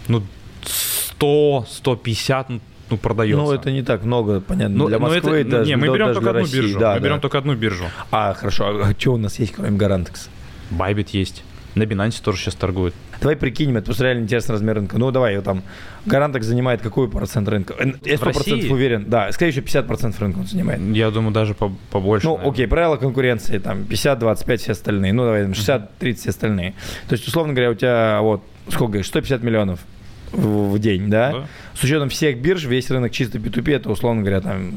ну, 0.08 0.24
100, 0.64 1.66
150, 1.70 2.49
ну, 2.49 2.62
ну, 2.91 2.97
продается. 2.97 3.41
Ну, 3.41 3.52
это 3.52 3.72
не 3.72 3.84
так 3.84 4.04
много, 4.04 4.41
понятно, 4.41 4.76
но, 4.78 4.88
для 4.88 4.99
Москвы 4.99 5.30
но 5.30 5.36
это, 5.38 5.49
даже, 5.49 5.70
Не, 5.70 5.78
мы 5.78 5.88
берем 5.88 6.08
даже 6.08 6.16
только 6.16 6.30
одну 6.32 6.41
России. 6.41 6.58
биржу. 6.58 6.80
Да, 6.80 6.93
мы 6.93 6.99
да. 6.99 7.06
берем 7.06 7.20
только 7.22 7.38
одну 7.38 7.56
биржу. 7.56 7.86
А, 8.12 8.34
хорошо. 8.34 8.82
А 8.84 8.93
что 8.97 9.14
у 9.14 9.18
нас 9.18 9.39
есть, 9.39 9.54
кроме 9.54 9.78
Garantix? 9.78 10.28
Bybit 10.72 11.10
есть. 11.14 11.43
На 11.76 11.84
Binance 11.84 12.22
тоже 12.22 12.39
сейчас 12.39 12.55
торгует. 12.55 12.93
Давай 13.22 13.36
прикинем, 13.36 13.78
это 13.78 13.86
просто 13.86 14.03
реально 14.03 14.24
интересный 14.24 14.53
размер 14.53 14.76
рынка. 14.76 14.97
Ну, 14.97 15.11
давай, 15.11 15.39
там, 15.41 15.63
Гарантекс 16.05 16.47
занимает 16.47 16.82
какой 16.82 17.09
процент 17.09 17.47
рынка? 17.47 17.76
Я 18.03 18.17
сто 18.17 18.32
процентов 18.32 18.72
уверен. 18.72 19.05
Да, 19.07 19.32
скорее 19.32 19.51
всего, 19.51 19.65
50% 19.65 20.15
рынка 20.19 20.39
он 20.39 20.47
занимает. 20.47 20.82
Я 20.82 21.11
думаю, 21.11 21.32
даже 21.32 21.53
побольше. 21.53 22.26
Ну, 22.26 22.34
наверное. 22.34 22.51
окей, 22.51 22.67
правила 22.67 22.97
конкуренции, 22.97 23.57
там, 23.59 23.86
50, 23.86 24.19
25 24.19 24.61
все 24.61 24.72
остальные. 24.74 25.13
Ну, 25.13 25.24
давай, 25.24 25.53
60, 25.53 25.97
30 25.97 26.22
все 26.22 26.30
остальные. 26.32 26.74
То 27.07 27.13
есть, 27.13 27.28
условно 27.28 27.53
говоря, 27.53 27.72
у 27.72 27.76
тебя, 27.76 28.19
вот, 28.22 28.41
сколько 28.67 28.93
говоришь, 28.93 29.07
150 29.07 29.43
миллионов 29.43 29.80
в, 30.32 30.74
в 30.74 30.80
день, 30.80 31.09
да? 31.09 31.32
да? 31.32 31.47
С 31.74 31.84
учетом 31.84 32.09
всех 32.09 32.38
бирж, 32.41 32.65
весь 32.65 32.89
рынок 32.89 33.11
чисто 33.11 33.38
P2P, 33.38 33.76
это, 33.76 33.91
условно 33.91 34.22
говоря, 34.22 34.41
там, 34.41 34.74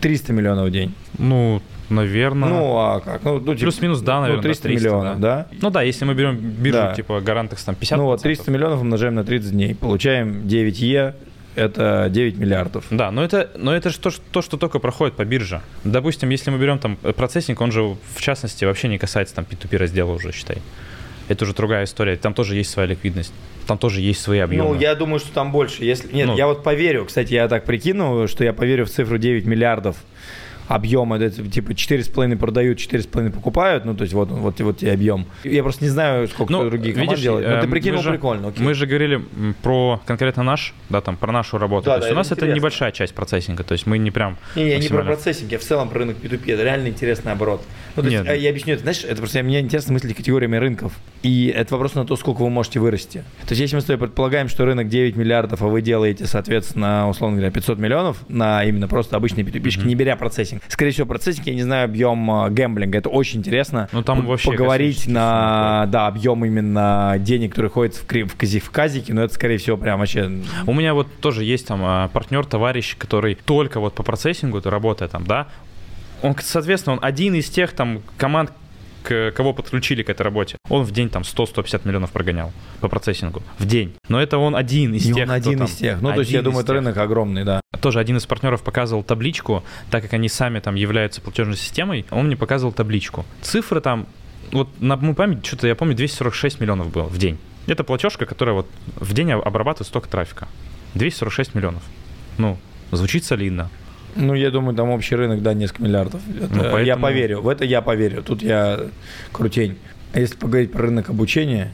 300 0.00 0.32
миллионов 0.32 0.68
в 0.68 0.70
день. 0.70 0.94
Ну, 1.18 1.62
Наверное. 1.88 2.48
Ну, 2.48 2.76
а 2.76 3.00
как? 3.00 3.24
Ну, 3.24 3.34
ну, 3.34 3.54
типа, 3.54 3.60
Плюс-минус, 3.60 4.00
да, 4.00 4.20
наверное. 4.20 4.36
Ну, 4.36 4.42
300, 4.42 4.62
300 4.64 4.86
миллионов, 4.86 5.20
да. 5.20 5.36
да? 5.50 5.56
Ну 5.60 5.70
да, 5.70 5.82
если 5.82 6.04
мы 6.04 6.14
берем 6.14 6.36
биржу, 6.36 6.78
да. 6.78 6.94
типа 6.94 7.20
Гарантекс, 7.20 7.64
там 7.64 7.74
50 7.74 7.98
Ну 7.98 8.04
вот, 8.04 8.22
300 8.22 8.50
миллионов 8.50 8.80
умножаем 8.80 9.14
на 9.14 9.24
30 9.24 9.50
дней. 9.52 9.74
Получаем 9.74 10.46
9 10.46 10.80
Е, 10.80 11.14
это 11.54 12.08
9 12.10 12.36
миллиардов. 12.36 12.84
Да, 12.90 13.10
но 13.10 13.24
это, 13.24 13.50
но 13.56 13.74
это 13.74 13.90
же 13.90 13.98
то, 13.98 14.10
то, 14.30 14.42
что 14.42 14.56
только 14.56 14.78
проходит 14.78 15.16
по 15.16 15.24
бирже. 15.24 15.62
Допустим, 15.84 16.28
если 16.30 16.50
мы 16.50 16.58
берем 16.58 16.78
там 16.78 16.98
э, 17.02 17.12
процессинг, 17.12 17.60
он 17.60 17.72
же 17.72 17.82
в 17.82 18.20
частности 18.20 18.64
вообще 18.64 18.88
не 18.88 18.98
касается 18.98 19.34
там 19.34 19.46
P2P 19.48 19.76
раздела 19.76 20.12
уже, 20.12 20.32
считай. 20.32 20.58
Это 21.28 21.44
уже 21.44 21.54
другая 21.54 21.84
история. 21.84 22.16
Там 22.16 22.32
тоже 22.32 22.54
есть 22.54 22.70
своя 22.70 22.88
ликвидность. 22.88 23.32
Там 23.66 23.76
тоже 23.76 24.00
есть 24.00 24.20
свои 24.20 24.38
объемы. 24.38 24.70
Ну, 24.70 24.80
я 24.80 24.94
думаю, 24.94 25.18
что 25.18 25.32
там 25.32 25.52
больше. 25.52 25.84
Если... 25.84 26.10
Нет, 26.12 26.28
ну, 26.28 26.36
я 26.36 26.46
вот 26.46 26.64
поверю. 26.64 27.04
Кстати, 27.04 27.34
я 27.34 27.48
так 27.48 27.64
прикину, 27.64 28.26
что 28.28 28.44
я 28.44 28.52
поверю 28.52 28.86
в 28.86 28.90
цифру 28.90 29.18
9 29.18 29.44
миллиардов 29.44 29.96
объем, 30.68 31.12
это 31.12 31.30
типа 31.30 31.70
4,5 31.70 32.36
продают, 32.36 32.78
4,5 32.78 33.30
покупают, 33.30 33.84
ну, 33.84 33.94
то 33.94 34.02
есть 34.02 34.14
вот, 34.14 34.30
вот, 34.30 34.60
вот 34.60 34.78
тебе 34.78 34.92
объем. 34.92 35.26
Я 35.44 35.62
просто 35.62 35.84
не 35.84 35.90
знаю, 35.90 36.28
сколько 36.28 36.52
ну, 36.52 36.68
другие 36.68 36.94
команды 36.94 37.12
видишь, 37.12 37.22
делают, 37.22 37.48
но 37.48 37.58
ты 37.58 37.64
эм, 37.64 37.70
прикинул 37.70 38.02
же, 38.02 38.10
прикольно. 38.10 38.48
Окей. 38.48 38.64
Мы 38.64 38.74
же 38.74 38.86
говорили 38.86 39.22
про 39.62 40.00
конкретно 40.04 40.42
наш, 40.42 40.74
да, 40.90 41.00
там, 41.00 41.16
про 41.16 41.32
нашу 41.32 41.58
работу. 41.58 41.86
Да, 41.86 41.92
то 41.92 41.98
есть 41.98 42.08
да, 42.08 42.14
у 42.14 42.16
нас 42.16 42.26
интересно. 42.26 42.46
это 42.46 42.56
небольшая 42.56 42.92
часть 42.92 43.14
процессинга, 43.14 43.64
то 43.64 43.72
есть 43.72 43.86
мы 43.86 43.98
не 43.98 44.10
прям... 44.10 44.36
Не, 44.54 44.64
не, 44.64 44.76
не 44.76 44.88
про 44.88 45.02
процессинг, 45.02 45.50
я 45.50 45.58
в 45.58 45.62
целом 45.62 45.88
про 45.88 46.00
рынок 46.00 46.18
P2P, 46.22 46.52
это 46.52 46.62
реально 46.62 46.88
интересный 46.88 47.32
оборот. 47.32 47.62
Ну, 47.96 48.02
то 48.02 48.08
Нет. 48.08 48.26
есть, 48.26 48.42
я 48.42 48.50
объясню 48.50 48.74
это, 48.74 48.82
знаешь, 48.82 49.04
это 49.04 49.16
просто 49.16 49.42
мне 49.42 49.60
интересно 49.60 49.94
мыслить 49.94 50.16
категориями 50.16 50.56
рынков. 50.56 50.92
И 51.22 51.52
это 51.54 51.74
вопрос 51.74 51.94
на 51.94 52.04
то, 52.04 52.16
сколько 52.16 52.42
вы 52.42 52.50
можете 52.50 52.78
вырасти. 52.78 53.24
То 53.46 53.50
есть 53.50 53.60
если 53.60 53.76
мы 53.76 53.82
с 53.82 53.84
тобой 53.84 54.06
предполагаем, 54.06 54.48
что 54.48 54.64
рынок 54.64 54.88
9 54.88 55.16
миллиардов, 55.16 55.62
а 55.62 55.66
вы 55.66 55.82
делаете, 55.82 56.26
соответственно, 56.26 57.08
условно 57.08 57.36
говоря, 57.36 57.50
500 57.52 57.78
миллионов 57.78 58.18
на 58.28 58.64
именно 58.64 58.86
просто 58.86 59.16
обычные 59.16 59.44
P2P, 59.44 59.62
mm-hmm. 59.62 59.86
не 59.86 59.94
беря 59.94 60.16
процессинг. 60.16 60.57
Скорее 60.68 60.90
всего, 60.92 61.06
процессинг 61.06 61.46
я 61.46 61.54
не 61.54 61.62
знаю 61.62 61.84
объем 61.84 62.30
э, 62.30 62.50
гэмблинга. 62.50 62.98
Это 62.98 63.08
очень 63.08 63.40
интересно. 63.40 63.88
Ну, 63.92 64.02
там 64.02 64.26
вообще 64.26 64.50
поговорить 64.50 65.06
на 65.06 65.86
да, 65.86 66.06
объем 66.06 66.44
именно 66.44 67.16
денег, 67.18 67.50
который 67.50 67.70
ходит 67.70 67.94
в, 67.94 68.04
в, 68.04 68.58
в 68.60 68.70
казике, 68.70 69.14
но 69.14 69.22
это, 69.22 69.34
скорее 69.34 69.58
всего, 69.58 69.76
прям 69.76 70.00
вообще... 70.00 70.30
У 70.66 70.74
меня 70.74 70.94
вот 70.94 71.06
тоже 71.20 71.44
есть 71.44 71.66
там 71.66 71.82
э, 71.84 72.08
партнер, 72.12 72.44
товарищ, 72.44 72.96
который 72.96 73.34
только 73.34 73.80
вот 73.80 73.94
по 73.94 74.02
процессингу 74.02 74.60
работает 74.64 75.12
там, 75.12 75.26
да, 75.26 75.48
он, 76.22 76.34
соответственно, 76.40 76.96
он 76.96 77.04
один 77.04 77.34
из 77.34 77.48
тех 77.48 77.72
там 77.72 78.02
команд, 78.16 78.50
к, 79.02 79.32
кого 79.32 79.52
подключили 79.52 80.02
к 80.02 80.10
этой 80.10 80.22
работе, 80.22 80.56
он 80.68 80.84
в 80.84 80.90
день 80.90 81.08
там 81.08 81.22
100-150 81.22 81.82
миллионов 81.84 82.10
прогонял 82.10 82.52
по 82.80 82.88
процессингу. 82.88 83.42
В 83.58 83.66
день. 83.66 83.94
Но 84.08 84.20
это 84.20 84.38
он 84.38 84.56
один 84.56 84.94
из 84.94 85.06
И 85.06 85.12
тех, 85.12 85.28
он 85.28 85.34
один 85.34 85.64
из 85.64 85.76
тех. 85.76 86.00
Ну, 86.00 86.12
то 86.12 86.20
есть, 86.20 86.30
я 86.30 86.42
думаю, 86.42 86.64
это 86.64 86.74
рынок 86.74 86.96
огромный, 86.96 87.44
да. 87.44 87.60
Тоже 87.80 88.00
один 88.00 88.16
из 88.16 88.26
партнеров 88.26 88.62
показывал 88.62 89.02
табличку, 89.02 89.62
так 89.90 90.02
как 90.02 90.12
они 90.14 90.28
сами 90.28 90.60
там 90.60 90.74
являются 90.74 91.20
платежной 91.20 91.56
системой, 91.56 92.06
он 92.10 92.26
мне 92.26 92.36
показывал 92.36 92.72
табличку. 92.72 93.24
Цифры 93.42 93.80
там, 93.80 94.06
вот 94.52 94.68
на 94.80 94.96
мою 94.96 95.14
память, 95.14 95.44
что-то 95.46 95.66
я 95.66 95.74
помню, 95.74 95.94
246 95.94 96.60
миллионов 96.60 96.90
было 96.90 97.04
в 97.04 97.18
день. 97.18 97.38
Это 97.66 97.84
платежка, 97.84 98.24
которая 98.26 98.54
вот 98.54 98.66
в 98.96 99.12
день 99.12 99.30
обрабатывает 99.32 99.86
столько 99.88 100.08
трафика. 100.08 100.48
246 100.94 101.54
миллионов. 101.54 101.82
Ну, 102.38 102.58
звучит 102.90 103.24
солидно. 103.24 103.70
Ну, 104.16 104.34
я 104.34 104.50
думаю, 104.50 104.76
там 104.76 104.90
общий 104.90 105.14
рынок, 105.14 105.42
да, 105.42 105.54
несколько 105.54 105.82
миллиардов. 105.82 106.20
Это, 106.28 106.54
ну, 106.54 106.62
поэтому... 106.62 106.84
Я 106.84 106.96
поверю, 106.96 107.40
в 107.40 107.48
это 107.48 107.64
я 107.64 107.82
поверю. 107.82 108.22
Тут 108.22 108.42
я 108.42 108.80
крутень. 109.32 109.78
А 110.12 110.20
если 110.20 110.36
поговорить 110.36 110.72
про 110.72 110.82
рынок 110.82 111.10
обучения, 111.10 111.72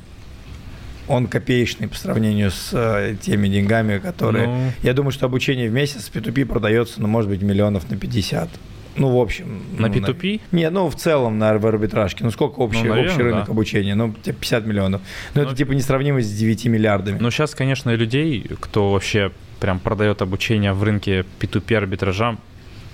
он 1.09 1.27
копеечный 1.27 1.89
по 1.89 1.97
сравнению 1.97 2.51
с 2.51 2.71
э, 2.73 3.17
теми 3.21 3.49
деньгами, 3.49 3.99
которые... 3.99 4.47
Ну... 4.47 4.71
Я 4.83 4.95
думаю, 4.95 5.13
что 5.13 5.27
обучение 5.27 5.69
в 5.69 5.73
месяц 5.73 6.09
в 6.09 6.15
P2P 6.15 6.47
продается, 6.47 7.01
ну, 7.01 7.09
может 7.09 7.31
быть, 7.31 7.43
миллионов 7.43 7.91
на 7.91 7.97
50. 7.97 8.49
Ну, 8.97 9.11
в 9.11 9.21
общем. 9.21 9.63
На 9.79 9.89
ну, 9.89 9.95
P2P? 9.95 10.41
На... 10.51 10.57
Не, 10.57 10.71
ну, 10.71 10.89
в 10.89 10.97
целом 10.97 11.39
на 11.39 11.59
в 11.59 11.67
арбитражке. 11.67 12.25
Ну, 12.25 12.31
сколько 12.31 12.61
общий, 12.61 12.83
ну, 12.83 12.91
наверное, 12.91 13.11
общий 13.11 13.23
рынок 13.23 13.47
да. 13.47 13.53
обучения? 13.53 13.95
Ну, 13.95 14.13
50 14.13 14.67
миллионов. 14.67 15.03
Но 15.35 15.43
ну, 15.43 15.47
это, 15.49 15.57
типа, 15.57 15.73
несравнимо 15.73 16.21
с 16.21 16.31
9 16.31 16.67
миллиардами. 16.67 17.19
Ну, 17.19 17.31
сейчас, 17.31 17.55
конечно, 17.55 17.95
людей, 17.95 18.47
кто 18.61 18.93
вообще 18.93 19.33
прям 19.65 19.81
продает 19.81 20.21
обучение 20.21 20.75
в 20.75 20.83
рынке 20.83 21.25
P2P 21.41 21.75
арбитража, 21.75 22.37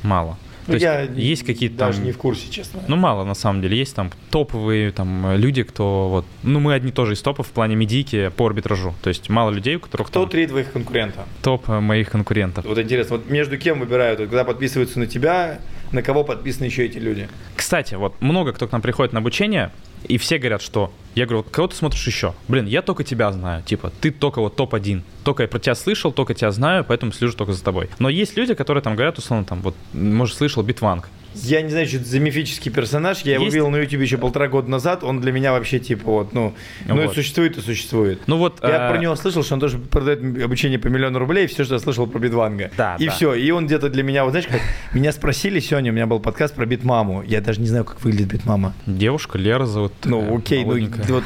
мало. 0.04 0.38
То 0.66 0.76
я 0.76 1.00
есть, 1.00 1.18
есть 1.18 1.42
какие-то 1.42 1.76
даже 1.76 1.96
там, 1.96 2.04
не 2.04 2.12
в 2.12 2.16
курсе, 2.16 2.48
честно. 2.48 2.80
Ну, 2.86 2.94
мало, 2.94 3.24
на 3.24 3.34
самом 3.34 3.60
деле. 3.60 3.76
Есть 3.76 3.96
там 3.96 4.12
топовые 4.30 4.92
там 4.92 5.34
люди, 5.34 5.64
кто 5.64 6.08
вот... 6.08 6.26
Ну, 6.44 6.60
мы 6.60 6.74
одни 6.74 6.92
тоже 6.92 7.14
из 7.14 7.22
топов 7.22 7.48
в 7.48 7.50
плане 7.50 7.74
медийки 7.74 8.30
по 8.36 8.46
арбитражу. 8.46 8.94
То 9.02 9.08
есть 9.08 9.28
мало 9.28 9.50
людей, 9.50 9.74
у 9.74 9.80
которых 9.80 10.06
Кто 10.06 10.20
там... 10.20 10.30
три 10.30 10.46
твоих 10.46 10.70
конкурента? 10.70 11.24
Топ 11.42 11.68
э, 11.68 11.80
моих 11.80 12.08
конкурентов. 12.08 12.64
Вот 12.64 12.78
интересно, 12.78 13.16
вот 13.16 13.28
между 13.28 13.58
кем 13.58 13.80
выбирают? 13.80 14.20
Вот, 14.20 14.28
когда 14.28 14.44
подписываются 14.44 15.00
на 15.00 15.08
тебя, 15.08 15.58
на 15.90 16.02
кого 16.02 16.22
подписаны 16.22 16.66
еще 16.66 16.84
эти 16.84 16.98
люди? 16.98 17.28
Кстати, 17.56 17.96
вот 17.96 18.14
много 18.20 18.52
кто 18.52 18.68
к 18.68 18.72
нам 18.72 18.80
приходит 18.80 19.12
на 19.12 19.18
обучение, 19.18 19.72
И 20.04 20.18
все 20.18 20.38
говорят, 20.38 20.62
что... 20.62 20.92
Я 21.14 21.26
говорю, 21.26 21.44
кого 21.50 21.66
ты 21.66 21.76
смотришь 21.76 22.06
еще? 22.06 22.34
Блин, 22.46 22.66
я 22.66 22.82
только 22.82 23.02
тебя 23.02 23.32
знаю. 23.32 23.62
Типа, 23.62 23.92
ты 24.00 24.10
только 24.10 24.40
вот 24.40 24.56
топ-1. 24.56 25.02
Только 25.24 25.42
я 25.42 25.48
про 25.48 25.58
тебя 25.58 25.74
слышал, 25.74 26.12
только 26.12 26.34
тебя 26.34 26.52
знаю, 26.52 26.84
поэтому 26.84 27.12
слежу 27.12 27.36
только 27.36 27.52
за 27.52 27.64
тобой. 27.64 27.90
Но 27.98 28.08
есть 28.08 28.36
люди, 28.36 28.54
которые 28.54 28.82
там 28.82 28.94
говорят, 28.94 29.18
условно, 29.18 29.44
там, 29.44 29.60
вот, 29.60 29.74
может, 29.92 30.36
слышал 30.36 30.62
Битванг. 30.62 31.08
Я 31.34 31.62
не 31.62 31.70
знаю, 31.70 31.86
что 31.86 31.98
это 31.98 32.06
за 32.06 32.20
мифический 32.20 32.70
персонаж. 32.70 33.22
Я 33.22 33.34
его 33.34 33.44
Есть- 33.44 33.54
видел 33.54 33.70
на 33.70 33.76
YouTube 33.76 34.02
еще 34.02 34.18
полтора 34.18 34.48
года 34.48 34.70
назад. 34.70 35.04
Он 35.04 35.20
для 35.20 35.32
меня 35.32 35.52
вообще 35.52 35.78
типа 35.78 36.10
вот, 36.10 36.32
ну, 36.32 36.54
ну 36.86 37.02
и 37.02 37.06
Вот. 37.06 37.14
существует 37.14 37.56
и 37.56 37.60
существует. 37.60 38.20
Ну 38.26 38.36
вот... 38.36 38.58
Я 38.62 38.88
э, 38.88 38.90
про 38.90 38.98
него 38.98 39.16
слышал, 39.16 39.42
что 39.42 39.54
он 39.54 39.60
тоже 39.60 39.78
продает 39.78 40.20
обучение 40.42 40.78
по 40.78 40.88
миллиону 40.88 41.18
рублей, 41.18 41.46
все, 41.46 41.64
что 41.64 41.74
я 41.74 41.80
слышал 41.80 42.06
про 42.06 42.18
Битванга. 42.18 42.70
Да, 42.76 42.96
и 42.98 43.06
да. 43.06 43.12
все. 43.12 43.34
И 43.34 43.50
он 43.50 43.66
где-то 43.66 43.88
для 43.88 44.02
меня, 44.02 44.24
вот 44.24 44.30
знаешь, 44.30 44.46
как 44.46 44.60
меня 44.92 45.12
спросили 45.12 45.60
сегодня, 45.60 45.92
у 45.92 45.94
меня 45.94 46.06
был 46.06 46.20
подкаст 46.20 46.54
про 46.54 46.66
Битмаму. 46.66 47.22
Я 47.22 47.40
даже 47.40 47.60
не 47.60 47.66
знаю, 47.66 47.84
как 47.84 48.02
выглядит 48.02 48.28
Битмама. 48.28 48.74
Девушка, 48.86 49.38
Лера 49.38 49.66
зовут. 49.66 49.92
Ну, 50.04 50.20
такая, 50.20 50.38
окей, 50.38 50.64
ну 50.64 51.14
вот 51.14 51.24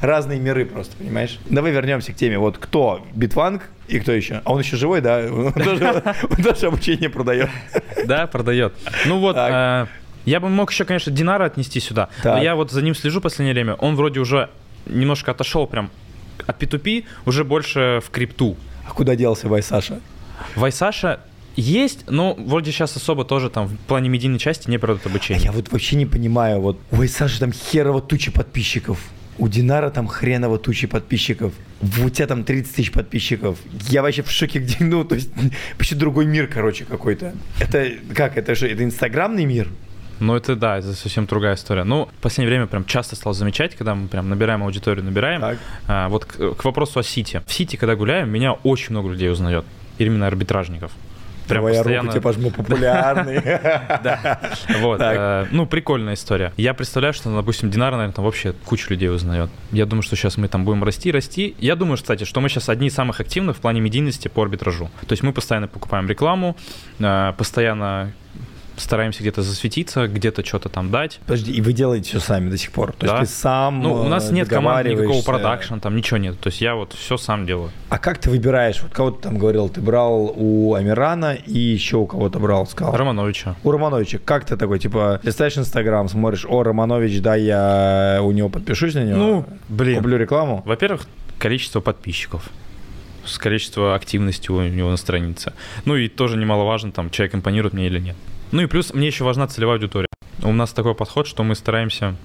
разные 0.00 0.40
миры 0.40 0.66
просто, 0.66 0.96
понимаешь? 0.96 1.38
Давай 1.48 1.72
вернемся 1.72 2.12
к 2.12 2.16
теме. 2.16 2.38
Вот 2.38 2.58
кто 2.58 3.06
Битванг 3.14 3.70
и 3.88 3.98
кто 4.00 4.12
еще? 4.12 4.42
А 4.44 4.52
он 4.52 4.60
еще 4.60 4.76
живой, 4.76 5.00
да? 5.00 5.18
Он 5.30 5.52
тоже, 5.64 6.02
он 6.30 6.36
тоже 6.42 6.66
обучение 6.66 7.08
продает. 7.10 7.48
Да, 8.06 8.26
продает. 8.26 8.74
Ну 9.06 9.18
вот, 9.18 9.36
э, 9.36 9.86
я 10.24 10.40
бы 10.40 10.48
мог 10.48 10.70
еще, 10.72 10.84
конечно, 10.84 11.12
Динара 11.12 11.44
отнести 11.44 11.80
сюда. 11.80 12.08
Но 12.24 12.42
я 12.42 12.54
вот 12.54 12.70
за 12.70 12.82
ним 12.82 12.94
слежу 12.94 13.20
в 13.20 13.22
последнее 13.22 13.54
время. 13.54 13.74
Он 13.74 13.96
вроде 13.96 14.20
уже 14.20 14.50
немножко 14.86 15.30
отошел 15.32 15.66
прям 15.66 15.90
от 16.46 16.62
P2P, 16.62 17.04
уже 17.24 17.44
больше 17.44 18.00
в 18.04 18.10
крипту. 18.10 18.56
А 18.88 18.92
куда 18.92 19.16
делся 19.16 19.48
Вай 19.48 19.62
Саша? 19.62 20.00
Вайсаша 20.54 21.20
есть, 21.56 22.04
но 22.08 22.34
вроде 22.34 22.70
сейчас 22.70 22.94
особо 22.96 23.24
тоже 23.24 23.50
там 23.50 23.66
в 23.68 23.76
плане 23.78 24.08
медийной 24.08 24.38
части 24.38 24.68
не 24.68 24.78
продают 24.78 25.06
А 25.06 25.08
обучение. 25.08 25.44
я 25.44 25.52
вот 25.52 25.72
вообще 25.72 25.96
не 25.96 26.06
понимаю, 26.06 26.60
вот 26.60 26.78
у 26.90 26.96
Вай 26.96 27.08
Саши 27.08 27.40
там 27.40 27.52
херово 27.52 28.00
тучи 28.02 28.30
подписчиков. 28.30 29.00
У 29.38 29.48
Динара 29.48 29.90
там 29.90 30.06
хреново 30.06 30.58
тучи 30.58 30.86
подписчиков. 30.86 31.52
У 32.02 32.08
тебя 32.08 32.26
там 32.26 32.44
30 32.44 32.74
тысяч 32.74 32.92
подписчиков. 32.92 33.58
Я 33.88 34.02
вообще 34.02 34.22
в 34.22 34.30
шоке, 34.30 34.60
где, 34.60 34.76
ну, 34.80 35.04
то 35.04 35.14
есть, 35.14 35.30
вообще 35.74 35.94
другой 35.94 36.26
мир, 36.26 36.46
короче, 36.46 36.84
какой-то. 36.84 37.34
Это 37.60 37.92
как, 38.14 38.36
это 38.36 38.54
же, 38.54 38.68
это 38.68 38.82
инстаграмный 38.82 39.44
мир? 39.44 39.68
Ну 40.18 40.34
это 40.34 40.56
да, 40.56 40.78
это 40.78 40.94
совсем 40.94 41.26
другая 41.26 41.56
история. 41.56 41.84
Ну, 41.84 42.06
в 42.06 42.22
последнее 42.22 42.48
время 42.48 42.66
прям 42.66 42.86
часто 42.86 43.16
стал 43.16 43.34
замечать, 43.34 43.76
когда 43.76 43.94
мы 43.94 44.08
прям 44.08 44.28
набираем 44.28 44.62
аудиторию, 44.62 45.04
набираем. 45.04 45.40
Так. 45.40 45.58
А, 45.86 46.08
вот 46.08 46.24
к, 46.24 46.54
к 46.54 46.64
вопросу 46.64 47.00
о 47.00 47.02
Сити. 47.02 47.42
В 47.46 47.52
Сити, 47.52 47.76
когда 47.76 47.96
гуляем, 47.96 48.30
меня 48.30 48.52
очень 48.52 48.90
много 48.90 49.10
людей 49.10 49.30
узнает. 49.30 49.64
Именно 49.98 50.26
арбитражников. 50.26 50.92
Прям 51.48 51.60
Давай 51.62 51.74
я 51.74 51.78
постоянно- 51.80 52.02
руку 52.08 52.12
тебе 52.12 52.22
пожму, 52.22 52.50
популярный. 52.50 53.40
Да. 54.02 54.40
Вот. 54.80 55.00
Э, 55.00 55.46
Ну, 55.50 55.66
прикольная 55.66 56.14
история. 56.14 56.52
Я 56.56 56.74
представляю, 56.74 57.14
что, 57.14 57.34
допустим, 57.34 57.70
Динара, 57.70 57.92
наверное, 57.96 58.14
там 58.14 58.24
вообще 58.24 58.52
кучу 58.64 58.90
людей 58.90 59.08
узнает. 59.10 59.50
Я 59.72 59.86
думаю, 59.86 60.02
что 60.02 60.16
сейчас 60.16 60.36
мы 60.36 60.48
там 60.48 60.64
будем 60.64 60.82
расти, 60.84 61.10
расти. 61.12 61.54
Я 61.58 61.76
думаю, 61.76 61.96
кстати, 61.96 62.24
что 62.24 62.40
мы 62.40 62.48
сейчас 62.48 62.68
одни 62.68 62.88
из 62.88 62.94
самых 62.94 63.20
активных 63.20 63.56
в 63.56 63.60
плане 63.60 63.80
медийности 63.80 64.28
по 64.28 64.42
арбитражу. 64.42 64.90
То 65.06 65.12
есть 65.12 65.22
мы 65.22 65.32
постоянно 65.32 65.68
покупаем 65.68 66.08
рекламу, 66.08 66.56
э, 66.98 67.32
постоянно 67.38 68.12
стараемся 68.76 69.20
где-то 69.20 69.42
засветиться, 69.42 70.06
где-то 70.06 70.44
что-то 70.44 70.68
там 70.68 70.90
дать. 70.90 71.18
Подожди, 71.26 71.52
и 71.52 71.60
вы 71.60 71.72
делаете 71.72 72.08
все 72.10 72.20
сами 72.20 72.50
до 72.50 72.56
сих 72.58 72.70
пор? 72.72 72.92
То 72.92 73.06
Да. 73.06 73.20
есть 73.20 73.32
ты 73.32 73.38
сам 73.40 73.80
Ну, 73.82 73.94
у 73.94 74.08
нас 74.08 74.30
э, 74.30 74.34
нет 74.34 74.48
команды, 74.48 74.92
никакого 74.94 75.22
продакшн, 75.22 75.78
там 75.78 75.96
ничего 75.96 76.18
нет. 76.18 76.38
То 76.40 76.48
есть 76.48 76.60
я 76.60 76.74
вот 76.74 76.92
все 76.92 77.16
сам 77.16 77.46
делаю. 77.46 77.70
А 77.88 77.98
как 77.98 78.18
ты 78.18 78.30
выбираешь? 78.30 78.82
Вот 78.82 78.92
кого 78.92 79.10
ты 79.10 79.22
там 79.22 79.38
говорил? 79.38 79.68
Ты 79.68 79.80
брал 79.80 80.32
у 80.36 80.74
Амирана 80.74 81.34
и 81.34 81.58
еще 81.58 81.96
у 81.96 82.06
кого-то 82.06 82.38
брал, 82.38 82.66
сказал? 82.66 82.96
Романовича. 82.96 83.56
У 83.64 83.70
Романовича, 83.70 84.18
как 84.24 84.44
ты 84.44 84.56
такой, 84.56 84.78
типа, 84.78 85.20
листаешь 85.22 85.56
Инстаграм, 85.56 86.08
смотришь, 86.08 86.44
о, 86.48 86.62
Романович, 86.62 87.20
да, 87.20 87.34
я 87.34 88.20
у 88.22 88.30
него 88.32 88.48
подпишусь 88.48 88.94
на 88.94 89.04
него, 89.04 89.18
Ну, 89.18 89.46
блин. 89.68 89.96
куплю 89.98 90.16
рекламу. 90.18 90.62
Во-первых, 90.66 91.06
количество 91.38 91.80
подписчиков. 91.80 92.48
С 93.24 93.38
количество 93.38 93.94
активности 93.96 94.50
у 94.52 94.60
него 94.62 94.90
на 94.90 94.96
странице. 94.96 95.52
Ну 95.84 95.96
и 95.96 96.08
тоже 96.08 96.36
немаловажно, 96.36 96.92
там, 96.92 97.10
человек 97.10 97.34
импонирует 97.34 97.74
мне 97.74 97.86
или 97.88 97.98
нет. 97.98 98.16
Ну 98.52 98.62
и 98.62 98.66
плюс 98.66 98.94
мне 98.94 99.06
еще 99.06 99.24
важна 99.24 99.46
целевая 99.46 99.76
аудитория. 99.76 100.08
У 100.42 100.52
нас 100.52 100.72
такой 100.72 100.94
подход, 100.94 101.26
что 101.26 101.42
мы 101.42 101.54
стараемся 101.54 102.16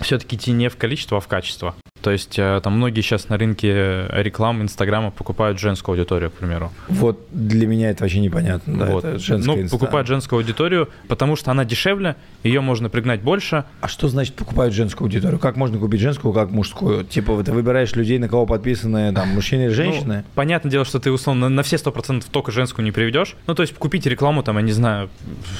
все-таки 0.00 0.36
идти 0.36 0.52
не 0.52 0.68
в 0.68 0.76
количество, 0.76 1.18
а 1.18 1.20
в 1.20 1.28
качество. 1.28 1.74
То 2.02 2.10
есть 2.10 2.38
э, 2.38 2.60
там 2.62 2.74
многие 2.74 3.00
сейчас 3.00 3.28
на 3.28 3.36
рынке 3.36 4.06
рекламы 4.12 4.64
Инстаграма 4.64 5.10
покупают 5.10 5.58
женскую 5.58 5.94
аудиторию, 5.94 6.30
к 6.30 6.34
примеру. 6.34 6.72
Вот 6.88 7.20
для 7.32 7.66
меня 7.66 7.90
это 7.90 8.04
вообще 8.04 8.20
непонятно, 8.20 8.78
да, 8.78 8.86
вот. 8.86 9.04
это 9.04 9.18
женская 9.18 9.56
ну, 9.56 9.62
инста. 9.62 9.76
покупают 9.76 10.06
женскую 10.06 10.38
аудиторию, 10.38 10.88
потому 11.08 11.36
что 11.36 11.50
она 11.50 11.64
дешевле, 11.64 12.16
ее 12.42 12.60
можно 12.60 12.88
пригнать 12.88 13.22
больше. 13.22 13.64
А 13.80 13.88
что 13.88 14.08
значит 14.08 14.34
покупают 14.34 14.74
женскую 14.74 15.06
аудиторию? 15.06 15.38
Как 15.38 15.56
можно 15.56 15.78
купить 15.78 16.00
женскую, 16.00 16.32
как 16.32 16.50
мужскую? 16.50 17.04
Типа, 17.04 17.42
ты 17.42 17.52
выбираешь 17.52 17.94
людей, 17.94 18.18
на 18.18 18.28
кого 18.28 18.46
подписаны, 18.46 19.12
там, 19.12 19.28
мужчины 19.30 19.62
или 19.62 19.70
женщины? 19.70 20.16
Ну, 20.18 20.24
понятное 20.34 20.70
дело, 20.70 20.84
что 20.84 20.98
ты 20.98 21.10
условно 21.10 21.48
на, 21.48 21.56
на 21.56 21.62
все 21.62 21.76
100% 21.76 22.24
только 22.30 22.52
женскую 22.52 22.84
не 22.84 22.92
приведешь. 22.92 23.36
Ну, 23.46 23.54
то 23.54 23.62
есть 23.62 23.74
купить 23.74 24.06
рекламу, 24.06 24.42
там, 24.42 24.56
я 24.56 24.62
не 24.62 24.72
знаю, 24.72 25.10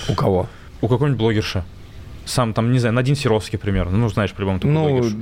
У 0.08 0.14
кого? 0.14 0.48
у 0.80 0.88
какой-нибудь 0.88 1.18
блогерши. 1.18 1.64
Сам 2.28 2.52
там, 2.52 2.70
не 2.72 2.78
знаю, 2.78 2.94
Надин 2.94 3.14
Серовский, 3.16 3.58
примерно. 3.58 3.96
Ну, 3.96 4.08
знаешь, 4.10 4.32
по-любому 4.32 4.58
такой 4.58 4.72
Ну, 4.74 4.88
блогершу. 4.90 5.16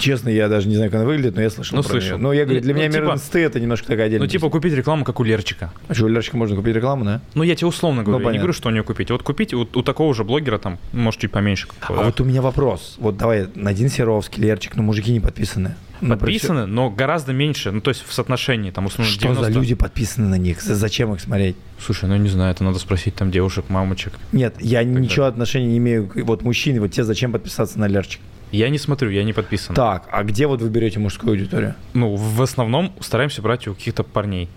честно, 0.00 0.28
я 0.28 0.48
даже 0.48 0.68
не 0.68 0.74
знаю, 0.74 0.90
как 0.90 1.00
она 1.00 1.08
выглядит, 1.08 1.36
но 1.36 1.42
я 1.42 1.50
слышал 1.50 1.76
Ну, 1.76 1.82
слышал. 1.84 2.16
неё. 2.16 2.22
Ну, 2.22 2.32
я 2.32 2.44
говорю, 2.44 2.60
для 2.60 2.74
Ну, 2.74 2.80
меня 2.80 2.88
мир 2.88 3.02
типа- 3.02 3.12
инсты 3.14 3.38
это 3.40 3.60
немножко 3.60 3.86
такая 3.86 4.06
отдельная. 4.06 4.26
Ну, 4.26 4.30
типа 4.30 4.50
купить 4.50 4.72
рекламу, 4.74 5.04
как 5.04 5.20
у 5.20 5.22
Лерчика. 5.24 5.72
А 5.86 5.94
что, 5.94 6.06
у 6.06 6.08
Лерчика 6.08 6.36
можно 6.36 6.56
купить 6.56 6.74
рекламу, 6.74 7.04
да? 7.04 7.20
Ну, 7.34 7.44
я 7.44 7.54
тебе 7.54 7.68
условно 7.68 8.02
говорю, 8.02 8.26
я 8.26 8.32
не 8.32 8.38
говорю, 8.38 8.52
что 8.52 8.68
у 8.68 8.72
нее 8.72 8.82
купить. 8.82 9.10
Вот 9.12 9.22
купить 9.22 9.54
у, 9.54 9.60
у 9.60 9.82
такого 9.82 10.12
же 10.14 10.24
блогера, 10.24 10.58
там, 10.58 10.78
может, 10.92 11.20
чуть 11.20 11.30
поменьше. 11.30 11.68
А 11.82 11.92
да. 11.94 12.02
вот 12.02 12.20
у 12.20 12.24
меня 12.24 12.42
вопрос. 12.42 12.96
Вот 12.98 13.16
давай, 13.16 13.46
Надин 13.54 13.88
Серовский, 13.88 14.42
Лерчик, 14.42 14.74
но 14.74 14.82
мужики 14.82 15.12
не 15.12 15.20
подписаны. 15.20 15.76
Ну, 16.00 16.16
Подписаны, 16.16 16.66
но 16.66 16.90
гораздо 16.90 17.32
меньше, 17.32 17.70
ну, 17.70 17.80
то 17.80 17.90
есть 17.90 18.04
в 18.06 18.12
соотношении, 18.12 18.70
там, 18.70 18.86
условно, 18.86 19.10
Что 19.10 19.28
за 19.34 19.40
90. 19.40 19.52
люди 19.52 19.74
подписаны 19.74 20.28
на 20.28 20.36
них? 20.38 20.62
За- 20.62 20.74
Зачем 20.74 21.12
их 21.14 21.20
смотреть? 21.20 21.56
Слушай, 21.78 22.08
ну, 22.08 22.16
не 22.16 22.28
знаю, 22.28 22.52
это 22.52 22.64
надо 22.64 22.78
спросить 22.78 23.14
там 23.14 23.30
девушек, 23.30 23.66
мамочек. 23.68 24.14
Нет, 24.32 24.56
я 24.60 24.84
ничего 24.84 25.26
отношения 25.26 25.66
не 25.66 25.78
имею. 25.78 26.10
Вот 26.24 26.42
мужчины, 26.42 26.80
вот 26.80 26.92
те 26.92 27.04
зачем 27.04 27.32
подписаться 27.32 27.78
на 27.78 27.86
Лерчик? 27.88 28.20
Я 28.50 28.70
не 28.70 28.78
смотрю, 28.78 29.10
я 29.10 29.24
не 29.24 29.32
подписан. 29.32 29.74
Так, 29.74 30.08
а 30.10 30.22
где 30.24 30.46
вот 30.46 30.62
вы 30.62 30.70
берете 30.70 30.98
мужскую 30.98 31.32
аудиторию? 31.32 31.74
Ну, 31.92 32.14
в 32.14 32.40
основном 32.40 32.92
стараемся 33.00 33.42
брать 33.42 33.68
у 33.68 33.74
каких-то 33.74 34.04
парней 34.04 34.48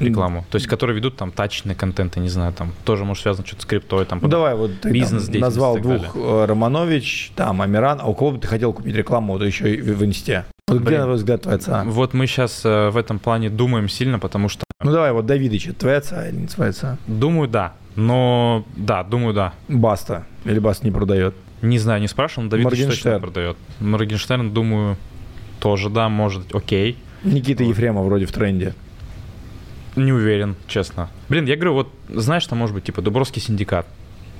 рекламу. 0.00 0.44
То 0.50 0.56
есть, 0.56 0.66
которые 0.66 0.96
ведут 0.96 1.16
там 1.16 1.30
тачный 1.32 1.74
контент, 1.74 2.16
я 2.16 2.22
не 2.22 2.28
знаю, 2.28 2.52
там 2.52 2.72
тоже, 2.84 3.04
может, 3.04 3.22
связано 3.22 3.46
что-то 3.46 3.62
с 3.62 3.66
криптой. 3.66 4.04
Там, 4.04 4.18
Ну 4.20 4.28
давай, 4.28 4.54
вот 4.54 4.80
ты 4.80 4.90
Бизнес, 4.90 5.26
там 5.28 5.40
назвал 5.40 5.78
двух 5.78 6.14
э, 6.16 6.44
Романович, 6.44 7.32
там 7.34 7.62
Амиран, 7.62 8.00
а 8.02 8.06
у 8.06 8.14
кого 8.14 8.32
бы 8.32 8.38
ты 8.38 8.46
хотел 8.48 8.72
купить 8.72 8.94
рекламу 8.94 9.34
вот 9.34 9.42
еще 9.42 9.74
и 9.74 9.80
в 9.80 10.04
инсте? 10.04 10.44
Вот 10.68 10.78
где, 10.78 10.86
Блин. 10.86 10.98
на 10.98 11.04
твой 11.04 11.16
взгляд, 11.16 11.42
твоя 11.42 11.58
отца? 11.58 11.84
Вот 11.84 12.12
мы 12.12 12.26
сейчас 12.26 12.64
в 12.64 12.96
этом 12.96 13.20
плане 13.20 13.50
думаем 13.50 13.88
сильно, 13.88 14.18
потому 14.18 14.48
что... 14.48 14.64
Ну 14.82 14.90
давай, 14.90 15.12
вот 15.12 15.24
Давидыч, 15.24 15.68
это 15.68 15.78
твоя 15.78 15.98
отца 15.98 16.28
или 16.28 16.34
не 16.34 16.46
твоя 16.48 16.70
отца? 16.70 16.98
Думаю, 17.06 17.46
да. 17.48 17.74
Но, 17.94 18.66
да, 18.74 19.04
думаю, 19.04 19.32
да. 19.32 19.54
Баста. 19.68 20.26
Или 20.44 20.58
Баста 20.58 20.84
не 20.84 20.90
продает? 20.90 21.36
Не 21.62 21.78
знаю, 21.78 22.00
не 22.00 22.08
спрашивал, 22.08 22.44
но 22.44 22.50
Давид 22.50 22.68
точно 22.68 23.20
продает. 23.20 23.56
Моргенштерн, 23.78 24.50
думаю, 24.52 24.96
тоже, 25.60 25.88
да, 25.88 26.08
может, 26.08 26.52
окей. 26.52 26.98
Никита 27.22 27.62
Вот. 27.62 27.70
Ефремов 27.70 28.04
вроде 28.06 28.26
в 28.26 28.32
тренде. 28.32 28.74
Не 29.94 30.12
уверен, 30.12 30.56
честно. 30.66 31.10
Блин, 31.28 31.44
я 31.44 31.54
говорю, 31.54 31.74
вот, 31.74 31.92
знаешь, 32.08 32.44
там 32.44 32.58
может 32.58 32.74
быть, 32.74 32.82
типа, 32.82 33.02
Дубровский 33.02 33.40
синдикат. 33.40 33.86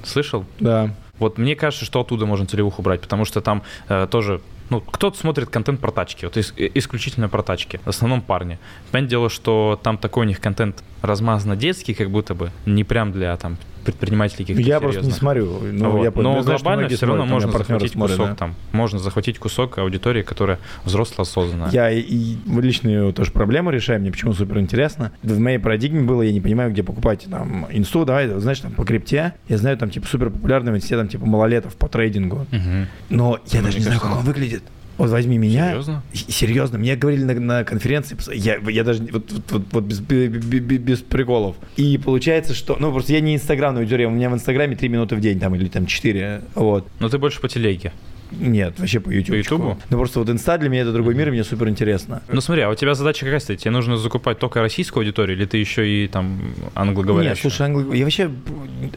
Слышал? 0.02 0.44
Да. 0.58 0.92
Вот 1.20 1.38
мне 1.38 1.54
кажется, 1.54 1.84
что 1.84 2.00
оттуда 2.00 2.26
можно 2.26 2.46
целевуху 2.46 2.82
брать, 2.82 3.00
потому 3.00 3.24
что 3.24 3.40
там 3.40 3.62
э, 3.88 4.08
тоже, 4.10 4.40
ну, 4.70 4.80
кто-то 4.80 5.16
смотрит 5.18 5.48
контент 5.50 5.80
про 5.80 5.92
тачки, 5.92 6.24
вот 6.24 6.36
ис- 6.36 6.70
исключительно 6.74 7.28
про 7.28 7.42
тачки, 7.42 7.80
в 7.84 7.88
основном 7.88 8.20
парни. 8.20 8.58
Понятное 8.90 9.10
дело, 9.10 9.30
что 9.30 9.78
там 9.82 9.98
такой 9.98 10.24
у 10.24 10.28
них 10.28 10.40
контент 10.40 10.82
размазанно 11.02 11.56
детский, 11.56 11.94
как 11.94 12.10
будто 12.10 12.34
бы, 12.34 12.50
не 12.64 12.84
прям 12.84 13.12
для 13.12 13.36
там 13.36 13.58
предпринимателей 13.86 14.44
каких-то 14.44 14.62
Я 14.62 14.80
просто 14.80 15.00
не 15.00 15.12
серьезных. 15.12 15.18
смотрю. 15.18 15.58
Ну, 15.72 15.90
Вот. 15.90 16.04
я. 16.04 16.12
Но 16.14 16.36
Я 16.36 16.42
знаю, 16.42 16.58
глобально 16.58 16.80
многие 16.82 16.96
все 16.96 17.06
равно 17.06 17.26
смотрят, 17.26 17.32
можно 17.46 17.58
захватить 17.58 17.92
смотрят, 17.92 18.16
кусок 18.16 18.30
да. 18.30 18.36
там, 18.36 18.54
можно 18.72 18.98
захватить 18.98 19.38
кусок 19.38 19.78
аудитории, 19.78 20.22
которая 20.22 20.58
взрослая, 20.84 21.22
осознанная. 21.22 21.70
Я 21.70 21.90
и, 21.90 22.36
личную 22.46 23.12
тоже 23.12 23.30
проблему 23.32 23.70
решаю, 23.70 24.00
мне 24.00 24.10
почему 24.10 24.32
супер 24.32 24.58
интересно. 24.58 25.12
В 25.22 25.38
моей 25.38 25.58
парадигме 25.58 26.02
было, 26.02 26.22
я 26.22 26.32
не 26.32 26.40
понимаю, 26.40 26.70
где 26.70 26.82
покупать 26.82 27.26
там 27.30 27.66
инсту, 27.70 28.04
давай, 28.04 28.28
знаешь, 28.40 28.60
там 28.60 28.72
по 28.72 28.84
крипте, 28.84 29.34
я 29.48 29.56
знаю 29.58 29.76
там 29.78 29.90
типа 29.90 30.06
супер 30.06 30.30
популярный 30.30 30.72
в 30.72 30.76
инсте 30.76 30.96
там 30.96 31.08
типа 31.08 31.26
малолетов 31.26 31.76
по 31.76 31.88
трейдингу, 31.88 32.46
Мгм. 32.50 32.86
но 33.10 33.38
я 33.46 33.60
Ну, 33.60 33.66
даже 33.66 33.78
не 33.78 33.84
знаю, 33.84 34.00
как 34.00 34.16
он 34.16 34.24
выглядит. 34.24 34.62
Вот 34.98 35.10
возьми 35.10 35.36
меня. 35.38 35.68
Серьезно? 35.70 36.02
Серьезно, 36.12 36.78
мне 36.78 36.96
говорили 36.96 37.24
на, 37.24 37.34
на 37.34 37.64
конференции, 37.64 38.16
я, 38.34 38.56
я 38.70 38.82
даже 38.84 39.02
вот, 39.12 39.30
вот, 39.30 39.42
вот, 39.50 39.62
вот 39.72 39.84
без, 39.84 40.00
бе- 40.00 40.28
бе- 40.28 40.58
бе- 40.60 40.78
без 40.78 41.00
приколов. 41.00 41.56
И 41.76 41.98
получается, 41.98 42.54
что, 42.54 42.76
ну 42.80 42.90
просто 42.92 43.12
я 43.12 43.20
не 43.20 43.34
инстаграмная 43.34 43.82
аудитория, 43.82 44.06
у 44.06 44.10
меня 44.10 44.30
в 44.30 44.34
инстаграме 44.34 44.74
3 44.74 44.88
минуты 44.88 45.16
в 45.16 45.20
день 45.20 45.38
там 45.38 45.54
или 45.54 45.68
там 45.68 45.86
4, 45.86 46.42
вот. 46.54 46.88
Но 46.98 47.08
ты 47.08 47.18
больше 47.18 47.40
по 47.40 47.48
телеге. 47.48 47.92
Нет, 48.30 48.78
вообще 48.78 49.00
по 49.00 49.10
YouTube. 49.10 49.36
Ютубу? 49.36 49.78
Ну 49.90 49.96
просто 49.98 50.18
вот 50.18 50.28
инста 50.30 50.58
для 50.58 50.68
меня 50.68 50.82
это 50.82 50.92
другой 50.92 51.14
мир, 51.14 51.28
и 51.28 51.30
мне 51.30 51.44
супер 51.44 51.68
интересно. 51.68 52.22
Ну 52.28 52.40
смотри, 52.40 52.62
а 52.62 52.70
у 52.70 52.74
тебя 52.74 52.94
задача 52.94 53.24
какая 53.24 53.40
стоит? 53.40 53.60
Тебе 53.60 53.70
нужно 53.70 53.96
закупать 53.96 54.38
только 54.38 54.60
российскую 54.60 55.02
аудиторию, 55.02 55.36
или 55.36 55.44
ты 55.46 55.58
еще 55.58 55.88
и 55.88 56.08
там 56.08 56.40
англоговорящую? 56.74 57.30
Нет, 57.34 57.38
слушай, 57.38 57.66
англ... 57.66 57.92
я 57.92 58.04
вообще, 58.04 58.30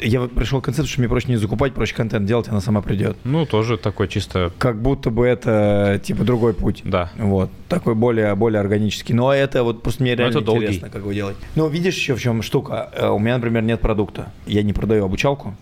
я 0.02 0.22
пришел 0.22 0.62
к 0.62 0.66
концепции, 0.66 0.92
что 0.92 1.02
мне 1.02 1.10
проще 1.10 1.28
не 1.30 1.38
закупать, 1.38 1.74
проще 1.74 1.96
контент 1.96 2.26
делать, 2.26 2.48
она 2.50 2.62
сама 2.62 2.82
придет. 2.82 3.18
Ну, 3.24 3.46
тоже 3.46 3.78
такой 3.78 4.08
чисто... 4.08 4.52
Как 4.58 4.82
будто 4.82 5.10
бы 5.10 5.26
это, 5.26 6.02
типа, 6.04 6.24
другой 6.24 6.54
путь. 6.54 6.82
Да. 6.84 7.12
Вот, 7.18 7.50
такой 7.68 7.96
более, 7.96 8.36
более 8.36 8.60
органический. 8.60 9.14
Но 9.16 9.34
это 9.34 9.64
вот 9.64 9.84
просто 9.84 10.04
мне 10.04 10.16
реально 10.16 10.38
это 10.38 10.42
долгий. 10.46 10.66
интересно, 10.66 10.90
как 10.90 11.02
его 11.02 11.14
делать. 11.14 11.36
Ну, 11.56 11.68
видишь 11.68 11.96
еще 11.96 12.16
в 12.16 12.22
чем 12.22 12.42
штука? 12.42 12.90
Э, 12.94 13.10
У 13.10 13.20
меня, 13.20 13.36
например, 13.36 13.64
нет 13.64 13.80
продукта. 13.80 14.32
Я 14.46 14.64
не 14.64 14.74
продаю 14.74 15.06
обучалку. 15.06 15.56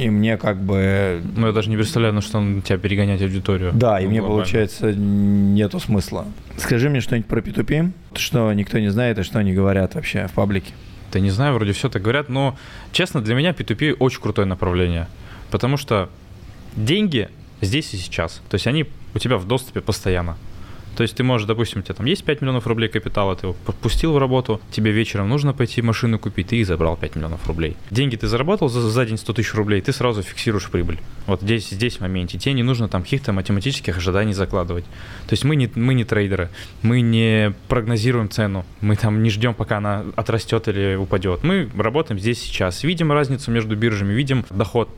И 0.00 0.08
мне 0.08 0.38
как 0.38 0.56
бы... 0.62 1.22
Ну, 1.36 1.48
я 1.48 1.52
даже 1.52 1.68
не 1.68 1.76
представляю, 1.76 2.14
на 2.14 2.22
что 2.22 2.38
он 2.38 2.62
тебя 2.62 2.78
перегонять 2.78 3.20
аудиторию. 3.20 3.70
Да, 3.74 4.00
и 4.00 4.04
Ну, 4.04 4.10
мне 4.10 4.20
глобально. 4.20 4.42
получается 4.42 4.94
нету 4.94 5.78
смысла. 5.78 6.24
Скажи 6.56 6.88
мне 6.88 7.00
что-нибудь 7.02 7.28
про 7.28 7.40
P2P, 7.40 7.90
что 8.16 8.50
никто 8.54 8.78
не 8.78 8.88
знает 8.88 9.18
и 9.18 9.22
что 9.22 9.38
они 9.40 9.52
говорят 9.52 9.94
вообще 9.94 10.26
в 10.26 10.32
паблике. 10.32 10.72
Да 11.12 11.20
не 11.20 11.28
знаю, 11.28 11.54
вроде 11.54 11.72
все 11.72 11.90
так 11.90 12.00
говорят, 12.00 12.30
но, 12.30 12.56
честно, 12.92 13.20
для 13.20 13.34
меня 13.34 13.50
P2P 13.50 13.96
очень 13.98 14.22
крутое 14.22 14.46
направление, 14.46 15.06
потому 15.50 15.76
что 15.76 16.08
деньги 16.76 17.28
здесь 17.60 17.92
и 17.92 17.98
сейчас, 17.98 18.40
то 18.48 18.54
есть 18.54 18.66
они 18.66 18.86
у 19.14 19.18
тебя 19.18 19.36
в 19.36 19.46
доступе 19.46 19.82
постоянно. 19.82 20.38
То 20.96 21.02
есть 21.02 21.16
ты 21.16 21.22
можешь, 21.22 21.46
допустим, 21.46 21.80
у 21.80 21.82
тебя 21.82 21.94
там 21.94 22.06
есть 22.06 22.24
5 22.24 22.40
миллионов 22.40 22.66
рублей 22.66 22.88
капитала, 22.88 23.36
ты 23.36 23.46
его 23.46 23.56
пустил 23.80 24.12
в 24.12 24.18
работу, 24.18 24.60
тебе 24.70 24.90
вечером 24.90 25.28
нужно 25.28 25.52
пойти 25.52 25.82
машину 25.82 26.18
купить, 26.18 26.48
ты 26.48 26.56
и 26.56 26.64
забрал 26.64 26.96
5 26.96 27.16
миллионов 27.16 27.46
рублей. 27.46 27.76
Деньги 27.90 28.16
ты 28.16 28.26
заработал 28.26 28.68
за, 28.68 28.80
за 28.80 29.06
день 29.06 29.16
100 29.16 29.32
тысяч 29.32 29.54
рублей, 29.54 29.80
ты 29.80 29.92
сразу 29.92 30.22
фиксируешь 30.22 30.68
прибыль. 30.70 30.98
Вот 31.26 31.42
здесь, 31.42 31.70
здесь 31.70 31.96
в 31.96 32.00
моменте. 32.00 32.38
Тебе 32.38 32.54
не 32.54 32.62
нужно 32.62 32.88
там 32.88 33.02
каких-то 33.02 33.32
математических 33.32 33.96
ожиданий 33.96 34.32
закладывать. 34.32 34.84
То 35.26 35.32
есть 35.32 35.44
мы 35.44 35.56
не, 35.56 35.70
мы 35.74 35.94
не 35.94 36.04
трейдеры, 36.04 36.50
мы 36.82 37.00
не 37.00 37.54
прогнозируем 37.68 38.28
цену, 38.28 38.64
мы 38.80 38.96
там 38.96 39.22
не 39.22 39.30
ждем, 39.30 39.54
пока 39.54 39.78
она 39.78 40.04
отрастет 40.16 40.68
или 40.68 40.96
упадет. 40.96 41.42
Мы 41.44 41.68
работаем 41.76 42.18
здесь 42.18 42.40
сейчас, 42.40 42.82
видим 42.82 43.12
разницу 43.12 43.50
между 43.50 43.76
биржами, 43.76 44.12
видим 44.12 44.44
доход 44.50 44.88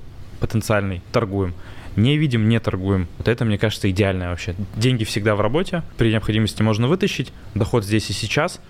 потенциальный, 0.41 1.03
торгуем. 1.13 1.55
Не 1.97 2.17
видим, 2.17 2.49
не 2.49 2.59
торгуем. 2.59 3.09
Вот 3.19 3.29
это, 3.29 3.45
мне 3.45 3.59
кажется, 3.59 3.91
идеальное 3.91 4.31
вообще. 4.31 4.55
Деньги 4.77 5.05
всегда 5.05 5.35
в 5.37 5.41
работе, 5.41 5.83
при 5.99 6.11
необходимости 6.11 6.63
можно 6.63 6.89
вытащить, 6.89 7.33
доход 7.55 7.85
здесь 7.85 8.09
и 8.11 8.13
сейчас, 8.13 8.61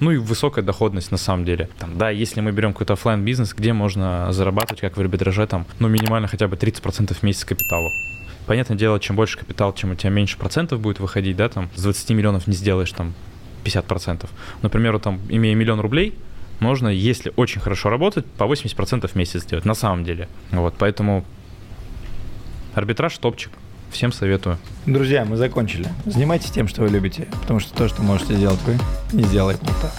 ну 0.00 0.10
и 0.10 0.16
высокая 0.16 0.64
доходность 0.64 1.10
на 1.10 1.16
самом 1.16 1.44
деле. 1.44 1.68
Там, 1.78 1.96
да, 1.98 2.10
если 2.10 2.40
мы 2.40 2.52
берем 2.52 2.72
какой-то 2.72 2.92
оффлайн 2.92 3.24
бизнес, 3.24 3.54
где 3.54 3.72
можно 3.72 4.32
зарабатывать, 4.32 4.80
как 4.80 4.96
в 4.96 5.00
арбитраже, 5.00 5.46
там, 5.46 5.66
ну 5.78 5.88
минимально 5.88 6.28
хотя 6.28 6.46
бы 6.46 6.56
30% 6.56 7.14
в 7.14 7.22
месяц 7.22 7.44
капиталу. 7.44 7.90
Понятное 8.46 8.76
дело, 8.76 8.98
чем 9.00 9.16
больше 9.16 9.38
капитал, 9.38 9.74
чем 9.74 9.92
у 9.92 9.94
тебя 9.94 10.10
меньше 10.10 10.38
процентов 10.38 10.80
будет 10.80 11.00
выходить, 11.00 11.36
да, 11.36 11.48
там, 11.48 11.68
с 11.74 11.82
20 11.82 12.10
миллионов 12.10 12.46
не 12.46 12.54
сделаешь 12.54 12.92
там 12.92 13.14
50%. 13.64 14.28
Например, 14.62 14.98
там, 14.98 15.20
имея 15.28 15.54
миллион 15.54 15.80
рублей, 15.80 16.14
можно, 16.60 16.88
если 16.88 17.32
очень 17.36 17.60
хорошо 17.60 17.90
работать, 17.90 18.24
по 18.24 18.44
80% 18.44 19.06
в 19.06 19.14
месяц 19.14 19.42
сделать, 19.42 19.64
на 19.64 19.74
самом 19.74 20.04
деле. 20.04 20.28
Вот, 20.50 20.74
поэтому 20.78 21.24
арбитраж 22.74 23.16
топчик. 23.18 23.52
Всем 23.90 24.12
советую. 24.12 24.58
Друзья, 24.86 25.24
мы 25.24 25.36
закончили. 25.36 25.88
Занимайтесь 26.04 26.50
тем, 26.50 26.68
что 26.68 26.82
вы 26.82 26.88
любите, 26.88 27.26
потому 27.40 27.60
что 27.60 27.74
то, 27.74 27.88
что 27.88 28.02
можете 28.02 28.34
сделать 28.34 28.60
вы, 28.66 28.78
не 29.12 29.24
сделает 29.24 29.62
никто. 29.62 29.90